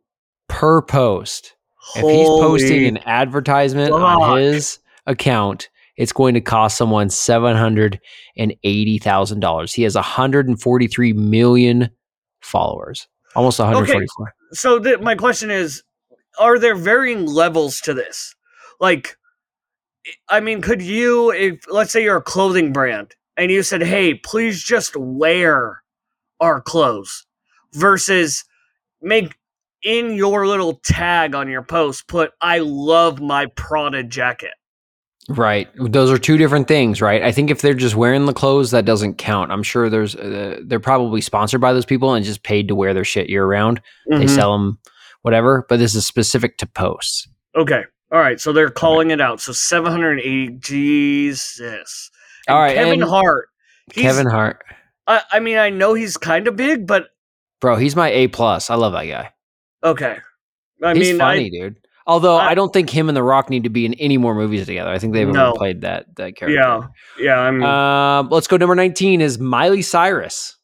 per 0.49 0.83
post. 0.83 1.55
If 1.95 2.03
he's 2.03 2.29
posting 2.29 2.85
an 2.87 2.99
advertisement 3.07 3.93
on 3.93 4.39
his 4.39 4.79
account 5.07 5.69
it's 5.97 6.13
going 6.13 6.35
to 6.35 6.41
cost 6.41 6.77
someone 6.77 7.09
$780000 7.09 9.75
he 9.75 9.83
has 9.83 9.95
143 9.95 11.13
million 11.15 11.91
followers. 12.41 13.09
Almost 13.35 13.59
144 13.59 14.35
so 14.53 14.79
th- 14.79 15.01
my 15.01 15.15
question 15.15 15.51
is 15.51 15.83
are 16.39 16.59
there 16.59 16.75
varying 16.75 17.27
levels 17.27 17.81
to 17.81 17.95
this 17.95 18.35
like 18.81 19.17
i 20.29 20.41
mean 20.41 20.61
could 20.61 20.83
you 20.83 21.31
if 21.33 21.65
let's 21.69 21.91
say 21.93 22.03
you're 22.03 22.17
a 22.17 22.23
clothing 22.23 22.73
brand 22.73 23.15
and 23.37 23.51
you 23.51 23.63
said 23.63 23.83
hey 23.83 24.15
please 24.15 24.63
just 24.63 24.97
wear 24.97 25.83
our 26.41 26.61
clothes 26.61 27.27
versus 27.73 28.45
make 29.03 29.35
in 29.83 30.15
your 30.15 30.47
little 30.47 30.81
tag 30.85 31.35
on 31.35 31.49
your 31.49 31.63
post 31.63 32.09
put 32.09 32.33
I 32.41 32.59
love 32.59 33.21
my 33.21 33.47
Prada 33.47 34.03
jacket. 34.03 34.53
Right. 35.29 35.69
Those 35.77 36.11
are 36.11 36.19
two 36.19 36.37
different 36.39 36.67
things, 36.67 37.01
right? 37.03 37.23
I 37.23 37.31
think 37.33 37.51
if 37.51 37.61
they're 37.61 37.75
just 37.75 37.95
wearing 37.95 38.27
the 38.27 38.33
clothes, 38.33 38.71
that 38.71 38.85
doesn't 38.85 39.15
count. 39.19 39.51
I'm 39.53 39.63
sure 39.63 39.89
there's 39.91 40.17
uh, 40.17 40.61
they're 40.65 40.81
probably 40.81 41.21
sponsored 41.21 41.61
by 41.61 41.73
those 41.73 41.85
people 41.85 42.15
and 42.15 42.25
just 42.25 42.43
paid 42.43 42.69
to 42.69 42.75
wear 42.75 42.95
their 42.95 43.05
shit 43.05 43.29
year 43.29 43.45
round. 43.47 43.81
They 44.09 44.25
Mhm. 44.25 44.31
sell 44.35 44.53
them, 44.53 44.79
whatever. 45.27 45.67
But 45.69 45.79
this 45.79 45.95
is 45.95 46.07
specific 46.07 46.57
to 46.59 46.67
posts. 46.67 47.29
Okay. 47.55 47.83
All 48.13 48.21
right. 48.21 48.41
So 48.41 48.53
they're 48.53 48.71
calling 48.71 49.11
it 49.11 49.21
out. 49.21 49.41
So 49.41 49.53
780. 49.53 50.57
Jesus. 50.61 52.11
All 52.49 52.59
right, 52.61 52.75
Kevin 52.77 53.01
Hart. 53.01 53.49
Kevin 53.91 54.27
Hart, 54.29 54.65
I, 55.09 55.23
I 55.33 55.41
mean, 55.41 55.59
I 55.59 55.71
know 55.71 55.95
he's 55.95 56.17
kind 56.17 56.47
of 56.49 56.57
big, 56.57 56.87
but 56.87 57.09
bro, 57.61 57.77
he's 57.77 57.95
my 57.97 58.09
A 58.11 58.29
plus. 58.29 58.71
I 58.71 58.75
love 58.77 58.93
that 58.93 59.05
guy. 59.07 59.31
okay. 59.83 60.19
I 60.83 60.95
he's 60.95 61.09
mean, 61.09 61.19
funny, 61.19 61.47
I, 61.47 61.49
dude. 61.49 61.77
Although 62.07 62.37
I, 62.37 62.51
I- 62.51 62.55
don't 62.55 62.73
think 62.73 62.91
him 62.91 63.09
and 63.09 63.17
The 63.17 63.23
Rock 63.23 63.49
need 63.51 63.65
to 63.65 63.71
be 63.71 63.85
in 63.87 63.95
any 63.95 64.17
more 64.17 64.35
movies 64.35 64.67
together. 64.67 64.91
I 64.91 64.99
think 64.99 65.13
they've 65.13 65.27
No. 65.29 65.55
played 65.55 65.81
that 65.81 66.07
that 66.17 66.37
character. 66.37 66.55
yeah, 66.55 66.87
yeah. 67.19 67.39
I'm 67.39 67.63
Um, 67.65 68.29
let's 68.31 68.47
go. 68.47 68.57
Number 68.57 68.75
nineteen 68.77 69.21
is 69.21 69.39
Miley 69.41 69.83
Cyrus. 69.83 70.57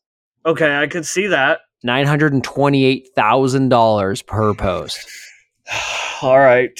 okay. 0.46 0.76
I 0.76 0.86
could 0.86 1.06
see 1.06 1.28
that. 1.28 1.60
Nine 1.84 2.06
hundred 2.06 2.32
and 2.32 2.44
twenty-eight 2.44 3.10
thousand 3.14 3.68
dollars 3.68 4.22
per 4.22 4.54
post. 4.54 5.06
All 6.22 6.38
right, 6.38 6.70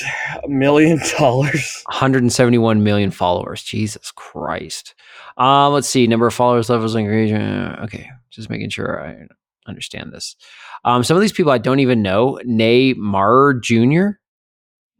a 0.44 0.48
million 0.48 1.00
dollars. 1.18 1.82
171 1.86 2.84
million 2.84 3.11
followers. 3.11 3.62
Jesus 3.62 4.12
Christ. 4.12 4.94
Um, 5.36 5.72
let's 5.72 5.88
see. 5.88 6.07
Number 6.07 6.28
of 6.28 6.34
followers, 6.34 6.68
levels, 6.70 6.94
engagement. 6.94 7.80
Okay, 7.80 8.09
just 8.30 8.48
making 8.50 8.70
sure 8.70 9.05
I 9.05 9.26
understand 9.68 10.12
this. 10.12 10.36
Um, 10.84 11.03
some 11.03 11.16
of 11.16 11.20
these 11.20 11.32
people 11.32 11.50
I 11.50 11.59
don't 11.59 11.80
even 11.80 12.03
know. 12.03 12.38
Neymar 12.46 13.61
Jr. 13.62 14.18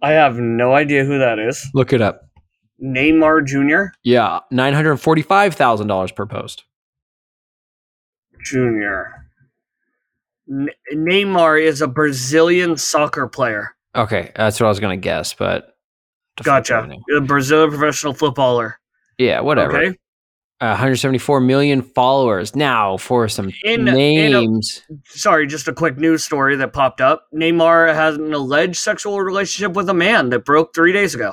I 0.00 0.11
have 0.12 0.36
no 0.36 0.74
idea 0.74 1.05
who 1.05 1.18
that 1.20 1.38
is. 1.38 1.68
Look 1.74 1.92
it 1.92 2.00
up. 2.00 2.22
Neymar 2.82 3.46
Jr. 3.46 3.94
Yeah, 4.03 4.40
nine 4.50 4.74
hundred 4.74 4.96
forty-five 4.96 5.55
thousand 5.55 5.86
dollars 5.86 6.11
per 6.11 6.26
post. 6.26 6.64
Jr. 8.44 9.21
N- 10.53 10.68
Neymar 10.94 11.62
is 11.64 11.80
a 11.80 11.86
Brazilian 11.88 12.76
soccer 12.76 13.26
player. 13.26 13.74
Okay, 13.96 14.30
that's 14.36 14.61
what 14.61 14.66
I 14.66 14.68
was 14.68 14.80
gonna 14.80 14.96
guess, 14.98 15.32
but 15.34 15.76
the 16.36 16.44
fuck 16.44 16.64
do 16.64 16.74
I 16.74 16.78
Gotcha. 16.86 16.96
A 17.16 17.20
Brazilian 17.22 17.70
professional 17.70 18.12
footballer. 18.14 18.78
Yeah, 19.18 19.40
whatever. 19.40 19.76
Okay. 19.76 19.98
Uh, 20.61 20.76
174 20.78 21.40
million 21.40 21.82
followers. 21.82 22.55
Now 22.55 22.96
for 22.96 23.26
some 23.28 23.50
In- 23.64 23.80
in 23.80 23.88
a- 23.88 23.92
names. 23.92 24.82
Sorry, 25.07 25.46
just 25.48 25.66
a 25.66 25.72
quick 25.72 25.96
news 25.98 26.22
story 26.22 26.55
that 26.57 26.72
popped 26.72 27.00
up. 27.00 27.26
Neymar 27.34 27.92
has 27.94 28.14
an 28.16 28.32
alleged 28.32 28.76
sexual 28.76 29.20
relationship 29.20 29.72
with 29.74 29.88
a 29.88 29.94
man 29.94 30.30
that 30.30 30.44
broke 30.44 30.72
three 30.74 30.92
days 30.92 31.14
ago. 31.16 31.32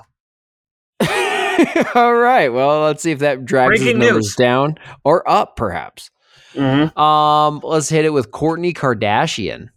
All 1.96 2.16
right. 2.16 2.50
Well, 2.50 2.82
let's 2.82 3.04
see 3.04 3.12
if 3.12 3.20
that 3.20 3.46
drags 3.46 3.80
his 3.82 3.94
numbers 3.94 4.12
news. 4.14 4.36
down 4.36 4.76
or 5.04 5.30
up, 5.30 5.56
perhaps. 5.56 6.10
Mm-hmm. 6.54 6.98
Um, 7.00 7.62
let's 7.64 7.90
hit 7.90 8.06
it 8.06 8.10
with 8.14 8.32
Kourtney 8.32 8.74
Kardashian, 8.74 9.70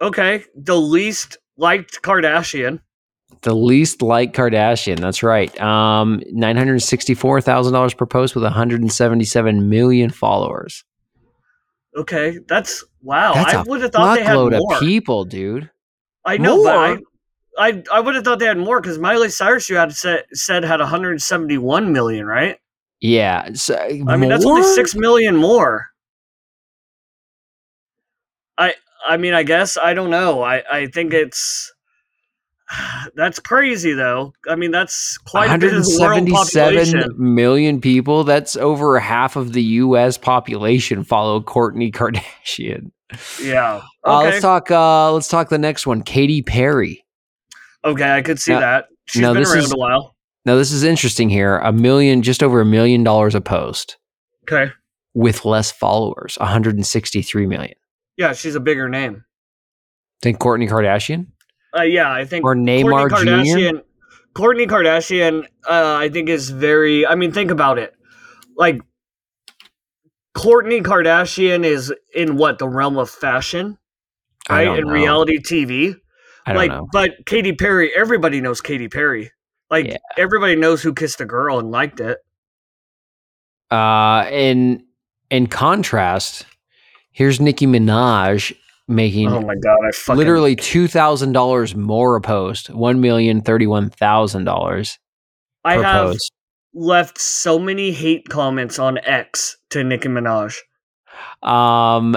Okay, 0.00 0.44
the 0.54 0.76
least 0.78 1.38
liked 1.56 2.02
Kardashian. 2.02 2.80
the 3.42 3.54
least 3.54 4.02
like 4.02 4.32
Kardashian. 4.32 4.98
That's 5.00 5.22
right. 5.22 5.58
Um, 5.60 6.22
nine 6.32 6.56
hundred 6.56 6.80
sixty-four 6.80 7.40
thousand 7.40 7.72
dollars 7.72 7.94
per 7.94 8.06
post 8.06 8.34
with 8.34 8.44
one 8.44 8.52
hundred 8.52 8.80
and 8.80 8.92
seventy-seven 8.92 9.68
million 9.68 10.10
followers. 10.10 10.84
Okay, 11.96 12.38
that's 12.46 12.84
wow. 13.02 13.32
That's 13.34 13.54
I 13.54 13.62
would 13.62 13.80
have 13.82 13.92
thought 13.92 14.16
they 14.16 14.24
had 14.24 14.34
more. 14.34 14.74
of 14.74 14.80
people, 14.80 15.24
dude. 15.24 15.70
I 16.26 16.36
know, 16.38 16.62
but 16.62 16.76
I, 16.76 16.98
I, 17.58 17.82
I 17.92 18.00
would 18.00 18.14
have 18.16 18.24
thought 18.24 18.38
they 18.38 18.46
had 18.46 18.58
more 18.58 18.80
because 18.80 18.98
Miley 18.98 19.28
Cyrus, 19.30 19.70
you 19.70 19.76
had 19.76 19.92
said 19.92 20.24
said 20.32 20.64
had 20.64 20.80
171 20.80 21.92
million, 21.92 22.26
right? 22.26 22.58
Yeah. 23.00 23.52
So, 23.54 23.76
I 23.76 24.16
mean, 24.16 24.28
that's 24.30 24.44
only 24.44 24.62
six 24.62 24.94
million 24.94 25.36
more. 25.36 25.86
I, 28.58 28.74
I 29.06 29.16
mean, 29.16 29.34
I 29.34 29.42
guess 29.42 29.76
I 29.76 29.94
don't 29.94 30.10
know. 30.10 30.42
I, 30.42 30.62
I 30.70 30.86
think 30.86 31.12
it's 31.12 31.72
that's 33.14 33.38
crazy 33.38 33.92
though. 33.92 34.32
I 34.48 34.56
mean, 34.56 34.70
that's 34.70 35.18
quite 35.18 35.54
a 35.54 35.58
bit 35.58 35.74
of 35.74 35.84
the 35.84 35.98
world 36.00 36.28
population. 36.28 37.14
million 37.18 37.80
people. 37.80 38.24
That's 38.24 38.56
over 38.56 38.98
half 38.98 39.36
of 39.36 39.52
the 39.52 39.62
U.S. 39.62 40.18
population 40.18 41.04
follow 41.04 41.40
Kourtney 41.40 41.92
Kardashian. 41.92 42.90
Yeah. 43.40 43.82
Uh, 44.04 44.22
let's 44.22 44.40
talk. 44.40 44.70
Uh, 44.70 45.12
let's 45.12 45.28
talk 45.28 45.48
the 45.48 45.58
next 45.58 45.86
one. 45.86 46.02
Katy 46.02 46.42
Perry. 46.42 47.04
okay, 47.84 48.10
I 48.10 48.22
could 48.22 48.40
see 48.40 48.52
Now- 48.52 48.60
that. 48.60 48.86
She's 49.08 49.22
been 49.22 49.36
around 49.36 49.58
is- 49.58 49.72
a 49.72 49.76
while. 49.76 50.15
Now 50.46 50.54
this 50.56 50.72
is 50.72 50.84
interesting 50.84 51.28
here. 51.28 51.58
A 51.58 51.72
million, 51.72 52.22
just 52.22 52.42
over 52.42 52.60
a 52.60 52.64
million 52.64 53.04
dollars 53.04 53.34
a 53.34 53.40
post 53.42 53.98
Okay. 54.44 54.72
with 55.12 55.44
less 55.44 55.70
followers. 55.72 56.38
163 56.40 57.46
million. 57.46 57.74
Yeah, 58.16 58.32
she's 58.32 58.54
a 58.54 58.60
bigger 58.60 58.88
name. 58.88 59.24
Think 60.22 60.38
Kourtney 60.38 60.68
Kardashian 60.70 61.26
Uh, 61.76 61.82
yeah, 61.82 62.10
I 62.10 62.24
think 62.24 62.44
or 62.44 62.54
Neymar 62.54 63.10
Jr. 63.10 63.80
Kourtney 64.34 64.66
Kardashian, 64.68 65.44
uh, 65.68 65.96
I 65.98 66.08
think 66.08 66.28
is 66.28 66.48
very. 66.50 67.06
I 67.06 67.14
mean, 67.16 67.32
think 67.32 67.50
about 67.50 67.78
it. 67.78 67.92
Like, 68.56 68.80
Kourtney 70.36 70.82
Kardashian 70.82 71.64
is 71.64 71.92
in 72.14 72.36
what 72.36 72.58
the 72.58 72.68
realm 72.68 72.98
of 72.98 73.08
fashion, 73.10 73.78
I 74.48 74.54
right? 74.58 74.64
don't 74.66 74.78
In 74.78 74.84
know. 74.86 74.92
reality 74.92 75.38
TV, 75.38 75.94
I 76.46 76.52
don't 76.52 76.56
like, 76.56 76.70
know. 76.70 76.86
but 76.92 77.24
Katy 77.26 77.52
Perry, 77.54 77.90
everybody 77.96 78.40
knows 78.40 78.60
Katy 78.60 78.88
Perry. 78.88 79.30
Like, 79.70 79.86
Yeah. 79.86 79.96
everybody 80.16 80.56
knows 80.56 80.82
who 80.82 80.94
kissed 80.94 81.20
a 81.20 81.24
girl 81.24 81.58
and 81.58 81.70
liked 81.70 82.00
it. 82.00 82.18
Uh, 83.70 84.26
in 84.30 84.84
in 85.30 85.48
contrast, 85.48 86.46
here's 87.10 87.40
Nicki 87.40 87.66
Minaj 87.66 88.54
making 88.86 89.28
Oh 89.28 89.40
my 89.40 89.56
god, 89.56 89.78
I 89.86 89.90
fucking 89.92 90.18
literally 90.18 90.54
two 90.54 90.86
thousand 90.86 91.32
dollars 91.32 91.74
more 91.74 92.14
a 92.14 92.20
post, 92.20 92.70
one 92.70 93.00
million 93.00 93.40
thirty-one 93.42 93.90
thousand 93.90 94.44
dollars 94.44 94.98
I 95.64 95.78
have 95.78 96.12
post. 96.12 96.32
left 96.74 97.18
so 97.20 97.58
many 97.58 97.90
hate 97.90 98.28
comments 98.28 98.78
on 98.78 98.98
X 98.98 99.56
to 99.70 99.82
Nicki 99.82 100.08
Minaj. 100.08 100.56
Um, 101.42 102.16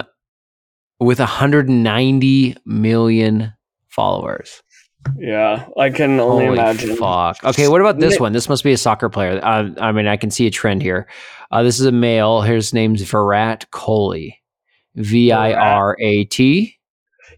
with 0.99 1.17
hundred 1.17 1.67
and 1.67 1.83
ninety 1.83 2.55
million 2.63 3.53
followers. 3.87 4.61
Yeah, 5.17 5.67
I 5.77 5.89
can 5.89 6.19
only 6.19 6.45
Holy 6.45 6.59
imagine. 6.59 6.95
fuck. 6.95 7.43
Okay, 7.43 7.67
what 7.67 7.81
about 7.81 7.99
this 7.99 8.19
one? 8.19 8.33
This 8.33 8.49
must 8.49 8.63
be 8.63 8.73
a 8.73 8.77
soccer 8.77 9.09
player. 9.09 9.39
Uh, 9.43 9.69
I 9.79 9.91
mean, 9.91 10.07
I 10.07 10.17
can 10.17 10.31
see 10.31 10.45
a 10.47 10.51
trend 10.51 10.81
here. 10.81 11.07
Uh, 11.51 11.63
this 11.63 11.79
is 11.79 11.85
a 11.85 11.91
male. 11.91 12.41
His 12.41 12.73
name's 12.73 13.01
Virat 13.01 13.65
Kohli. 13.71 14.35
V 14.95 15.31
I 15.31 15.53
R 15.53 15.95
A 15.99 16.25
T. 16.25 16.77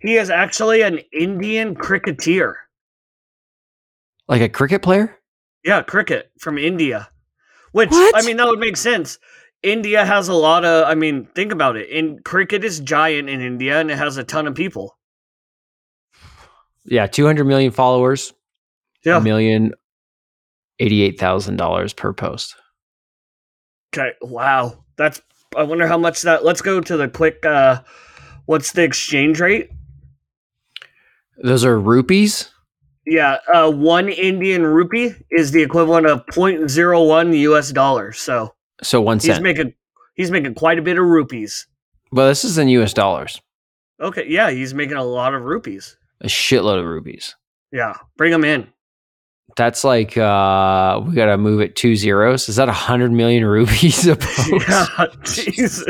He 0.01 0.15
is 0.15 0.29
actually 0.29 0.81
an 0.81 0.99
Indian 1.13 1.75
cricketer. 1.75 2.57
Like 4.27 4.41
a 4.41 4.49
cricket 4.49 4.81
player? 4.81 5.17
Yeah, 5.63 5.83
cricket 5.83 6.31
from 6.39 6.57
India. 6.57 7.09
Which 7.71 7.91
What? 7.91 8.15
I 8.15 8.25
mean 8.25 8.37
that 8.37 8.47
would 8.47 8.59
make 8.59 8.77
sense. 8.77 9.19
India 9.61 10.03
has 10.03 10.27
a 10.27 10.33
lot 10.33 10.65
of 10.65 10.87
I 10.87 10.95
mean, 10.95 11.27
think 11.35 11.51
about 11.51 11.77
it. 11.77 11.89
In 11.89 12.19
cricket 12.23 12.63
is 12.63 12.79
giant 12.79 13.29
in 13.29 13.41
India 13.41 13.79
and 13.79 13.91
it 13.91 13.97
has 13.97 14.17
a 14.17 14.23
ton 14.23 14.47
of 14.47 14.55
people. 14.55 14.97
Yeah, 16.85 17.07
200 17.07 17.45
million 17.45 17.71
followers. 17.71 18.33
Yeah. 19.05 19.17
A 19.17 19.21
million 19.21 19.73
eighty-eight 20.79 21.19
thousand 21.19 21.55
dollars 21.57 21.91
per 21.93 22.13
post. 22.13 22.55
Okay. 23.93 24.11
Wow. 24.21 24.83
That's 24.95 25.21
I 25.57 25.63
wonder 25.63 25.87
how 25.87 25.97
much 25.97 26.21
that 26.21 26.45
let's 26.45 26.61
go 26.61 26.79
to 26.81 26.97
the 26.97 27.07
quick 27.09 27.43
uh 27.45 27.81
what's 28.45 28.71
the 28.73 28.83
exchange 28.83 29.39
rate? 29.39 29.69
Those 31.43 31.65
are 31.65 31.79
rupees. 31.79 32.49
Yeah, 33.07 33.37
uh 33.51 33.71
one 33.71 34.09
Indian 34.09 34.63
rupee 34.63 35.15
is 35.31 35.51
the 35.51 35.63
equivalent 35.63 36.05
of 36.05 36.23
0.01 36.27 37.37
US 37.39 37.71
dollars. 37.71 38.19
So 38.19 38.53
So 38.83 39.01
one 39.01 39.19
he's 39.19 39.39
making 39.39 39.73
he's 40.15 40.29
making 40.29 40.53
quite 40.55 40.77
a 40.77 40.81
bit 40.83 40.97
of 40.99 41.05
rupees. 41.05 41.65
well, 42.11 42.27
this 42.27 42.43
is 42.45 42.57
in 42.59 42.67
U.S. 42.69 42.93
dollars. 42.93 43.41
Okay, 43.99 44.25
yeah, 44.27 44.51
he's 44.51 44.73
making 44.73 44.97
a 44.97 45.03
lot 45.03 45.33
of 45.33 45.43
rupees. 45.43 45.97
A 46.21 46.27
shitload 46.27 46.79
of 46.79 46.85
rubies. 46.85 47.35
Yeah, 47.71 47.95
bring 48.17 48.31
them 48.31 48.43
in. 48.43 48.67
That's 49.57 49.83
like 49.83 50.17
uh 50.17 51.01
we 51.05 51.13
gotta 51.13 51.37
move 51.37 51.59
it 51.61 51.75
two 51.75 51.95
zeros. 51.95 52.47
Is 52.47 52.55
that 52.55 52.69
a 52.69 52.73
hundred 52.73 53.11
million 53.11 53.43
rubies? 53.45 54.05
Yeah, 54.07 54.85
Jesus. 55.23 55.83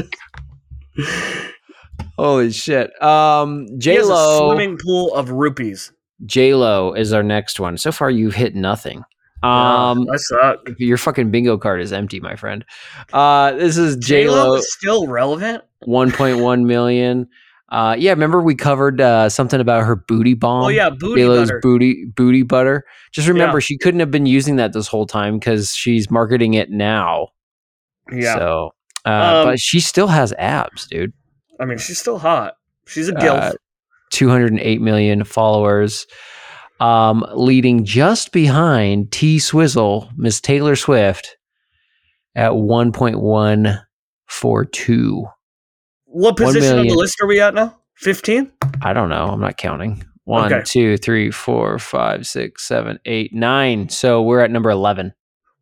Holy 2.17 2.51
shit. 2.51 3.01
Um 3.01 3.67
J 3.77 3.97
a 3.97 4.05
Lo 4.05 4.49
swimming 4.49 4.77
pool 4.83 5.13
of 5.13 5.29
rupees. 5.31 5.91
J 6.25 6.53
Lo 6.55 6.93
is 6.93 7.13
our 7.13 7.23
next 7.23 7.59
one. 7.59 7.77
So 7.77 7.91
far 7.91 8.09
you've 8.09 8.35
hit 8.35 8.55
nothing. 8.55 9.03
Um 9.43 10.05
yeah, 10.05 10.13
I 10.13 10.17
suck. 10.17 10.69
your 10.77 10.97
fucking 10.97 11.31
bingo 11.31 11.57
card 11.57 11.81
is 11.81 11.91
empty, 11.93 12.19
my 12.19 12.35
friend. 12.35 12.65
Uh 13.13 13.51
this 13.53 13.77
is 13.77 13.97
J 13.97 14.29
Lo. 14.29 14.59
still 14.61 15.07
relevant. 15.07 15.63
1.1 15.87 16.65
million. 16.65 17.27
Uh, 17.71 17.95
yeah, 17.97 18.11
remember 18.11 18.41
we 18.41 18.53
covered 18.53 18.99
uh, 18.99 19.29
something 19.29 19.61
about 19.61 19.85
her 19.85 19.95
booty 19.95 20.33
bomb? 20.33 20.65
oh 20.65 20.67
yeah, 20.67 20.89
booty 20.89 21.21
Mila's 21.21 21.49
butter. 21.49 21.59
booty 21.61 22.05
booty 22.15 22.43
butter. 22.43 22.83
Just 23.13 23.29
remember, 23.29 23.57
Yeah. 23.59 23.61
she 23.61 23.77
couldn't 23.77 24.01
have 24.01 24.11
been 24.11 24.25
using 24.25 24.57
that 24.57 24.73
this 24.73 24.87
whole 24.87 25.05
time 25.07 25.39
because 25.39 25.73
she's 25.73 26.11
marketing 26.11 26.53
it 26.53 26.69
now. 26.69 27.29
yeah, 28.11 28.35
So, 28.35 28.71
uh, 29.05 29.09
Um, 29.09 29.45
but 29.47 29.59
she 29.59 29.79
still 29.79 30.07
has 30.07 30.33
abs, 30.37 30.85
dude. 30.87 31.13
I 31.61 31.65
mean 31.65 31.77
she's 31.77 31.97
still 31.99 32.19
hot. 32.19 32.55
She's 32.87 33.07
a 33.07 33.13
gilf. 33.13 33.41
Uh, 33.41 33.51
208 34.11 34.81
million 34.81 35.23
followers, 35.23 36.05
um, 36.81 37.25
leading 37.33 37.85
just 37.85 38.33
behind 38.33 39.13
T 39.13 39.39
Swizzle, 39.39 40.09
Miss 40.17 40.41
Taylor 40.41 40.75
Swift, 40.75 41.37
at 42.35 42.51
1.142. 42.51 42.99
what 43.07 43.21
one 43.21 43.79
what 46.11 46.35
position 46.35 46.77
on 46.77 46.87
the 46.87 46.93
list 46.93 47.21
are 47.21 47.27
we 47.27 47.39
at 47.39 47.53
now? 47.53 47.77
15? 47.95 48.51
I 48.81 48.93
don't 48.93 49.09
know. 49.09 49.27
I'm 49.27 49.39
not 49.39 49.57
counting. 49.57 50.03
One, 50.25 50.51
okay. 50.51 50.63
two, 50.65 50.97
three, 50.97 51.31
four, 51.31 51.79
five, 51.79 52.27
six, 52.27 52.67
seven, 52.67 52.99
eight, 53.05 53.33
nine. 53.33 53.89
So 53.89 54.21
we're 54.21 54.41
at 54.41 54.51
number 54.51 54.69
11. 54.69 55.13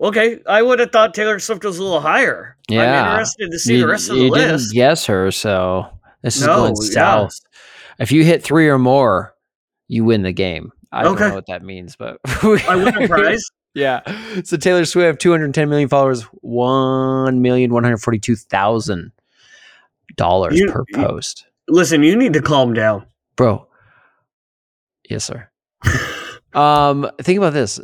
Okay. 0.01 0.39
I 0.47 0.61
would 0.61 0.79
have 0.79 0.91
thought 0.91 1.13
Taylor 1.13 1.39
Swift 1.39 1.63
was 1.63 1.77
a 1.77 1.83
little 1.83 2.01
higher. 2.01 2.57
Yeah. 2.67 3.03
I'm 3.03 3.11
interested 3.11 3.51
to 3.51 3.59
see 3.59 3.75
you, 3.75 3.81
the 3.81 3.87
rest 3.87 4.09
of 4.09 4.15
the 4.15 4.29
list. 4.29 4.73
Yes, 4.73 5.05
her. 5.05 5.31
So 5.31 5.87
this 6.23 6.41
no, 6.41 6.65
is 6.65 6.79
going 6.79 6.81
south. 6.93 7.39
Yeah. 7.41 8.03
If 8.03 8.11
you 8.11 8.23
hit 8.23 8.43
three 8.43 8.69
or 8.69 8.79
more, 8.79 9.35
you 9.87 10.03
win 10.03 10.23
the 10.23 10.33
game. 10.33 10.71
I 10.91 11.05
okay. 11.05 11.19
don't 11.19 11.29
know 11.29 11.35
what 11.35 11.45
that 11.47 11.63
means, 11.63 11.95
but 11.95 12.17
I 12.25 12.75
win 12.75 13.03
a 13.03 13.07
prize. 13.07 13.43
Yeah. 13.75 14.01
So 14.43 14.57
Taylor 14.57 14.83
Swift, 14.83 15.21
210 15.21 15.69
million 15.69 15.89
followers, 15.89 16.23
1,142,000 16.43 19.11
dollars 20.19 20.61
per 20.69 20.83
you- 20.89 20.97
post. 20.97 21.45
Listen, 21.67 22.03
you 22.03 22.15
need 22.15 22.33
to 22.33 22.41
calm 22.41 22.73
down. 22.73 23.05
Bro. 23.35 23.67
Yes, 25.09 25.23
sir. 25.23 25.49
um, 26.53 27.09
think 27.21 27.37
about 27.37 27.53
this. 27.53 27.79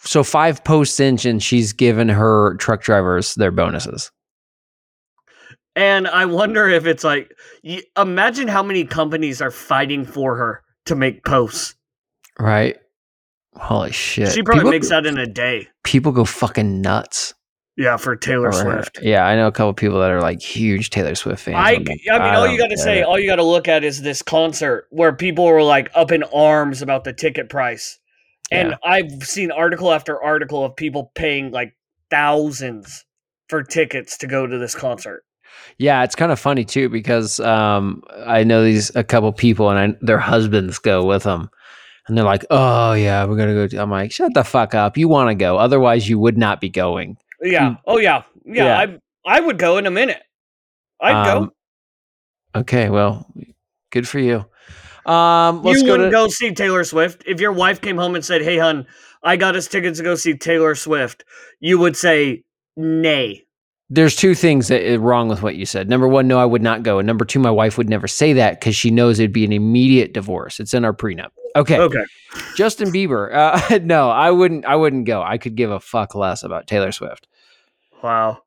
So 0.00 0.22
five 0.22 0.62
posts 0.64 1.00
in 1.00 1.16
and 1.24 1.42
she's 1.42 1.72
given 1.72 2.08
her 2.08 2.56
truck 2.56 2.82
drivers 2.82 3.34
their 3.34 3.50
bonuses. 3.50 4.10
And 5.76 6.06
I 6.06 6.26
wonder 6.26 6.68
if 6.68 6.86
it's 6.86 7.02
like, 7.02 7.32
imagine 7.96 8.46
how 8.46 8.62
many 8.62 8.84
companies 8.84 9.40
are 9.40 9.50
fighting 9.50 10.04
for 10.04 10.36
her 10.36 10.62
to 10.86 10.94
make 10.94 11.24
posts. 11.24 11.74
Right? 12.38 12.76
Holy 13.56 13.92
shit. 13.92 14.32
She 14.32 14.42
probably 14.42 14.60
people, 14.60 14.70
makes 14.72 14.88
that 14.90 15.06
in 15.06 15.18
a 15.18 15.26
day. 15.26 15.68
people 15.82 16.12
go 16.12 16.24
fucking 16.24 16.80
nuts. 16.80 17.34
Yeah, 17.76 17.96
for 17.96 18.14
Taylor 18.14 18.48
over. 18.48 18.82
Swift. 18.82 19.00
Yeah, 19.02 19.26
I 19.26 19.34
know 19.34 19.48
a 19.48 19.52
couple 19.52 19.74
people 19.74 19.98
that 20.00 20.10
are 20.10 20.20
like 20.20 20.40
huge 20.40 20.90
Taylor 20.90 21.14
Swift 21.16 21.42
fans. 21.42 21.56
I, 21.56 21.70
I 21.70 21.74
I'm 21.74 21.82
mean, 21.84 21.98
like, 22.06 22.20
all 22.38 22.46
you 22.48 22.56
got 22.58 22.68
to 22.68 22.78
say, 22.78 23.00
it. 23.00 23.02
all 23.02 23.18
you 23.18 23.28
got 23.28 23.36
to 23.36 23.42
look 23.44 23.66
at 23.66 23.82
is 23.82 24.02
this 24.02 24.22
concert 24.22 24.86
where 24.90 25.12
people 25.12 25.44
were 25.44 25.62
like 25.62 25.90
up 25.94 26.12
in 26.12 26.22
arms 26.32 26.82
about 26.82 27.02
the 27.04 27.12
ticket 27.12 27.48
price. 27.48 27.98
And 28.52 28.70
Yeah. 28.70 28.76
I've 28.84 29.24
seen 29.24 29.50
article 29.50 29.92
after 29.92 30.22
article 30.22 30.64
of 30.64 30.76
people 30.76 31.10
paying 31.16 31.50
like 31.50 31.74
thousands 32.10 33.04
for 33.48 33.62
tickets 33.62 34.16
to 34.18 34.26
go 34.26 34.46
to 34.46 34.58
this 34.58 34.74
concert. 34.74 35.24
Yeah, 35.78 36.02
it's 36.04 36.14
kind 36.14 36.30
of 36.32 36.38
funny 36.38 36.64
too 36.64 36.88
because 36.88 37.40
um, 37.40 38.02
I 38.26 38.44
know 38.44 38.62
these 38.64 38.94
a 38.94 39.04
couple 39.04 39.32
people 39.32 39.70
and 39.70 39.78
I, 39.78 39.98
their 40.00 40.18
husbands 40.18 40.78
go 40.78 41.04
with 41.04 41.22
them, 41.24 41.48
and 42.06 42.16
they're 42.16 42.24
like, 42.24 42.44
"Oh 42.50 42.92
yeah, 42.92 43.24
we're 43.24 43.36
gonna 43.36 43.54
go." 43.54 43.66
to-" 43.68 43.78
I'm 43.78 43.90
like, 43.90 44.12
"Shut 44.12 44.34
the 44.34 44.44
fuck 44.44 44.74
up! 44.74 44.96
You 44.96 45.08
want 45.08 45.30
to 45.30 45.34
go? 45.34 45.56
Otherwise, 45.56 46.08
you 46.08 46.18
would 46.18 46.36
not 46.38 46.60
be 46.60 46.68
going." 46.68 47.16
Yeah. 47.42 47.70
Mm. 47.70 47.78
Oh 47.86 47.98
yeah. 47.98 48.22
Yeah. 48.44 48.64
Yeah. 48.64 48.96
I 49.24 49.36
I 49.36 49.40
would 49.40 49.58
go 49.58 49.78
in 49.78 49.86
a 49.86 49.90
minute. 49.90 50.22
I'd 51.00 51.28
Um, 51.28 51.50
Okay, 52.54 52.88
well, 52.88 53.26
good 53.90 54.06
for 54.06 54.20
you. 54.20 54.44
Um, 55.06 55.62
let's 55.62 55.80
You 55.80 55.86
go 55.86 55.92
wouldn't 55.92 56.08
to 56.08 56.12
go 56.12 56.28
see 56.28 56.52
Taylor 56.52 56.84
Swift 56.84 57.24
if 57.26 57.40
your 57.40 57.52
wife 57.52 57.80
came 57.80 57.96
home 57.96 58.14
and 58.14 58.24
said, 58.24 58.42
"Hey, 58.42 58.58
hun, 58.58 58.86
I 59.22 59.36
got 59.36 59.56
us 59.56 59.66
tickets 59.66 59.98
to 59.98 60.04
go 60.04 60.14
see 60.14 60.34
Taylor 60.34 60.74
Swift." 60.74 61.24
You 61.60 61.78
would 61.78 61.96
say, 61.96 62.44
"Nay." 62.76 63.42
There's 63.90 64.16
two 64.16 64.34
things 64.34 64.68
that 64.68 64.82
are 64.82 64.98
wrong 64.98 65.28
with 65.28 65.42
what 65.42 65.56
you 65.56 65.66
said. 65.66 65.90
Number 65.90 66.08
one, 66.08 66.26
no, 66.26 66.38
I 66.38 66.46
would 66.46 66.62
not 66.62 66.82
go, 66.82 66.98
and 66.98 67.06
number 67.06 67.24
two, 67.24 67.38
my 67.38 67.50
wife 67.50 67.76
would 67.76 67.90
never 67.90 68.08
say 68.08 68.32
that 68.34 68.60
because 68.60 68.74
she 68.74 68.90
knows 68.90 69.18
it'd 69.18 69.32
be 69.32 69.44
an 69.44 69.52
immediate 69.52 70.14
divorce. 70.14 70.58
It's 70.58 70.72
in 70.72 70.84
our 70.84 70.94
prenup. 70.94 71.30
Okay, 71.56 71.78
Okay. 71.78 72.04
Justin 72.56 72.90
Bieber. 72.90 73.32
Uh, 73.32 73.78
no, 73.82 74.10
I 74.10 74.30
wouldn't. 74.30 74.64
I 74.64 74.74
wouldn't 74.76 75.06
go. 75.06 75.22
I 75.22 75.38
could 75.38 75.54
give 75.54 75.70
a 75.70 75.78
fuck 75.80 76.14
less 76.14 76.42
about 76.42 76.66
Taylor 76.66 76.90
Swift. 76.92 77.28
Wow. 78.02 78.42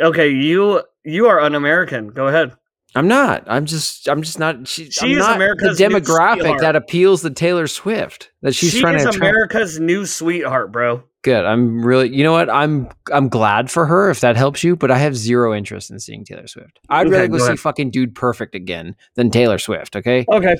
Okay, 0.00 0.28
you 0.30 0.82
you 1.04 1.26
are 1.26 1.40
un-American. 1.40 2.08
Go 2.08 2.26
ahead. 2.28 2.52
I'm 2.94 3.06
not. 3.08 3.44
I'm 3.46 3.66
just. 3.66 4.08
I'm 4.08 4.22
just 4.22 4.38
not. 4.38 4.66
She, 4.66 4.90
She 4.90 5.06
I'm 5.06 5.12
is 5.12 5.18
not 5.18 5.36
America's 5.36 5.78
the 5.78 5.84
demographic 5.84 6.58
that 6.60 6.76
appeals 6.76 7.22
to 7.22 7.30
Taylor 7.30 7.66
Swift. 7.66 8.30
That 8.42 8.54
she's 8.54 8.72
she 8.72 8.80
trying 8.80 8.96
is 8.96 9.02
to 9.04 9.08
attract. 9.10 9.22
America's 9.32 9.78
new 9.80 10.04
sweetheart, 10.06 10.72
bro. 10.72 11.02
Good. 11.22 11.44
I'm 11.44 11.84
really. 11.84 12.08
You 12.14 12.24
know 12.24 12.32
what? 12.32 12.50
I'm. 12.50 12.88
I'm 13.12 13.28
glad 13.28 13.70
for 13.70 13.86
her 13.86 14.10
if 14.10 14.20
that 14.20 14.36
helps 14.36 14.64
you. 14.64 14.74
But 14.74 14.90
I 14.90 14.98
have 14.98 15.16
zero 15.16 15.54
interest 15.54 15.90
in 15.90 16.00
seeing 16.00 16.24
Taylor 16.24 16.46
Swift. 16.48 16.80
I'd 16.88 17.06
Okay, 17.06 17.14
rather 17.16 17.28
go, 17.28 17.38
go 17.38 17.46
see 17.48 17.56
fucking 17.56 17.90
Dude 17.90 18.14
Perfect 18.14 18.54
again 18.54 18.96
than 19.14 19.30
Taylor 19.30 19.58
Swift. 19.58 19.94
Okay. 19.96 20.24
Okay. 20.28 20.56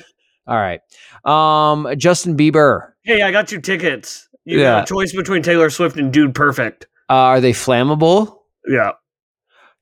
All 0.51 0.57
right. 0.57 0.81
Um. 1.25 1.87
Justin 1.97 2.35
Bieber. 2.35 2.91
Hey, 3.03 3.21
I 3.21 3.31
got 3.31 3.51
you 3.51 3.61
tickets. 3.61 4.27
You 4.43 4.59
Yeah. 4.59 4.79
got 4.79 4.83
a 4.83 4.93
choice 4.93 5.15
between 5.15 5.41
Taylor 5.43 5.69
Swift 5.69 5.95
and 5.97 6.11
Dude 6.11 6.35
Perfect. 6.35 6.87
Uh, 7.09 7.13
are 7.13 7.39
they 7.41 7.53
flammable? 7.53 8.39
Yeah. 8.67 8.91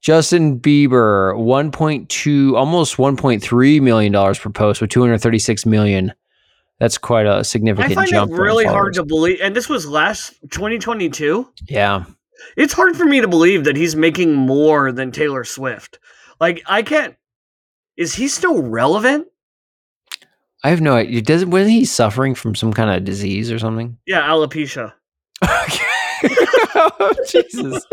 Justin 0.02 0.60
Bieber, 0.60 1.34
1.2, 1.36 2.56
almost 2.56 2.98
1.3 2.98 3.82
million 3.82 4.12
dollars 4.14 4.40
per 4.40 4.50
post 4.50 4.80
with 4.82 4.90
236 4.91 5.66
million. 5.66 6.14
That's 6.80 6.98
quite 6.98 7.26
a 7.26 7.44
significant 7.44 7.91
I 7.91 7.96
find 7.96 8.08
it 8.08 8.12
jump. 8.12 8.32
in 8.32 8.38
really 8.38 8.64
hard 8.66 8.94
to 8.94 9.04
believe. 9.04 9.40
And 9.41 9.54
this 9.56 9.68
was 9.68 9.86
last 9.88 10.34
2022. 10.52 11.50
Yeah. 11.68 12.06
It's 12.56 12.72
hard 12.74 12.96
for 12.96 13.04
me 13.06 13.20
to 13.20 13.28
believe 13.28 13.66
that 13.66 13.76
he's 13.76 13.96
making 13.98 14.34
more 14.34 14.91
than 14.94 15.12
Taylor 15.12 15.44
Swift. 15.44 16.00
Like, 16.40 16.62
I 16.66 16.82
can't. 16.84 17.16
Is 17.98 18.14
he 18.16 18.30
still 18.30 18.62
relevant? 18.62 19.28
I 20.64 20.69
have 20.69 20.81
no 20.81 20.95
idea. 20.95 21.22
Does 21.22 21.45
wasn't 21.45 21.72
he 21.72 21.86
suffering 21.86 22.36
from 22.36 22.56
some 22.56 22.73
kind 22.73 22.90
of 22.90 23.03
disease 23.06 23.52
or 23.52 23.60
something? 23.60 23.98
Yeah, 24.06 24.27
alopecia. 24.27 24.94
oh, 25.41 27.14
Jesus. 27.27 27.86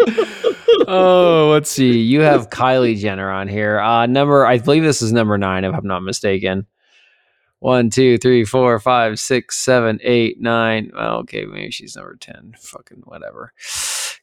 Oh, 0.88 1.50
let's 1.52 1.70
see. 1.70 2.00
You 2.00 2.22
have 2.22 2.50
Kylie 2.50 2.98
Jenner 2.98 3.30
on 3.30 3.46
here. 3.46 3.78
Uh 3.78 4.06
number 4.06 4.44
I 4.44 4.58
believe 4.58 4.82
this 4.82 5.00
is 5.00 5.12
number 5.12 5.38
nine, 5.38 5.64
if 5.64 5.74
I'm 5.74 5.86
not 5.86 6.02
mistaken. 6.02 6.66
One, 7.60 7.88
two, 7.88 8.18
three, 8.18 8.44
four, 8.44 8.78
five, 8.80 9.18
six, 9.18 9.58
seven, 9.58 9.98
eight, 10.02 10.40
nine. 10.40 10.90
Well, 10.94 11.18
okay, 11.18 11.44
maybe 11.44 11.70
she's 11.70 11.96
number 11.96 12.16
ten. 12.16 12.54
Fucking 12.58 13.02
whatever. 13.04 13.52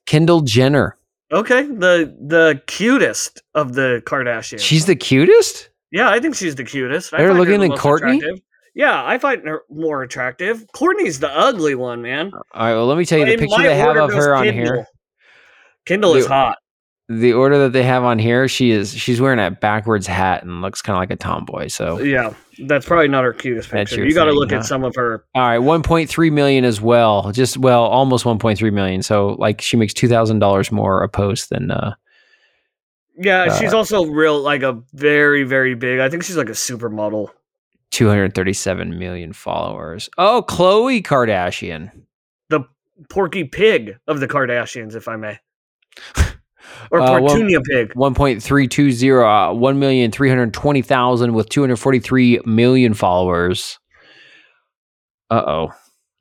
Kendall 0.06 0.42
Jenner. 0.42 0.98
Okay, 1.32 1.64
the 1.64 2.16
the 2.20 2.62
cutest 2.68 3.42
of 3.56 3.74
the 3.74 4.04
Kardashians. 4.06 4.60
She's 4.60 4.86
the 4.86 4.96
cutest? 4.96 5.70
Yeah, 5.94 6.10
I 6.10 6.20
think 6.20 6.36
she's 6.36 6.56
the 6.56 6.64
cutest. 6.66 7.14
I 7.14 7.18
Better 7.18 7.30
find 7.30 7.38
her 7.38 7.44
looking 7.46 7.62
the 7.62 7.68
than 7.70 7.78
Kourtney? 7.78 8.18
attractive. 8.18 8.42
Yeah, 8.76 9.06
I 9.06 9.20
find 9.20 9.48
her 9.48 9.62
more 9.70 10.02
attractive. 10.02 10.66
Kourtney's 10.76 11.20
the 11.20 11.30
ugly 11.30 11.76
one, 11.76 12.02
man. 12.02 12.32
All 12.34 12.42
right, 12.56 12.74
well, 12.74 12.88
let 12.88 12.98
me 12.98 13.06
tell 13.06 13.20
you 13.20 13.26
the 13.26 13.34
In 13.34 13.40
picture 13.40 13.62
they 13.62 13.78
have 13.78 13.96
of 13.96 14.12
her 14.12 14.36
on 14.36 14.46
Kendall. 14.46 14.64
here. 14.66 14.88
Kendall 15.86 16.16
is 16.16 16.26
hot. 16.26 16.58
The 17.10 17.34
order 17.34 17.60
that 17.60 17.74
they 17.74 17.84
have 17.84 18.04
on 18.04 18.18
here, 18.18 18.48
she 18.48 18.72
is 18.72 18.92
she's 18.96 19.20
wearing 19.22 19.38
a 19.38 19.52
backwards 19.52 20.08
hat 20.08 20.42
and 20.44 20.62
looks 20.62 20.82
kind 20.82 20.96
of 20.96 21.02
like 21.02 21.12
a 21.12 21.16
tomboy. 21.18 21.68
So 21.68 22.00
Yeah, 22.00 22.34
that's 22.66 22.86
probably 22.86 23.10
not 23.10 23.26
her 23.26 23.34
cutest 23.34 23.70
picture. 23.70 24.04
You 24.06 24.14
got 24.16 24.26
to 24.26 24.32
look 24.32 24.50
huh? 24.52 24.58
at 24.58 24.66
some 24.66 24.84
of 24.86 24.96
her. 24.96 25.26
All 25.36 25.42
right, 25.44 25.60
1.3 25.60 26.32
million 26.32 26.64
as 26.64 26.80
well. 26.82 27.32
Just 27.34 27.58
well, 27.58 27.84
almost 27.84 28.24
1.3 28.26 28.74
million. 28.74 29.04
So 29.04 29.34
like 29.38 29.62
she 29.62 29.76
makes 29.78 29.94
two 29.94 30.08
thousand 30.08 30.40
dollars 30.40 30.72
more 30.72 31.04
a 31.04 31.10
post 31.10 31.50
than 31.50 31.70
uh 31.72 31.94
Yeah, 33.18 33.44
Uh, 33.44 33.58
she's 33.60 33.74
also 33.74 34.06
real, 34.06 34.40
like 34.42 34.64
a 34.64 34.82
very, 34.94 35.44
very 35.44 35.76
big. 35.76 36.00
I 36.00 36.10
think 36.10 36.24
she's 36.24 36.38
like 36.38 36.50
a 36.50 36.54
supermodel. 36.54 37.30
237 37.92 38.98
million 38.98 39.34
followers. 39.34 40.10
Oh, 40.18 40.44
Khloe 40.48 41.04
Kardashian. 41.04 41.92
The 42.50 42.62
Porky 43.10 43.44
Pig 43.44 43.98
of 44.08 44.20
the 44.20 44.28
Kardashians, 44.28 44.96
if 44.96 45.08
I 45.08 45.16
may, 45.16 45.40
or 46.92 47.02
Uh, 47.02 47.20
Pig. 47.20 47.94
1.320 47.94 49.22
uh, 49.22 49.54
1,320,000 49.54 51.34
with 51.34 51.50
243 51.50 52.40
million 52.46 52.94
followers. 52.96 53.78
Uh-oh. 55.30 55.72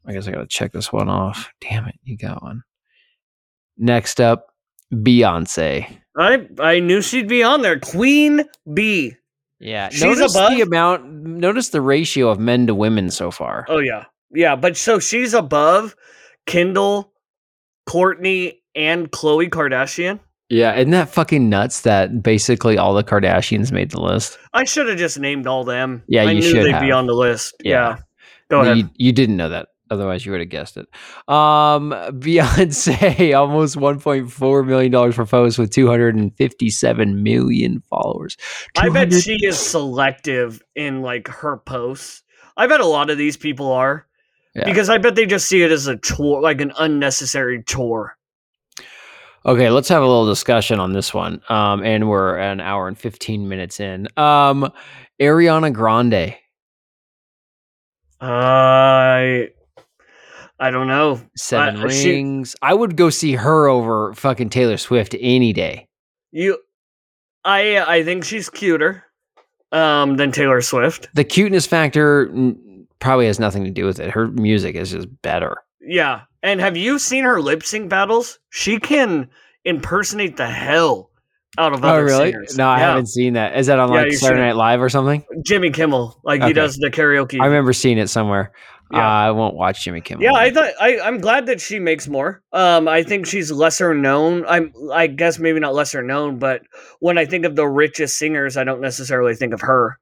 I 0.06 0.12
guess 0.12 0.26
I 0.26 0.32
got 0.32 0.40
to 0.40 0.46
check 0.46 0.72
this 0.72 0.92
one 0.92 1.08
off. 1.08 1.50
Damn 1.60 1.86
it, 1.86 1.94
you 2.02 2.16
got 2.18 2.42
one. 2.42 2.62
Next 3.78 4.20
up, 4.20 4.51
Beyonce. 4.92 5.86
I 6.16 6.46
I 6.58 6.80
knew 6.80 7.00
she'd 7.00 7.28
be 7.28 7.42
on 7.42 7.62
there. 7.62 7.78
Queen 7.80 8.44
Bee. 8.72 9.16
Yeah, 9.60 9.88
She's 9.90 10.02
notice 10.02 10.34
above- 10.34 10.50
the 10.50 10.60
amount. 10.62 11.06
Notice 11.06 11.68
the 11.68 11.80
ratio 11.80 12.28
of 12.28 12.38
men 12.38 12.66
to 12.66 12.74
women 12.74 13.10
so 13.10 13.30
far. 13.30 13.64
Oh 13.68 13.78
yeah, 13.78 14.04
yeah. 14.34 14.56
But 14.56 14.76
so 14.76 14.98
she's 14.98 15.34
above 15.34 15.94
Kendall, 16.46 17.12
Kourtney, 17.88 18.54
and 18.74 19.10
Khloe 19.10 19.48
Kardashian. 19.48 20.18
Yeah, 20.48 20.74
isn't 20.74 20.90
that 20.90 21.08
fucking 21.08 21.48
nuts 21.48 21.82
that 21.82 22.22
basically 22.22 22.76
all 22.76 22.92
the 22.92 23.04
Kardashians 23.04 23.72
made 23.72 23.90
the 23.92 24.00
list? 24.00 24.38
I 24.52 24.64
should 24.64 24.86
have 24.88 24.98
just 24.98 25.18
named 25.18 25.46
all 25.46 25.64
them. 25.64 26.02
Yeah, 26.08 26.22
I 26.24 26.32
you 26.32 26.40
knew 26.40 26.42
should 26.50 26.64
they'd 26.66 26.80
be 26.80 26.92
on 26.92 27.06
the 27.06 27.14
list. 27.14 27.54
Yeah. 27.64 27.72
Yeah. 27.72 27.96
Go 28.50 28.60
ahead. 28.60 28.76
You, 28.76 28.90
you 28.96 29.12
didn't 29.12 29.38
know 29.38 29.48
that. 29.48 29.68
Otherwise, 29.92 30.24
you 30.24 30.32
would 30.32 30.40
have 30.40 30.48
guessed 30.48 30.78
it. 30.78 30.88
Um, 31.28 31.90
Beyonce, 32.18 33.36
almost 33.38 33.76
$1.4 33.76 34.66
million 34.66 35.12
for 35.12 35.26
posts 35.26 35.58
with 35.58 35.70
257 35.70 37.22
million 37.22 37.82
followers. 37.90 38.36
I 38.76 38.88
bet 38.88 39.12
she 39.12 39.36
is 39.44 39.58
selective 39.58 40.62
in 40.74 41.02
like 41.02 41.28
her 41.28 41.58
posts. 41.58 42.22
I 42.56 42.66
bet 42.66 42.80
a 42.80 42.86
lot 42.86 43.10
of 43.10 43.18
these 43.18 43.36
people 43.36 43.70
are. 43.70 44.06
Yeah. 44.54 44.64
Because 44.64 44.88
I 44.88 44.98
bet 44.98 45.14
they 45.14 45.26
just 45.26 45.46
see 45.46 45.62
it 45.62 45.70
as 45.70 45.86
a 45.86 45.98
chore, 45.98 46.40
like 46.40 46.60
an 46.60 46.72
unnecessary 46.78 47.62
chore. 47.62 48.16
Okay, 49.44 49.70
let's 49.70 49.88
have 49.88 50.02
a 50.02 50.06
little 50.06 50.26
discussion 50.26 50.78
on 50.78 50.92
this 50.92 51.12
one. 51.12 51.42
Um, 51.48 51.82
and 51.82 52.08
we're 52.08 52.36
an 52.36 52.60
hour 52.60 52.88
and 52.88 52.96
15 52.96 53.48
minutes 53.48 53.80
in. 53.80 54.08
Um, 54.16 54.70
Ariana 55.20 55.72
Grande, 55.72 56.36
I 58.20 59.48
I 60.62 60.70
don't 60.70 60.86
know. 60.86 61.20
seven 61.36 61.88
she- 61.90 62.10
rings. 62.10 62.56
I 62.62 62.72
would 62.72 62.96
go 62.96 63.10
see 63.10 63.32
her 63.32 63.66
over 63.66 64.14
fucking 64.14 64.50
Taylor 64.50 64.76
Swift 64.78 65.14
any 65.20 65.52
day. 65.52 65.88
You 66.30 66.58
I 67.44 67.78
I 67.78 68.02
think 68.04 68.24
she's 68.24 68.48
cuter 68.48 69.04
um 69.72 70.16
than 70.16 70.32
Taylor 70.32 70.60
Swift. 70.60 71.08
The 71.14 71.24
cuteness 71.24 71.66
factor 71.66 72.32
probably 73.00 73.26
has 73.26 73.40
nothing 73.40 73.64
to 73.64 73.70
do 73.70 73.84
with 73.84 73.98
it. 74.00 74.10
Her 74.10 74.28
music 74.28 74.76
is 74.76 74.92
just 74.92 75.08
better. 75.22 75.56
Yeah. 75.80 76.22
And 76.44 76.60
have 76.60 76.76
you 76.76 76.98
seen 76.98 77.24
her 77.24 77.40
lip 77.40 77.64
sync 77.64 77.88
battles? 77.88 78.38
She 78.50 78.78
can 78.78 79.28
impersonate 79.64 80.36
the 80.36 80.46
hell 80.46 81.10
out 81.58 81.72
of 81.72 81.84
other 81.84 82.08
singers. 82.08 82.52
Oh, 82.54 82.56
No, 82.62 82.68
I 82.68 82.78
Yeah. 82.78 82.86
haven't 82.88 83.06
seen 83.06 83.32
that. 83.34 83.56
Is 83.58 83.66
that 83.66 83.78
on 83.78 83.90
like 83.90 84.06
you 84.12 84.16
Saturday 84.16 84.40
should. 84.40 84.46
Night 84.46 84.56
Live 84.56 84.80
or 84.80 84.88
something? 84.88 85.24
Jimmy 85.44 85.70
Kimmel, 85.70 86.18
like 86.24 86.40
Okay. 86.40 86.48
he 86.48 86.52
does 86.54 86.76
the 86.78 86.90
karaoke. 86.90 87.40
I 87.40 87.46
remember 87.46 87.72
seeing 87.72 87.98
it 87.98 88.08
somewhere. 88.08 88.52
Yeah. 88.92 88.98
Uh, 88.98 89.10
I 89.10 89.30
won't 89.30 89.54
watch 89.54 89.84
Jimmy 89.84 90.02
Kimmel. 90.02 90.24
Yeah, 90.24 90.34
I 90.34 90.50
thought 90.50 90.70
I, 90.78 91.00
I'm 91.00 91.18
glad 91.18 91.46
that 91.46 91.60
she 91.60 91.78
makes 91.78 92.08
more. 92.08 92.42
Um, 92.52 92.88
I 92.88 93.02
think 93.02 93.26
she's 93.26 93.50
lesser 93.50 93.94
known. 93.94 94.44
I'm, 94.46 94.72
I 94.92 95.06
guess 95.06 95.38
maybe 95.38 95.60
not 95.60 95.74
lesser 95.74 96.02
known, 96.02 96.38
but 96.38 96.62
when 97.00 97.16
I 97.16 97.24
think 97.24 97.46
of 97.46 97.56
the 97.56 97.66
richest 97.66 98.18
singers, 98.18 98.56
I 98.56 98.64
don't 98.64 98.82
necessarily 98.82 99.34
think 99.34 99.54
of 99.54 99.62
her. 99.62 99.98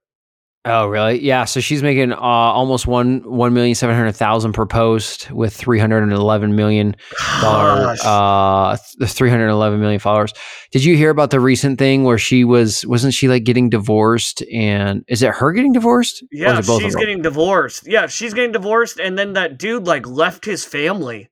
Oh, 0.67 0.89
really? 0.89 1.23
Yeah. 1.23 1.47
So 1.47 1.61
she's 1.61 1.83
making 1.83 2.13
uh, 2.13 2.19
almost 2.19 2.87
one 2.87 3.21
one 3.25 3.55
million 3.55 3.75
seven 3.75 3.97
hundred 3.97 4.13
thousand 4.13 4.53
per 4.53 4.67
post 4.67 5.31
with 5.31 5.55
three 5.55 5.79
hundred 5.79 6.03
and 6.03 6.13
eleven 6.13 6.55
million 6.55 6.97
dollar 7.41 7.97
uh 8.05 8.77
three 9.07 9.31
hundred 9.31 9.49
eleven 9.49 9.81
million 9.81 10.01
followers. 10.01 10.35
Did 10.71 10.85
you 10.85 10.97
hear 10.99 11.09
about 11.09 11.31
the 11.31 11.41
recent 11.41 11.79
thing 11.79 12.05
where 12.05 12.19
she 12.19 12.45
was 12.45 12.85
wasn't 12.85 13.15
she 13.15 13.27
like 13.27 13.45
getting 13.45 13.71
divorced 13.71 14.43
and 14.53 15.03
is 15.09 15.23
it 15.23 15.33
her 15.35 15.53
getting 15.53 15.73
divorced? 15.73 16.23
Yeah, 16.31 16.59
is 16.59 16.67
both 16.67 16.83
of 16.83 16.83
she's 16.83 16.97
getting 16.97 17.23
divorced. 17.23 17.87
Yeah, 17.87 18.07
she's 18.07 18.35
getting 18.35 18.53
divorced, 18.53 19.01
and 19.01 19.19
then 19.19 19.33
that 19.33 19.59
dude 19.59 19.87
like 19.87 20.07
left 20.07 20.45
his 20.45 20.67
family 20.67 21.31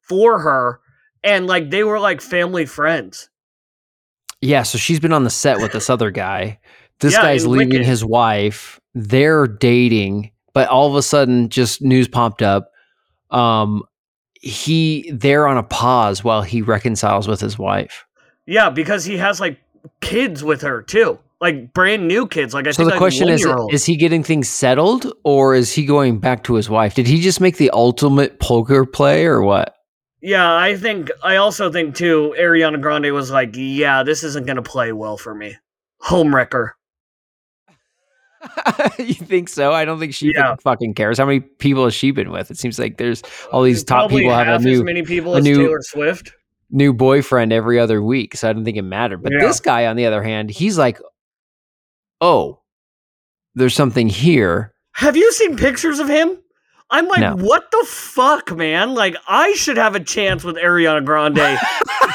for 0.00 0.38
her, 0.38 0.80
and 1.22 1.46
like 1.46 1.68
they 1.68 1.84
were 1.84 2.00
like 2.00 2.22
family 2.22 2.64
friends. 2.64 3.28
Yeah, 4.40 4.64
so 4.64 4.76
she's 4.76 4.98
been 4.98 5.12
on 5.12 5.24
the 5.24 5.30
set 5.30 5.58
with 5.58 5.72
this 5.72 5.88
other 5.88 6.10
guy. 6.10 6.58
This 7.02 7.12
Yeah, 7.12 7.22
guy's 7.22 7.46
leaving 7.46 7.68
Wicked. 7.70 7.86
his 7.86 8.04
wife. 8.04 8.80
They're 8.94 9.46
dating, 9.46 10.30
but 10.54 10.68
all 10.68 10.88
of 10.88 10.94
a 10.94 11.02
sudden, 11.02 11.48
just 11.50 11.82
news 11.82 12.08
popped 12.08 12.40
up. 12.42 12.70
Um, 13.30 13.82
he 14.40 15.10
they're 15.12 15.46
on 15.46 15.56
a 15.56 15.62
pause 15.62 16.24
while 16.24 16.42
he 16.42 16.62
reconciles 16.62 17.28
with 17.28 17.40
his 17.40 17.58
wife. 17.58 18.04
Yeah, 18.46 18.70
because 18.70 19.04
he 19.04 19.16
has 19.18 19.40
like 19.40 19.58
kids 20.00 20.42
with 20.42 20.62
her 20.62 20.82
too, 20.82 21.18
like 21.40 21.72
brand 21.72 22.08
new 22.08 22.26
kids. 22.26 22.52
Like 22.54 22.66
I 22.66 22.72
so 22.72 22.78
think 22.78 22.88
the 22.88 22.94
like 22.94 22.98
question 22.98 23.28
is. 23.28 23.46
Is 23.70 23.84
he 23.84 23.96
getting 23.96 24.22
things 24.22 24.48
settled, 24.48 25.12
or 25.24 25.54
is 25.54 25.72
he 25.72 25.86
going 25.86 26.18
back 26.18 26.42
to 26.44 26.54
his 26.54 26.68
wife? 26.68 26.94
Did 26.94 27.06
he 27.06 27.20
just 27.20 27.40
make 27.40 27.56
the 27.56 27.70
ultimate 27.70 28.40
poker 28.40 28.84
play, 28.84 29.26
or 29.26 29.42
what? 29.42 29.74
Yeah, 30.20 30.54
I 30.56 30.76
think 30.76 31.10
I 31.22 31.36
also 31.36 31.70
think 31.70 31.94
too. 31.94 32.34
Ariana 32.38 32.80
Grande 32.80 33.12
was 33.12 33.30
like, 33.30 33.50
"Yeah, 33.54 34.02
this 34.02 34.22
isn't 34.24 34.46
gonna 34.46 34.62
play 34.62 34.92
well 34.92 35.16
for 35.16 35.34
me." 35.34 35.56
Homewrecker. 36.04 36.70
you 38.98 39.14
think 39.14 39.48
so? 39.48 39.72
I 39.72 39.84
don't 39.84 39.98
think 39.98 40.14
she 40.14 40.32
Yeah. 40.34 40.56
fucking 40.62 40.94
cares. 40.94 41.18
How 41.18 41.26
many 41.26 41.40
people 41.40 41.84
has 41.84 41.94
she 41.94 42.10
been 42.10 42.30
with? 42.30 42.50
It 42.50 42.58
seems 42.58 42.78
like 42.78 42.98
there's 42.98 43.22
all 43.52 43.62
these 43.62 43.84
top 43.84 44.02
Probably 44.08 44.22
people 44.22 44.34
have 44.34 44.60
a 44.60 44.64
new 44.64 44.74
as 44.78 44.82
many 44.82 45.02
people 45.02 45.34
a 45.34 45.38
as 45.38 45.44
new- 45.44 45.56
Taylor 45.58 45.80
Swift. 45.82 46.32
new 46.70 46.92
boyfriend 46.92 47.52
every 47.52 47.78
other 47.78 48.02
week, 48.02 48.36
so 48.36 48.48
I 48.48 48.52
don't 48.52 48.64
think 48.64 48.76
it 48.76 48.82
mattered. 48.82 49.22
But 49.22 49.32
Yeah. 49.32 49.46
this 49.46 49.60
guy, 49.60 49.86
on 49.86 49.96
the 49.96 50.06
other 50.06 50.22
hand, 50.22 50.50
he's 50.50 50.78
like, 50.78 50.98
"Oh, 52.20 52.60
there's 53.54 53.74
something 53.74 54.08
here." 54.08 54.72
Have 54.92 55.16
you 55.16 55.30
seen 55.32 55.56
pictures 55.56 55.98
of 55.98 56.08
him? 56.08 56.38
I'm 56.92 57.08
like, 57.08 57.20
No. 57.20 57.34
what 57.36 57.70
the 57.72 57.84
fuck, 57.88 58.54
man? 58.56 58.94
Like, 58.94 59.16
I 59.26 59.54
should 59.54 59.76
have 59.78 59.94
a 59.96 60.00
chance 60.00 60.44
with 60.44 60.56
Ariana 60.56 61.04
Grande. 61.04 61.58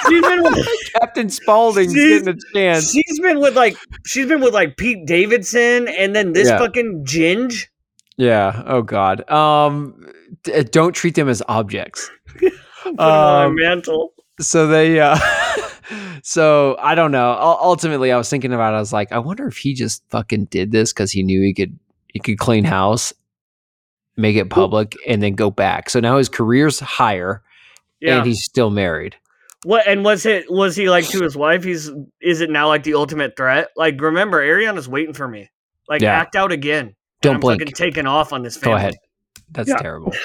she's 0.08 0.22
been 0.22 0.44
with, 0.44 0.68
Captain 0.94 1.30
Spaulding's 1.30 1.94
getting 1.94 2.30
a 2.30 2.36
chance. 2.54 2.92
she's 2.92 3.20
been 3.20 3.40
with 3.40 3.56
like 3.56 3.76
she's 4.06 4.28
been 4.28 4.40
with 4.42 4.54
like 4.54 4.78
Pete 4.78 5.06
Davidson, 5.06 5.88
and 5.90 6.16
then 6.16 6.34
this 6.34 6.48
Yeah. 6.48 6.60
fucking 6.60 7.04
Ginge. 7.06 7.66
Yeah. 8.18 8.64
Oh 8.66 8.82
God. 8.84 9.30
Um, 9.30 10.08
d- 10.44 10.64
don't 10.64 10.94
treat 10.94 11.16
them 11.16 11.28
as 11.28 11.42
objects. 11.48 12.10
Put 12.40 12.54
him 12.54 12.96
on 13.00 13.46
Um, 13.48 13.56
my 13.56 13.62
mantle. 13.64 14.14
So 14.40 14.68
they. 14.68 15.00
Uh, 15.00 15.18
so 16.24 16.76
I 16.80 16.96
don't 16.96 17.12
know. 17.12 17.32
U- 17.34 17.40
Ultimately, 17.68 18.12
I 18.12 18.18
was 18.18 18.30
thinking 18.30 18.54
about. 18.54 18.74
it. 18.74 18.78
I 18.78 18.80
was 18.80 18.94
like, 18.94 19.12
I 19.12 19.20
wonder 19.20 19.48
if 19.48 19.58
he 19.58 19.74
just 19.74 20.04
fucking 20.10 20.46
did 20.46 20.72
this 20.72 20.94
because 20.94 21.12
he 21.12 21.24
knew 21.24 21.42
he 21.42 21.54
could. 21.54 21.78
He 22.14 22.20
could 22.20 22.38
clean 22.40 22.64
house, 22.64 23.14
make 24.18 24.36
it 24.36 24.50
public, 24.50 24.96
and 25.08 25.22
then 25.22 25.34
go 25.36 25.50
back. 25.52 25.90
So 25.90 26.00
now 26.00 26.18
his 26.18 26.30
career's 26.30 26.80
higher, 26.80 27.42
Yeah. 28.02 28.18
and 28.18 28.26
he's 28.26 28.44
still 28.44 28.70
married. 28.70 29.16
What 29.64 29.88
and 29.88 30.04
was 30.04 30.26
it 30.26 30.52
was 30.52 30.76
he 30.76 30.90
like 30.90 31.06
to 31.10 31.22
his 31.24 31.36
wife? 31.36 31.64
He's 31.64 31.90
is 32.22 32.42
it 32.42 32.50
now 32.50 32.68
like 32.68 32.84
the 32.84 32.94
ultimate 32.94 33.36
threat? 33.36 33.70
Like 33.76 34.00
remember, 34.00 34.42
Ariana's 34.42 34.88
waiting 34.88 35.14
for 35.14 35.28
me. 35.28 35.50
Like 35.90 36.02
Yeah. 36.02 36.14
act 36.20 36.36
out 36.36 36.52
again. 36.52 36.96
Don't 37.22 37.36
I'm 37.36 37.40
blink. 37.40 37.62
fucking 37.62 37.74
taking 37.74 38.06
off 38.06 38.34
on 38.34 38.44
this 38.44 38.58
Go 38.58 38.74
ahead. 38.74 38.96
That's 39.52 39.70
Yeah. 39.70 39.78
terrible. 39.78 40.14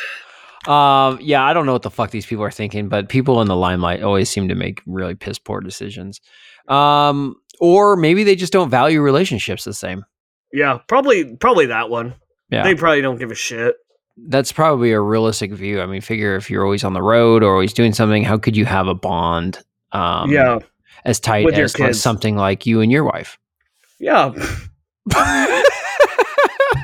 Um, 0.65 1.19
yeah, 1.21 1.43
I 1.45 1.55
don't 1.55 1.67
know 1.67 1.73
what 1.73 1.83
the 1.83 1.91
fuck 1.91 2.13
these 2.13 2.25
people 2.25 2.45
are 2.45 2.51
thinking, 2.53 2.89
but 2.89 3.09
people 3.09 3.41
in 3.43 3.49
the 3.49 3.57
limelight 3.57 4.01
always 4.05 4.31
seem 4.31 4.47
to 4.47 4.55
make 4.55 4.81
really 4.87 5.17
piss 5.17 5.37
poor 5.37 5.61
decisions. 5.61 6.21
Um, 6.69 7.35
or 7.59 7.97
maybe 7.97 8.23
they 8.23 8.37
just 8.37 8.53
don't 8.53 8.71
value 8.71 9.01
relationships 9.01 9.65
the 9.65 9.75
same. 9.75 10.05
Yeah, 10.53 10.79
probably 10.87 11.35
probably 11.37 11.67
that 11.67 11.91
one. 11.91 12.15
Yeah. 12.49 12.63
They 12.63 12.77
probably 12.77 13.01
don't 13.01 13.19
give 13.19 13.33
a 13.33 13.35
shit. 13.35 13.75
That's 14.17 14.53
probably 14.53 14.93
a 14.93 15.01
realistic 15.01 15.53
view. 15.53 15.81
I 15.81 15.87
mean, 15.87 16.01
figure 16.01 16.37
if 16.37 16.51
you're 16.51 16.65
always 16.65 16.85
on 16.85 16.93
the 16.93 17.03
road 17.03 17.43
or 17.43 17.53
always 17.53 17.73
doing 17.73 17.93
something, 17.93 18.25
how 18.25 18.39
could 18.39 18.57
you 18.57 18.65
have 18.67 18.87
a 18.87 18.95
bond 18.95 19.59
um 19.93 20.31
yeah. 20.31 20.59
as 21.05 21.21
tight 21.21 21.45
With 21.45 21.55
as 21.55 21.79
like, 21.79 21.95
something 21.95 22.37
like 22.37 22.67
you 22.67 22.81
and 22.81 22.93
your 22.93 23.05
wife? 23.05 23.39
Yeah. 23.99 24.33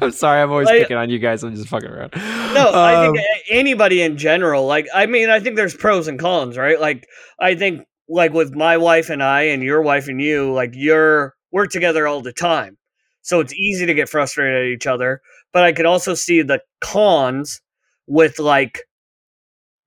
I'm 0.01 0.13
sorry, 0.13 0.41
I'm 0.43 0.51
always 0.51 0.67
Like- 0.67 0.83
picking 0.83 0.97
on 0.97 1.11
you 1.11 1.19
guys. 1.19 1.43
I'm 1.43 1.55
just 1.55 1.69
fucking 1.69 1.89
around. 1.91 2.13
No, 2.17 2.71
I 2.73 3.07
Um, 3.07 3.15
think 3.15 3.27
anybody 3.51 4.03
in 4.03 4.17
general, 4.17 4.67
like 4.67 4.87
I 4.95 5.07
mean, 5.07 5.29
I 5.31 5.41
think 5.41 5.57
there's 5.57 5.75
pros 5.75 6.09
and 6.09 6.19
cons, 6.19 6.57
right? 6.57 6.81
Like 6.81 7.07
I 7.41 7.55
think 7.55 7.83
like 8.09 8.33
with 8.33 8.55
my 8.55 8.77
wife 8.77 9.11
and 9.11 9.23
I 9.23 9.43
and 9.43 9.63
your 9.63 9.83
wife 9.83 10.09
and 10.09 10.21
you, 10.21 10.53
like 10.53 10.71
you're 10.75 11.35
we're 11.53 11.67
together 11.67 12.07
all 12.07 12.21
the 12.23 12.33
time. 12.33 12.77
So 13.23 13.41
it's 13.41 13.53
easy 13.55 13.87
to 13.87 13.95
get 13.95 14.09
frustrated 14.09 14.63
at 14.67 14.69
each 14.69 14.87
other, 14.87 15.21
but 15.59 15.65
I 15.65 15.73
could 15.73 15.87
also 15.87 16.15
see 16.15 16.43
the 16.43 16.61
cons 16.81 17.61
with 18.07 18.39
like 18.39 18.83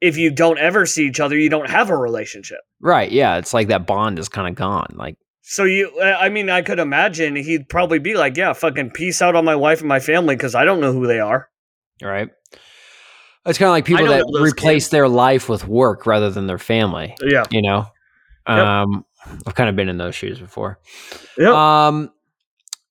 if 0.02 0.18
you 0.18 0.30
don't 0.30 0.58
ever 0.60 0.86
see 0.86 1.08
each 1.08 1.22
other, 1.22 1.38
you 1.38 1.50
don't 1.50 1.70
have 1.70 1.90
a 1.90 1.96
relationship. 1.96 2.60
right, 2.82 3.10
yeah, 3.10 3.38
it's 3.38 3.54
like 3.54 3.70
that 3.70 3.88
bond 3.88 4.20
is 4.20 4.28
kind 4.28 4.50
of 4.50 4.56
gone. 4.56 4.90
Like 4.96 5.16
So 5.44 5.64
you 5.64 5.90
I 6.02 6.28
mean, 6.28 6.50
I 6.50 6.62
could 6.62 6.80
imagine 6.80 7.38
he'd 7.38 7.70
probably 7.70 8.00
be 8.00 8.16
like, 8.16 8.36
"Yeah, 8.36 8.52
fucking 8.52 8.90
peace 8.92 9.22
out 9.22 9.38
on 9.38 9.46
my 9.46 9.56
wife 9.56 9.80
and 9.80 9.88
my 9.88 10.02
family 10.02 10.36
cuz 10.36 10.56
I 10.56 10.66
don't 10.66 10.82
know 10.82 10.92
who 10.92 11.08
they 11.08 11.22
are." 11.22 11.48
right? 12.04 12.28
It's 13.46 13.58
kind 13.58 13.68
of 13.70 13.72
like 13.74 13.86
people 13.86 14.08
that 14.08 14.26
replace 14.42 14.84
kids. 14.86 14.90
their 14.90 15.08
life 15.08 15.48
with 15.48 15.66
work 15.68 16.06
rather 16.06 16.30
than 16.30 16.48
their 16.48 16.58
family. 16.60 17.16
Yeah. 17.24 17.46
You 17.50 17.62
know, 17.62 17.86
Yep. 18.46 18.58
um, 18.58 19.06
I've 19.48 19.56
kind 19.56 19.70
of 19.70 19.78
been 19.78 19.88
in 19.88 19.98
those 19.98 20.16
shoes 20.16 20.38
before. 20.38 20.80
Yep. 21.38 21.48
Um, 21.54 22.12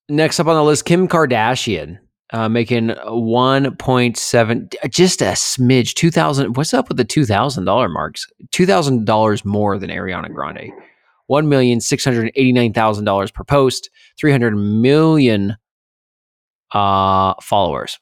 next 0.09 0.41
up 0.41 0.47
on 0.47 0.55
the 0.57 0.65
list, 0.65 0.87
Kim 0.87 1.07
Kardashian. 1.09 1.99
Uh, 2.33 2.49
making 2.49 2.89
1.7 2.91 4.75
just 4.89 5.21
a 5.21 5.25
smidge 5.33 5.95
2000 5.95 6.57
what's 6.57 6.73
up 6.73 6.87
with 6.89 6.97
the 6.97 7.05
$2000 7.05 7.93
marks 7.93 8.25
$2000 8.53 9.45
more 9.45 9.77
than 9.79 9.91
ariana 9.91 10.33
grande 10.33 10.71
$1,689,000 11.29 13.35
per 13.35 13.45
post 13.45 13.91
300 14.19 14.57
million 14.57 15.57
uh 16.73 17.35
followers 17.43 17.99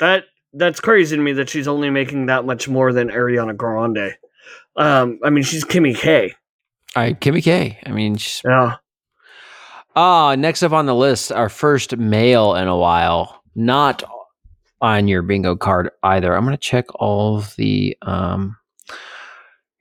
That 0.00 0.24
that's 0.52 0.80
crazy 0.80 1.16
to 1.16 1.22
me 1.22 1.32
that 1.34 1.48
she's 1.48 1.68
only 1.68 1.90
making 1.90 2.26
that 2.26 2.44
much 2.44 2.68
more 2.68 2.92
than 2.92 3.08
Ariana 3.08 3.56
Grande. 3.56 4.14
Um, 4.76 5.18
I 5.24 5.30
mean, 5.30 5.42
she's 5.42 5.64
Kimmy 5.64 5.96
K. 5.96 6.32
I 6.94 7.14
Kimmy 7.14 7.42
K. 7.42 7.78
I 7.84 7.90
mean, 7.90 8.16
she's- 8.16 8.40
Yeah. 8.44 8.76
ah, 9.96 10.36
next 10.36 10.62
up 10.62 10.70
on 10.72 10.86
the 10.86 10.94
list, 10.94 11.32
our 11.32 11.48
first 11.48 11.96
male 11.96 12.54
in 12.54 12.68
a 12.68 12.76
while. 12.76 13.42
Not 13.54 14.02
on 14.80 15.08
your 15.08 15.22
bingo 15.22 15.56
card 15.56 15.90
either. 16.02 16.34
I'm 16.34 16.44
gonna 16.44 16.56
check 16.56 16.86
all 16.94 17.36
of 17.36 17.54
the 17.56 17.96
um. 18.02 18.56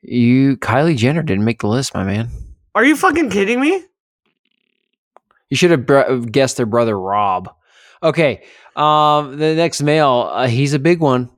You 0.02 0.58
Kylie 0.58 0.98
Jenner 0.98 1.24
didn't 1.24 1.45
make 1.45 1.62
the 1.62 1.68
list, 1.68 1.94
my 1.94 2.04
man. 2.04 2.30
Are 2.76 2.84
you 2.84 2.95
fucking 2.95 3.30
kidding 3.30 3.62
me? 3.62 3.84
You 5.50 5.58
should 5.58 5.72
have 5.72 5.86
br- 5.86 6.16
guessed 6.26 6.58
their 6.58 6.66
brother 6.66 7.00
Rob. 7.00 7.54
Okay, 8.02 8.44
um, 8.76 9.38
the 9.38 9.56
next 9.56 9.82
male, 9.82 10.30
uh, 10.34 10.48
he's 10.48 10.74
a 10.74 10.80
big 10.80 11.00
one. 11.00 11.30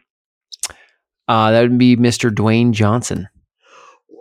Uh, 1.27 1.51
that 1.51 1.61
would 1.61 1.77
be 1.77 1.95
Mr. 1.97 2.31
Dwayne 2.31 2.71
Johnson. 2.71 3.27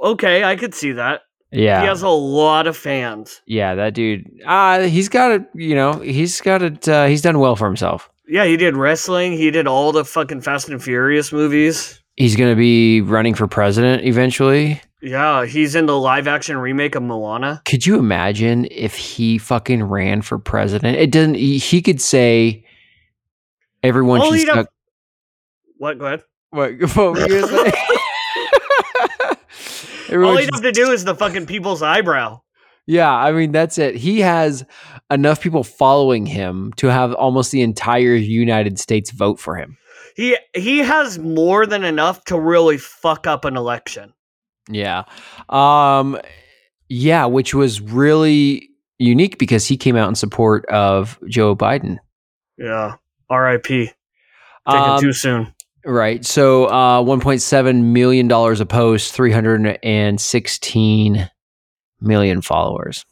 Okay, 0.03 0.45
I 0.45 0.57
could 0.57 0.75
see 0.75 0.93
that. 0.93 1.23
Yeah, 1.55 1.81
He 1.83 1.87
has 1.87 2.03
a 2.03 2.09
lot 2.09 2.67
of 2.67 2.77
fans. 2.77 3.41
yeah, 3.47 3.75
that 3.75 3.95
dude. 3.95 4.29
Uh, 4.45 4.81
he's 4.83 5.09
got 5.09 5.31
it. 5.33 5.43
You 5.55 5.75
know, 5.75 5.95
he's 6.01 6.41
got 6.41 6.63
it. 6.63 6.89
Uh, 6.89 7.07
he's 7.07 7.23
done 7.23 7.39
well 7.39 7.57
for 7.57 7.67
himself. 7.67 8.11
Yeah, 8.27 8.45
he 8.45 8.57
did 8.57 8.77
wrestling. 8.77 9.33
He 9.33 9.51
did 9.51 9.67
all 9.67 9.93
the 9.93 10.05
fucking 10.05 10.41
Fast 10.41 10.69
and 10.69 10.83
Furious 10.83 11.33
movies. 11.33 12.01
He's 12.17 12.37
gonna 12.37 12.57
be 12.57 13.01
running 13.01 13.35
for 13.35 13.47
president 13.47 14.05
eventually. 14.05 14.81
Yeah, 15.03 15.45
he's 15.45 15.75
in 15.75 15.85
the 15.87 15.99
live 15.99 16.27
action 16.27 16.57
remake 16.57 16.95
of 16.95 17.03
Moana. 17.03 17.61
Could 17.67 17.87
you 17.87 17.99
imagine 17.99 18.67
if 18.71 18.95
he 18.95 19.37
fucking 19.37 19.83
ran 19.83 20.23
for 20.23 20.39
president? 20.39 20.97
It 20.97 21.11
doesn't. 21.11 21.35
He, 21.35 21.59
he 21.59 21.83
could 21.83 22.01
say 22.01 22.65
everyone 23.83 24.21
All 24.21 24.33
should 24.33 24.47
suck. 24.47 24.69
What? 25.77 25.99
Go 25.99 26.07
ahead. 26.07 26.23
What, 26.51 26.73
what 26.97 27.13
were 27.13 27.21
you 27.29 27.41
gonna 27.43 27.49
say? 27.49 27.73
All 30.13 30.37
he'd 30.37 30.51
have 30.53 30.63
to 30.63 30.73
do 30.73 30.91
is 30.91 31.05
the 31.05 31.15
fucking 31.15 31.47
people's 31.47 31.83
eyebrow. 31.83 32.41
Yeah, 32.87 33.11
I 33.13 33.33
mean 33.33 33.53
that's 33.53 33.79
it. 33.79 33.97
He 33.97 34.21
has 34.21 34.65
enough 35.11 35.41
people 35.41 35.65
following 35.65 36.27
him 36.27 36.73
to 36.77 36.89
have 36.89 37.15
almost 37.15 37.51
the 37.51 37.63
entire 37.63 38.15
United 38.15 38.79
States 38.79 39.11
vote 39.11 39.41
for 39.41 39.57
him. 39.57 39.79
He 40.17 40.37
he 40.55 40.79
has 40.79 41.19
more 41.19 41.67
than 41.67 41.83
enough 41.83 42.25
to 42.27 42.39
really 42.39 42.77
fuck 42.77 43.27
up 43.27 43.45
an 43.45 43.57
election. 43.57 44.13
Yeah. 44.69 45.05
Um 45.49 46.21
yeah, 46.89 47.25
which 47.25 47.55
was 47.55 47.81
really 47.81 48.69
unique 48.99 49.39
because 49.39 49.67
he 49.67 49.77
came 49.77 49.97
out 49.97 50.09
in 50.09 50.15
support 50.15 50.67
of 50.67 51.19
Joe 51.29 51.57
Biden. 51.57 51.99
Yeah. 52.59 52.97
R.I.P. 53.31 53.91
Taken 54.71 54.91
Um, 54.91 55.01
too 55.01 55.13
soon. 55.13 55.54
Right. 55.85 56.25
So 56.25 56.67
uh 56.67 57.03
1.7 57.03 57.83
million 57.83 58.29
dollars 58.29 58.61
a 58.61 58.67
post, 58.67 59.13
316 59.15 61.31
million 62.01 62.43
followers. 62.43 63.05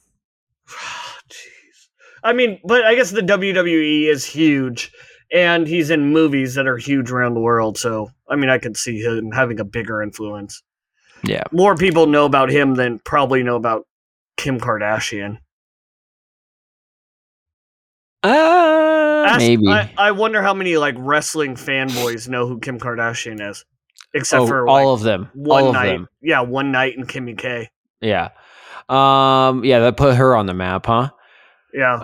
Jeez. 0.69 1.89
I 2.23 2.33
mean, 2.33 2.61
but 2.65 2.85
I 2.85 2.95
guess 2.95 3.11
the 3.11 3.21
WWE 3.21 4.09
is 4.09 4.25
huge, 4.25 4.93
and 5.33 5.67
he's 5.67 5.91
in 5.91 6.13
movies 6.13 6.55
that 6.55 6.67
are 6.67 6.77
huge 6.77 7.11
around 7.11 7.35
the 7.35 7.41
world. 7.41 7.79
So, 7.79 8.11
I 8.29 8.37
mean, 8.37 8.51
I 8.51 8.59
could 8.59 8.77
see 8.77 9.01
him 9.01 9.33
having 9.33 9.61
a 9.61 9.65
bigger 9.65 10.03
influence. 10.03 10.63
Yeah. 11.25 11.45
More 11.53 11.77
people 11.77 12.07
know 12.07 12.25
about 12.25 12.51
him 12.51 12.75
than 12.75 12.99
probably 13.01 13.43
know 13.43 13.57
about 13.57 13.87
Kim 14.37 14.59
Kardashian. 14.59 15.39
Uh 18.25 19.25
Ask- 19.27 19.39
maybe. 19.39 19.69
I, 19.69 19.91
I 19.99 20.11
wonder 20.13 20.43
how 20.43 20.55
many 20.55 20.77
like 20.77 20.95
wrestling 20.99 21.55
fanboys 21.55 22.29
know 22.29 22.47
who 22.47 22.59
Kim 22.61 22.79
Kardashian 22.79 23.41
is, 23.51 23.65
except 24.15 24.43
Oh, 24.43 24.47
for 24.47 24.69
all 24.69 24.95
of 24.95 25.01
them. 25.03 25.29
one 25.35 25.63
all 25.65 25.69
of 25.69 25.75
night. 25.75 25.87
them. 25.93 26.09
Yeah, 26.23 26.41
one 26.41 26.71
night 26.73 26.97
in 26.97 27.05
Kimmy 27.07 27.37
K. 27.37 27.71
Yeah. 28.01 28.31
Um 28.89 29.65
yeah, 29.65 29.81
that 29.81 29.97
put 29.97 30.17
her 30.17 30.37
on 30.37 30.47
the 30.47 30.55
map, 30.55 30.87
huh? 30.87 31.11
Yeah, 31.75 31.95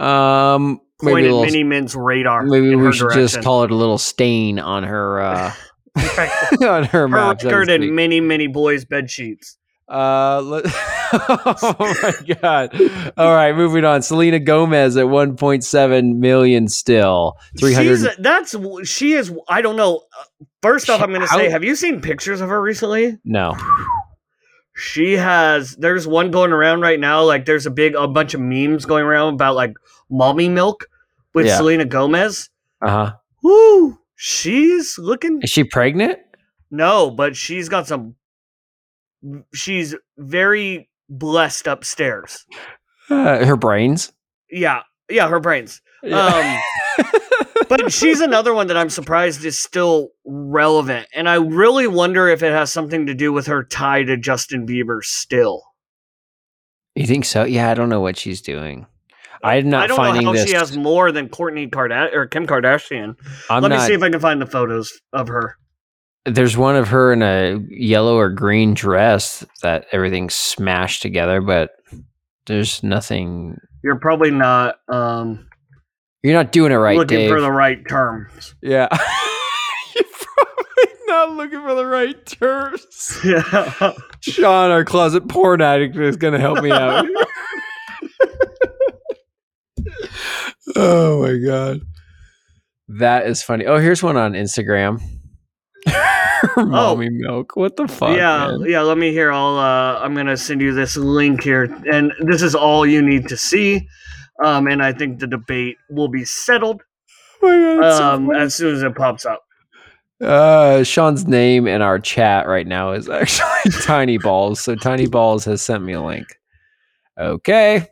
Um, 0.55 0.81
maybe 1.03 1.12
pointed 1.12 1.31
little, 1.31 1.45
Mini 1.45 1.62
Min's 1.65 1.95
radar. 1.95 2.43
maybe 2.45 2.74
we 2.74 2.90
should 2.93 3.01
direction. 3.11 3.20
just 3.23 3.43
call 3.43 3.65
it 3.65 3.70
a 3.70 3.74
little 3.74 3.99
stain 3.99 4.59
on 4.59 4.82
her 4.85 5.20
uh, 5.20 5.53
on 6.62 6.85
her 6.85 7.01
her 7.01 7.09
map. 7.09 7.43
record 7.43 7.69
in 7.69 7.95
many, 7.95 8.20
many 8.20 8.47
boys' 8.47 8.85
bed 8.86 9.11
sheets. 9.11 9.59
Uh, 9.90 10.40
let- 10.43 10.65
oh 11.12 11.77
my 12.02 12.35
god! 12.43 13.12
All 13.16 13.35
right, 13.35 13.55
moving 13.56 13.85
on. 13.85 14.02
Selena 14.02 14.39
Gomez 14.39 14.97
at 14.97 15.06
1.7 15.06 16.16
million 16.16 16.69
still. 16.69 17.39
300. 17.59 17.89
She's 17.98 18.16
that's 18.19 18.55
she 18.85 19.12
is. 19.12 19.32
I 19.48 19.62
don't 19.62 19.77
know. 19.77 20.02
Uh, 20.19 20.44
First 20.60 20.90
off, 20.90 21.01
I'm 21.01 21.10
going 21.10 21.20
to 21.20 21.28
say, 21.28 21.48
have 21.51 21.62
you 21.62 21.77
seen 21.77 22.01
pictures 22.01 22.40
of 22.40 22.48
her 22.48 22.60
recently? 22.60 23.16
no. 23.24 23.55
She 24.74 25.15
has. 25.15 25.74
There's 25.77 26.06
one 26.06 26.31
going 26.31 26.52
around 26.52 26.82
right 26.82 27.01
now. 27.01 27.24
Like 27.24 27.47
there's 27.47 27.66
a 27.66 27.70
big, 27.70 27.94
a 27.97 28.06
bunch 28.06 28.35
of 28.35 28.40
memes 28.40 28.85
going 28.85 29.05
around 29.05 29.35
about 29.35 29.56
like 29.56 29.74
mommy 30.09 30.48
milk 30.48 30.86
with 31.35 31.47
Yeah. 31.47 31.56
Selena 31.56 31.85
Gomez. 31.85 32.48
Uh 32.81 32.90
huh. 32.90 33.12
Woo! 33.43 33.98
She's 34.15 34.97
looking. 34.98 35.40
Is 35.43 35.51
she 35.51 35.65
pregnant? 35.65 36.19
No, 36.70 37.10
but 37.10 37.35
she's 37.35 37.69
got 37.69 37.89
some. 37.89 38.15
She's 39.55 39.95
very 40.16 40.89
blessed 41.09 41.66
upstairs. 41.66 42.47
Uh, 43.11 43.45
her 43.45 43.57
brains. 43.57 44.12
Yeah, 44.51 44.82
yeah, 45.11 45.28
her 45.28 45.40
brains. 45.40 45.81
Yeah. 46.03 46.61
Um, 46.99 47.07
but 47.69 47.93
she's 47.93 48.20
another 48.20 48.55
one 48.55 48.66
that 48.69 48.77
I'm 48.77 48.90
surprised 48.90 49.45
is 49.45 49.59
still 49.59 50.11
relevant, 50.24 51.09
and 51.15 51.28
I 51.28 51.35
really 51.36 51.86
wonder 51.86 52.28
if 52.28 52.43
it 52.43 52.53
has 52.53 52.73
something 52.73 53.07
to 53.07 53.15
do 53.15 53.32
with 53.32 53.47
her 53.47 53.65
tie 53.65 54.05
to 54.05 54.16
Justin 54.16 54.66
Bieber. 54.66 55.03
Still, 55.03 55.62
you 56.95 57.07
think 57.07 57.24
so? 57.24 57.45
Yeah, 57.45 57.70
I 57.70 57.74
don't 57.74 57.89
know 57.89 58.01
what 58.01 58.16
she's 58.16 58.40
doing. 58.40 58.86
I'm 59.43 59.69
not 59.70 59.85
I 59.85 59.86
don't 59.86 59.97
finding 59.97 60.24
know 60.24 60.31
how 60.31 60.32
this. 60.35 60.49
she 60.51 60.57
has 60.57 60.77
more 60.77 61.12
than 61.12 61.28
Kourtney 61.28 61.70
Kardashian 61.70 62.15
or 62.15 62.27
Kim 62.27 62.47
Kardashian. 62.47 63.15
I'm 63.49 63.62
Let 63.62 63.69
not. 63.69 63.81
me 63.81 63.86
see 63.86 63.95
if 63.95 64.03
I 64.03 64.11
can 64.11 64.20
find 64.20 64.40
the 64.43 64.47
photos 64.47 64.93
of 65.12 65.28
her. 65.28 65.57
There's 66.31 66.57
one 66.57 66.77
of 66.77 66.89
her 66.89 67.13
in 67.13 67.23
a 67.23 67.59
yellow 67.69 68.17
or 68.17 68.29
green 68.31 68.75
dress 68.75 69.45
that 69.63 69.87
everything's 69.93 70.35
smashed 70.35 71.03
together, 71.03 71.41
but 71.41 71.71
there's 72.47 72.83
nothing. 72.83 73.57
You're 73.83 73.99
probably 73.99 74.31
not 74.31 74.77
um, 74.89 75.49
You're 76.23 76.35
not 76.35 76.53
doing 76.53 76.73
it 76.73 76.77
right, 76.77 76.97
looking 76.97 77.19
Dave. 77.19 77.31
for 77.31 77.41
the 77.41 77.53
right 77.53 77.79
terms. 77.89 78.55
yeah. 78.63 78.89
You're 79.95 80.05
probably 80.05 80.95
not 81.07 81.33
looking 81.33 81.61
for 81.63 81.75
the 81.75 81.87
right 81.87 82.25
terms. 82.27 82.85
Yeah. 83.25 83.93
Sean, 84.21 84.71
our 84.71 84.85
closet 84.85 85.29
porn 85.29 85.61
addict, 85.63 85.97
is 85.97 86.17
going 86.17 86.35
to 86.35 86.41
help 86.41 86.63
me 86.63 86.71
out. 86.71 87.07
oh 90.77 91.23
my 91.23 91.39
god, 91.39 91.81
that 92.89 93.27
is 93.27 93.43
funny. 93.43 93.65
Oh, 93.67 93.79
here's 93.79 94.03
one 94.03 94.17
on 94.17 94.33
Instagram. 94.35 95.01
Mommy 96.56 97.10
milk. 97.10 97.56
What 97.56 97.77
the 97.77 97.89
fuck? 97.89 98.16
yeah, 98.16 98.48
man? 98.48 98.65
yeah. 98.66 98.81
Let 98.82 98.98
me 98.98 99.12
hear. 99.12 99.32
I'll. 99.32 99.59
Uh, 99.59 99.98
I'm 100.01 100.15
gonna 100.15 100.36
send 100.36 100.60
you 100.60 100.73
this 100.73 100.97
link 100.97 101.43
here, 101.43 101.65
and 101.90 102.12
this 102.20 102.43
is 102.43 102.55
all 102.55 102.86
you 102.86 103.02
need 103.02 103.28
to 103.28 103.36
see. 103.36 103.86
Um, 104.44 104.69
and 104.69 104.82
I 104.82 104.93
think 104.93 105.19
the 105.19 105.27
debate 105.27 105.78
will 105.90 106.09
be 106.09 106.24
settled 106.24 106.82
Oh 107.43 107.47
my 107.47 107.81
God, 107.81 107.86
it's 107.86 107.97
so 107.98 108.05
um, 108.05 108.31
as 108.32 108.55
soon 108.55 108.74
as 108.74 108.82
it 108.82 108.94
pops 108.97 109.24
up. 109.24 109.44
Uh, 110.20 110.82
Sean's 110.82 111.28
name 111.28 111.69
in 111.69 111.82
our 111.82 112.01
chat 112.01 112.48
right 112.48 112.66
now 112.66 112.93
is 112.93 113.09
actually 113.09 113.70
Tiny 113.82 114.19
Balls. 114.19 114.60
So 114.60 114.74
Tiny 114.74 115.06
Balls 115.06 115.44
has 115.44 115.62
sent 115.62 115.85
me 115.85 115.93
a 115.93 116.02
link. 116.02 116.27
Okay. 117.16 117.86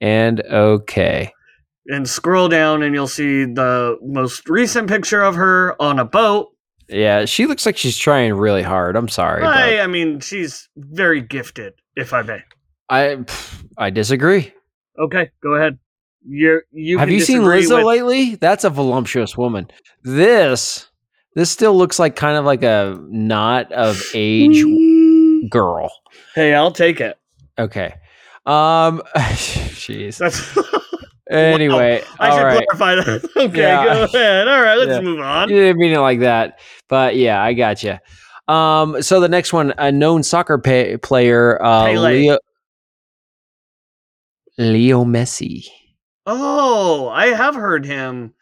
And 0.00 0.40
okay. 0.42 1.32
And 1.88 2.08
scroll 2.08 2.48
down, 2.48 2.82
and 2.82 2.94
you'll 2.94 3.08
see 3.08 3.44
the 3.44 3.98
most 4.02 4.48
recent 4.48 4.88
picture 4.88 5.22
of 5.22 5.34
her 5.34 5.80
on 5.82 5.98
a 5.98 6.04
boat. 6.04 6.48
Yeah, 6.88 7.24
she 7.24 7.46
looks 7.46 7.66
like 7.66 7.76
she's 7.76 7.96
trying 7.96 8.34
really 8.34 8.62
hard. 8.62 8.96
I'm 8.96 9.08
sorry. 9.08 9.42
I, 9.42 9.80
I 9.80 9.86
mean, 9.86 10.20
she's 10.20 10.68
very 10.76 11.20
gifted, 11.20 11.74
if 11.96 12.12
I 12.12 12.22
may. 12.22 12.42
I 12.88 13.24
I 13.76 13.90
disagree. 13.90 14.52
Okay, 14.98 15.30
go 15.42 15.54
ahead. 15.54 15.78
You're, 16.28 16.62
you 16.72 16.98
Have 16.98 17.10
you 17.10 17.20
seen 17.20 17.40
Lizzo 17.42 17.76
with- 17.78 17.86
lately? 17.86 18.34
That's 18.36 18.64
a 18.64 18.70
voluptuous 18.70 19.36
woman. 19.36 19.68
This 20.02 20.88
this 21.34 21.50
still 21.50 21.76
looks 21.76 21.98
like 21.98 22.16
kind 22.16 22.36
of 22.36 22.44
like 22.44 22.62
a 22.62 22.98
not 23.08 23.70
of 23.72 24.02
age 24.14 24.64
girl. 25.50 25.90
Hey, 26.34 26.54
I'll 26.54 26.72
take 26.72 27.00
it. 27.00 27.18
Okay. 27.58 27.94
Um 28.46 29.02
jeez. 29.16 30.20
That's. 31.28 31.54
Anyway, 31.54 32.02
I 32.20 32.28
all 32.30 32.36
should 32.38 32.44
right. 32.44 32.66
clarify 32.68 32.94
that. 32.96 33.30
Okay, 33.36 33.58
Yeah. 33.60 33.84
go 33.84 34.04
ahead. 34.04 34.48
All 34.48 34.62
right, 34.62 34.74
let's 34.76 34.90
Yeah. 34.92 35.00
move 35.00 35.20
on. 35.20 35.48
You 35.48 35.56
didn't 35.56 35.78
mean 35.78 35.92
it 35.92 35.98
like 35.98 36.20
that, 36.20 36.60
but 36.88 37.16
yeah, 37.16 37.42
I 37.42 37.52
got 37.52 37.82
you. 37.82 37.98
Um, 38.52 39.02
so 39.02 39.18
the 39.20 39.28
next 39.28 39.52
one, 39.52 39.74
a 39.76 39.90
known 39.90 40.22
soccer 40.22 40.56
pay- 40.58 40.96
player, 40.98 41.60
uh, 41.62 41.90
Leo, 41.92 42.38
Leo 44.58 45.04
Messi. 45.04 45.64
Oh, 46.26 47.08
I 47.08 47.26
have 47.28 47.54
heard 47.54 47.84
him. 47.84 48.32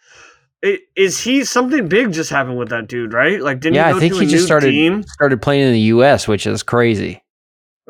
Is 0.96 1.20
he 1.20 1.44
something 1.44 1.88
big 1.88 2.12
just 2.12 2.30
happened 2.30 2.56
with 2.58 2.70
that 2.70 2.88
dude? 2.88 3.12
Right? 3.12 3.40
Like, 3.40 3.60
didn't 3.60 3.74
yeah, 3.76 3.90
he 3.90 3.96
I 3.96 4.00
think 4.00 4.14
to 4.14 4.20
he 4.20 4.26
just 4.26 4.46
started 4.46 4.70
team? 4.70 5.02
started 5.04 5.42
playing 5.42 5.66
in 5.66 5.72
the 5.72 5.80
U.S., 5.80 6.26
which 6.26 6.46
is 6.46 6.62
crazy. 6.62 7.22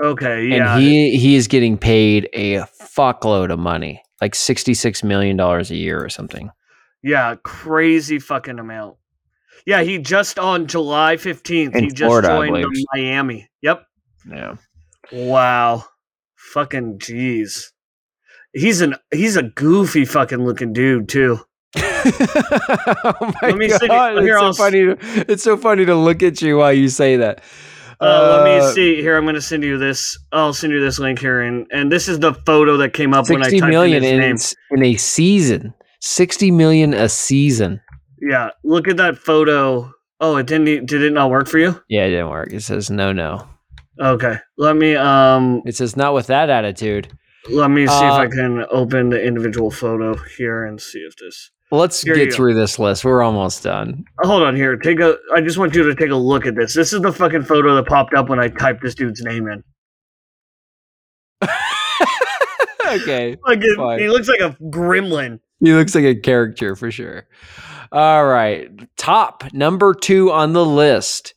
Okay, 0.02 0.46
yeah. 0.46 0.74
and 0.74 0.82
he 0.82 1.16
he 1.16 1.36
is 1.36 1.46
getting 1.46 1.78
paid 1.78 2.28
a 2.32 2.64
fuckload 2.96 3.52
of 3.52 3.60
money, 3.60 4.02
like 4.24 4.34
sixty 4.34 4.72
six 4.72 5.02
million 5.04 5.36
dollars 5.36 5.70
a 5.70 5.76
year 5.76 6.02
or 6.02 6.08
something. 6.08 6.50
yeah, 7.02 7.34
crazy 7.42 8.18
fucking 8.18 8.58
amount. 8.58 8.96
Yeah, 9.66 9.82
he 9.82 9.98
just 9.98 10.38
on 10.38 10.66
July 10.66 11.16
15th, 11.16 11.74
In 11.74 11.84
he 11.84 11.90
just 11.90 12.06
Florida, 12.08 12.28
joined. 12.28 12.66
Miami. 12.94 13.48
Yep. 13.62 13.84
Yeah, 14.30 14.56
Wow. 15.12 15.84
Fucking 16.36 16.98
jeez. 16.98 17.66
He's 18.54 18.80
an 18.80 18.94
he's 19.12 19.36
a 19.36 19.42
goofy 19.42 20.04
fucking 20.06 20.42
looking 20.44 20.72
dude 20.72 21.08
too. 21.10 21.40
oh 21.76 23.32
my 23.42 23.48
Let 23.48 23.56
me 23.56 23.68
see- 23.68 23.86
god, 23.88 24.22
here, 24.22 24.36
it's 24.38 24.40
so 24.40 24.52
funny. 24.64 24.84
To, 24.84 24.96
it's 25.30 25.42
so 25.42 25.56
funny 25.56 25.84
to 25.86 25.94
look 25.94 26.22
at 26.22 26.40
you 26.42 26.58
while 26.58 26.72
you 26.72 26.88
say 26.88 27.16
that. 27.16 27.42
Uh, 28.00 28.28
let 28.30 28.40
Uh, 28.40 28.44
me 28.66 28.72
see 28.72 29.00
here. 29.00 29.16
I'm 29.16 29.24
gonna 29.24 29.40
send 29.40 29.62
you 29.64 29.78
this. 29.78 30.18
I'll 30.32 30.52
send 30.52 30.72
you 30.72 30.80
this 30.80 30.98
link 30.98 31.18
here, 31.18 31.40
and 31.42 31.66
and 31.70 31.90
this 31.92 32.08
is 32.08 32.18
the 32.18 32.34
photo 32.46 32.76
that 32.78 32.92
came 32.92 33.14
up 33.14 33.28
when 33.30 33.42
I 33.42 33.50
typed 33.50 33.66
million 33.66 34.02
in 34.04 34.20
in, 34.22 34.32
his 34.32 34.54
name. 34.72 34.78
in 34.84 34.94
a 34.94 34.96
season. 34.96 35.74
Sixty 36.00 36.50
million 36.50 36.92
a 36.94 37.08
season. 37.08 37.80
Yeah, 38.20 38.50
look 38.64 38.88
at 38.88 38.96
that 38.98 39.16
photo. 39.18 39.92
Oh, 40.20 40.36
it 40.36 40.46
didn't. 40.46 40.86
Did 40.86 41.02
it 41.02 41.12
not 41.12 41.30
work 41.30 41.48
for 41.48 41.58
you? 41.58 41.80
Yeah, 41.88 42.04
it 42.04 42.10
didn't 42.10 42.30
work. 42.30 42.52
It 42.52 42.62
says 42.62 42.90
no, 42.90 43.12
no. 43.12 43.46
Okay, 44.00 44.36
let 44.58 44.76
me 44.76 44.96
um 44.96 45.62
It 45.66 45.76
says 45.76 45.96
not 45.96 46.14
with 46.14 46.26
that 46.26 46.50
attitude. 46.50 47.08
let 47.50 47.70
me 47.70 47.86
see 47.86 47.92
if 47.92 48.12
Uh, 48.12 48.16
I 48.16 48.26
can 48.26 48.64
open 48.70 49.10
the 49.10 49.22
individual 49.22 49.70
photo 49.70 50.14
here 50.36 50.64
and 50.64 50.80
see 50.80 50.98
if 51.00 51.14
this. 51.16 51.50
Let's 51.70 52.02
Here 52.02 52.14
get 52.14 52.32
through 52.32 52.54
this 52.54 52.78
list. 52.78 53.04
We're 53.04 53.22
almost 53.22 53.62
done. 53.62 54.04
Uh, 54.22 54.28
hold 54.28 54.42
on 54.42 54.54
here. 54.54 54.76
Take 54.76 55.00
a. 55.00 55.16
I 55.34 55.40
just 55.40 55.58
want 55.58 55.74
you 55.74 55.82
to 55.84 55.94
take 55.94 56.10
a 56.10 56.16
look 56.16 56.46
at 56.46 56.54
this. 56.54 56.74
This 56.74 56.92
is 56.92 57.00
the 57.00 57.12
fucking 57.12 57.42
photo 57.44 57.74
that 57.76 57.86
popped 57.86 58.14
up 58.14 58.28
when 58.28 58.38
I 58.38 58.48
typed 58.48 58.82
this 58.82 58.94
dude's 58.94 59.22
name 59.22 59.48
in. 59.48 59.64
okay. 62.86 63.36
Like 63.46 63.60
it, 63.62 64.00
he 64.00 64.08
looks 64.08 64.28
like 64.28 64.40
a 64.40 64.56
gremlin. 64.64 65.40
He 65.60 65.72
looks 65.72 65.94
like 65.94 66.04
a 66.04 66.14
character 66.14 66.76
for 66.76 66.90
sure. 66.90 67.26
All 67.92 68.26
right. 68.26 68.70
Top 68.96 69.44
number 69.52 69.94
two 69.94 70.30
on 70.30 70.52
the 70.52 70.64
list 70.64 71.34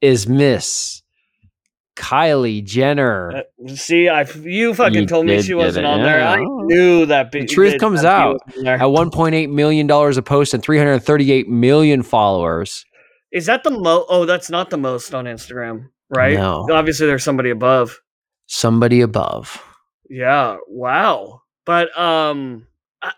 is 0.00 0.26
Miss 0.28 1.02
Kylie 1.98 2.64
Jenner. 2.64 3.44
Uh, 3.66 3.74
see, 3.74 4.08
I 4.08 4.22
you 4.42 4.72
fucking 4.72 4.94
You 4.94 5.06
told 5.06 5.26
me 5.26 5.42
she 5.42 5.54
wasn't 5.54 5.84
it, 5.84 5.88
on 5.88 6.02
there. 6.02 6.26
I 6.26 6.38
knew 6.38 7.04
that. 7.06 7.32
The 7.32 7.44
truth 7.44 7.78
comes 7.80 8.04
out. 8.04 8.40
was 8.46 8.58
on 8.58 8.64
there. 8.64 8.76
At 8.76 8.82
$1.8 8.82 9.50
million 9.50 9.90
a 9.90 10.22
post 10.22 10.54
and 10.54 10.62
338 10.62 11.48
million 11.48 12.02
followers. 12.04 12.86
Is 13.32 13.46
that 13.46 13.64
the 13.64 13.70
most? 13.70 14.06
Oh, 14.08 14.24
that's 14.24 14.48
not 14.48 14.70
the 14.70 14.78
most 14.78 15.12
on 15.12 15.24
Instagram, 15.24 15.88
right? 16.08 16.34
No. 16.34 16.66
Obviously, 16.70 17.06
there's 17.06 17.24
somebody 17.24 17.50
above. 17.50 18.00
Somebody 18.46 19.00
above. 19.00 19.62
Yeah. 20.08 20.56
Wow. 20.68 21.42
But 21.66 21.96
um, 21.98 22.66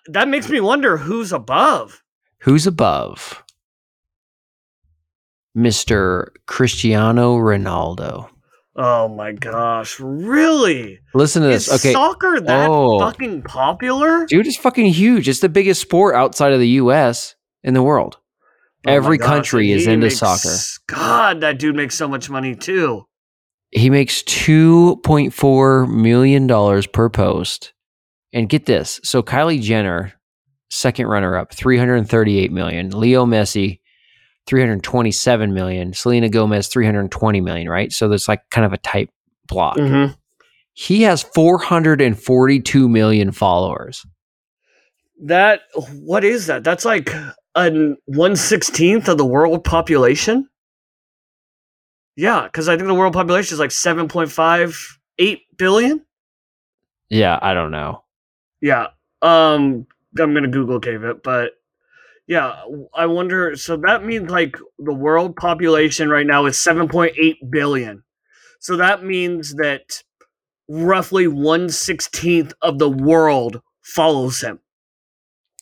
that 0.06 0.26
makes 0.26 0.48
me 0.48 0.60
wonder 0.60 0.96
who's 0.96 1.32
above. 1.32 2.02
Who's 2.38 2.66
above? 2.66 3.44
Mr. 5.56 6.28
Cristiano 6.46 7.36
Ronaldo. 7.36 8.29
Oh 8.82 9.08
my 9.08 9.32
gosh! 9.32 10.00
Really? 10.00 11.00
Listen 11.14 11.42
to 11.42 11.50
Is 11.50 11.66
this. 11.66 11.84
Okay. 11.84 11.92
soccer 11.92 12.40
that 12.40 12.70
Oh. 12.70 12.98
fucking 12.98 13.42
popular? 13.42 14.24
Dude, 14.24 14.46
it's 14.46 14.56
fucking 14.56 14.86
huge. 14.86 15.28
It's 15.28 15.40
the 15.40 15.50
biggest 15.50 15.82
sport 15.82 16.14
outside 16.14 16.52
of 16.54 16.60
the 16.60 16.68
US 16.80 17.34
in 17.62 17.74
the 17.74 17.82
world. 17.82 18.16
Oh 18.86 18.90
Every 18.92 19.18
gosh, 19.18 19.26
country 19.28 19.70
is 19.72 19.86
into 19.86 20.06
makes- 20.06 20.18
soccer. 20.18 20.56
God, 20.86 21.42
that 21.42 21.58
dude 21.58 21.76
makes 21.76 21.94
so 21.94 22.08
much 22.08 22.30
money 22.30 22.54
too. 22.54 23.04
He 23.72 23.90
makes 23.90 24.22
$2.4 24.22 25.86
million 25.86 26.48
per 26.92 27.08
post. 27.10 27.72
And 28.32 28.48
get 28.48 28.64
this. 28.66 29.00
So 29.02 29.22
Kylie 29.22 29.60
Jenner, 29.60 30.12
second 30.70 31.06
runner 31.08 31.36
up, 31.36 31.52
338 31.52 32.52
million. 32.52 32.90
Leo 32.90 33.26
Messi, 33.26 33.80
327 34.50 35.54
million. 35.54 35.92
Selena 35.92 36.28
Gomez, 36.28 36.66
320 36.66 37.40
million, 37.40 37.68
right? 37.68 37.92
So 37.92 38.08
there's 38.08 38.26
like 38.26 38.42
kind 38.50 38.64
of 38.66 38.72
a 38.72 38.78
tight 38.78 39.08
block. 39.46 39.76
Mhm. 39.76 40.16
He 40.72 41.02
has 41.02 41.22
442 41.22 42.88
million 42.88 43.30
followers. 43.30 44.04
That 45.22 45.60
what 46.00 46.24
is 46.24 46.46
that? 46.46 46.64
That's 46.64 46.84
like 46.84 47.12
a 47.54 47.94
one 48.06 48.34
sixteenth 48.36 49.08
of 49.08 49.18
the 49.18 49.24
world 49.26 49.62
population. 49.62 50.48
Yeah, 52.16 52.44
because 52.44 52.68
I 52.68 52.76
think 52.76 52.88
the 52.88 52.94
world 52.94 53.12
population 53.12 53.54
is 53.54 53.60
like 53.60 53.70
seven 53.70 54.08
point 54.08 54.32
five 54.32 54.76
eight 55.18 55.42
billion. 55.58 56.04
Yeah, 57.08 57.38
I 57.40 57.54
don't 57.54 57.70
know. 57.70 58.02
Yeah. 58.60 58.88
Um, 59.22 59.86
I'm 60.18 60.34
gonna 60.34 60.48
Google 60.48 60.80
cave 60.80 61.04
it, 61.04 61.22
but 61.22 61.52
yeah, 62.30 62.62
I 62.94 63.06
wonder. 63.06 63.56
So 63.56 63.76
that 63.78 64.04
means 64.04 64.30
like 64.30 64.56
the 64.78 64.94
world 64.94 65.34
population 65.34 66.08
right 66.08 66.24
now 66.26 66.46
is 66.46 66.56
seven 66.56 66.86
point 66.86 67.12
eight 67.20 67.38
billion. 67.50 68.04
So 68.60 68.76
that 68.76 69.02
means 69.02 69.54
that 69.56 70.04
roughly 70.68 71.26
one 71.26 71.70
sixteenth 71.70 72.52
of 72.62 72.78
the 72.78 72.88
world 72.88 73.60
follows 73.82 74.40
him. 74.42 74.60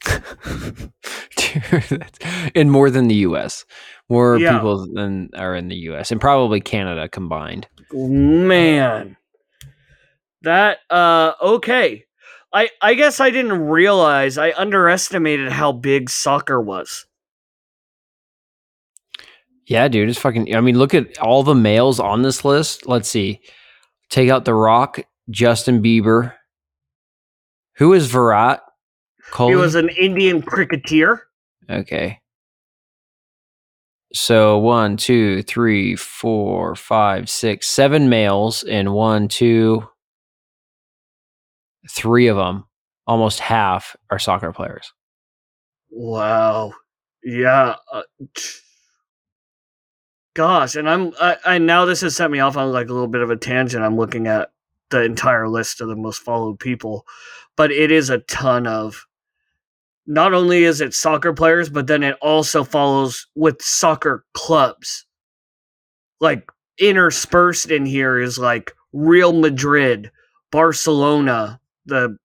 Dude, 1.36 2.66
more 2.66 2.90
than 2.90 3.08
the 3.08 3.14
US. 3.14 3.64
More 4.10 4.38
Yeah. 4.38 4.52
people 4.58 4.86
than 4.92 5.30
are 5.36 5.54
in 5.54 5.68
the 5.68 5.76
US 5.90 6.10
and 6.12 6.20
probably 6.20 6.60
Canada 6.60 7.08
combined. 7.08 7.66
Man. 7.90 9.16
That 10.42 10.80
uh 10.90 11.32
okay. 11.40 12.04
I 12.52 12.70
I 12.80 12.94
guess 12.94 13.20
I 13.20 13.30
didn't 13.30 13.66
realize 13.66 14.38
I 14.38 14.52
underestimated 14.52 15.52
how 15.52 15.72
big 15.72 16.10
soccer 16.10 16.60
was. 16.60 17.06
Yeah, 19.66 19.88
dude, 19.88 20.08
it's 20.08 20.18
fucking 20.18 20.54
I 20.54 20.60
mean, 20.60 20.78
look 20.78 20.94
at 20.94 21.18
all 21.18 21.42
the 21.42 21.54
males 21.54 22.00
on 22.00 22.22
this 22.22 22.44
list. 22.44 22.86
Let's 22.86 23.08
see. 23.08 23.40
Take 24.08 24.30
out 24.30 24.46
The 24.46 24.54
Rock, 24.54 25.00
Justin 25.30 25.82
Bieber. 25.82 26.32
Who 27.76 27.92
is 27.92 28.06
Virat? 28.06 28.62
Kohli? 29.30 29.50
He 29.50 29.56
was 29.56 29.74
an 29.74 29.90
Indian 29.90 30.40
cricketer. 30.40 31.22
Okay. 31.68 32.18
So 34.14 34.56
one, 34.58 34.96
two, 34.96 35.42
three, 35.42 35.94
four, 35.94 36.74
five, 36.74 37.28
six, 37.28 37.68
seven 37.68 38.08
males, 38.08 38.62
and 38.62 38.94
one, 38.94 39.28
two, 39.28 39.86
three 41.88 42.28
of 42.28 42.36
them, 42.36 42.64
almost 43.06 43.40
half 43.40 43.96
are 44.10 44.18
soccer 44.18 44.52
players. 44.52 44.92
Wow. 45.90 46.72
Yeah. 47.22 47.76
Uh, 47.92 48.02
gosh, 50.34 50.76
and 50.76 50.88
I'm 50.88 51.12
I, 51.20 51.36
I 51.44 51.58
now 51.58 51.84
this 51.84 52.00
has 52.02 52.16
set 52.16 52.30
me 52.30 52.40
off 52.40 52.56
on 52.56 52.72
like 52.72 52.88
a 52.88 52.92
little 52.92 53.08
bit 53.08 53.22
of 53.22 53.30
a 53.30 53.36
tangent. 53.36 53.84
I'm 53.84 53.96
looking 53.96 54.26
at 54.26 54.50
the 54.90 55.02
entire 55.02 55.48
list 55.48 55.80
of 55.80 55.88
the 55.88 55.96
most 55.96 56.22
followed 56.22 56.58
people, 56.58 57.04
but 57.56 57.70
it 57.70 57.90
is 57.90 58.08
a 58.10 58.18
ton 58.18 58.66
of. 58.66 59.04
Not 60.06 60.32
only 60.32 60.64
is 60.64 60.80
it 60.80 60.94
soccer 60.94 61.34
players, 61.34 61.68
but 61.68 61.86
then 61.86 62.02
it 62.02 62.16
also 62.22 62.64
follows 62.64 63.26
with 63.34 63.60
soccer 63.60 64.24
clubs. 64.32 65.04
Like 66.18 66.48
interspersed 66.78 67.70
in 67.70 67.84
here 67.84 68.18
is 68.18 68.38
like 68.38 68.72
Real 68.94 69.34
Madrid, 69.34 70.10
Barcelona, 70.50 71.60
the 71.88 72.16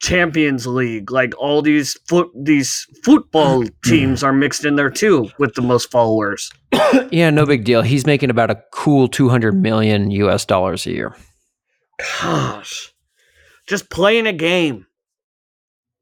Champions 0.00 0.66
League, 0.66 1.10
like 1.10 1.32
all 1.38 1.62
these 1.62 1.94
foot 2.08 2.28
these 2.34 2.86
football 3.02 3.62
mm-hmm. 3.62 3.90
teams 3.90 4.22
are 4.22 4.32
mixed 4.32 4.64
in 4.64 4.76
there 4.76 4.90
too 4.90 5.30
with 5.38 5.54
the 5.54 5.62
most 5.62 5.90
followers. 5.90 6.50
yeah, 7.10 7.30
no 7.30 7.46
big 7.46 7.64
deal. 7.64 7.82
He's 7.82 8.06
making 8.06 8.30
about 8.30 8.50
a 8.50 8.62
cool 8.72 9.08
200 9.08 9.52
million 9.52 10.10
US 10.10 10.44
dollars 10.44 10.86
a 10.86 10.90
year. 10.92 11.16
Gosh. 12.20 12.92
Just 13.66 13.90
playing 13.90 14.26
a 14.26 14.32
game. 14.32 14.86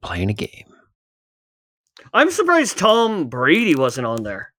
Playing 0.03 0.31
a 0.31 0.35
game. 0.35 0.75
I'm 2.13 2.31
surprised 2.31 2.79
Tom 2.79 3.29
Brady 3.29 3.75
wasn't 3.75 4.07
on 4.07 4.23
there. 4.23 4.53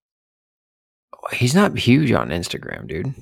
He's 1.31 1.55
not 1.55 1.77
huge 1.77 2.11
on 2.11 2.29
Instagram, 2.29 2.87
dude. 2.87 3.13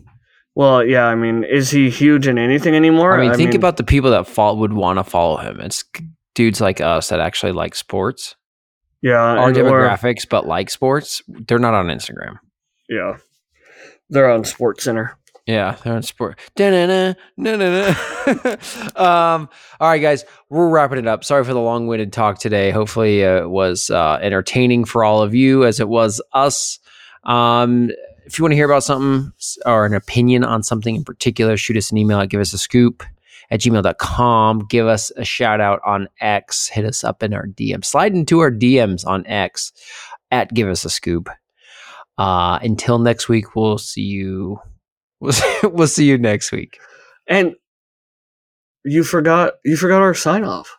Well, 0.55 0.85
yeah, 0.85 1.05
I 1.05 1.15
mean, 1.15 1.43
is 1.43 1.71
he 1.71 1.89
huge 1.89 2.27
in 2.27 2.37
anything 2.37 2.75
anymore? 2.75 3.17
I 3.19 3.21
mean, 3.27 3.33
think 3.35 3.55
about 3.55 3.77
the 3.77 3.83
people 3.83 4.11
that 4.11 4.27
fol- 4.27 4.57
would 4.57 4.73
want 4.73 4.99
to 4.99 5.03
follow 5.03 5.37
him. 5.37 5.59
It's 5.59 5.83
dudes 6.35 6.61
like 6.61 6.79
us 6.79 7.09
that 7.09 7.19
actually 7.19 7.53
like 7.53 7.73
sports, 7.75 8.35
yeah, 9.01 9.13
our 9.15 9.49
and- 9.49 9.57
or- 9.57 9.63
demographics, 9.63 10.27
but 10.29 10.45
like 10.45 10.69
sports. 10.69 11.21
They're 11.27 11.57
not 11.59 11.73
on 11.73 11.87
Instagram. 11.87 12.37
yeah. 12.89 13.17
They're 14.09 14.29
on 14.29 14.43
Sports 14.43 14.83
Center. 14.83 15.17
Yeah, 15.47 15.75
they're 15.83 15.95
on 15.95 16.03
sport. 16.03 16.39
Da-na-na, 16.55 17.13
na-na-na. 17.35 18.55
um, 18.95 19.49
all 19.79 19.89
right, 19.89 19.97
guys, 20.01 20.23
we're 20.49 20.69
wrapping 20.69 20.99
it 20.99 21.07
up. 21.07 21.23
Sorry 21.23 21.43
for 21.43 21.53
the 21.53 21.59
long-winded 21.59 22.13
talk 22.13 22.37
today. 22.37 22.69
Hopefully, 22.69 23.25
uh, 23.25 23.43
it 23.43 23.49
was 23.49 23.89
uh, 23.89 24.19
entertaining 24.21 24.85
for 24.85 25.03
all 25.03 25.23
of 25.23 25.33
you 25.33 25.65
as 25.65 25.79
it 25.79 25.89
was 25.89 26.21
us. 26.33 26.77
Um, 27.23 27.89
if 28.25 28.37
you 28.37 28.43
want 28.43 28.51
to 28.51 28.55
hear 28.55 28.69
about 28.69 28.83
something 28.83 29.31
or 29.65 29.85
an 29.85 29.93
opinion 29.93 30.43
on 30.43 30.63
something 30.63 30.95
in 30.95 31.03
particular, 31.03 31.57
shoot 31.57 31.77
us 31.77 31.91
an 31.91 31.97
email 31.97 32.19
at 32.19 32.29
give 32.29 32.41
us 32.41 32.53
a 32.53 32.57
scoop 32.57 33.03
at 33.51 33.59
gmail.com. 33.59 34.65
Give 34.69 34.87
us 34.87 35.11
a 35.15 35.23
shout 35.23 35.61
out 35.61 35.79
on 35.85 36.07
X. 36.19 36.67
Hit 36.67 36.85
us 36.85 37.03
up 37.03 37.23
in 37.23 37.33
our 37.33 37.47
DM. 37.47 37.83
Slide 37.85 38.13
into 38.13 38.39
our 38.39 38.51
DMs 38.51 39.05
on 39.05 39.25
X 39.27 39.71
at 40.31 40.53
give 40.53 40.67
us 40.67 40.85
a 40.85 40.89
scoop. 40.89 41.29
Uh, 42.17 42.59
until 42.61 42.99
next 42.99 43.29
week, 43.29 43.55
we'll 43.55 43.77
see 43.77 44.01
you. 44.01 44.59
We'll 45.23 45.31
see, 45.31 45.59
we'll 45.63 45.87
see 45.87 46.03
you 46.03 46.17
next 46.17 46.51
week. 46.51 46.77
And 47.27 47.55
you 48.83 49.05
forgot 49.05 49.53
you 49.63 49.77
forgot 49.77 50.01
our 50.01 50.13
sign 50.13 50.43
off. 50.43 50.75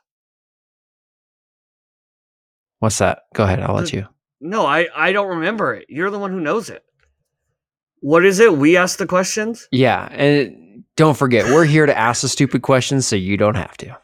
What's 2.80 2.98
that? 2.98 3.22
Go 3.32 3.44
ahead. 3.44 3.60
I'll 3.60 3.74
let 3.74 3.94
you. 3.94 4.06
No, 4.42 4.66
I 4.66 4.88
I 4.94 5.12
don't 5.12 5.38
remember 5.38 5.72
it. 5.72 5.86
You're 5.88 6.10
the 6.10 6.18
one 6.18 6.30
who 6.30 6.40
knows 6.40 6.68
it. 6.68 6.84
What 8.04 8.26
is 8.26 8.38
it? 8.38 8.58
We 8.58 8.76
ask 8.76 8.98
the 8.98 9.06
questions. 9.06 9.66
Yeah. 9.72 10.08
And 10.10 10.84
don't 10.94 11.16
forget, 11.16 11.46
we're 11.46 11.64
here 11.64 11.86
to 11.86 11.98
ask 11.98 12.20
the 12.20 12.28
stupid 12.28 12.60
questions 12.60 13.06
so 13.06 13.16
you 13.16 13.38
don't 13.38 13.54
have 13.54 13.78
to. 13.78 13.96